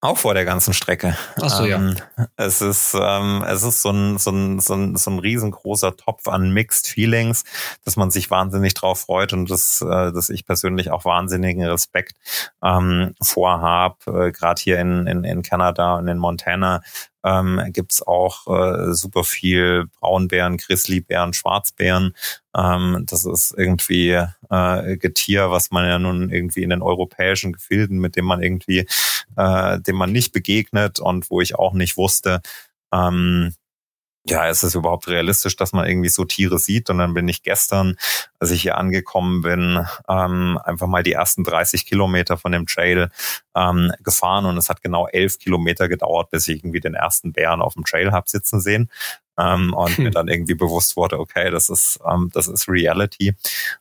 Auch 0.02 0.18
vor 0.18 0.34
der 0.34 0.46
ganzen 0.46 0.74
Strecke. 0.74 1.18
Ach 1.42 1.50
so, 1.50 1.66
ähm, 1.66 1.98
ja. 2.18 2.28
Es 2.38 2.62
ist, 2.62 2.96
ähm, 2.98 3.44
es 3.46 3.64
ist 3.64 3.82
so 3.82 3.90
ein, 3.90 4.18
so, 4.18 4.32
ein, 4.32 4.60
so, 4.62 4.74
ein, 4.74 4.96
so 4.96 5.12
ein 5.12 5.20
riesengroßer 5.20 5.98
Topf 5.98 6.30
an 6.30 6.52
Mixed 6.52 6.88
Feelings, 6.88 7.44
dass 7.84 7.98
man 7.98 8.10
sich 8.10 8.32
wahnsinnig 8.32 8.74
drauf 8.76 9.02
freut 9.02 9.34
und 9.34 9.52
dass, 9.52 9.82
äh, 9.82 10.14
dass 10.14 10.30
ich 10.30 10.46
persönlich 10.46 10.90
auch 10.92 11.04
wahnsinnigen 11.04 11.66
Respekt 11.66 12.14
ähm, 12.64 13.14
vorhab, 13.22 14.08
äh, 14.08 14.32
gerade 14.32 14.62
hier 14.62 14.80
in, 14.80 15.06
in, 15.06 15.26
in 15.26 15.42
Kanada 15.42 15.98
und 15.98 16.08
in 16.08 16.18
Montana, 16.18 16.82
ähm, 17.24 17.62
gibt 17.70 17.92
auch 18.08 18.48
äh, 18.48 18.94
super 18.94 19.24
viel 19.24 19.86
Braunbären, 20.00 20.58
Grizzlybären, 20.58 21.34
Schwarzbären. 21.34 22.16
Ähm, 22.56 23.04
das 23.06 23.26
ist 23.26 23.54
irgendwie 23.58 24.26
äh, 24.50 24.98
Getier, 24.98 25.52
was 25.52 25.72
man 25.72 25.86
ja 25.86 26.00
nun 26.00 26.30
irgendwie 26.30 26.64
in 26.64 26.70
den 26.70 26.82
europäischen 26.82 27.54
Gefilden, 27.54 28.00
mit 28.00 28.16
dem 28.16 28.26
man 28.26 28.42
irgendwie, 28.42 28.88
äh, 29.36 29.80
dem 29.80 29.96
man 29.96 30.12
nicht 30.12 30.32
begegnet 30.32 31.00
und 31.00 31.30
wo 31.30 31.42
ich 31.42 31.56
auch 31.56 31.74
nicht 31.74 31.98
wusste, 31.98 32.42
ähm, 32.94 33.54
ja, 34.26 34.48
ist 34.48 34.64
es 34.64 34.76
überhaupt 34.76 35.08
realistisch, 35.08 35.56
dass 35.56 35.72
man 35.72 35.88
irgendwie 35.88 36.10
so 36.10 36.26
Tiere 36.26 36.60
sieht? 36.60 36.90
Und 36.90 36.98
dann 36.98 37.14
bin 37.14 37.28
ich 37.28 37.42
gestern, 37.42 37.96
als 38.40 38.52
ich 38.52 38.62
hier 38.62 38.78
angekommen 38.78 39.42
bin, 39.42 39.86
ähm, 40.08 40.60
einfach 40.64 40.88
mal 40.88 41.04
die 41.04 41.14
ersten 41.14 41.44
30 41.44 41.86
Kilometer 41.86 42.38
von 42.38 42.52
dem 42.52 42.68
Trail 42.68 43.10
ähm, 43.56 43.92
gefahren 44.04 44.46
und 44.46 44.58
es 44.58 44.70
hat 44.70 44.82
genau 44.82 45.08
elf 45.08 45.40
Kilometer 45.40 45.88
gedauert, 45.88 46.30
bis 46.32 46.48
ich 46.48 46.60
irgendwie 46.60 46.82
den 46.82 46.96
ersten 46.96 47.32
Bären 47.32 47.62
auf 47.62 47.74
dem 47.74 47.86
Trail 47.86 48.12
hab 48.12 48.30
sitzen 48.30 48.60
sehen. 48.60 48.92
Ähm, 49.38 49.74
und 49.74 49.98
hm. 49.98 50.04
mir 50.04 50.12
dann 50.12 50.28
irgendwie 50.28 50.56
bewusst 50.56 50.98
wurde, 50.98 51.18
okay, 51.18 51.50
das 51.50 51.70
ist, 51.70 52.00
ähm, 52.06 52.30
das 52.34 52.48
ist 52.48 52.68
Reality. 52.68 53.36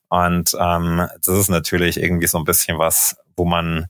Und 0.09 0.57
ähm, 0.59 1.09
das 1.25 1.37
ist 1.37 1.49
natürlich 1.49 2.01
irgendwie 2.01 2.29
so 2.29 2.39
ein 2.39 2.45
bisschen 2.45 2.79
was, 2.79 3.17
wo 3.37 3.45
man, 3.45 3.87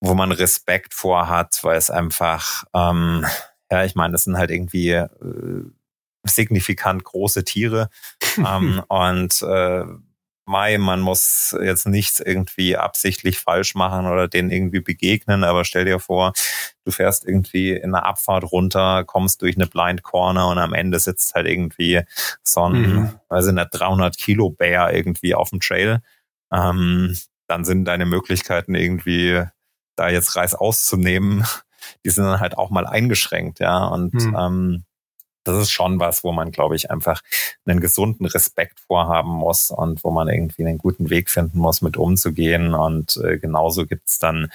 wo 0.00 0.14
man 0.14 0.30
Respekt 0.30 0.94
vor 0.94 1.28
hat, 1.28 1.58
weil 1.62 1.76
es 1.76 1.90
einfach 1.90 2.62
ähm, 2.74 3.26
ja, 3.70 3.84
ich 3.84 3.94
meine, 3.94 4.12
das 4.12 4.24
sind 4.24 4.36
halt 4.38 4.50
irgendwie 4.50 4.90
äh, 4.90 5.08
signifikant 6.24 7.04
große 7.04 7.44
Tiere. 7.44 7.90
ähm, 8.38 8.82
und 8.88 9.42
äh, 9.42 9.84
Mai, 10.48 10.78
man 10.78 11.00
muss 11.00 11.54
jetzt 11.62 11.86
nichts 11.86 12.20
irgendwie 12.20 12.74
absichtlich 12.74 13.38
falsch 13.38 13.74
machen 13.74 14.06
oder 14.06 14.28
denen 14.28 14.50
irgendwie 14.50 14.80
begegnen, 14.80 15.44
aber 15.44 15.66
stell 15.66 15.84
dir 15.84 16.00
vor, 16.00 16.32
du 16.86 16.90
fährst 16.90 17.26
irgendwie 17.26 17.72
in 17.72 17.94
einer 17.94 18.06
Abfahrt 18.06 18.44
runter, 18.50 19.04
kommst 19.04 19.42
durch 19.42 19.56
eine 19.56 19.66
Blind 19.66 20.02
Corner 20.02 20.48
und 20.48 20.56
am 20.56 20.72
Ende 20.72 20.98
sitzt 21.00 21.34
halt 21.34 21.46
irgendwie 21.46 22.00
so 22.42 22.64
ein, 22.64 22.72
mhm. 22.72 23.14
weiß 23.28 23.48
ich 23.48 23.52
nicht, 23.52 23.68
300 23.72 24.16
Kilo 24.16 24.48
Bär 24.48 24.90
irgendwie 24.94 25.34
auf 25.34 25.50
dem 25.50 25.60
Trail. 25.60 26.00
Ähm, 26.50 27.14
dann 27.46 27.66
sind 27.66 27.84
deine 27.84 28.06
Möglichkeiten 28.06 28.74
irgendwie 28.74 29.44
da 29.96 30.08
jetzt 30.08 30.34
Reis 30.34 30.54
auszunehmen, 30.54 31.44
die 32.04 32.10
sind 32.10 32.24
dann 32.24 32.40
halt 32.40 32.56
auch 32.56 32.70
mal 32.70 32.86
eingeschränkt, 32.86 33.60
ja. 33.60 33.86
Und 33.86 34.14
mhm. 34.14 34.36
ähm, 34.38 34.84
das 35.48 35.62
ist 35.62 35.70
schon 35.70 35.98
was, 35.98 36.24
wo 36.24 36.32
man, 36.32 36.50
glaube 36.50 36.76
ich, 36.76 36.90
einfach 36.90 37.22
einen 37.64 37.80
gesunden 37.80 38.26
Respekt 38.26 38.80
vorhaben 38.80 39.30
muss 39.30 39.70
und 39.70 40.04
wo 40.04 40.10
man 40.10 40.28
irgendwie 40.28 40.66
einen 40.66 40.78
guten 40.78 41.10
Weg 41.10 41.30
finden 41.30 41.58
muss, 41.58 41.80
mit 41.80 41.96
umzugehen. 41.96 42.74
Und 42.74 43.16
äh, 43.16 43.38
genauso 43.38 43.86
gibt's 43.86 44.18
dann, 44.18 44.50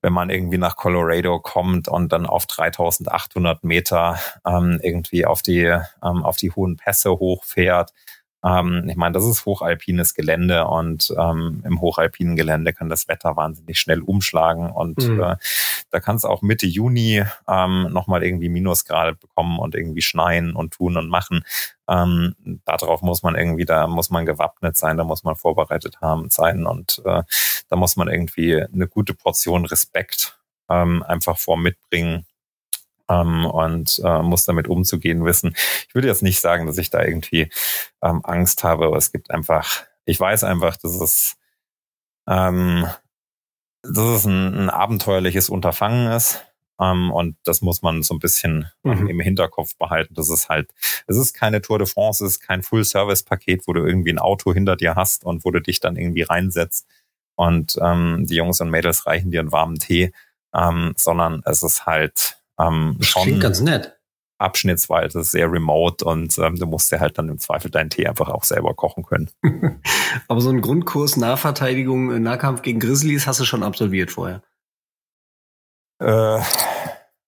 wenn 0.00 0.12
man 0.12 0.30
irgendwie 0.30 0.58
nach 0.58 0.76
Colorado 0.76 1.40
kommt 1.40 1.88
und 1.88 2.12
dann 2.12 2.26
auf 2.26 2.46
3800 2.46 3.64
Meter 3.64 4.18
ähm, 4.46 4.78
irgendwie 4.82 5.26
auf 5.26 5.42
die, 5.42 5.64
ähm, 5.64 6.24
auf 6.24 6.36
die 6.36 6.52
hohen 6.52 6.76
Pässe 6.76 7.10
hochfährt, 7.10 7.92
ähm, 8.44 8.88
ich 8.88 8.96
meine, 8.96 9.12
das 9.12 9.24
ist 9.24 9.46
hochalpines 9.46 10.14
Gelände 10.14 10.66
und 10.66 11.14
ähm, 11.18 11.62
im 11.64 11.80
hochalpinen 11.80 12.36
Gelände 12.36 12.72
kann 12.72 12.88
das 12.88 13.08
Wetter 13.08 13.36
wahnsinnig 13.36 13.78
schnell 13.78 14.00
umschlagen 14.00 14.70
und 14.70 14.98
mhm. 14.98 15.22
äh, 15.22 15.36
da 15.90 16.00
kann 16.00 16.16
es 16.16 16.24
auch 16.24 16.42
Mitte 16.42 16.66
Juni 16.66 17.22
ähm, 17.48 17.88
nochmal 17.92 18.24
irgendwie 18.24 18.48
Minusgrade 18.48 19.14
bekommen 19.14 19.58
und 19.58 19.74
irgendwie 19.74 20.02
schneien 20.02 20.54
und 20.54 20.72
tun 20.72 20.96
und 20.96 21.08
machen. 21.08 21.44
Ähm, 21.88 22.34
darauf 22.64 23.02
muss 23.02 23.22
man 23.22 23.34
irgendwie, 23.34 23.64
da 23.64 23.86
muss 23.86 24.10
man 24.10 24.26
gewappnet 24.26 24.76
sein, 24.76 24.96
da 24.96 25.04
muss 25.04 25.24
man 25.24 25.36
vorbereitet 25.36 26.00
haben 26.00 26.30
sein 26.30 26.66
und 26.66 27.02
äh, 27.04 27.22
da 27.68 27.76
muss 27.76 27.96
man 27.96 28.08
irgendwie 28.08 28.60
eine 28.60 28.88
gute 28.88 29.14
Portion 29.14 29.66
Respekt 29.66 30.38
ähm, 30.68 31.02
einfach 31.02 31.38
vor 31.38 31.56
mitbringen 31.56 32.26
ähm, 33.12 33.46
und 33.46 34.00
äh, 34.04 34.22
muss 34.22 34.44
damit 34.44 34.68
umzugehen 34.68 35.24
wissen. 35.24 35.54
Ich 35.88 35.94
würde 35.94 36.08
jetzt 36.08 36.22
nicht 36.22 36.40
sagen, 36.40 36.66
dass 36.66 36.78
ich 36.78 36.90
da 36.90 37.02
irgendwie 37.02 37.50
ähm, 38.02 38.20
Angst 38.24 38.64
habe, 38.64 38.86
aber 38.86 38.96
es 38.96 39.12
gibt 39.12 39.30
einfach, 39.30 39.82
ich 40.04 40.18
weiß 40.18 40.44
einfach, 40.44 40.76
dass 40.76 41.00
es, 41.00 41.36
ähm, 42.26 42.86
dass 43.82 44.06
es 44.06 44.24
ein, 44.24 44.64
ein 44.64 44.70
abenteuerliches 44.70 45.48
Unterfangen 45.48 46.12
ist. 46.12 46.44
Um, 46.78 46.86
ähm, 46.88 47.10
und 47.12 47.36
das 47.44 47.60
muss 47.60 47.82
man 47.82 48.02
so 48.02 48.14
ein 48.14 48.18
bisschen 48.18 48.66
um, 48.82 49.02
mhm. 49.02 49.06
im 49.08 49.20
Hinterkopf 49.20 49.76
behalten. 49.76 50.14
Das 50.14 50.30
ist 50.30 50.48
halt, 50.48 50.70
es 51.06 51.18
ist 51.18 51.34
keine 51.34 51.60
Tour 51.60 51.78
de 51.78 51.86
France, 51.86 52.24
es 52.24 52.32
ist 52.32 52.40
kein 52.40 52.62
Full-Service-Paket, 52.62 53.68
wo 53.68 53.74
du 53.74 53.84
irgendwie 53.84 54.10
ein 54.10 54.18
Auto 54.18 54.54
hinter 54.54 54.74
dir 54.74 54.94
hast 54.94 55.24
und 55.24 55.44
wo 55.44 55.50
du 55.50 55.60
dich 55.60 55.80
dann 55.80 55.96
irgendwie 55.96 56.22
reinsetzt 56.22 56.86
und 57.34 57.76
ähm, 57.80 58.26
die 58.26 58.36
Jungs 58.36 58.60
und 58.60 58.70
Mädels 58.70 59.06
reichen 59.06 59.30
dir 59.30 59.40
einen 59.40 59.52
warmen 59.52 59.78
Tee, 59.78 60.12
ähm, 60.54 60.92
sondern 60.96 61.42
es 61.44 61.62
ist 61.62 61.86
halt 61.86 62.41
ähm, 62.58 62.96
das 62.98 63.08
schon 63.08 63.22
klingt 63.22 63.40
ganz 63.40 63.60
nett. 63.60 63.98
Abschnittsweise 64.38 65.22
sehr 65.22 65.50
remote 65.50 66.04
und 66.04 66.36
ähm, 66.38 66.56
du 66.56 66.66
musst 66.66 66.90
dir 66.90 66.98
halt 66.98 67.16
dann 67.16 67.28
im 67.28 67.38
Zweifel 67.38 67.70
deinen 67.70 67.90
Tee 67.90 68.06
einfach 68.06 68.28
auch 68.28 68.44
selber 68.44 68.74
kochen 68.74 69.04
können. 69.04 69.30
Aber 70.28 70.40
so 70.40 70.50
einen 70.50 70.60
Grundkurs 70.60 71.16
Nahverteidigung, 71.16 72.12
äh, 72.12 72.18
Nahkampf 72.18 72.62
gegen 72.62 72.80
Grizzlies 72.80 73.26
hast 73.26 73.40
du 73.40 73.44
schon 73.44 73.62
absolviert 73.62 74.10
vorher. 74.10 74.42
Äh, 76.00 76.40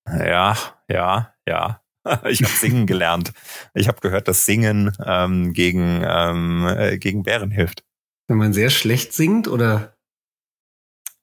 ja, 0.07 0.57
ja, 0.89 1.35
ja. 1.49 1.81
Ich 2.29 2.43
habe 2.43 2.53
singen 2.53 2.87
gelernt. 2.87 3.33
Ich 3.73 3.89
habe 3.89 4.01
gehört, 4.01 4.29
dass 4.29 4.45
Singen 4.45 4.93
ähm, 5.03 5.55
gegen, 5.55 6.03
ähm, 6.07 6.67
äh, 6.67 6.99
gegen 6.99 7.23
Bären 7.23 7.51
hilft. 7.51 7.83
Wenn 8.29 8.37
man 8.37 8.53
sehr 8.53 8.69
schlecht 8.69 9.15
singt 9.15 9.49
oder? 9.49 9.97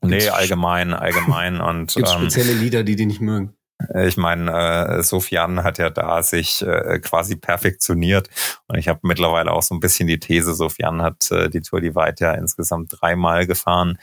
Nee, 0.03 0.29
allgemein, 0.29 0.95
allgemein. 0.95 1.61
Und 1.61 1.93
Gibt 1.93 2.09
ähm, 2.09 2.21
spezielle 2.21 2.53
Lieder, 2.53 2.83
die 2.83 2.95
die 2.95 3.05
nicht 3.05 3.21
mögen? 3.21 3.55
Äh, 3.93 4.07
ich 4.07 4.17
meine, 4.17 4.51
äh, 4.51 5.03
Sofian 5.03 5.63
hat 5.63 5.77
ja 5.77 5.89
da 5.89 6.23
sich 6.23 6.61
äh, 6.61 6.99
quasi 6.99 7.35
perfektioniert 7.35 8.29
und 8.67 8.77
ich 8.77 8.87
habe 8.87 8.99
mittlerweile 9.03 9.51
auch 9.51 9.63
so 9.63 9.75
ein 9.75 9.79
bisschen 9.79 10.07
die 10.07 10.19
These, 10.19 10.53
Sofian 10.53 11.01
hat 11.01 11.31
äh, 11.31 11.49
die 11.49 11.61
Tour 11.61 11.81
die 11.81 11.95
Weit 11.95 12.19
ja 12.19 12.33
insgesamt 12.33 12.95
dreimal 12.99 13.47
gefahren 13.47 13.97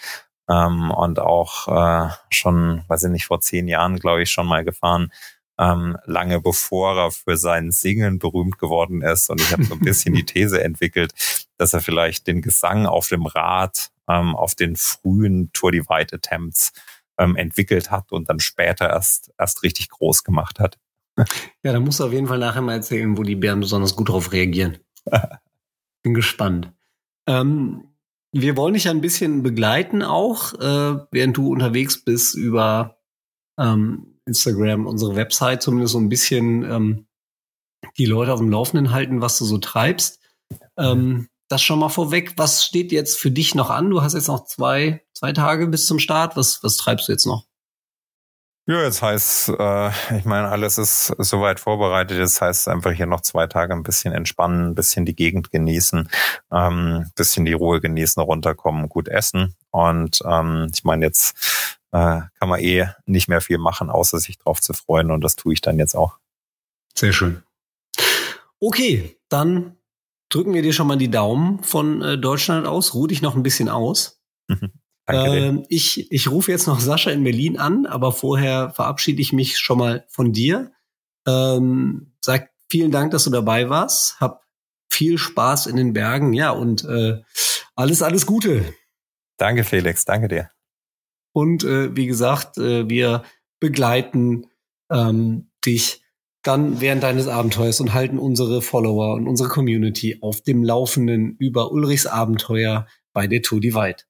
ähm, 0.48 0.90
und 0.90 1.18
auch 1.18 1.68
äh, 1.68 2.10
schon, 2.30 2.82
weiß 2.88 3.04
ich 3.04 3.10
nicht, 3.10 3.26
vor 3.26 3.40
zehn 3.40 3.68
Jahren, 3.68 3.98
glaube 3.98 4.22
ich, 4.22 4.30
schon 4.30 4.46
mal 4.46 4.64
gefahren. 4.64 5.12
Ähm, 5.60 5.98
lange 6.04 6.40
bevor 6.40 6.96
er 6.96 7.10
für 7.10 7.36
sein 7.36 7.72
Singen 7.72 8.20
berühmt 8.20 8.58
geworden 8.58 9.02
ist. 9.02 9.28
Und 9.28 9.40
ich 9.40 9.52
habe 9.52 9.64
so 9.64 9.74
ein 9.74 9.80
bisschen 9.80 10.14
die 10.14 10.24
These 10.26 10.62
entwickelt, 10.62 11.12
dass 11.58 11.72
er 11.72 11.80
vielleicht 11.80 12.28
den 12.28 12.42
Gesang 12.42 12.86
auf 12.86 13.08
dem 13.08 13.26
Rad, 13.26 13.90
ähm, 14.08 14.36
auf 14.36 14.54
den 14.54 14.76
frühen 14.76 15.50
Tour 15.52 15.72
Divide 15.72 16.14
Attempts 16.14 16.72
ähm, 17.18 17.36
entwickelt 17.36 17.90
hat 17.90 18.12
und 18.12 18.28
dann 18.28 18.40
später 18.40 18.88
erst, 18.88 19.32
erst 19.38 19.62
richtig 19.62 19.90
groß 19.90 20.24
gemacht 20.24 20.58
hat. 20.60 20.78
Ja, 21.64 21.72
da 21.72 21.80
musst 21.80 21.98
du 21.98 22.04
auf 22.04 22.12
jeden 22.12 22.28
Fall 22.28 22.38
nachher 22.38 22.62
mal 22.62 22.74
erzählen, 22.74 23.18
wo 23.18 23.24
die 23.24 23.34
Bären 23.34 23.58
besonders 23.58 23.96
gut 23.96 24.08
drauf 24.08 24.30
reagieren. 24.30 24.78
Bin 26.04 26.14
gespannt. 26.14 26.72
Ähm, 27.26 27.88
wir 28.30 28.56
wollen 28.56 28.74
dich 28.74 28.88
ein 28.88 29.00
bisschen 29.00 29.42
begleiten 29.42 30.02
auch, 30.02 30.54
äh, 30.54 31.06
während 31.10 31.36
du 31.36 31.50
unterwegs 31.50 32.04
bist 32.04 32.36
über 32.36 32.98
ähm, 33.58 34.20
Instagram, 34.26 34.86
unsere 34.86 35.16
Website, 35.16 35.62
zumindest 35.62 35.94
so 35.94 35.98
ein 35.98 36.08
bisschen 36.08 36.62
ähm, 36.62 37.06
die 37.96 38.06
Leute 38.06 38.32
auf 38.32 38.38
dem 38.38 38.50
Laufenden 38.50 38.92
halten, 38.92 39.20
was 39.20 39.38
du 39.38 39.44
so 39.44 39.58
treibst. 39.58 40.20
Ähm, 40.76 41.28
das 41.48 41.62
schon 41.62 41.78
mal 41.78 41.88
vorweg. 41.88 42.34
Was 42.36 42.64
steht 42.64 42.92
jetzt 42.92 43.18
für 43.18 43.30
dich 43.30 43.54
noch 43.54 43.70
an? 43.70 43.90
Du 43.90 44.02
hast 44.02 44.14
jetzt 44.14 44.28
noch 44.28 44.44
zwei, 44.44 45.02
zwei 45.14 45.32
Tage 45.32 45.66
bis 45.66 45.86
zum 45.86 45.98
Start. 45.98 46.36
Was, 46.36 46.62
was 46.62 46.76
treibst 46.76 47.08
du 47.08 47.12
jetzt 47.12 47.26
noch? 47.26 47.44
Ja, 48.66 48.82
jetzt 48.82 49.00
heißt, 49.00 49.48
äh, 49.58 49.88
ich 50.18 50.26
meine, 50.26 50.48
alles 50.48 50.76
ist 50.76 51.06
soweit 51.16 51.58
vorbereitet. 51.58 52.18
Jetzt 52.18 52.42
heißt 52.42 52.68
einfach 52.68 52.92
hier 52.92 53.06
noch 53.06 53.22
zwei 53.22 53.46
Tage 53.46 53.72
ein 53.72 53.82
bisschen 53.82 54.12
entspannen, 54.12 54.66
ein 54.66 54.74
bisschen 54.74 55.06
die 55.06 55.16
Gegend 55.16 55.50
genießen, 55.50 56.10
ähm, 56.52 57.10
bisschen 57.16 57.46
die 57.46 57.54
Ruhe 57.54 57.80
genießen, 57.80 58.22
runterkommen, 58.22 58.90
gut 58.90 59.08
essen. 59.08 59.54
Und 59.70 60.20
ähm, 60.26 60.70
ich 60.74 60.84
meine, 60.84 61.06
jetzt 61.06 61.78
äh, 61.92 62.20
kann 62.38 62.48
man 62.50 62.60
eh 62.60 62.88
nicht 63.06 63.28
mehr 63.28 63.40
viel 63.40 63.56
machen, 63.56 63.88
außer 63.88 64.18
sich 64.18 64.36
drauf 64.36 64.60
zu 64.60 64.74
freuen. 64.74 65.12
Und 65.12 65.22
das 65.22 65.34
tue 65.34 65.54
ich 65.54 65.62
dann 65.62 65.78
jetzt 65.78 65.94
auch. 65.94 66.18
Sehr 66.94 67.14
schön. 67.14 67.42
Okay, 68.60 69.16
dann 69.30 69.77
drücken 70.28 70.54
wir 70.54 70.62
dir 70.62 70.72
schon 70.72 70.86
mal 70.86 70.96
die 70.96 71.10
Daumen 71.10 71.62
von 71.62 72.02
äh, 72.02 72.18
Deutschland 72.18 72.66
aus. 72.66 72.94
Ruh 72.94 73.06
dich 73.06 73.22
noch 73.22 73.36
ein 73.36 73.42
bisschen 73.42 73.68
aus. 73.68 74.20
äh, 75.08 75.54
ich, 75.68 76.10
ich 76.12 76.30
rufe 76.30 76.50
jetzt 76.50 76.66
noch 76.66 76.80
Sascha 76.80 77.10
in 77.10 77.24
Berlin 77.24 77.58
an, 77.58 77.86
aber 77.86 78.12
vorher 78.12 78.70
verabschiede 78.70 79.22
ich 79.22 79.32
mich 79.32 79.58
schon 79.58 79.78
mal 79.78 80.04
von 80.08 80.32
dir. 80.32 80.72
Ähm, 81.26 82.12
sag 82.20 82.50
vielen 82.70 82.90
Dank, 82.90 83.10
dass 83.10 83.24
du 83.24 83.30
dabei 83.30 83.68
warst. 83.68 84.20
Hab 84.20 84.44
viel 84.90 85.18
Spaß 85.18 85.66
in 85.66 85.76
den 85.76 85.92
Bergen. 85.92 86.32
Ja, 86.32 86.50
und 86.50 86.84
äh, 86.84 87.22
alles, 87.74 88.02
alles 88.02 88.26
Gute. 88.26 88.74
Danke, 89.36 89.64
Felix. 89.64 90.04
Danke 90.04 90.28
dir. 90.28 90.50
Und 91.32 91.62
äh, 91.64 91.94
wie 91.94 92.06
gesagt, 92.06 92.58
äh, 92.58 92.88
wir 92.88 93.22
begleiten 93.60 94.46
ähm, 94.90 95.50
dich 95.64 96.02
dann 96.48 96.80
während 96.80 97.02
deines 97.02 97.28
Abenteuers 97.28 97.80
und 97.80 97.92
halten 97.92 98.18
unsere 98.18 98.62
Follower 98.62 99.14
und 99.14 99.28
unsere 99.28 99.50
Community 99.50 100.18
auf 100.22 100.40
dem 100.40 100.64
Laufenden 100.64 101.36
über 101.38 101.70
Ulrichs 101.70 102.06
Abenteuer 102.06 102.86
bei 103.12 103.26
der 103.26 103.42
Tour 103.42 103.60
Divide. 103.60 104.04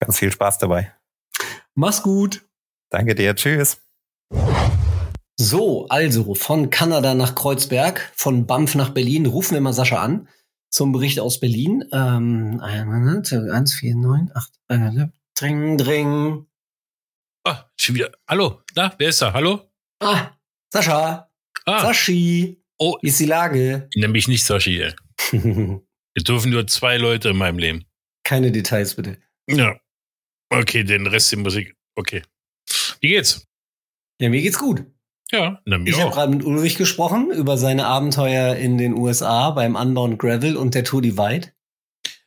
Ganz 0.00 0.18
viel 0.18 0.30
Spaß 0.30 0.58
dabei. 0.58 0.92
Mach's 1.74 2.02
gut. 2.02 2.46
Danke 2.90 3.14
dir. 3.14 3.34
Tschüss. 3.34 3.80
So, 5.36 5.86
also 5.88 6.34
von 6.34 6.68
Kanada 6.68 7.14
nach 7.14 7.34
Kreuzberg, 7.34 8.12
von 8.14 8.46
Banff 8.46 8.74
nach 8.74 8.90
Berlin, 8.90 9.26
rufen 9.26 9.54
wir 9.54 9.60
mal 9.60 9.72
Sascha 9.72 10.02
an 10.02 10.28
zum 10.70 10.92
Bericht 10.92 11.20
aus 11.20 11.40
Berlin. 11.40 11.84
Ähm, 11.92 12.60
1, 12.60 13.74
4, 13.74 13.94
9, 13.94 14.30
8, 14.34 15.10
dring, 15.34 15.78
dring. 15.78 16.46
Ah, 17.44 17.64
schon 17.76 17.94
wieder. 17.94 18.10
Hallo, 18.28 18.60
na, 18.74 18.92
wer 18.98 19.08
ist 19.08 19.22
da? 19.22 19.32
Hallo? 19.32 19.70
Ah, 20.00 20.32
Sascha. 20.70 21.27
Ah. 21.68 21.80
Sashi. 21.80 22.62
Oh. 22.78 22.96
Wie 23.02 23.08
ist 23.08 23.20
die 23.20 23.26
Lage? 23.26 23.88
Nenn 23.94 24.12
mich 24.12 24.28
nicht 24.28 24.44
Sashi, 24.44 24.80
ey. 24.82 24.94
Wir 25.32 26.24
dürfen 26.24 26.50
nur 26.50 26.66
zwei 26.66 26.96
Leute 26.96 27.30
in 27.30 27.36
meinem 27.36 27.58
Leben. 27.58 27.84
Keine 28.24 28.50
Details, 28.50 28.94
bitte. 28.94 29.18
Ja. 29.48 29.78
Okay, 30.50 30.82
den 30.84 31.06
Rest 31.06 31.30
der 31.30 31.38
Musik. 31.40 31.76
Okay. 31.94 32.22
Wie 33.00 33.08
geht's? 33.08 33.46
Ja, 34.20 34.28
mir 34.28 34.40
geht's 34.40 34.58
gut. 34.58 34.84
Ja, 35.30 35.60
na, 35.66 35.78
mir 35.78 35.90
Ich 35.90 36.00
habe 36.00 36.10
gerade 36.10 36.34
mit 36.34 36.44
Ulrich 36.44 36.76
gesprochen 36.76 37.30
über 37.30 37.58
seine 37.58 37.86
Abenteuer 37.86 38.56
in 38.56 38.78
den 38.78 38.94
USA 38.94 39.50
beim 39.50 39.76
Unbound 39.76 40.18
Gravel 40.18 40.56
und 40.56 40.74
der 40.74 40.84
Tour 40.84 41.02
Divide. 41.02 41.52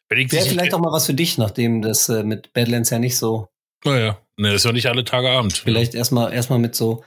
Wäre 0.10 0.46
vielleicht 0.46 0.74
auch 0.74 0.80
mal 0.80 0.92
was 0.92 1.06
für 1.08 1.14
dich, 1.14 1.38
nachdem 1.38 1.82
das 1.82 2.10
äh, 2.10 2.24
mit 2.24 2.54
Badlands 2.54 2.89
ja 2.89 3.00
nicht 3.00 3.18
so. 3.18 3.48
Naja, 3.86 4.22
ne, 4.38 4.50
das 4.50 4.58
ist 4.58 4.66
ja 4.66 4.74
nicht 4.74 4.88
alle 4.88 5.04
Tage 5.04 5.30
Abend. 5.30 5.54
Vielleicht 5.58 5.96
erstmal 5.96 6.32
erstmal 6.32 6.60
mit 6.60 6.76
so 6.76 7.04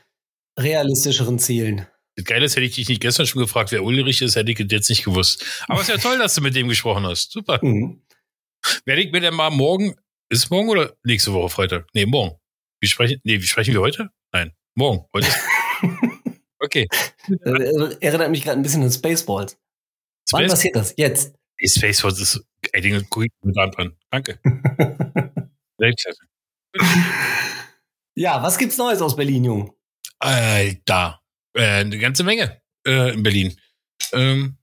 realistischeren 0.58 1.38
Zielen. 1.38 1.86
Das 2.16 2.24
Geile 2.24 2.44
ist, 2.44 2.54
hätte 2.54 2.66
ich 2.66 2.74
dich 2.74 2.88
nicht 2.88 3.00
gestern 3.02 3.26
schon 3.26 3.42
gefragt, 3.42 3.72
wer 3.72 3.82
Ulrich 3.82 4.22
ist, 4.22 4.36
hätte 4.36 4.52
ich 4.52 4.58
jetzt 4.58 4.88
nicht 4.88 5.04
gewusst. 5.04 5.44
Aber 5.66 5.80
es 5.80 5.88
ist 5.88 5.94
ja 5.94 6.00
toll, 6.00 6.18
dass 6.18 6.34
du 6.34 6.40
mit 6.42 6.54
dem 6.54 6.68
gesprochen 6.68 7.04
hast. 7.06 7.32
Super. 7.32 7.58
Mhm. 7.62 8.02
Werde 8.84 9.02
ich 9.02 9.12
mir 9.12 9.20
denn 9.20 9.34
mal 9.34 9.50
morgen, 9.50 9.96
ist 10.30 10.50
morgen 10.50 10.68
oder 10.68 10.94
nächste 11.04 11.32
Woche 11.32 11.50
Freitag? 11.50 11.86
Nee, 11.92 12.06
morgen. 12.06 12.38
Wie 12.80 12.86
sprechen, 12.86 13.20
nee, 13.24 13.40
wie 13.40 13.46
sprechen 13.46 13.74
wir 13.74 13.80
heute? 13.80 14.10
Nein, 14.32 14.52
morgen. 14.74 15.06
Heute 15.12 15.28
okay. 16.60 16.86
Äh, 17.28 17.96
Erinnert 18.00 18.30
mich 18.30 18.42
gerade 18.42 18.58
ein 18.58 18.62
bisschen 18.62 18.82
an 18.82 18.92
Spaceballs. 18.92 19.58
Wann 20.30 20.42
Space, 20.42 20.50
passiert 20.50 20.76
das? 20.76 20.94
Jetzt. 20.96 21.34
Space 21.64 22.00
Force 22.00 22.20
ist, 22.20 22.44
ey, 22.72 22.80
den 22.80 23.06
guck 23.10 23.24
ich 23.24 23.32
mit 23.42 23.56
an. 23.58 23.96
Danke. 24.10 24.38
Ja, 28.16 28.42
was 28.42 28.58
gibt's 28.58 28.78
Neues 28.78 29.02
aus 29.02 29.16
Berlin, 29.16 29.44
Jung? 29.44 29.72
Alter. 30.20 31.20
Äh, 31.54 31.62
eine 31.62 31.98
ganze 31.98 32.24
Menge 32.24 32.60
äh, 32.86 33.12
in 33.12 33.22
Berlin. 33.22 33.56
Ähm, 34.12 34.58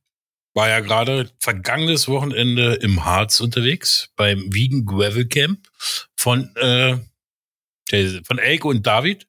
war 0.53 0.67
ja 0.69 0.81
gerade 0.81 1.31
vergangenes 1.39 2.07
Wochenende 2.07 2.73
im 2.75 3.05
Harz 3.05 3.39
unterwegs 3.39 4.09
beim 4.15 4.53
Vegan 4.53 4.85
Gravel 4.85 5.27
Camp 5.27 5.67
von, 6.17 6.53
äh, 6.57 6.97
von 8.23 8.37
Elke 8.37 8.67
und 8.67 8.85
David. 8.85 9.27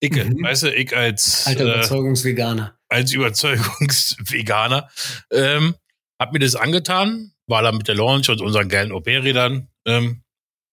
Icke, 0.00 0.24
Mhm. 0.24 0.42
weißt 0.42 0.64
du, 0.64 0.74
ich 0.74 0.94
als, 0.94 1.46
Alter 1.46 1.66
äh, 1.66 1.72
Überzeugungsveganer. 1.74 2.78
als 2.88 3.12
Überzeugungsveganer 3.12 4.90
ähm, 5.30 5.76
hab 6.20 6.32
mir 6.32 6.40
das 6.40 6.56
angetan, 6.56 7.32
war 7.46 7.62
da 7.62 7.72
mit 7.72 7.88
der 7.88 7.94
Launch 7.94 8.28
und 8.28 8.40
unseren 8.40 8.68
geilen 8.68 8.92
OP-Rädern 8.92 9.68
ähm, 9.86 10.22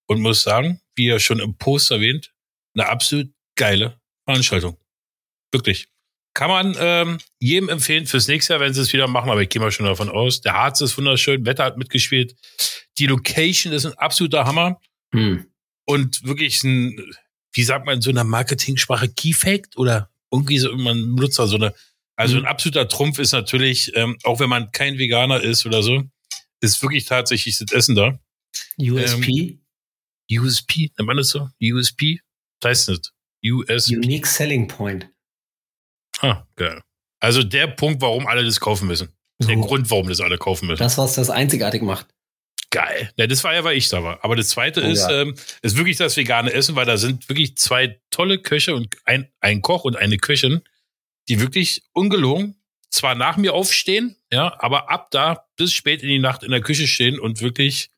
und 0.07 0.21
muss 0.21 0.43
sagen, 0.43 0.81
wie 0.95 1.07
ja 1.07 1.19
schon 1.19 1.39
im 1.39 1.57
Post 1.57 1.91
erwähnt, 1.91 2.33
eine 2.75 2.89
absolut 2.89 3.31
geile 3.55 3.99
Veranstaltung. 4.25 4.77
Wirklich. 5.51 5.87
Kann 6.33 6.49
man 6.49 6.75
ähm, 6.79 7.17
jedem 7.39 7.67
empfehlen 7.67 8.05
fürs 8.07 8.27
nächste 8.27 8.53
Jahr, 8.53 8.61
wenn 8.61 8.73
sie 8.73 8.81
es 8.81 8.93
wieder 8.93 9.07
machen, 9.07 9.29
aber 9.29 9.41
ich 9.41 9.49
gehe 9.49 9.61
mal 9.61 9.71
schon 9.71 9.85
davon 9.85 10.09
aus. 10.09 10.39
Der 10.41 10.53
Harz 10.53 10.79
ist 10.79 10.97
wunderschön, 10.97 11.45
Wetter 11.45 11.65
hat 11.65 11.77
mitgespielt. 11.77 12.35
Die 12.97 13.05
Location 13.07 13.73
ist 13.73 13.85
ein 13.85 13.93
absoluter 13.95 14.45
Hammer 14.45 14.79
Hm. 15.13 15.45
und 15.85 16.23
wirklich 16.23 16.63
ein, 16.63 17.13
wie 17.51 17.63
sagt 17.63 17.85
man 17.85 17.95
in 17.95 18.01
so 18.01 18.09
einer 18.11 18.23
Marketing-Sprache, 18.23 19.09
Key 19.09 19.33
Fact 19.33 19.75
oder 19.77 20.09
irgendwie 20.31 20.57
so, 20.57 20.73
man 20.73 21.15
benutzt 21.15 21.37
da 21.37 21.47
so 21.47 21.57
eine, 21.57 21.73
also 22.15 22.35
Mhm. 22.37 22.43
ein 22.43 22.47
absoluter 22.47 22.87
Trumpf 22.87 23.19
ist 23.19 23.33
natürlich, 23.33 23.91
ähm, 23.97 24.17
auch 24.23 24.39
wenn 24.39 24.47
man 24.49 24.71
kein 24.71 24.97
Veganer 24.97 25.41
ist 25.41 25.65
oder 25.65 25.83
so, 25.83 26.03
ist 26.61 26.81
wirklich 26.81 27.03
tatsächlich 27.05 27.57
das 27.57 27.73
Essen 27.73 27.95
da. 27.95 28.17
USP, 28.79 29.59
USP, 30.31 30.91
nennt 30.97 31.07
man 31.07 31.17
das 31.17 31.29
so? 31.29 31.49
USP? 31.61 32.21
Das 32.61 32.69
heißt 32.69 32.89
nicht. 32.89 33.11
USP. 33.43 33.97
Unique 33.97 34.27
Selling 34.27 34.67
Point. 34.67 35.09
Ah, 36.19 36.45
geil. 36.55 36.81
Also 37.19 37.43
der 37.43 37.67
Punkt, 37.67 38.01
warum 38.01 38.27
alle 38.27 38.43
das 38.43 38.59
kaufen 38.59 38.87
müssen. 38.87 39.09
Der 39.39 39.55
So. 39.55 39.61
Grund, 39.61 39.89
warum 39.89 40.07
das 40.07 40.21
alle 40.21 40.37
kaufen 40.37 40.67
müssen. 40.67 40.79
Das, 40.79 40.97
was 40.97 41.15
das 41.15 41.29
einzigartig 41.29 41.81
macht. 41.81 42.07
Geil. 42.69 43.11
Ja, 43.17 43.27
das 43.27 43.43
war 43.43 43.53
ja, 43.53 43.63
weil 43.63 43.77
ich 43.77 43.89
da 43.89 44.03
war. 44.03 44.23
Aber 44.23 44.35
das 44.35 44.49
zweite 44.49 44.81
Oh, 44.83 44.87
ist, 44.87 45.01
ja. 45.01 45.21
ähm, 45.21 45.35
ist 45.61 45.75
wirklich 45.77 45.97
das 45.97 46.15
vegane 46.15 46.53
Essen, 46.53 46.75
weil 46.75 46.85
da 46.85 46.97
sind 46.97 47.27
wirklich 47.27 47.57
zwei 47.57 47.99
tolle 48.11 48.37
Köche 48.39 48.75
und 48.75 48.95
ein, 49.05 49.29
ein 49.41 49.61
Koch 49.61 49.83
und 49.83 49.95
eine 49.97 50.17
Köchin, 50.17 50.61
die 51.27 51.39
wirklich 51.41 51.83
ungelogen 51.93 52.55
zwar 52.89 53.15
nach 53.15 53.37
mir 53.37 53.53
aufstehen, 53.53 54.15
ja, 54.31 54.53
aber 54.59 54.89
ab 54.89 55.11
da 55.11 55.45
bis 55.55 55.73
spät 55.73 56.01
in 56.03 56.09
die 56.09 56.19
Nacht 56.19 56.43
in 56.43 56.51
der 56.51 56.61
Küche 56.61 56.87
stehen 56.87 57.19
und 57.19 57.41
wirklich 57.41 57.89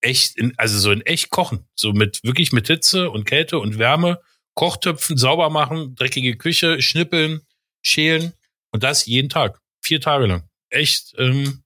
echt, 0.00 0.36
in, 0.36 0.52
also 0.58 0.78
so 0.78 0.92
in 0.92 1.00
echt 1.02 1.30
kochen. 1.30 1.64
So 1.74 1.92
mit, 1.92 2.20
wirklich 2.22 2.52
mit 2.52 2.68
Hitze 2.68 3.10
und 3.10 3.24
Kälte 3.24 3.58
und 3.58 3.78
Wärme, 3.78 4.20
Kochtöpfen 4.54 5.16
sauber 5.16 5.50
machen, 5.50 5.94
dreckige 5.96 6.36
Küche, 6.36 6.80
schnippeln, 6.82 7.42
schälen 7.82 8.32
und 8.72 8.82
das 8.82 9.06
jeden 9.06 9.28
Tag. 9.28 9.60
Vier 9.82 10.00
Tage 10.00 10.26
lang. 10.26 10.48
Echt, 10.70 11.14
ähm, 11.18 11.62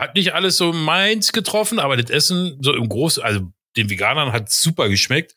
hat 0.00 0.14
nicht 0.14 0.32
alles 0.32 0.56
so 0.56 0.72
meins 0.72 1.30
getroffen, 1.32 1.78
aber 1.78 1.96
das 1.96 2.10
Essen 2.10 2.56
so 2.62 2.74
im 2.74 2.88
Großen, 2.88 3.22
also 3.22 3.52
den 3.76 3.90
Veganern 3.90 4.32
hat 4.32 4.50
super 4.50 4.88
geschmeckt. 4.88 5.34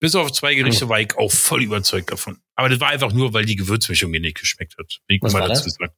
Bis 0.00 0.14
auf 0.14 0.32
zwei 0.32 0.54
Gerichte 0.54 0.88
war 0.88 1.00
ich 1.00 1.14
auch 1.16 1.30
voll 1.30 1.62
überzeugt 1.62 2.10
davon. 2.10 2.40
Aber 2.54 2.68
das 2.68 2.80
war 2.80 2.88
einfach 2.88 3.12
nur, 3.12 3.34
weil 3.34 3.44
die 3.44 3.56
Gewürzmischung 3.56 4.10
mir 4.10 4.20
nicht 4.20 4.38
geschmeckt 4.38 4.76
hat. 4.78 4.98
Ich 5.08 5.20
Was 5.20 5.34
war 5.34 5.46
dazu 5.46 5.64
das? 5.64 5.74
sagen. 5.74 5.92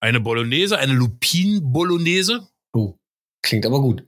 Eine 0.00 0.20
Bolognese, 0.20 0.78
eine 0.78 0.92
Lupin-Bolognese. 0.92 2.46
Oh, 2.74 2.98
klingt 3.42 3.64
aber 3.64 3.80
gut. 3.80 4.04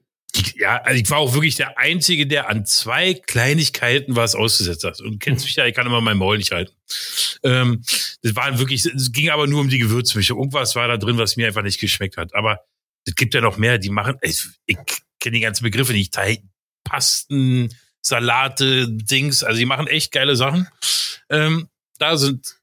Ja, 0.57 0.83
also 0.83 1.01
ich 1.01 1.09
war 1.09 1.19
auch 1.19 1.33
wirklich 1.33 1.55
der 1.55 1.79
Einzige, 1.79 2.27
der 2.27 2.51
an 2.51 2.67
zwei 2.67 3.14
Kleinigkeiten 3.14 4.14
was 4.14 4.35
ausgesetzt 4.35 4.85
hat. 4.85 5.01
Und 5.01 5.21
kennst 5.21 5.47
mich 5.47 5.57
ja, 5.57 5.64
ich 5.64 5.75
kann 5.75 5.87
immer 5.87 6.03
mein 6.03 6.19
Maul 6.19 6.37
nicht 6.37 6.53
halten. 6.53 6.76
Ähm, 7.43 7.82
das 8.22 8.37
war 8.37 8.59
wirklich, 8.59 8.84
es 8.87 9.12
ging 9.12 9.30
aber 9.30 9.47
nur 9.47 9.61
um 9.61 9.68
die 9.68 9.78
Gewürzmischung. 9.78 10.39
Irgendwas 10.39 10.74
war 10.76 10.89
da 10.89 10.97
drin, 10.97 11.18
was 11.18 11.37
mir 11.37 11.47
einfach 11.47 11.62
nicht 11.62 11.80
geschmeckt 11.80 12.16
hat. 12.16 12.34
Aber 12.34 12.61
es 13.05 13.14
gibt 13.14 13.34
ja 13.34 13.41
noch 13.41 13.57
mehr, 13.57 13.78
die 13.78 13.91
machen, 13.91 14.16
ich, 14.22 14.47
ich 14.66 14.76
kenne 15.20 15.37
die 15.37 15.43
ganzen 15.43 15.64
Begriffe 15.64 15.93
nicht, 15.93 16.12
Teig, 16.12 16.43
Pasten, 16.84 17.74
Salate, 18.03 18.89
Dings, 18.89 19.43
also 19.43 19.59
die 19.59 19.66
machen 19.66 19.87
echt 19.87 20.12
geile 20.12 20.37
Sachen. 20.37 20.68
Ähm, 21.28 21.68
da 21.99 22.16
sind 22.16 22.57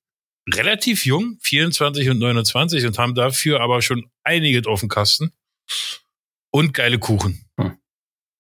relativ 0.52 1.06
jung, 1.06 1.38
24 1.42 2.10
und 2.10 2.20
29 2.20 2.86
und 2.86 2.98
haben 2.98 3.16
dafür 3.16 3.62
aber 3.62 3.82
schon 3.82 4.10
einiges 4.24 4.68
auf 4.68 4.82
dem 4.82 4.90
Kasten. 4.90 5.34
Und 6.52 6.74
geile 6.74 7.00
Kuchen. 7.00 7.46
Hm. 7.60 7.78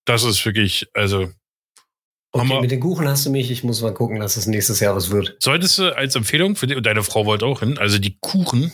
Das 0.05 0.23
ist 0.23 0.45
wirklich, 0.45 0.87
also 0.93 1.33
Okay, 2.35 2.61
mit 2.61 2.71
den 2.71 2.79
Kuchen 2.79 3.07
hast 3.07 3.27
du 3.27 3.29
mich. 3.29 3.51
Ich 3.51 3.63
muss 3.63 3.81
mal 3.81 3.93
gucken, 3.93 4.19
dass 4.19 4.37
es 4.37 4.47
nächstes 4.47 4.79
Jahr 4.79 4.95
was 4.95 5.11
wird. 5.11 5.35
solltest 5.39 5.77
du 5.77 5.95
als 5.95 6.15
Empfehlung 6.15 6.55
für 6.55 6.65
dich, 6.65 6.75
und 6.75 6.85
deine 6.85 7.03
Frau 7.03 7.27
wollte 7.27 7.45
auch 7.45 7.59
hin, 7.59 7.77
also 7.77 7.99
die 7.99 8.17
Kuchen 8.19 8.71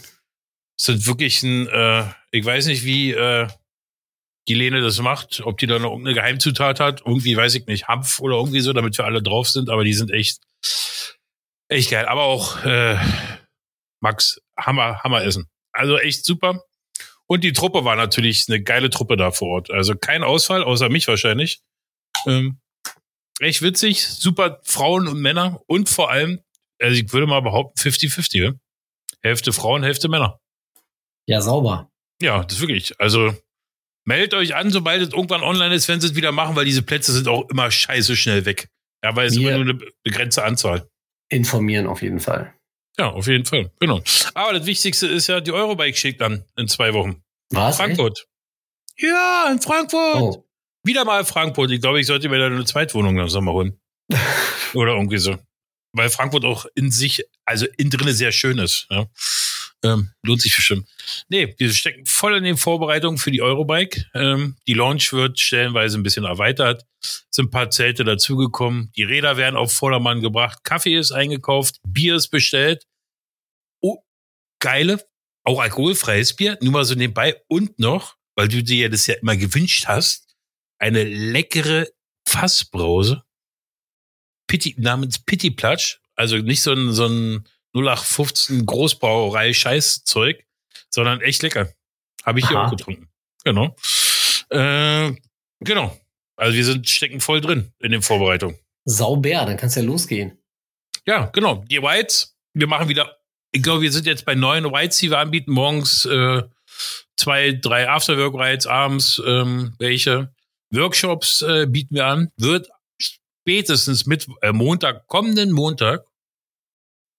sind 0.80 1.06
wirklich 1.06 1.44
ein, 1.44 1.68
äh, 1.68 2.06
ich 2.32 2.46
weiß 2.46 2.68
nicht, 2.68 2.86
wie 2.86 3.12
äh, 3.12 3.48
die 4.48 4.54
Lene 4.54 4.80
das 4.82 5.00
macht, 5.02 5.42
ob 5.44 5.58
die 5.58 5.68
da 5.68 5.78
noch 5.78 5.92
irgendeine 5.92 6.16
Geheimzutat 6.16 6.80
hat, 6.80 7.02
irgendwie 7.06 7.36
weiß 7.36 7.54
ich 7.56 7.68
nicht, 7.68 7.90
Hanf 7.90 8.22
oder 8.22 8.38
irgendwie 8.38 8.62
so, 8.62 8.72
damit 8.72 8.98
wir 8.98 9.04
alle 9.04 9.22
drauf 9.22 9.50
sind, 9.50 9.70
aber 9.70 9.84
die 9.84 9.94
sind 9.94 10.10
echt, 10.10 10.42
echt 11.68 11.92
geil. 11.92 12.06
Aber 12.06 12.24
auch 12.24 12.64
äh, 12.64 12.98
Max, 14.02 14.42
Hammer, 14.58 15.04
Hammer 15.04 15.24
essen. 15.24 15.50
Also 15.74 15.98
echt 15.98 16.26
super. 16.26 16.64
Und 17.28 17.44
die 17.44 17.54
Truppe 17.54 17.84
war 17.84 17.98
natürlich 17.98 18.46
eine 18.48 18.62
geile 18.64 18.90
Truppe 18.90 19.18
da 19.18 19.32
vor 19.32 19.50
Ort. 19.50 19.70
Also 19.70 19.96
kein 19.96 20.24
Ausfall, 20.24 20.64
außer 20.64 20.90
mich 20.90 21.08
wahrscheinlich. 21.08 21.62
Ähm, 22.26 22.60
echt 23.40 23.62
witzig, 23.62 24.06
super 24.08 24.60
Frauen 24.64 25.08
und 25.08 25.22
Männer 25.22 25.62
und 25.68 25.90
vor 25.90 26.12
allem, 26.12 26.42
also 26.82 26.96
ich 26.96 27.12
würde 27.14 27.28
mal 27.28 27.42
behaupten, 27.42 27.80
50-50. 27.80 28.44
ja? 28.44 28.54
Hälfte 29.22 29.54
Frauen, 29.54 29.84
Hälfte 29.84 30.10
Männer. 30.10 30.40
Ja, 31.26 31.42
sauber. 31.42 31.92
Ja, 32.22 32.44
das 32.44 32.56
ist 32.56 32.62
wirklich. 32.62 33.00
Also 33.00 33.34
meldet 34.06 34.34
euch 34.34 34.56
an, 34.56 34.72
sobald 34.72 35.02
es 35.02 35.10
irgendwann 35.10 35.44
online 35.44 35.74
ist, 35.76 35.88
wenn 35.88 36.02
sie 36.02 36.08
es 36.08 36.16
wieder 36.16 36.32
machen, 36.32 36.56
weil 36.56 36.66
diese 36.66 36.82
Plätze 36.82 37.12
sind 37.12 37.28
auch 37.28 37.48
immer 37.50 37.70
scheiße 37.70 38.16
schnell 38.16 38.46
weg. 38.46 38.70
Ja, 39.04 39.16
weil 39.16 39.28
es 39.28 39.38
immer 39.38 39.52
nur 39.52 39.62
eine 39.62 39.80
begrenzte 40.04 40.44
Anzahl. 40.44 40.90
Informieren 41.30 41.88
auf 41.88 42.02
jeden 42.02 42.20
Fall. 42.20 42.54
Ja, 42.98 43.12
auf 43.12 43.28
jeden 43.28 43.46
Fall. 43.46 43.72
Genau. 43.80 44.02
Aber 44.34 44.54
das 44.54 44.66
Wichtigste 44.66 45.08
ist 45.08 45.28
ja, 45.28 45.40
die 45.40 45.52
Eurobike 45.52 45.98
schickt 45.98 46.20
dann 46.20 46.44
in 46.58 46.68
zwei 46.68 46.94
Wochen. 46.94 47.24
Was? 47.52 47.78
Frankfurt. 47.78 48.26
Ja, 48.98 49.50
in 49.52 49.62
Frankfurt. 49.62 50.22
Oh. 50.22 50.49
Wieder 50.84 51.06
mal 51.06 51.26
Frankfurt. 51.26 51.72
Ich 51.72 51.82
glaube, 51.82 52.00
ich 52.00 52.08
sollte 52.08 52.30
mir 52.30 52.40
da 52.40 52.48
eine 52.48 52.66
Zweitwohnung 52.66 53.18
im 53.18 53.30
Sommer 53.30 53.52
holen. 53.52 53.80
Oder 54.74 54.94
irgendwie 54.94 55.18
so. 55.18 55.38
Weil 55.94 56.10
Frankfurt 56.10 56.46
auch 56.46 56.66
in 56.76 56.92
sich, 56.92 57.24
also 57.46 57.66
in 57.78 57.90
drinne 57.90 58.14
sehr 58.14 58.32
schön 58.32 58.60
ist. 58.60 58.88
Ja. 58.90 59.08
Ähm, 59.84 60.12
lohnt 60.24 60.42
sich 60.42 60.56
bestimmt. 60.56 60.88
Nee, 61.30 61.56
wir 61.58 61.72
stecken 61.74 62.06
voll 62.06 62.36
in 62.36 62.44
den 62.44 62.58
Vorbereitungen 62.58 63.18
für 63.18 63.32
die 63.32 63.42
Eurobike. 63.42 64.06
Ähm, 64.14 64.58
die 64.68 64.74
Launch 64.74 65.14
wird 65.14 65.40
stellenweise 65.40 65.98
ein 65.98 66.04
bisschen 66.04 66.26
erweitert. 66.26 66.86
Sind 67.32 67.46
ein 67.46 67.52
paar 67.52 67.70
Zelte 67.70 68.04
dazugekommen. 68.04 68.92
Die 68.98 69.04
Räder 69.04 69.38
werden 69.38 69.56
auf 69.56 69.72
Vordermann 69.72 70.22
gebracht. 70.22 70.64
Kaffee 70.64 70.98
ist 70.98 71.12
eingekauft. 71.12 71.80
Bier 71.88 72.16
ist 72.16 72.28
bestellt. 72.28 72.86
Oh, 73.82 74.04
geile, 74.60 75.02
auch 75.46 75.62
alkoholfreies 75.62 76.36
Bier. 76.36 76.58
Nur 76.62 76.74
mal 76.74 76.86
so 76.86 76.96
nebenbei. 76.96 77.42
Und 77.48 77.80
noch, 77.80 78.16
weil 78.36 78.50
du 78.50 78.62
dir 78.62 78.90
das 78.90 79.08
ja 79.08 79.16
immer 79.16 79.38
gewünscht 79.38 79.86
hast, 79.88 80.29
eine 80.80 81.04
leckere 81.04 81.88
Fassbrause 82.28 83.24
Pitti, 84.48 84.76
namens 84.78 85.20
Pitti 85.20 85.52
Platsch. 85.52 86.00
Also 86.16 86.38
nicht 86.38 86.62
so 86.62 86.74
ein, 86.74 86.92
so 86.92 87.06
ein 87.06 87.46
0815 87.74 88.66
Großbrauerei 88.66 89.54
Scheißzeug, 89.54 90.44
sondern 90.90 91.22
echt 91.22 91.44
lecker. 91.44 91.72
Habe 92.26 92.40
ich 92.40 92.48
hier 92.48 92.58
Aha. 92.58 92.68
auch 92.68 92.72
getrunken. 92.72 93.08
Genau. 93.44 93.76
Äh, 94.50 95.14
genau. 95.60 95.98
Also 96.36 96.58
wir 96.58 96.66
sind 96.66 96.90
stecken 96.90 97.22
voll 97.22 97.42
drin 97.42 97.72
in 97.80 97.92
den 97.92 98.02
Vorbereitungen. 98.02 98.58
Sauber, 98.86 99.46
dann 99.46 99.58
kann's 99.58 99.76
ja 99.76 99.84
losgehen. 99.84 100.38
Ja, 101.06 101.26
genau. 101.28 101.64
Die 101.70 101.82
Whites, 101.82 102.36
wir 102.54 102.68
machen 102.68 102.90
wieder, 102.90 103.18
ich 103.52 103.62
glaube, 103.62 103.82
wir 103.82 103.92
sind 103.92 104.06
jetzt 104.06 104.26
bei 104.26 104.36
neun 104.36 104.66
Whites, 104.66 104.98
die 104.98 105.12
wir 105.12 105.20
anbieten. 105.20 105.52
Morgens 105.52 106.06
äh, 106.06 106.44
zwei, 107.16 107.52
drei 107.52 107.90
Afterwork-Rides, 107.90 108.68
abends 108.68 109.22
ähm, 109.26 109.74
welche. 109.78 110.34
Workshops 110.72 111.42
äh, 111.42 111.66
bieten 111.68 111.96
wir 111.96 112.08
an. 112.08 112.32
Wird 112.38 112.70
spätestens 113.00 114.06
mit 114.06 114.28
äh, 114.42 114.52
Montag, 114.52 115.08
kommenden 115.08 115.52
Montag, 115.52 116.06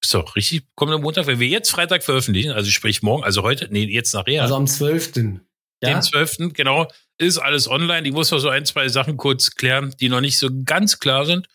ist 0.03 0.15
doch 0.15 0.35
richtig, 0.37 0.65
kommenden 0.75 1.03
Montag, 1.03 1.27
wenn 1.27 1.41
wir 1.41 1.49
jetzt 1.49 1.71
Freitag 1.71 2.03
veröffentlichen, 2.03 2.53
also 2.53 2.71
sprich 2.71 3.03
morgen, 3.03 3.23
also 3.23 3.43
heute, 3.43 3.69
nee, 3.71 3.85
jetzt 3.85 4.15
nachher. 4.15 4.43
Also 4.43 4.57
am 4.57 4.67
12. 4.67 5.17
Ja? 5.83 5.95
Den 5.95 6.03
12. 6.03 6.53
genau. 6.53 6.91
Ist 7.19 7.39
alles 7.39 7.69
online. 7.69 8.09
Ich 8.09 8.15
muss 8.15 8.31
noch 8.31 8.39
so 8.39 8.49
ein, 8.49 8.65
zwei 8.65 8.89
Sachen 8.89 9.19
kurz 9.19 9.55
klären, 9.55 9.95
die 10.01 10.09
noch 10.09 10.23
nicht 10.23 10.39
so 10.39 10.49
ganz 10.65 11.01
klar 11.01 11.27
sind. 11.27 11.49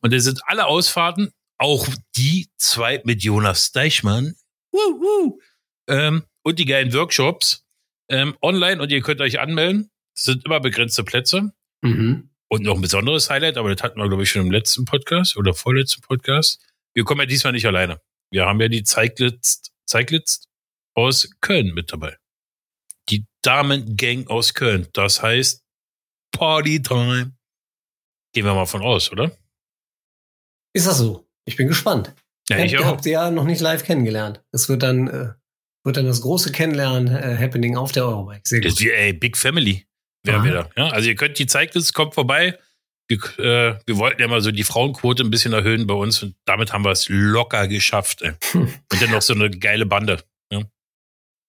Und 0.00 0.12
das 0.12 0.22
sind 0.24 0.40
alle 0.46 0.66
Ausfahrten, 0.66 1.32
auch 1.58 1.86
die 2.16 2.46
zwei 2.56 3.02
mit 3.04 3.24
Jonas 3.24 3.72
Deichmann. 3.72 4.36
Woo, 4.70 5.00
woo. 5.00 5.40
Ähm, 5.88 6.22
und 6.44 6.58
die 6.60 6.66
geilen 6.66 6.92
Workshops 6.92 7.64
ähm, 8.08 8.36
online 8.42 8.80
und 8.80 8.92
ihr 8.92 9.00
könnt 9.00 9.20
euch 9.20 9.40
anmelden. 9.40 9.90
Es 10.18 10.24
sind 10.24 10.44
immer 10.46 10.58
begrenzte 10.58 11.04
Plätze. 11.04 11.52
Mhm. 11.80 12.28
Und 12.48 12.62
noch 12.64 12.74
ein 12.74 12.80
besonderes 12.80 13.30
Highlight, 13.30 13.56
aber 13.56 13.72
das 13.72 13.82
hatten 13.84 14.00
wir, 14.00 14.08
glaube 14.08 14.24
ich, 14.24 14.30
schon 14.30 14.42
im 14.42 14.50
letzten 14.50 14.84
Podcast 14.84 15.36
oder 15.36 15.54
vorletzten 15.54 16.00
Podcast. 16.00 16.60
Wir 16.92 17.04
kommen 17.04 17.20
ja 17.20 17.26
diesmal 17.26 17.52
nicht 17.52 17.66
alleine. 17.66 18.00
Wir 18.32 18.46
haben 18.46 18.60
ja 18.60 18.66
die 18.66 18.82
Zeiglitz, 18.82 19.70
Zeiglitz 19.86 20.48
aus 20.96 21.30
Köln 21.40 21.72
mit 21.72 21.92
dabei. 21.92 22.16
Die 23.10 23.26
Damen-Gang 23.42 24.26
aus 24.26 24.54
Köln. 24.54 24.88
Das 24.92 25.22
heißt 25.22 25.62
Party-Time. 26.32 27.36
Gehen 28.34 28.44
wir 28.44 28.54
mal 28.54 28.66
von 28.66 28.82
aus, 28.82 29.12
oder? 29.12 29.30
Ist 30.74 30.88
das 30.88 30.98
so? 30.98 31.28
Ich 31.44 31.54
bin 31.56 31.68
gespannt. 31.68 32.12
Ja, 32.48 32.58
ich 32.58 32.72
Ihr 32.72 32.80
auch. 32.80 32.86
habt 32.86 33.04
sie 33.04 33.12
ja 33.12 33.30
noch 33.30 33.44
nicht 33.44 33.60
live 33.60 33.84
kennengelernt. 33.84 34.42
Es 34.50 34.68
wird 34.68 34.82
dann, 34.82 35.06
äh, 35.06 35.34
wird 35.84 35.96
dann 35.96 36.06
das 36.06 36.22
große 36.22 36.50
Kennenlernen-Happening 36.50 37.76
auf 37.76 37.92
der 37.92 38.06
Eurobike. 38.06 38.42
Sehr 38.44 38.60
Das 38.62 38.72
gut. 38.72 38.80
ist 38.80 38.84
wie, 38.86 38.90
ey, 38.90 39.12
Big 39.12 39.36
Family 39.36 39.87
wir 40.24 40.52
da. 40.52 40.70
Ja, 40.76 40.88
also 40.88 41.08
ihr 41.08 41.14
könnt 41.14 41.38
die 41.38 41.46
Zeiglitz, 41.46 41.92
kommt 41.92 42.14
vorbei. 42.14 42.58
Wir, 43.08 43.18
äh, 43.38 43.78
wir 43.86 43.96
wollten 43.96 44.20
ja 44.20 44.28
mal 44.28 44.40
so 44.42 44.50
die 44.50 44.64
Frauenquote 44.64 45.22
ein 45.22 45.30
bisschen 45.30 45.52
erhöhen 45.52 45.86
bei 45.86 45.94
uns 45.94 46.22
und 46.22 46.34
damit 46.44 46.72
haben 46.72 46.84
wir 46.84 46.90
es 46.90 47.08
locker 47.08 47.66
geschafft. 47.66 48.22
Ey. 48.22 48.32
Hm. 48.52 48.74
Und 48.92 49.02
dann 49.02 49.10
noch 49.10 49.22
so 49.22 49.32
eine 49.32 49.50
geile 49.50 49.86
Bande. 49.86 50.22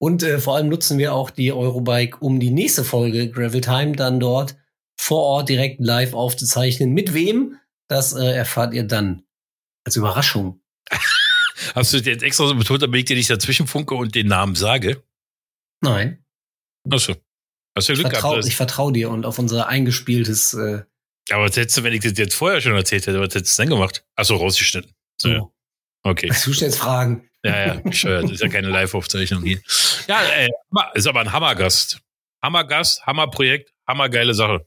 Und 0.01 0.23
äh, 0.23 0.39
vor 0.39 0.55
allem 0.55 0.69
nutzen 0.69 0.97
wir 0.97 1.13
auch 1.13 1.29
die 1.29 1.51
Eurobike, 1.51 2.17
um 2.19 2.39
die 2.39 2.51
nächste 2.51 2.83
Folge 2.83 3.29
Gravel 3.29 3.61
Time 3.61 3.91
dann 3.91 4.19
dort 4.19 4.55
vor 4.97 5.23
Ort 5.23 5.49
direkt 5.49 5.81
live 5.81 6.13
aufzuzeichnen. 6.13 6.93
Mit 6.93 7.13
wem? 7.13 7.57
Das 7.89 8.13
äh, 8.13 8.31
erfahrt 8.31 8.73
ihr 8.73 8.83
dann 8.83 9.23
als 9.85 9.97
Überraschung. 9.97 10.61
Hast 11.75 11.93
du 11.93 11.97
jetzt 11.97 12.23
extra 12.23 12.47
so 12.47 12.55
betont, 12.55 12.81
damit 12.81 12.99
ich 12.99 13.05
dir 13.05 13.17
nicht 13.17 13.29
dazwischen 13.29 13.67
funke 13.67 13.95
und 13.95 14.15
den 14.15 14.27
Namen 14.27 14.55
sage? 14.55 15.03
Nein, 15.81 16.23
Achso. 16.89 17.15
Hast 17.79 17.89
du 17.89 17.93
ich 17.93 17.99
Glück 17.99 18.11
vertraue 18.11 18.35
gehabt. 18.35 18.47
ich 18.47 18.55
vertrau 18.55 18.91
dir 18.91 19.09
und 19.09 19.25
auf 19.25 19.39
unser 19.39 19.67
eingespieltes 19.67 20.53
äh, 20.53 20.83
Aber 21.31 21.45
was 21.45 21.57
hättest 21.57 21.77
du, 21.77 21.83
wenn 21.83 21.93
ich 21.93 22.01
das 22.01 22.17
jetzt 22.17 22.35
vorher 22.35 22.61
schon 22.61 22.75
erzählt 22.75 23.07
hätte, 23.07 23.19
was 23.19 23.33
hättest 23.33 23.57
du 23.57 23.63
dann 23.63 23.69
gemacht? 23.69 24.05
Achso, 24.15 24.35
rausgeschnitten. 24.35 24.91
so. 25.21 25.29
Ja. 25.29 25.49
Okay. 26.03 26.31
Du 26.45 26.53
stellst 26.53 26.77
Fragen. 26.79 27.29
Ja, 27.43 27.67
ja, 27.67 27.73
bescheuert. 27.75 28.29
Ist 28.31 28.41
ja 28.41 28.49
keine 28.49 28.69
Live-Aufzeichnung 28.69 29.43
hier. 29.43 29.59
Ja, 30.07 30.21
ey, 30.23 30.49
Hammer- 30.71 30.91
ist 30.95 31.07
aber 31.07 31.21
ein 31.21 31.31
Hammergast. 31.31 31.99
Hammergast, 32.41 33.05
Hammerprojekt, 33.05 33.73
hammergeile 33.87 34.33
Sache. 34.33 34.65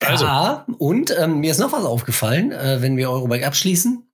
Also. 0.00 0.24
Ja, 0.24 0.64
und 0.78 1.10
ähm, 1.18 1.40
mir 1.40 1.50
ist 1.50 1.58
noch 1.58 1.72
was 1.72 1.84
aufgefallen, 1.84 2.52
äh, 2.52 2.80
wenn 2.80 2.96
wir 2.96 3.10
Eurobike 3.10 3.46
abschließen. 3.46 4.04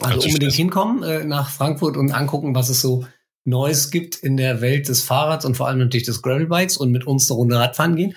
Also 0.00 0.26
unbedingt 0.26 0.52
hinkommen 0.52 1.02
äh, 1.02 1.24
nach 1.24 1.50
Frankfurt 1.50 1.96
und 1.96 2.12
angucken, 2.12 2.54
was 2.54 2.68
es 2.68 2.80
so 2.80 3.06
Neues 3.44 3.90
gibt 3.90 4.16
in 4.16 4.36
der 4.36 4.60
Welt 4.60 4.88
des 4.88 5.02
Fahrrads 5.02 5.44
und 5.44 5.56
vor 5.56 5.68
allem 5.68 5.78
natürlich 5.78 6.06
des 6.06 6.22
Gravelbikes 6.22 6.76
und 6.76 6.90
mit 6.90 7.06
uns 7.06 7.30
eine 7.30 7.36
Runde 7.36 7.56
Radfahren 7.58 7.96
gehen. 7.96 8.16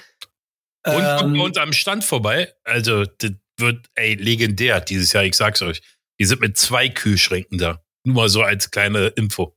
Und 0.85 0.93
kommt 0.93 1.21
Ähm, 1.21 1.33
bei 1.37 1.43
uns 1.43 1.57
am 1.57 1.73
Stand 1.73 2.03
vorbei. 2.03 2.53
Also, 2.63 3.05
das 3.05 3.31
wird, 3.57 3.87
ey, 3.95 4.15
legendär 4.15 4.81
dieses 4.81 5.13
Jahr, 5.13 5.23
ich 5.23 5.35
sag's 5.35 5.61
euch. 5.61 5.81
Die 6.19 6.25
sind 6.25 6.41
mit 6.41 6.57
zwei 6.57 6.89
Kühlschränken 6.89 7.57
da. 7.57 7.81
Nur 8.05 8.15
mal 8.15 8.29
so 8.29 8.41
als 8.41 8.69
kleine 8.71 9.07
Info. 9.07 9.55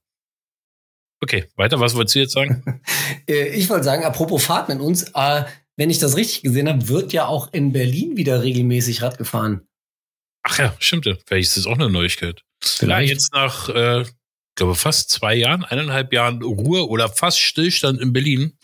Okay, 1.23 1.47
weiter, 1.57 1.81
was 1.81 1.95
wolltest 1.95 2.15
du 2.15 2.21
jetzt 2.21 2.33
sagen? 2.33 2.63
Äh, 3.29 3.49
ich 3.49 3.69
wollte 3.69 3.83
sagen, 3.85 4.05
apropos 4.05 4.45
Fahrt 4.45 4.69
mit 4.69 4.79
uns, 4.81 5.11
äh, 5.15 5.45
wenn 5.77 5.91
ich 5.91 5.99
das 5.99 6.17
richtig 6.17 6.43
gesehen 6.43 6.69
habe, 6.69 6.87
wird 6.89 7.13
ja 7.13 7.27
auch 7.27 7.53
in 7.53 7.73
Berlin 7.73 8.17
wieder 8.17 8.43
regelmäßig 8.43 9.03
Rad 9.03 9.19
gefahren. 9.19 9.67
Ach 10.45 10.59
ja, 10.61 10.77
stimmt. 10.79 11.07
ja. 11.07 11.17
Vielleicht 11.27 11.49
ist 11.49 11.57
das 11.57 11.67
auch 11.67 11.75
eine 11.75 11.91
Neuigkeit. 11.91 12.43
Ja, 12.63 12.69
Vielleicht. 12.69 13.11
jetzt 13.11 13.33
nach, 13.33 13.69
äh, 13.69 14.05
glaube 14.57 14.75
fast 14.75 15.11
zwei 15.11 15.35
Jahren, 15.35 15.65
eineinhalb 15.65 16.13
Jahren 16.13 16.43
Ruhe 16.43 16.89
oder 16.89 17.09
fast 17.09 17.41
Stillstand 17.41 18.01
in 18.01 18.13
Berlin, 18.13 18.59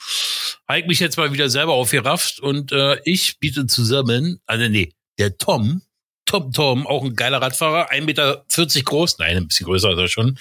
habe 0.68 0.80
ich 0.80 0.86
mich 0.86 1.00
jetzt 1.00 1.16
mal 1.16 1.32
wieder 1.32 1.48
selber 1.48 1.74
aufgerafft 1.74 2.40
und 2.40 2.72
äh, 2.72 2.98
ich 3.04 3.38
biete 3.38 3.66
zusammen, 3.66 4.40
also 4.46 4.68
nee, 4.68 4.92
der 5.18 5.36
Tom, 5.38 5.82
Tom 6.24 6.52
Tom, 6.52 6.86
auch 6.86 7.04
ein 7.04 7.14
geiler 7.14 7.40
Radfahrer, 7.40 7.92
1,40 7.92 8.04
Meter 8.04 8.44
groß, 8.84 9.18
nein, 9.18 9.36
ein 9.36 9.48
bisschen 9.48 9.66
größer 9.66 9.92
ist 9.92 9.98
er 9.98 10.08
schon. 10.08 10.38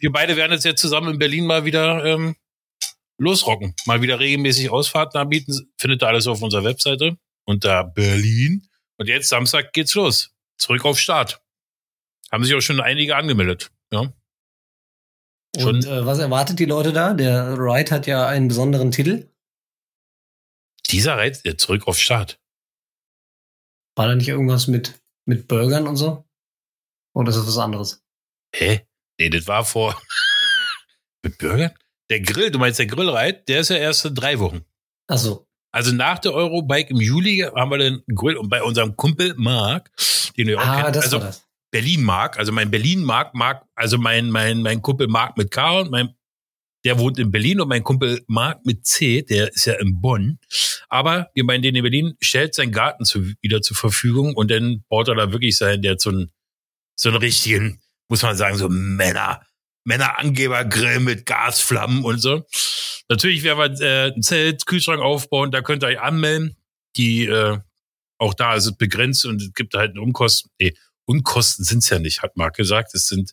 Wir 0.00 0.10
beide 0.10 0.36
werden 0.36 0.52
jetzt, 0.52 0.64
jetzt 0.64 0.80
zusammen 0.80 1.12
in 1.12 1.18
Berlin 1.18 1.46
mal 1.46 1.64
wieder 1.64 2.04
ähm, 2.04 2.36
losrocken, 3.18 3.74
mal 3.86 4.02
wieder 4.02 4.18
regelmäßig 4.20 4.70
Ausfahrten 4.70 5.20
anbieten. 5.20 5.72
Findet 5.78 6.02
ihr 6.02 6.08
alles 6.08 6.26
auf 6.26 6.42
unserer 6.42 6.64
Webseite 6.64 7.16
unter 7.44 7.84
Berlin. 7.84 8.66
Und 8.96 9.08
jetzt 9.08 9.28
Samstag 9.28 9.72
geht's 9.72 9.94
los. 9.94 10.30
Zurück 10.56 10.84
auf 10.84 10.98
Start. 10.98 11.40
Haben 12.30 12.44
sich 12.44 12.54
auch 12.54 12.60
schon 12.60 12.80
einige 12.80 13.16
angemeldet. 13.16 13.70
Ja. 13.92 14.12
Schon- 15.60 15.76
Und 15.76 15.86
äh, 15.86 16.04
was 16.06 16.18
erwartet 16.18 16.58
die 16.58 16.64
Leute 16.64 16.92
da? 16.92 17.14
Der 17.14 17.56
Ride 17.58 17.90
hat 17.90 18.06
ja 18.06 18.26
einen 18.26 18.48
besonderen 18.48 18.90
Titel. 18.90 19.28
Dieser 20.90 21.16
Reiz, 21.16 21.42
der 21.42 21.56
zurück 21.58 21.86
auf 21.88 21.98
Start. 21.98 22.40
War 23.96 24.08
da 24.08 24.14
nicht 24.14 24.28
irgendwas 24.28 24.66
mit, 24.66 25.00
mit 25.26 25.48
Burgern 25.48 25.86
und 25.86 25.96
so? 25.96 26.24
Oder 27.14 27.30
ist 27.30 27.36
das 27.38 27.46
was 27.46 27.58
anderes? 27.58 28.02
Hä? 28.54 28.86
Nee, 29.18 29.30
das 29.30 29.46
war 29.46 29.64
vor. 29.64 30.00
Mit 31.24 31.38
Bürgern? 31.38 31.72
Der 32.10 32.20
Grill, 32.20 32.50
du 32.50 32.58
meinst 32.58 32.78
der 32.80 32.86
Grillreit, 32.86 33.48
der 33.48 33.60
ist 33.60 33.70
ja 33.70 33.76
erst 33.76 34.04
in 34.04 34.14
drei 34.14 34.38
Wochen. 34.40 34.64
Ach 35.06 35.16
so. 35.16 35.46
Also 35.72 35.92
nach 35.92 36.18
der 36.18 36.34
Eurobike 36.34 36.90
im 36.90 37.00
Juli 37.00 37.38
haben 37.54 37.70
wir 37.70 37.78
den 37.78 38.02
Grill 38.14 38.36
und 38.36 38.48
bei 38.48 38.62
unserem 38.62 38.96
Kumpel 38.96 39.34
Marc, 39.36 39.90
den 40.36 40.48
ja 40.48 40.58
auch 40.58 40.62
Ah, 40.66 40.82
kennst, 40.82 40.96
das 40.96 41.04
also 41.04 41.18
war 41.20 41.26
das. 41.28 41.48
Berlin 41.74 42.04
Marc, 42.04 42.38
also 42.38 42.52
mein 42.52 42.70
Berlin 42.70 43.02
Marc, 43.02 43.34
Marc, 43.34 43.66
also 43.74 43.98
mein, 43.98 44.30
mein, 44.30 44.62
mein 44.62 44.80
Kumpel 44.80 45.08
Marc 45.08 45.36
mit 45.36 45.50
K 45.50 45.80
und 45.80 45.90
mein, 45.90 46.14
der 46.84 47.00
wohnt 47.00 47.18
in 47.18 47.32
Berlin 47.32 47.60
und 47.60 47.66
mein 47.66 47.82
Kumpel 47.82 48.22
Marc 48.28 48.64
mit 48.64 48.86
C, 48.86 49.22
der 49.22 49.52
ist 49.52 49.64
ja 49.64 49.72
in 49.80 50.00
Bonn. 50.00 50.38
Aber 50.88 51.32
wir 51.34 51.42
meinen 51.42 51.62
den 51.62 51.74
in 51.74 51.82
Berlin, 51.82 52.14
stellt 52.20 52.54
seinen 52.54 52.70
Garten 52.70 53.04
zu, 53.04 53.26
wieder 53.42 53.60
zur 53.60 53.76
Verfügung 53.76 54.36
und 54.36 54.52
dann 54.52 54.84
baut 54.88 55.08
er 55.08 55.16
da 55.16 55.32
wirklich 55.32 55.56
sein, 55.56 55.82
der 55.82 55.92
hat 55.92 56.00
so 56.00 56.10
einen, 56.10 56.30
so 56.94 57.08
einen 57.08 57.18
richtigen, 57.18 57.80
muss 58.08 58.22
man 58.22 58.36
sagen, 58.36 58.56
so 58.56 58.68
Männer, 58.68 59.44
Männerangebergrill 59.82 61.00
mit 61.00 61.26
Gasflammen 61.26 62.04
und 62.04 62.20
so. 62.20 62.46
Natürlich 63.08 63.42
werden 63.42 63.76
wir 63.80 63.84
äh, 63.84 64.12
ein 64.14 64.22
Zelt, 64.22 64.64
Kühlschrank 64.66 65.02
aufbauen, 65.02 65.50
da 65.50 65.60
könnt 65.60 65.82
ihr 65.82 65.88
euch 65.88 66.00
anmelden. 66.00 66.56
Die, 66.96 67.24
äh, 67.24 67.58
auch 68.18 68.34
da 68.34 68.54
ist 68.54 68.66
es 68.66 68.76
begrenzt 68.76 69.26
und 69.26 69.42
es 69.42 69.52
gibt 69.54 69.74
halt 69.74 69.90
eine 69.90 70.02
Umkosten. 70.02 70.52
Nee, 70.60 70.74
Unkosten 71.06 71.64
sind's 71.64 71.88
ja 71.90 71.98
nicht, 71.98 72.22
hat 72.22 72.36
Marc 72.36 72.56
gesagt. 72.56 72.94
Es 72.94 73.06
sind, 73.06 73.32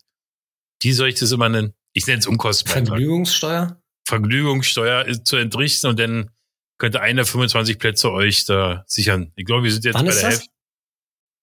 wie 0.81 0.91
soll 0.93 1.09
ich 1.09 1.15
das 1.19 1.31
immer 1.31 1.49
nennen? 1.49 1.73
Ich 1.93 2.07
nenne 2.07 2.19
es 2.19 2.27
Unkostenbeitrag. 2.27 2.87
Vergnügungssteuer? 2.87 3.81
Vergnügungssteuer 4.07 5.05
ist 5.05 5.25
zu 5.25 5.37
entrichten 5.37 5.87
und 5.87 5.99
dann 5.99 6.31
könnte 6.77 7.01
einer 7.01 7.25
25 7.25 7.77
Plätze 7.79 8.11
euch 8.11 8.45
da 8.45 8.83
sichern. 8.87 9.31
Ich 9.35 9.45
glaube, 9.45 9.63
wir 9.63 9.71
sind 9.71 9.85
jetzt 9.85 9.95
Wann 9.95 10.05
bei 10.05 10.11
der 10.13 10.21
das? 10.21 10.31
Hälfte. 10.31 10.47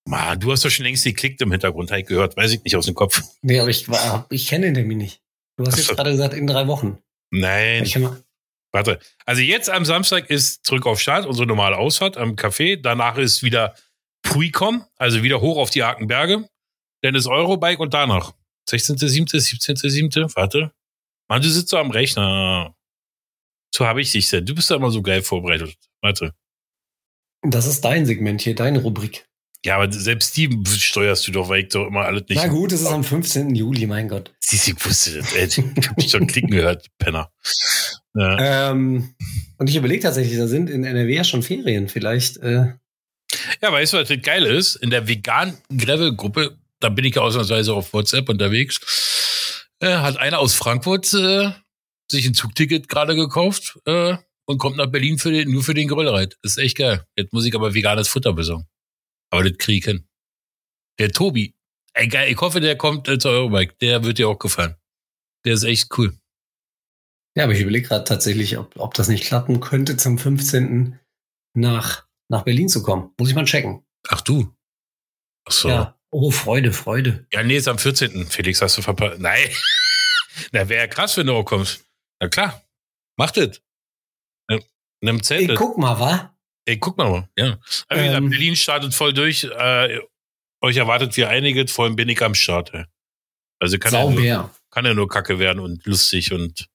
Man, 0.06 0.40
du 0.40 0.50
hast 0.52 0.64
doch 0.64 0.70
schon 0.70 0.84
längst 0.86 1.05
geklickt 1.05 1.40
im 1.42 1.50
Hintergrund, 1.52 1.90
habe 1.90 2.00
ich 2.00 2.06
gehört. 2.06 2.36
Weiß 2.36 2.52
ich 2.52 2.62
nicht 2.64 2.76
aus 2.76 2.86
dem 2.86 2.94
Kopf. 2.94 3.22
Nee, 3.42 3.60
aber 3.60 3.68
ich, 3.68 3.88
war- 3.88 4.26
ich 4.30 4.46
kenne 4.48 4.66
den 4.66 4.74
Termin 4.74 4.98
nicht. 4.98 5.20
Du 5.56 5.64
hast 5.66 5.74
Ach 5.74 5.78
jetzt 5.78 5.86
so. 5.88 5.94
gerade 5.94 6.10
gesagt, 6.12 6.34
in 6.34 6.46
drei 6.46 6.66
Wochen. 6.66 6.98
Nein. 7.30 7.84
Ich 7.84 7.98
Warte. 8.72 8.98
Also 9.24 9.40
jetzt 9.42 9.70
am 9.70 9.84
Samstag 9.84 10.28
ist 10.30 10.64
zurück 10.64 10.86
auf 10.86 11.00
Start, 11.00 11.24
unsere 11.26 11.46
normale 11.46 11.76
Ausfahrt 11.76 12.16
am 12.16 12.32
Café. 12.36 12.76
Danach 12.80 13.16
ist 13.16 13.42
wieder 13.42 13.74
Puicom, 14.23 14.85
also 14.97 15.23
wieder 15.23 15.40
hoch 15.40 15.59
auf 15.59 15.70
die 15.70 15.82
Hakenberge. 15.82 16.49
Dann 17.03 17.15
ist 17.15 17.27
Eurobike 17.27 17.81
und 17.81 17.95
danach 17.95 18.35
16.7., 18.69 19.35
17.7., 19.35 20.35
warte. 20.36 20.73
Mann, 21.28 21.43
du 21.43 21.49
sitzt 21.49 21.70
so 21.70 21.78
am 21.78 21.90
Rechner. 21.90 22.74
So 23.74 23.86
habe 23.86 24.01
ich 24.01 24.12
dich 24.12 24.28
denn. 24.31 24.47
Du 24.47 24.55
bist 24.55 24.70
da 24.70 24.77
immer 24.77 24.90
so 24.90 25.03
geil 25.03 25.23
vorbereitet. 25.23 25.77
Warte. 26.01 26.35
das 27.43 27.66
ist 27.66 27.85
dein 27.85 28.07
Segment 28.07 28.40
hier, 28.40 28.55
deine 28.55 28.81
Rubrik. 28.81 29.28
Ja, 29.65 29.77
aber 29.77 29.90
selbst 29.93 30.36
die 30.36 30.49
steuerst 30.66 31.27
du 31.27 31.32
doch, 31.32 31.49
weil 31.49 31.62
ich 31.65 31.69
doch 31.69 31.89
immer 31.89 32.03
alles 32.03 32.23
nicht. 32.28 32.40
Na 32.40 32.47
gut, 32.47 32.73
es 32.73 32.81
ist 32.81 32.86
am 32.86 33.03
15. 33.03 33.55
Juli, 33.55 33.86
mein 33.86 34.09
Gott. 34.09 34.32
Ich 34.51 34.73
wusste 34.85 35.19
das. 35.19 35.35
Ey, 35.35 35.47
ich 35.47 35.89
hab 35.89 35.97
mich 35.97 36.11
schon 36.11 36.27
klicken 36.27 36.51
gehört, 36.51 36.86
Penner. 36.99 37.32
Ja. 38.15 38.70
Ähm, 38.70 39.15
und 39.59 39.69
ich 39.69 39.77
überlege 39.77 40.03
tatsächlich, 40.03 40.39
da 40.39 40.47
sind 40.47 40.70
in 40.70 40.85
NRW 40.85 41.12
ja 41.12 41.24
schon 41.24 41.43
Ferien. 41.43 41.89
Vielleicht, 41.89 42.36
äh, 42.39 42.73
Ja, 43.60 43.72
weißt 43.72 43.92
du, 43.92 43.98
was 43.98 44.09
das 44.09 44.22
Geile 44.22 44.48
ist? 44.48 44.76
In 44.76 44.90
der 44.90 45.06
veganen 45.06 45.59
Gravel-Gruppe, 45.76 46.56
da 46.80 46.88
bin 46.88 47.05
ich 47.05 47.14
ja 47.14 47.22
ausnahmsweise 47.22 47.74
auf 47.74 47.92
WhatsApp 47.92 48.28
unterwegs, 48.28 49.66
äh, 49.80 49.96
hat 49.96 50.16
einer 50.16 50.38
aus 50.38 50.55
Frankfurt 50.55 51.12
äh, 51.14 51.50
sich 52.10 52.26
ein 52.26 52.34
Zugticket 52.34 52.88
gerade 52.88 53.14
gekauft 53.14 53.78
äh, 53.84 54.16
und 54.46 54.59
kommt 54.59 54.76
nach 54.76 54.86
Berlin 54.86 55.18
für 55.18 55.30
den, 55.30 55.50
nur 55.50 55.62
für 55.62 55.74
den 55.74 55.88
Grillreit. 55.88 56.38
Ist 56.42 56.59
echt 56.59 56.78
geil. 56.78 57.05
Jetzt 57.16 57.32
muss 57.32 57.44
ich 57.44 57.55
aber 57.55 57.74
veganes 57.74 58.09
Futter 58.09 58.32
besorgen. 58.32 58.66
Aber 59.30 59.44
das 59.44 59.59
krieg 59.59 59.78
ich 59.78 59.84
hin. 59.84 60.09
Der 60.98 61.12
Tobi, 61.12 61.55
ey 61.92 62.09
geil, 62.09 62.32
ich 62.32 62.40
hoffe, 62.40 62.60
der 62.60 62.76
kommt 62.76 63.09
äh, 63.09 63.18
zur 63.18 63.32
Eurobike. 63.32 63.74
Der 63.80 64.05
wird 64.05 64.18
dir 64.18 64.28
auch 64.28 64.38
gefallen. 64.38 64.76
Der 65.44 65.55
ist 65.55 65.64
echt 65.64 65.96
cool. 65.98 66.18
Ja, 67.36 67.44
aber 67.44 67.52
ich 67.52 67.60
überlege 67.60 67.86
gerade 67.86 68.05
tatsächlich, 68.05 68.59
ob, 68.59 68.76
ob 68.78 68.94
das 68.94 69.09
nicht 69.09 69.24
klappen 69.24 69.60
könnte, 69.60 69.96
zum 69.96 70.18
15. 70.18 70.98
nach, 71.55 72.07
nach 72.28 72.42
Berlin 72.42 72.68
zu 72.68 72.82
kommen. 72.82 73.12
Muss 73.18 73.28
ich 73.30 73.34
mal 73.34 73.44
checken. 73.44 73.84
Ach 74.09 74.20
du. 74.20 74.55
Ach 75.44 75.52
so. 75.52 75.68
Ja. 75.68 75.98
Oh, 76.10 76.30
Freude, 76.30 76.72
Freude. 76.72 77.26
Ja, 77.32 77.42
nee, 77.42 77.56
ist 77.56 77.68
am 77.68 77.78
14. 77.78 78.26
Felix, 78.26 78.62
hast 78.62 78.78
du 78.78 78.82
verpasst. 78.82 79.18
Nein. 79.20 79.48
Na, 80.52 80.68
wäre 80.68 80.82
ja 80.82 80.86
krass, 80.86 81.16
wenn 81.16 81.26
du 81.26 81.34
auch 81.34 81.44
kommst. 81.44 81.84
Na 82.20 82.28
klar. 82.28 82.62
Macht 83.16 83.36
es. 83.36 83.60
Nimm 85.00 85.22
Zelt. 85.22 85.50
Ey, 85.50 85.56
guck 85.56 85.78
mal, 85.78 85.98
wa? 86.00 86.36
Ey, 86.64 86.78
guck 86.78 86.98
mal. 86.98 87.28
Ja. 87.36 87.59
Aber 87.88 88.02
gesagt, 88.02 88.18
Ähm. 88.18 88.30
Berlin 88.30 88.56
startet 88.56 88.94
voll 88.94 89.12
durch. 89.12 89.44
Äh, 89.44 90.00
euch 90.60 90.76
erwartet 90.76 91.16
wie 91.16 91.24
einige, 91.24 91.68
vor 91.68 91.84
allem 91.84 91.94
bin 91.96 92.09
ich 92.09 92.20
am 92.22 92.34
Start. 92.34 92.74
Ey. 92.74 92.84
Also 93.60 93.78
kann 93.78 93.92
ja, 93.92 94.09
nur, 94.09 94.50
kann 94.70 94.84
ja 94.84 94.94
nur 94.94 95.09
kacke 95.09 95.38
werden 95.38 95.60
und 95.60 95.84
lustig 95.86 96.32
und 96.32 96.68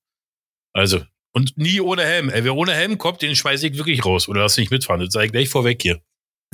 also. 0.73 1.01
Und 1.35 1.57
nie 1.57 1.81
ohne 1.81 2.03
Helm. 2.03 2.29
Ey, 2.29 2.43
wer 2.43 2.55
ohne 2.55 2.73
Helm 2.73 2.97
kommt, 2.97 3.21
den 3.21 3.35
schmeiß 3.35 3.63
ich 3.63 3.75
wirklich 3.77 4.05
raus. 4.05 4.27
Oder 4.27 4.41
lass 4.41 4.57
nicht 4.57 4.71
mitfahren. 4.71 5.01
Das 5.01 5.13
sage 5.13 5.25
ich 5.25 5.31
gleich 5.31 5.49
vorweg 5.49 5.81
hier. 5.81 6.01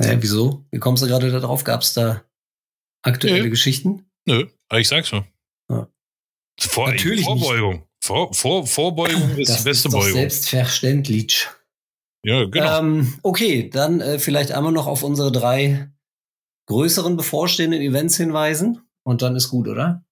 Hä, 0.00 0.16
wieso? 0.20 0.64
Wie 0.70 0.78
kommst 0.78 1.02
du 1.02 1.06
gerade 1.06 1.30
da 1.30 1.40
drauf? 1.40 1.64
Gab 1.64 1.82
es 1.82 1.92
da 1.92 2.24
aktuelle 3.02 3.44
Nö. 3.44 3.50
Geschichten? 3.50 4.10
Nö, 4.26 4.46
aber 4.68 4.80
ich 4.80 4.88
sag's 4.88 5.12
nur. 5.12 5.26
Ja. 5.70 5.88
Vor, 6.58 6.90
Natürlich 6.90 7.24
Vorbeugung. 7.24 7.86
Vor, 8.02 8.32
vor, 8.32 8.66
Vorbeugung 8.66 9.36
ist 9.36 9.50
das 9.50 9.58
die 9.58 9.64
beste 9.64 9.88
ist 9.88 9.94
doch 9.94 10.00
Beugung. 10.00 10.12
selbstverständlich. 10.12 11.48
Ja, 12.24 12.44
genau. 12.44 12.78
Ähm, 12.78 13.18
okay, 13.22 13.68
dann 13.68 14.00
äh, 14.00 14.18
vielleicht 14.18 14.52
einmal 14.52 14.72
noch 14.72 14.86
auf 14.86 15.02
unsere 15.02 15.32
drei 15.32 15.90
größeren 16.66 17.16
bevorstehenden 17.16 17.80
Events 17.80 18.16
hinweisen 18.16 18.80
und 19.04 19.22
dann 19.22 19.36
ist 19.36 19.48
gut, 19.48 19.68
oder? 19.68 20.04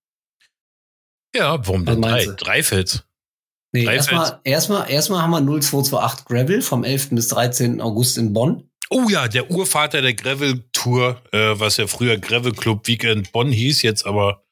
ja, 1.34 1.66
warum 1.66 1.84
denn 1.86 2.02
drei? 2.02 2.24
Drei 2.24 2.62
Fels. 2.62 3.04
Nee, 3.72 3.84
erstmal, 3.84 4.40
erstmal, 4.44 4.90
erstmal 4.90 5.22
haben 5.22 5.30
wir 5.30 5.40
0228 5.60 6.24
Gravel 6.24 6.62
vom 6.62 6.84
11. 6.84 7.10
bis 7.10 7.28
13. 7.28 7.80
August 7.80 8.16
in 8.18 8.32
Bonn. 8.32 8.64
Oh 8.90 9.04
ja, 9.10 9.28
der 9.28 9.50
Urvater 9.50 10.00
der 10.00 10.14
Gravel-Tour, 10.14 11.20
äh, 11.32 11.38
was 11.60 11.76
ja 11.76 11.86
früher 11.86 12.16
Gravel 12.16 12.52
Club 12.52 12.86
Weekend 12.88 13.32
Bonn 13.32 13.52
hieß, 13.52 13.82
jetzt 13.82 14.06
aber 14.06 14.42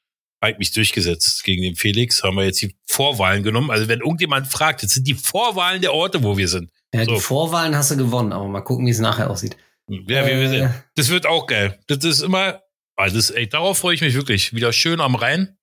mich 0.58 0.70
durchgesetzt 0.70 1.42
gegen 1.42 1.62
den 1.62 1.74
Felix, 1.74 2.22
haben 2.22 2.36
wir 2.36 2.44
jetzt 2.44 2.62
die 2.62 2.76
Vorwahlen 2.86 3.42
genommen. 3.42 3.70
Also 3.72 3.88
wenn 3.88 3.98
irgendjemand 3.98 4.46
fragt, 4.46 4.82
jetzt 4.82 4.94
sind 4.94 5.08
die 5.08 5.14
Vorwahlen 5.14 5.80
der 5.80 5.92
Orte, 5.92 6.22
wo 6.22 6.36
wir 6.36 6.46
sind. 6.46 6.70
Ja, 6.94 7.04
So. 7.04 7.14
die 7.14 7.20
Vorwahlen 7.20 7.74
hast 7.74 7.90
du 7.90 7.96
gewonnen, 7.96 8.32
aber 8.32 8.46
mal 8.46 8.60
gucken, 8.60 8.86
wie 8.86 8.90
es 8.90 9.00
nachher 9.00 9.28
aussieht. 9.28 9.56
Ja, 9.88 10.24
wie 10.24 10.30
wir 10.30 10.42
Äh, 10.42 10.48
sind. 10.48 10.70
Das 10.94 11.08
wird 11.08 11.26
auch 11.26 11.48
geil. 11.48 11.80
Das 11.88 12.04
ist 12.04 12.20
immer, 12.20 12.62
also 12.94 13.16
das, 13.16 13.30
ey, 13.30 13.48
darauf 13.48 13.78
freue 13.78 13.94
ich 13.96 14.02
mich 14.02 14.14
wirklich. 14.14 14.54
Wieder 14.54 14.72
schön 14.72 15.00
am 15.00 15.16
Rhein, 15.16 15.55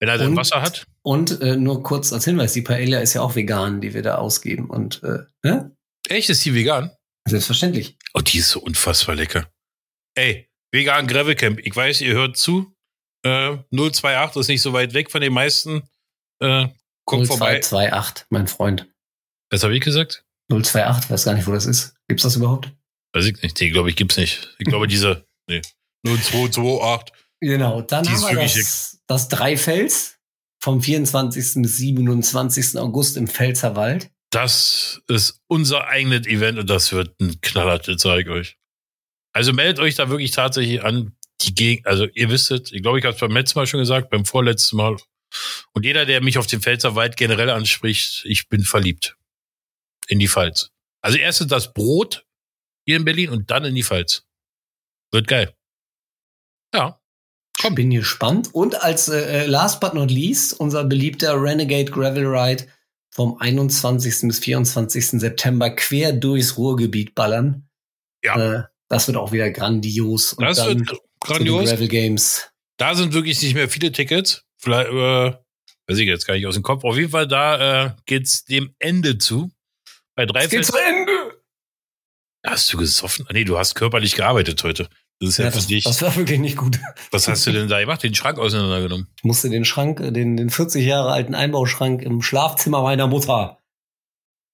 wenn 0.00 0.08
er 0.08 0.18
sein 0.18 0.28
Und- 0.28 0.36
Wasser 0.36 0.62
hat. 0.62 0.86
Und 1.02 1.40
äh, 1.42 1.56
nur 1.56 1.82
kurz 1.82 2.12
als 2.12 2.24
Hinweis, 2.24 2.52
die 2.54 2.62
Paella 2.62 3.00
ist 3.00 3.12
ja 3.14 3.20
auch 3.20 3.34
vegan, 3.36 3.80
die 3.80 3.92
wir 3.94 4.02
da 4.02 4.16
ausgeben. 4.16 4.70
Und 4.70 5.02
äh, 5.02 5.18
ne? 5.42 5.76
Echt, 6.08 6.30
ist 6.30 6.44
die 6.44 6.54
vegan? 6.54 6.90
selbstverständlich. 7.26 7.96
Oh, 8.12 8.20
die 8.20 8.38
ist 8.38 8.50
so 8.50 8.60
unfassbar 8.60 9.14
lecker. 9.14 9.50
Ey, 10.14 10.50
vegan 10.72 11.06
Gravel 11.06 11.34
Camp. 11.34 11.58
Ich 11.60 11.74
weiß, 11.74 12.02
ihr 12.02 12.12
hört 12.14 12.36
zu. 12.36 12.74
Äh, 13.24 13.56
028 13.74 14.40
ist 14.40 14.48
nicht 14.48 14.60
so 14.60 14.74
weit 14.74 14.92
weg 14.92 15.10
von 15.10 15.22
den 15.22 15.32
meisten. 15.32 15.88
Äh, 16.40 16.68
kommt 17.06 17.26
vorbei. 17.26 17.60
0228, 17.62 18.26
mein 18.28 18.46
Freund. 18.46 18.86
Was 19.50 19.62
habe 19.62 19.74
ich 19.74 19.80
gesagt? 19.82 20.24
028, 20.50 21.10
weiß 21.10 21.24
gar 21.24 21.32
nicht, 21.34 21.46
wo 21.46 21.52
das 21.52 21.64
ist. 21.64 21.94
Gibt's 22.08 22.24
das 22.24 22.36
überhaupt? 22.36 22.70
Weiß 23.14 23.24
ich 23.24 23.40
nicht. 23.42 23.58
Die 23.58 23.70
glaube 23.70 23.88
ich 23.88 23.96
gibt's 23.96 24.18
nicht. 24.18 24.54
Ich 24.58 24.66
glaube 24.66 24.86
diese, 24.86 25.24
nee. 25.48 25.62
0228. 26.06 27.13
Genau, 27.44 27.82
dann 27.82 28.04
Die 28.04 28.10
haben 28.10 28.36
wir 28.36 28.42
das, 28.42 29.02
das 29.06 29.28
Dreifels 29.28 30.16
vom 30.62 30.80
24. 30.80 31.62
bis 31.62 31.76
27. 31.76 32.78
August 32.78 33.18
im 33.18 33.28
Pfälzerwald. 33.28 34.10
Das 34.30 35.02
ist 35.08 35.42
unser 35.46 35.86
eigenes 35.86 36.26
Event 36.26 36.58
und 36.58 36.70
das 36.70 36.92
wird 36.92 37.20
ein 37.20 37.40
Knaller, 37.42 37.78
das 37.78 38.00
sage 38.00 38.22
ich 38.22 38.28
euch. 38.28 38.56
Also 39.34 39.52
meldet 39.52 39.78
euch 39.78 39.94
da 39.94 40.08
wirklich 40.08 40.30
tatsächlich 40.30 40.82
an. 40.82 41.14
Die 41.42 41.54
Gegend, 41.54 41.86
also 41.86 42.06
ihr 42.14 42.30
wisstet, 42.30 42.72
ich 42.72 42.80
glaube, 42.80 42.98
ich 42.98 43.04
habe 43.04 43.14
es 43.14 43.20
beim 43.20 43.32
letzten 43.32 43.58
Mal 43.58 43.66
schon 43.66 43.80
gesagt, 43.80 44.08
beim 44.08 44.24
vorletzten 44.24 44.76
Mal. 44.76 44.96
Und 45.72 45.84
jeder, 45.84 46.06
der 46.06 46.22
mich 46.22 46.38
auf 46.38 46.46
dem 46.46 46.62
Pfälzerwald 46.62 47.18
generell 47.18 47.50
anspricht, 47.50 48.24
ich 48.24 48.48
bin 48.48 48.62
verliebt. 48.62 49.16
In 50.06 50.18
die 50.18 50.28
Pfalz. 50.28 50.70
Also 51.02 51.18
erst 51.18 51.50
das 51.50 51.74
Brot 51.74 52.24
hier 52.86 52.96
in 52.96 53.04
Berlin 53.04 53.30
und 53.30 53.50
dann 53.50 53.66
in 53.66 53.74
die 53.74 53.82
Pfalz. 53.82 54.24
Wird 55.12 55.28
geil. 55.28 55.54
Ja. 56.72 57.00
Ich 57.62 57.74
bin 57.74 57.90
gespannt. 57.90 58.50
Und 58.52 58.82
als 58.82 59.08
äh, 59.08 59.46
last 59.46 59.80
but 59.80 59.94
not 59.94 60.10
least, 60.10 60.58
unser 60.58 60.84
beliebter 60.84 61.40
Renegade 61.40 61.90
Gravel 61.90 62.26
Ride 62.26 62.66
vom 63.10 63.36
21. 63.38 64.28
bis 64.28 64.38
24. 64.40 65.20
September 65.20 65.70
quer 65.70 66.12
durchs 66.12 66.56
Ruhrgebiet 66.56 67.14
ballern. 67.14 67.68
Ja. 68.22 68.36
Äh, 68.36 68.62
das 68.88 69.06
wird 69.06 69.16
auch 69.16 69.32
wieder 69.32 69.50
grandios. 69.50 70.32
Und 70.34 70.44
Das 70.44 70.66
wird 70.66 70.82
grandios. 71.20 71.70
Gravel 71.70 71.88
Games. 71.88 72.50
Da 72.76 72.94
sind 72.94 73.12
wirklich 73.14 73.40
nicht 73.42 73.54
mehr 73.54 73.68
viele 73.68 73.92
Tickets. 73.92 74.44
Vielleicht, 74.58 74.90
äh, 74.90 75.32
weiß 75.86 75.98
ich 75.98 76.06
jetzt 76.06 76.26
gar 76.26 76.34
nicht 76.34 76.46
aus 76.46 76.54
dem 76.54 76.62
Kopf. 76.62 76.84
Auf 76.84 76.96
jeden 76.96 77.10
Fall, 77.10 77.28
da 77.28 77.86
äh, 77.86 77.90
geht's 78.06 78.44
dem 78.44 78.74
Ende 78.78 79.18
zu. 79.18 79.50
Bei 80.16 80.26
drei 80.26 80.44
Es 80.44 80.50
geht 80.50 80.66
zu 80.66 80.76
Ende. 80.76 81.40
Hast 82.44 82.72
du 82.72 82.78
gesoffen? 82.78 83.26
Nee, 83.32 83.44
du 83.44 83.58
hast 83.58 83.74
körperlich 83.74 84.16
gearbeitet 84.16 84.62
heute. 84.64 84.88
Das 85.20 85.30
ist 85.30 85.38
ja, 85.38 85.44
Ja, 85.46 85.50
für 85.52 85.56
das, 85.58 85.66
dich. 85.68 85.84
das 85.84 86.02
war 86.02 86.14
wirklich 86.16 86.40
nicht 86.40 86.56
gut. 86.56 86.78
Was 87.10 87.28
hast 87.28 87.46
du 87.46 87.52
denn 87.52 87.68
da 87.68 87.80
gemacht? 87.80 88.02
Den 88.02 88.14
Schrank 88.14 88.38
auseinandergenommen. 88.38 89.08
Ich 89.16 89.24
musste 89.24 89.48
den 89.50 89.64
Schrank, 89.64 89.98
den, 90.12 90.36
den 90.36 90.50
40 90.50 90.84
Jahre 90.84 91.12
alten 91.12 91.34
Einbauschrank 91.34 92.02
im 92.02 92.20
Schlafzimmer 92.22 92.82
meiner 92.82 93.06
Mutter 93.06 93.58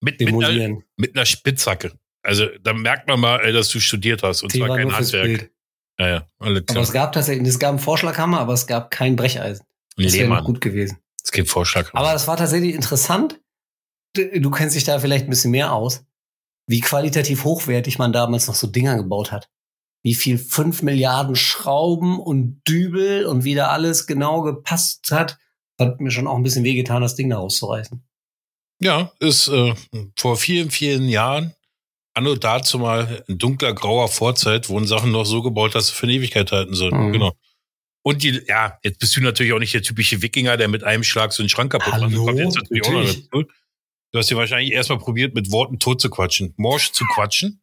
Mit, 0.00 0.20
mit, 0.20 0.28
einer, 0.28 0.38
demolieren. 0.48 0.84
mit 0.96 1.16
einer 1.16 1.24
Spitzhacke. 1.26 1.92
Also 2.22 2.46
da 2.62 2.74
merkt 2.74 3.08
man 3.08 3.18
mal, 3.20 3.40
äh, 3.40 3.52
dass 3.52 3.70
du 3.70 3.80
studiert 3.80 4.22
hast. 4.22 4.42
Und 4.42 4.52
Die 4.52 4.58
zwar 4.58 4.68
war 4.68 4.76
kein 4.76 4.92
Handwerk. 4.94 5.50
Ja, 5.98 6.08
ja, 6.08 6.26
Aber 6.38 6.60
klar. 6.62 6.82
es 6.82 6.92
gab 6.92 7.12
tatsächlich, 7.12 7.46
es 7.48 7.58
gab 7.58 7.70
einen 7.70 7.78
Vorschlaghammer, 7.78 8.40
aber 8.40 8.52
es 8.54 8.66
gab 8.66 8.90
kein 8.90 9.16
Brecheisen. 9.16 9.66
Das 9.96 10.12
wäre 10.14 10.24
Lehmann. 10.24 10.44
gut 10.44 10.60
gewesen. 10.60 10.98
Es 11.22 11.30
gibt 11.32 11.48
Vorschlag. 11.50 11.90
Aber 11.92 12.14
es 12.14 12.26
war 12.26 12.36
tatsächlich 12.38 12.74
interessant. 12.74 13.40
Du 14.16 14.50
kennst 14.50 14.74
dich 14.76 14.84
da 14.84 14.98
vielleicht 14.98 15.26
ein 15.26 15.30
bisschen 15.30 15.50
mehr 15.50 15.72
aus, 15.72 16.04
wie 16.66 16.80
qualitativ 16.80 17.44
hochwertig 17.44 17.98
man 17.98 18.12
damals 18.12 18.46
noch 18.48 18.54
so 18.54 18.66
Dinger 18.66 18.96
gebaut 18.96 19.30
hat. 19.30 19.50
Wie 20.02 20.14
viel 20.14 20.38
fünf 20.38 20.82
Milliarden 20.82 21.36
Schrauben 21.36 22.18
und 22.18 22.62
Dübel 22.66 23.26
und 23.26 23.44
wie 23.44 23.54
da 23.54 23.68
alles 23.68 24.06
genau 24.06 24.42
gepasst 24.42 25.10
hat. 25.10 25.38
Hat 25.78 26.00
mir 26.00 26.10
schon 26.10 26.26
auch 26.26 26.36
ein 26.36 26.42
bisschen 26.42 26.64
wehgetan, 26.64 27.02
das 27.02 27.16
Ding 27.16 27.30
da 27.30 27.38
rauszureißen. 27.38 28.02
Ja, 28.82 29.12
ist 29.20 29.48
äh, 29.48 29.74
vor 30.16 30.36
vielen, 30.36 30.70
vielen 30.70 31.08
Jahren, 31.08 31.54
anno 32.14 32.34
dazu 32.34 32.78
mal 32.78 33.24
in 33.28 33.38
dunkler, 33.38 33.74
grauer 33.74 34.08
Vorzeit, 34.08 34.68
wurden 34.68 34.86
Sachen 34.86 35.12
noch 35.12 35.24
so 35.24 35.42
gebaut, 35.42 35.74
dass 35.74 35.88
sie 35.88 35.94
für 35.94 36.04
eine 36.04 36.14
Ewigkeit 36.14 36.50
halten 36.50 36.74
sollen. 36.74 37.08
Mhm. 37.08 37.12
Genau. 37.12 37.32
Und 38.02 38.22
die, 38.22 38.42
ja, 38.48 38.78
jetzt 38.82 38.98
bist 38.98 39.14
du 39.16 39.20
natürlich 39.20 39.52
auch 39.52 39.58
nicht 39.58 39.74
der 39.74 39.82
typische 39.82 40.22
Wikinger, 40.22 40.56
der 40.56 40.68
mit 40.68 40.84
einem 40.84 41.04
Schlag 41.04 41.32
so 41.32 41.42
einen 41.42 41.50
Schrank 41.50 41.72
kaputt 41.72 41.92
macht. 41.92 42.02
Hallo, 42.02 42.24
kommt 42.24 42.38
jetzt 42.38 42.56
natürlich 42.56 42.86
auch 42.86 42.92
noch 42.92 43.00
natürlich. 43.00 43.28
dazu. 43.30 43.44
Du 44.12 44.18
hast 44.18 44.30
dir 44.30 44.36
wahrscheinlich 44.36 44.72
erstmal 44.72 44.98
probiert, 44.98 45.34
mit 45.34 45.52
Worten 45.52 45.78
tot 45.78 46.00
zu 46.00 46.10
quatschen, 46.10 46.54
morsch 46.56 46.92
zu 46.92 47.04
quatschen. 47.14 47.59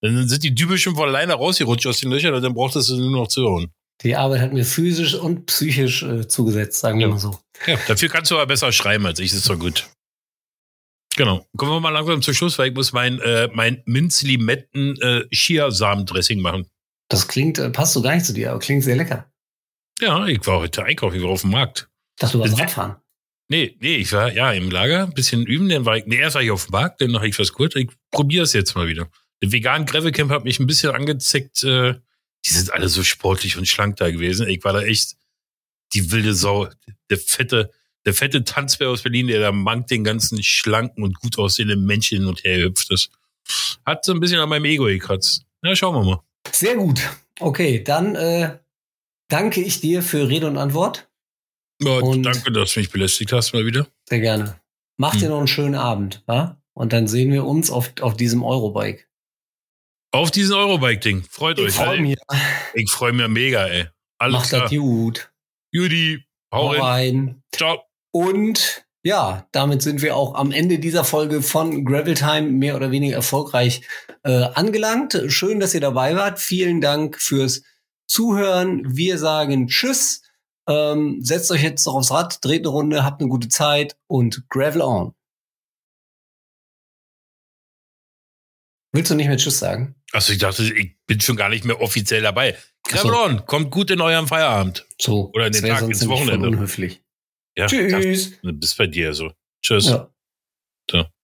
Dann 0.00 0.28
sind 0.28 0.42
die 0.44 0.54
Dübel 0.54 0.78
schon 0.78 0.94
von 0.94 1.08
alleine 1.08 1.34
rausgerutscht 1.34 1.86
aus 1.86 1.98
den 2.00 2.10
Löchern 2.10 2.34
und 2.34 2.42
dann 2.42 2.54
brauchtest 2.54 2.88
du 2.90 2.96
nur 2.96 3.10
noch 3.22 3.28
zu 3.28 3.42
hören. 3.42 3.72
Die 4.02 4.14
Arbeit 4.14 4.40
hat 4.40 4.52
mir 4.52 4.64
physisch 4.64 5.14
und 5.14 5.46
psychisch 5.46 6.04
äh, 6.04 6.28
zugesetzt, 6.28 6.78
sagen 6.80 6.98
wir 7.00 7.06
Ja. 7.08 7.12
mal 7.14 7.18
so. 7.18 7.38
Ja, 7.66 7.76
dafür 7.88 8.08
kannst 8.08 8.30
du 8.30 8.36
aber 8.36 8.46
besser 8.46 8.70
schreiben 8.70 9.04
als 9.06 9.18
ich, 9.18 9.30
das 9.30 9.40
ist 9.40 9.50
doch 9.50 9.58
gut. 9.58 9.88
Genau. 11.16 11.44
Kommen 11.56 11.72
wir 11.72 11.80
mal 11.80 11.88
langsam 11.90 12.22
zum 12.22 12.34
Schluss, 12.34 12.58
weil 12.58 12.68
ich 12.68 12.74
muss 12.74 12.92
mein, 12.92 13.18
äh, 13.20 13.48
mein 13.52 13.82
Minzlimetten 13.86 15.00
äh, 15.00 15.24
Chiasamen-Dressing 15.34 16.40
machen. 16.40 16.68
Das 17.08 17.26
klingt, 17.26 17.58
äh, 17.58 17.70
passt 17.70 17.94
so 17.94 18.02
gar 18.02 18.14
nicht 18.14 18.26
zu 18.26 18.32
dir, 18.34 18.50
aber 18.50 18.60
klingt 18.60 18.84
sehr 18.84 18.94
lecker. 18.94 19.28
Ja, 20.00 20.26
ich 20.26 20.46
war 20.46 20.60
heute 20.60 20.84
einkaufen, 20.84 21.16
ich 21.16 21.22
war 21.22 21.30
auf 21.30 21.40
dem 21.40 21.50
Markt. 21.50 21.88
Dachte, 22.20 22.34
du 22.34 22.40
warst 22.40 22.52
Das- 22.52 22.60
Radfahren. 22.60 22.96
Nee, 23.50 23.76
nee, 23.80 23.96
ich 23.96 24.12
war 24.12 24.30
ja 24.30 24.52
im 24.52 24.70
Lager, 24.70 25.04
ein 25.04 25.14
bisschen 25.14 25.46
üben, 25.46 25.70
dann 25.70 25.86
war 25.86 25.96
ich, 25.96 26.04
nee, 26.04 26.16
erst 26.18 26.34
war 26.34 26.42
ich 26.42 26.50
auf 26.50 26.66
dem 26.66 26.72
Markt, 26.72 27.00
dann 27.00 27.10
noch 27.10 27.22
ich 27.22 27.36
was 27.38 27.52
kurz, 27.52 27.74
ich 27.76 27.88
probiere 28.12 28.44
es 28.44 28.52
jetzt 28.52 28.74
mal 28.76 28.86
wieder. 28.86 29.08
Der 29.42 29.52
vegan 29.52 29.86
Gravel 29.86 30.12
Camp 30.12 30.30
hat 30.30 30.44
mich 30.44 30.58
ein 30.58 30.66
bisschen 30.66 30.90
angezeckt, 30.94 31.62
äh, 31.62 31.94
die 32.46 32.50
sind 32.50 32.72
alle 32.72 32.88
so 32.88 33.02
sportlich 33.02 33.56
und 33.56 33.66
schlank 33.66 33.96
da 33.96 34.10
gewesen. 34.10 34.48
Ich 34.48 34.62
war 34.64 34.72
da 34.72 34.82
echt 34.82 35.16
die 35.94 36.10
wilde 36.10 36.34
Sau, 36.34 36.68
der 37.10 37.18
fette, 37.18 37.70
der 38.04 38.14
fette 38.14 38.44
Tanzbär 38.44 38.90
aus 38.90 39.02
Berlin, 39.02 39.26
der 39.28 39.40
da 39.40 39.52
mangt 39.52 39.90
den 39.90 40.04
ganzen 40.04 40.42
schlanken 40.42 41.02
und 41.02 41.18
gut 41.20 41.38
aussehenden 41.38 41.84
Menschen 41.84 42.18
hin 42.18 42.26
und 42.26 42.44
her 42.44 42.58
gehüpft 42.58 42.90
ist. 42.90 43.10
Hat 43.86 44.04
so 44.04 44.12
ein 44.12 44.20
bisschen 44.20 44.38
an 44.40 44.48
meinem 44.48 44.64
Ego 44.66 44.84
gekratzt. 44.84 45.44
Na, 45.62 45.74
schauen 45.74 45.94
wir 45.94 46.04
mal. 46.04 46.20
Sehr 46.52 46.76
gut. 46.76 47.00
Okay, 47.40 47.82
dann 47.82 48.14
äh, 48.16 48.58
danke 49.28 49.60
ich 49.62 49.80
dir 49.80 50.02
für 50.02 50.28
Rede 50.28 50.46
und 50.46 50.58
Antwort. 50.58 51.08
Ja, 51.82 51.98
Und- 51.98 52.22
danke, 52.24 52.50
dass 52.52 52.74
du 52.74 52.80
mich 52.80 52.90
belästigt 52.90 53.32
hast 53.32 53.52
mal 53.52 53.64
wieder. 53.64 53.86
Sehr 54.08 54.20
gerne. 54.20 54.60
Mach 54.96 55.14
Hm. 55.14 55.20
dir 55.20 55.28
noch 55.30 55.38
einen 55.38 55.46
schönen 55.48 55.74
Abend, 55.76 56.22
wa? 56.26 56.60
Und 56.74 56.92
dann 56.92 57.08
sehen 57.08 57.32
wir 57.32 57.44
uns 57.44 57.70
auf, 57.70 57.92
auf 58.00 58.16
diesem 58.16 58.42
Eurobike. 58.44 59.04
Auf 60.10 60.30
diesen 60.30 60.54
Eurobike-Ding. 60.54 61.24
Freut 61.28 61.58
euch. 61.58 61.74
freu 61.74 62.00
mich. 62.00 62.16
Ich 62.74 62.90
freue 62.90 63.12
mich 63.12 63.28
mega, 63.28 63.66
ey. 63.66 63.86
Alles 64.18 64.32
Macht 64.34 64.48
klar. 64.48 64.62
das 64.62 64.70
gut. 64.70 65.30
Judy, 65.70 66.24
hau 66.52 66.68
Hau 66.68 66.68
rein. 66.70 66.80
rein. 66.82 67.42
Ciao. 67.54 67.82
Und 68.10 68.84
ja, 69.04 69.46
damit 69.52 69.82
sind 69.82 70.02
wir 70.02 70.16
auch 70.16 70.34
am 70.34 70.50
Ende 70.50 70.78
dieser 70.78 71.04
Folge 71.04 71.42
von 71.42 71.84
Gravel 71.84 72.14
Time 72.14 72.42
mehr 72.50 72.74
oder 72.74 72.90
weniger 72.90 73.16
erfolgreich 73.16 73.82
äh, 74.24 74.44
angelangt. 74.54 75.22
Schön, 75.28 75.60
dass 75.60 75.74
ihr 75.74 75.80
dabei 75.80 76.16
wart. 76.16 76.40
Vielen 76.40 76.80
Dank 76.80 77.20
fürs 77.20 77.62
Zuhören. 78.06 78.96
Wir 78.96 79.18
sagen 79.18 79.68
Tschüss. 79.68 80.22
Ähm, 80.68 81.20
setzt 81.22 81.50
euch 81.50 81.62
jetzt 81.62 81.86
noch 81.86 81.94
aufs 81.94 82.10
Rad, 82.10 82.44
dreht 82.44 82.60
eine 82.62 82.68
Runde, 82.68 83.04
habt 83.04 83.20
eine 83.22 83.30
gute 83.30 83.48
Zeit 83.48 83.96
und 84.06 84.44
Gravel 84.50 84.82
on. 84.82 85.14
Willst 88.92 89.10
du 89.10 89.14
nicht 89.14 89.28
mehr 89.28 89.36
Tschüss 89.36 89.58
sagen? 89.58 89.94
Also 90.12 90.32
ich 90.32 90.38
dachte, 90.38 90.62
ich 90.62 90.96
bin 91.06 91.20
schon 91.20 91.36
gar 91.36 91.48
nicht 91.48 91.64
mehr 91.64 91.80
offiziell 91.80 92.22
dabei. 92.22 92.56
Gravel 92.84 93.38
so. 93.38 93.44
kommt 93.44 93.70
gut 93.70 93.90
in 93.90 94.00
eurem 94.00 94.26
Feierabend. 94.26 94.86
So. 95.00 95.30
Oder 95.34 95.48
in 95.48 95.52
den 95.52 95.66
Tag, 95.66 95.82
ins 95.82 96.08
Wochenende. 96.08 96.48
Unhöflich. 96.48 97.02
Ja, 97.56 97.66
Tschüss. 97.66 98.38
Das 98.42 98.54
ist 98.62 98.76
bei 98.76 98.86
dir 98.86 99.12
so. 99.12 99.32
Tschüss. 99.62 99.86
Ja. 99.86 100.10
So. 100.90 101.04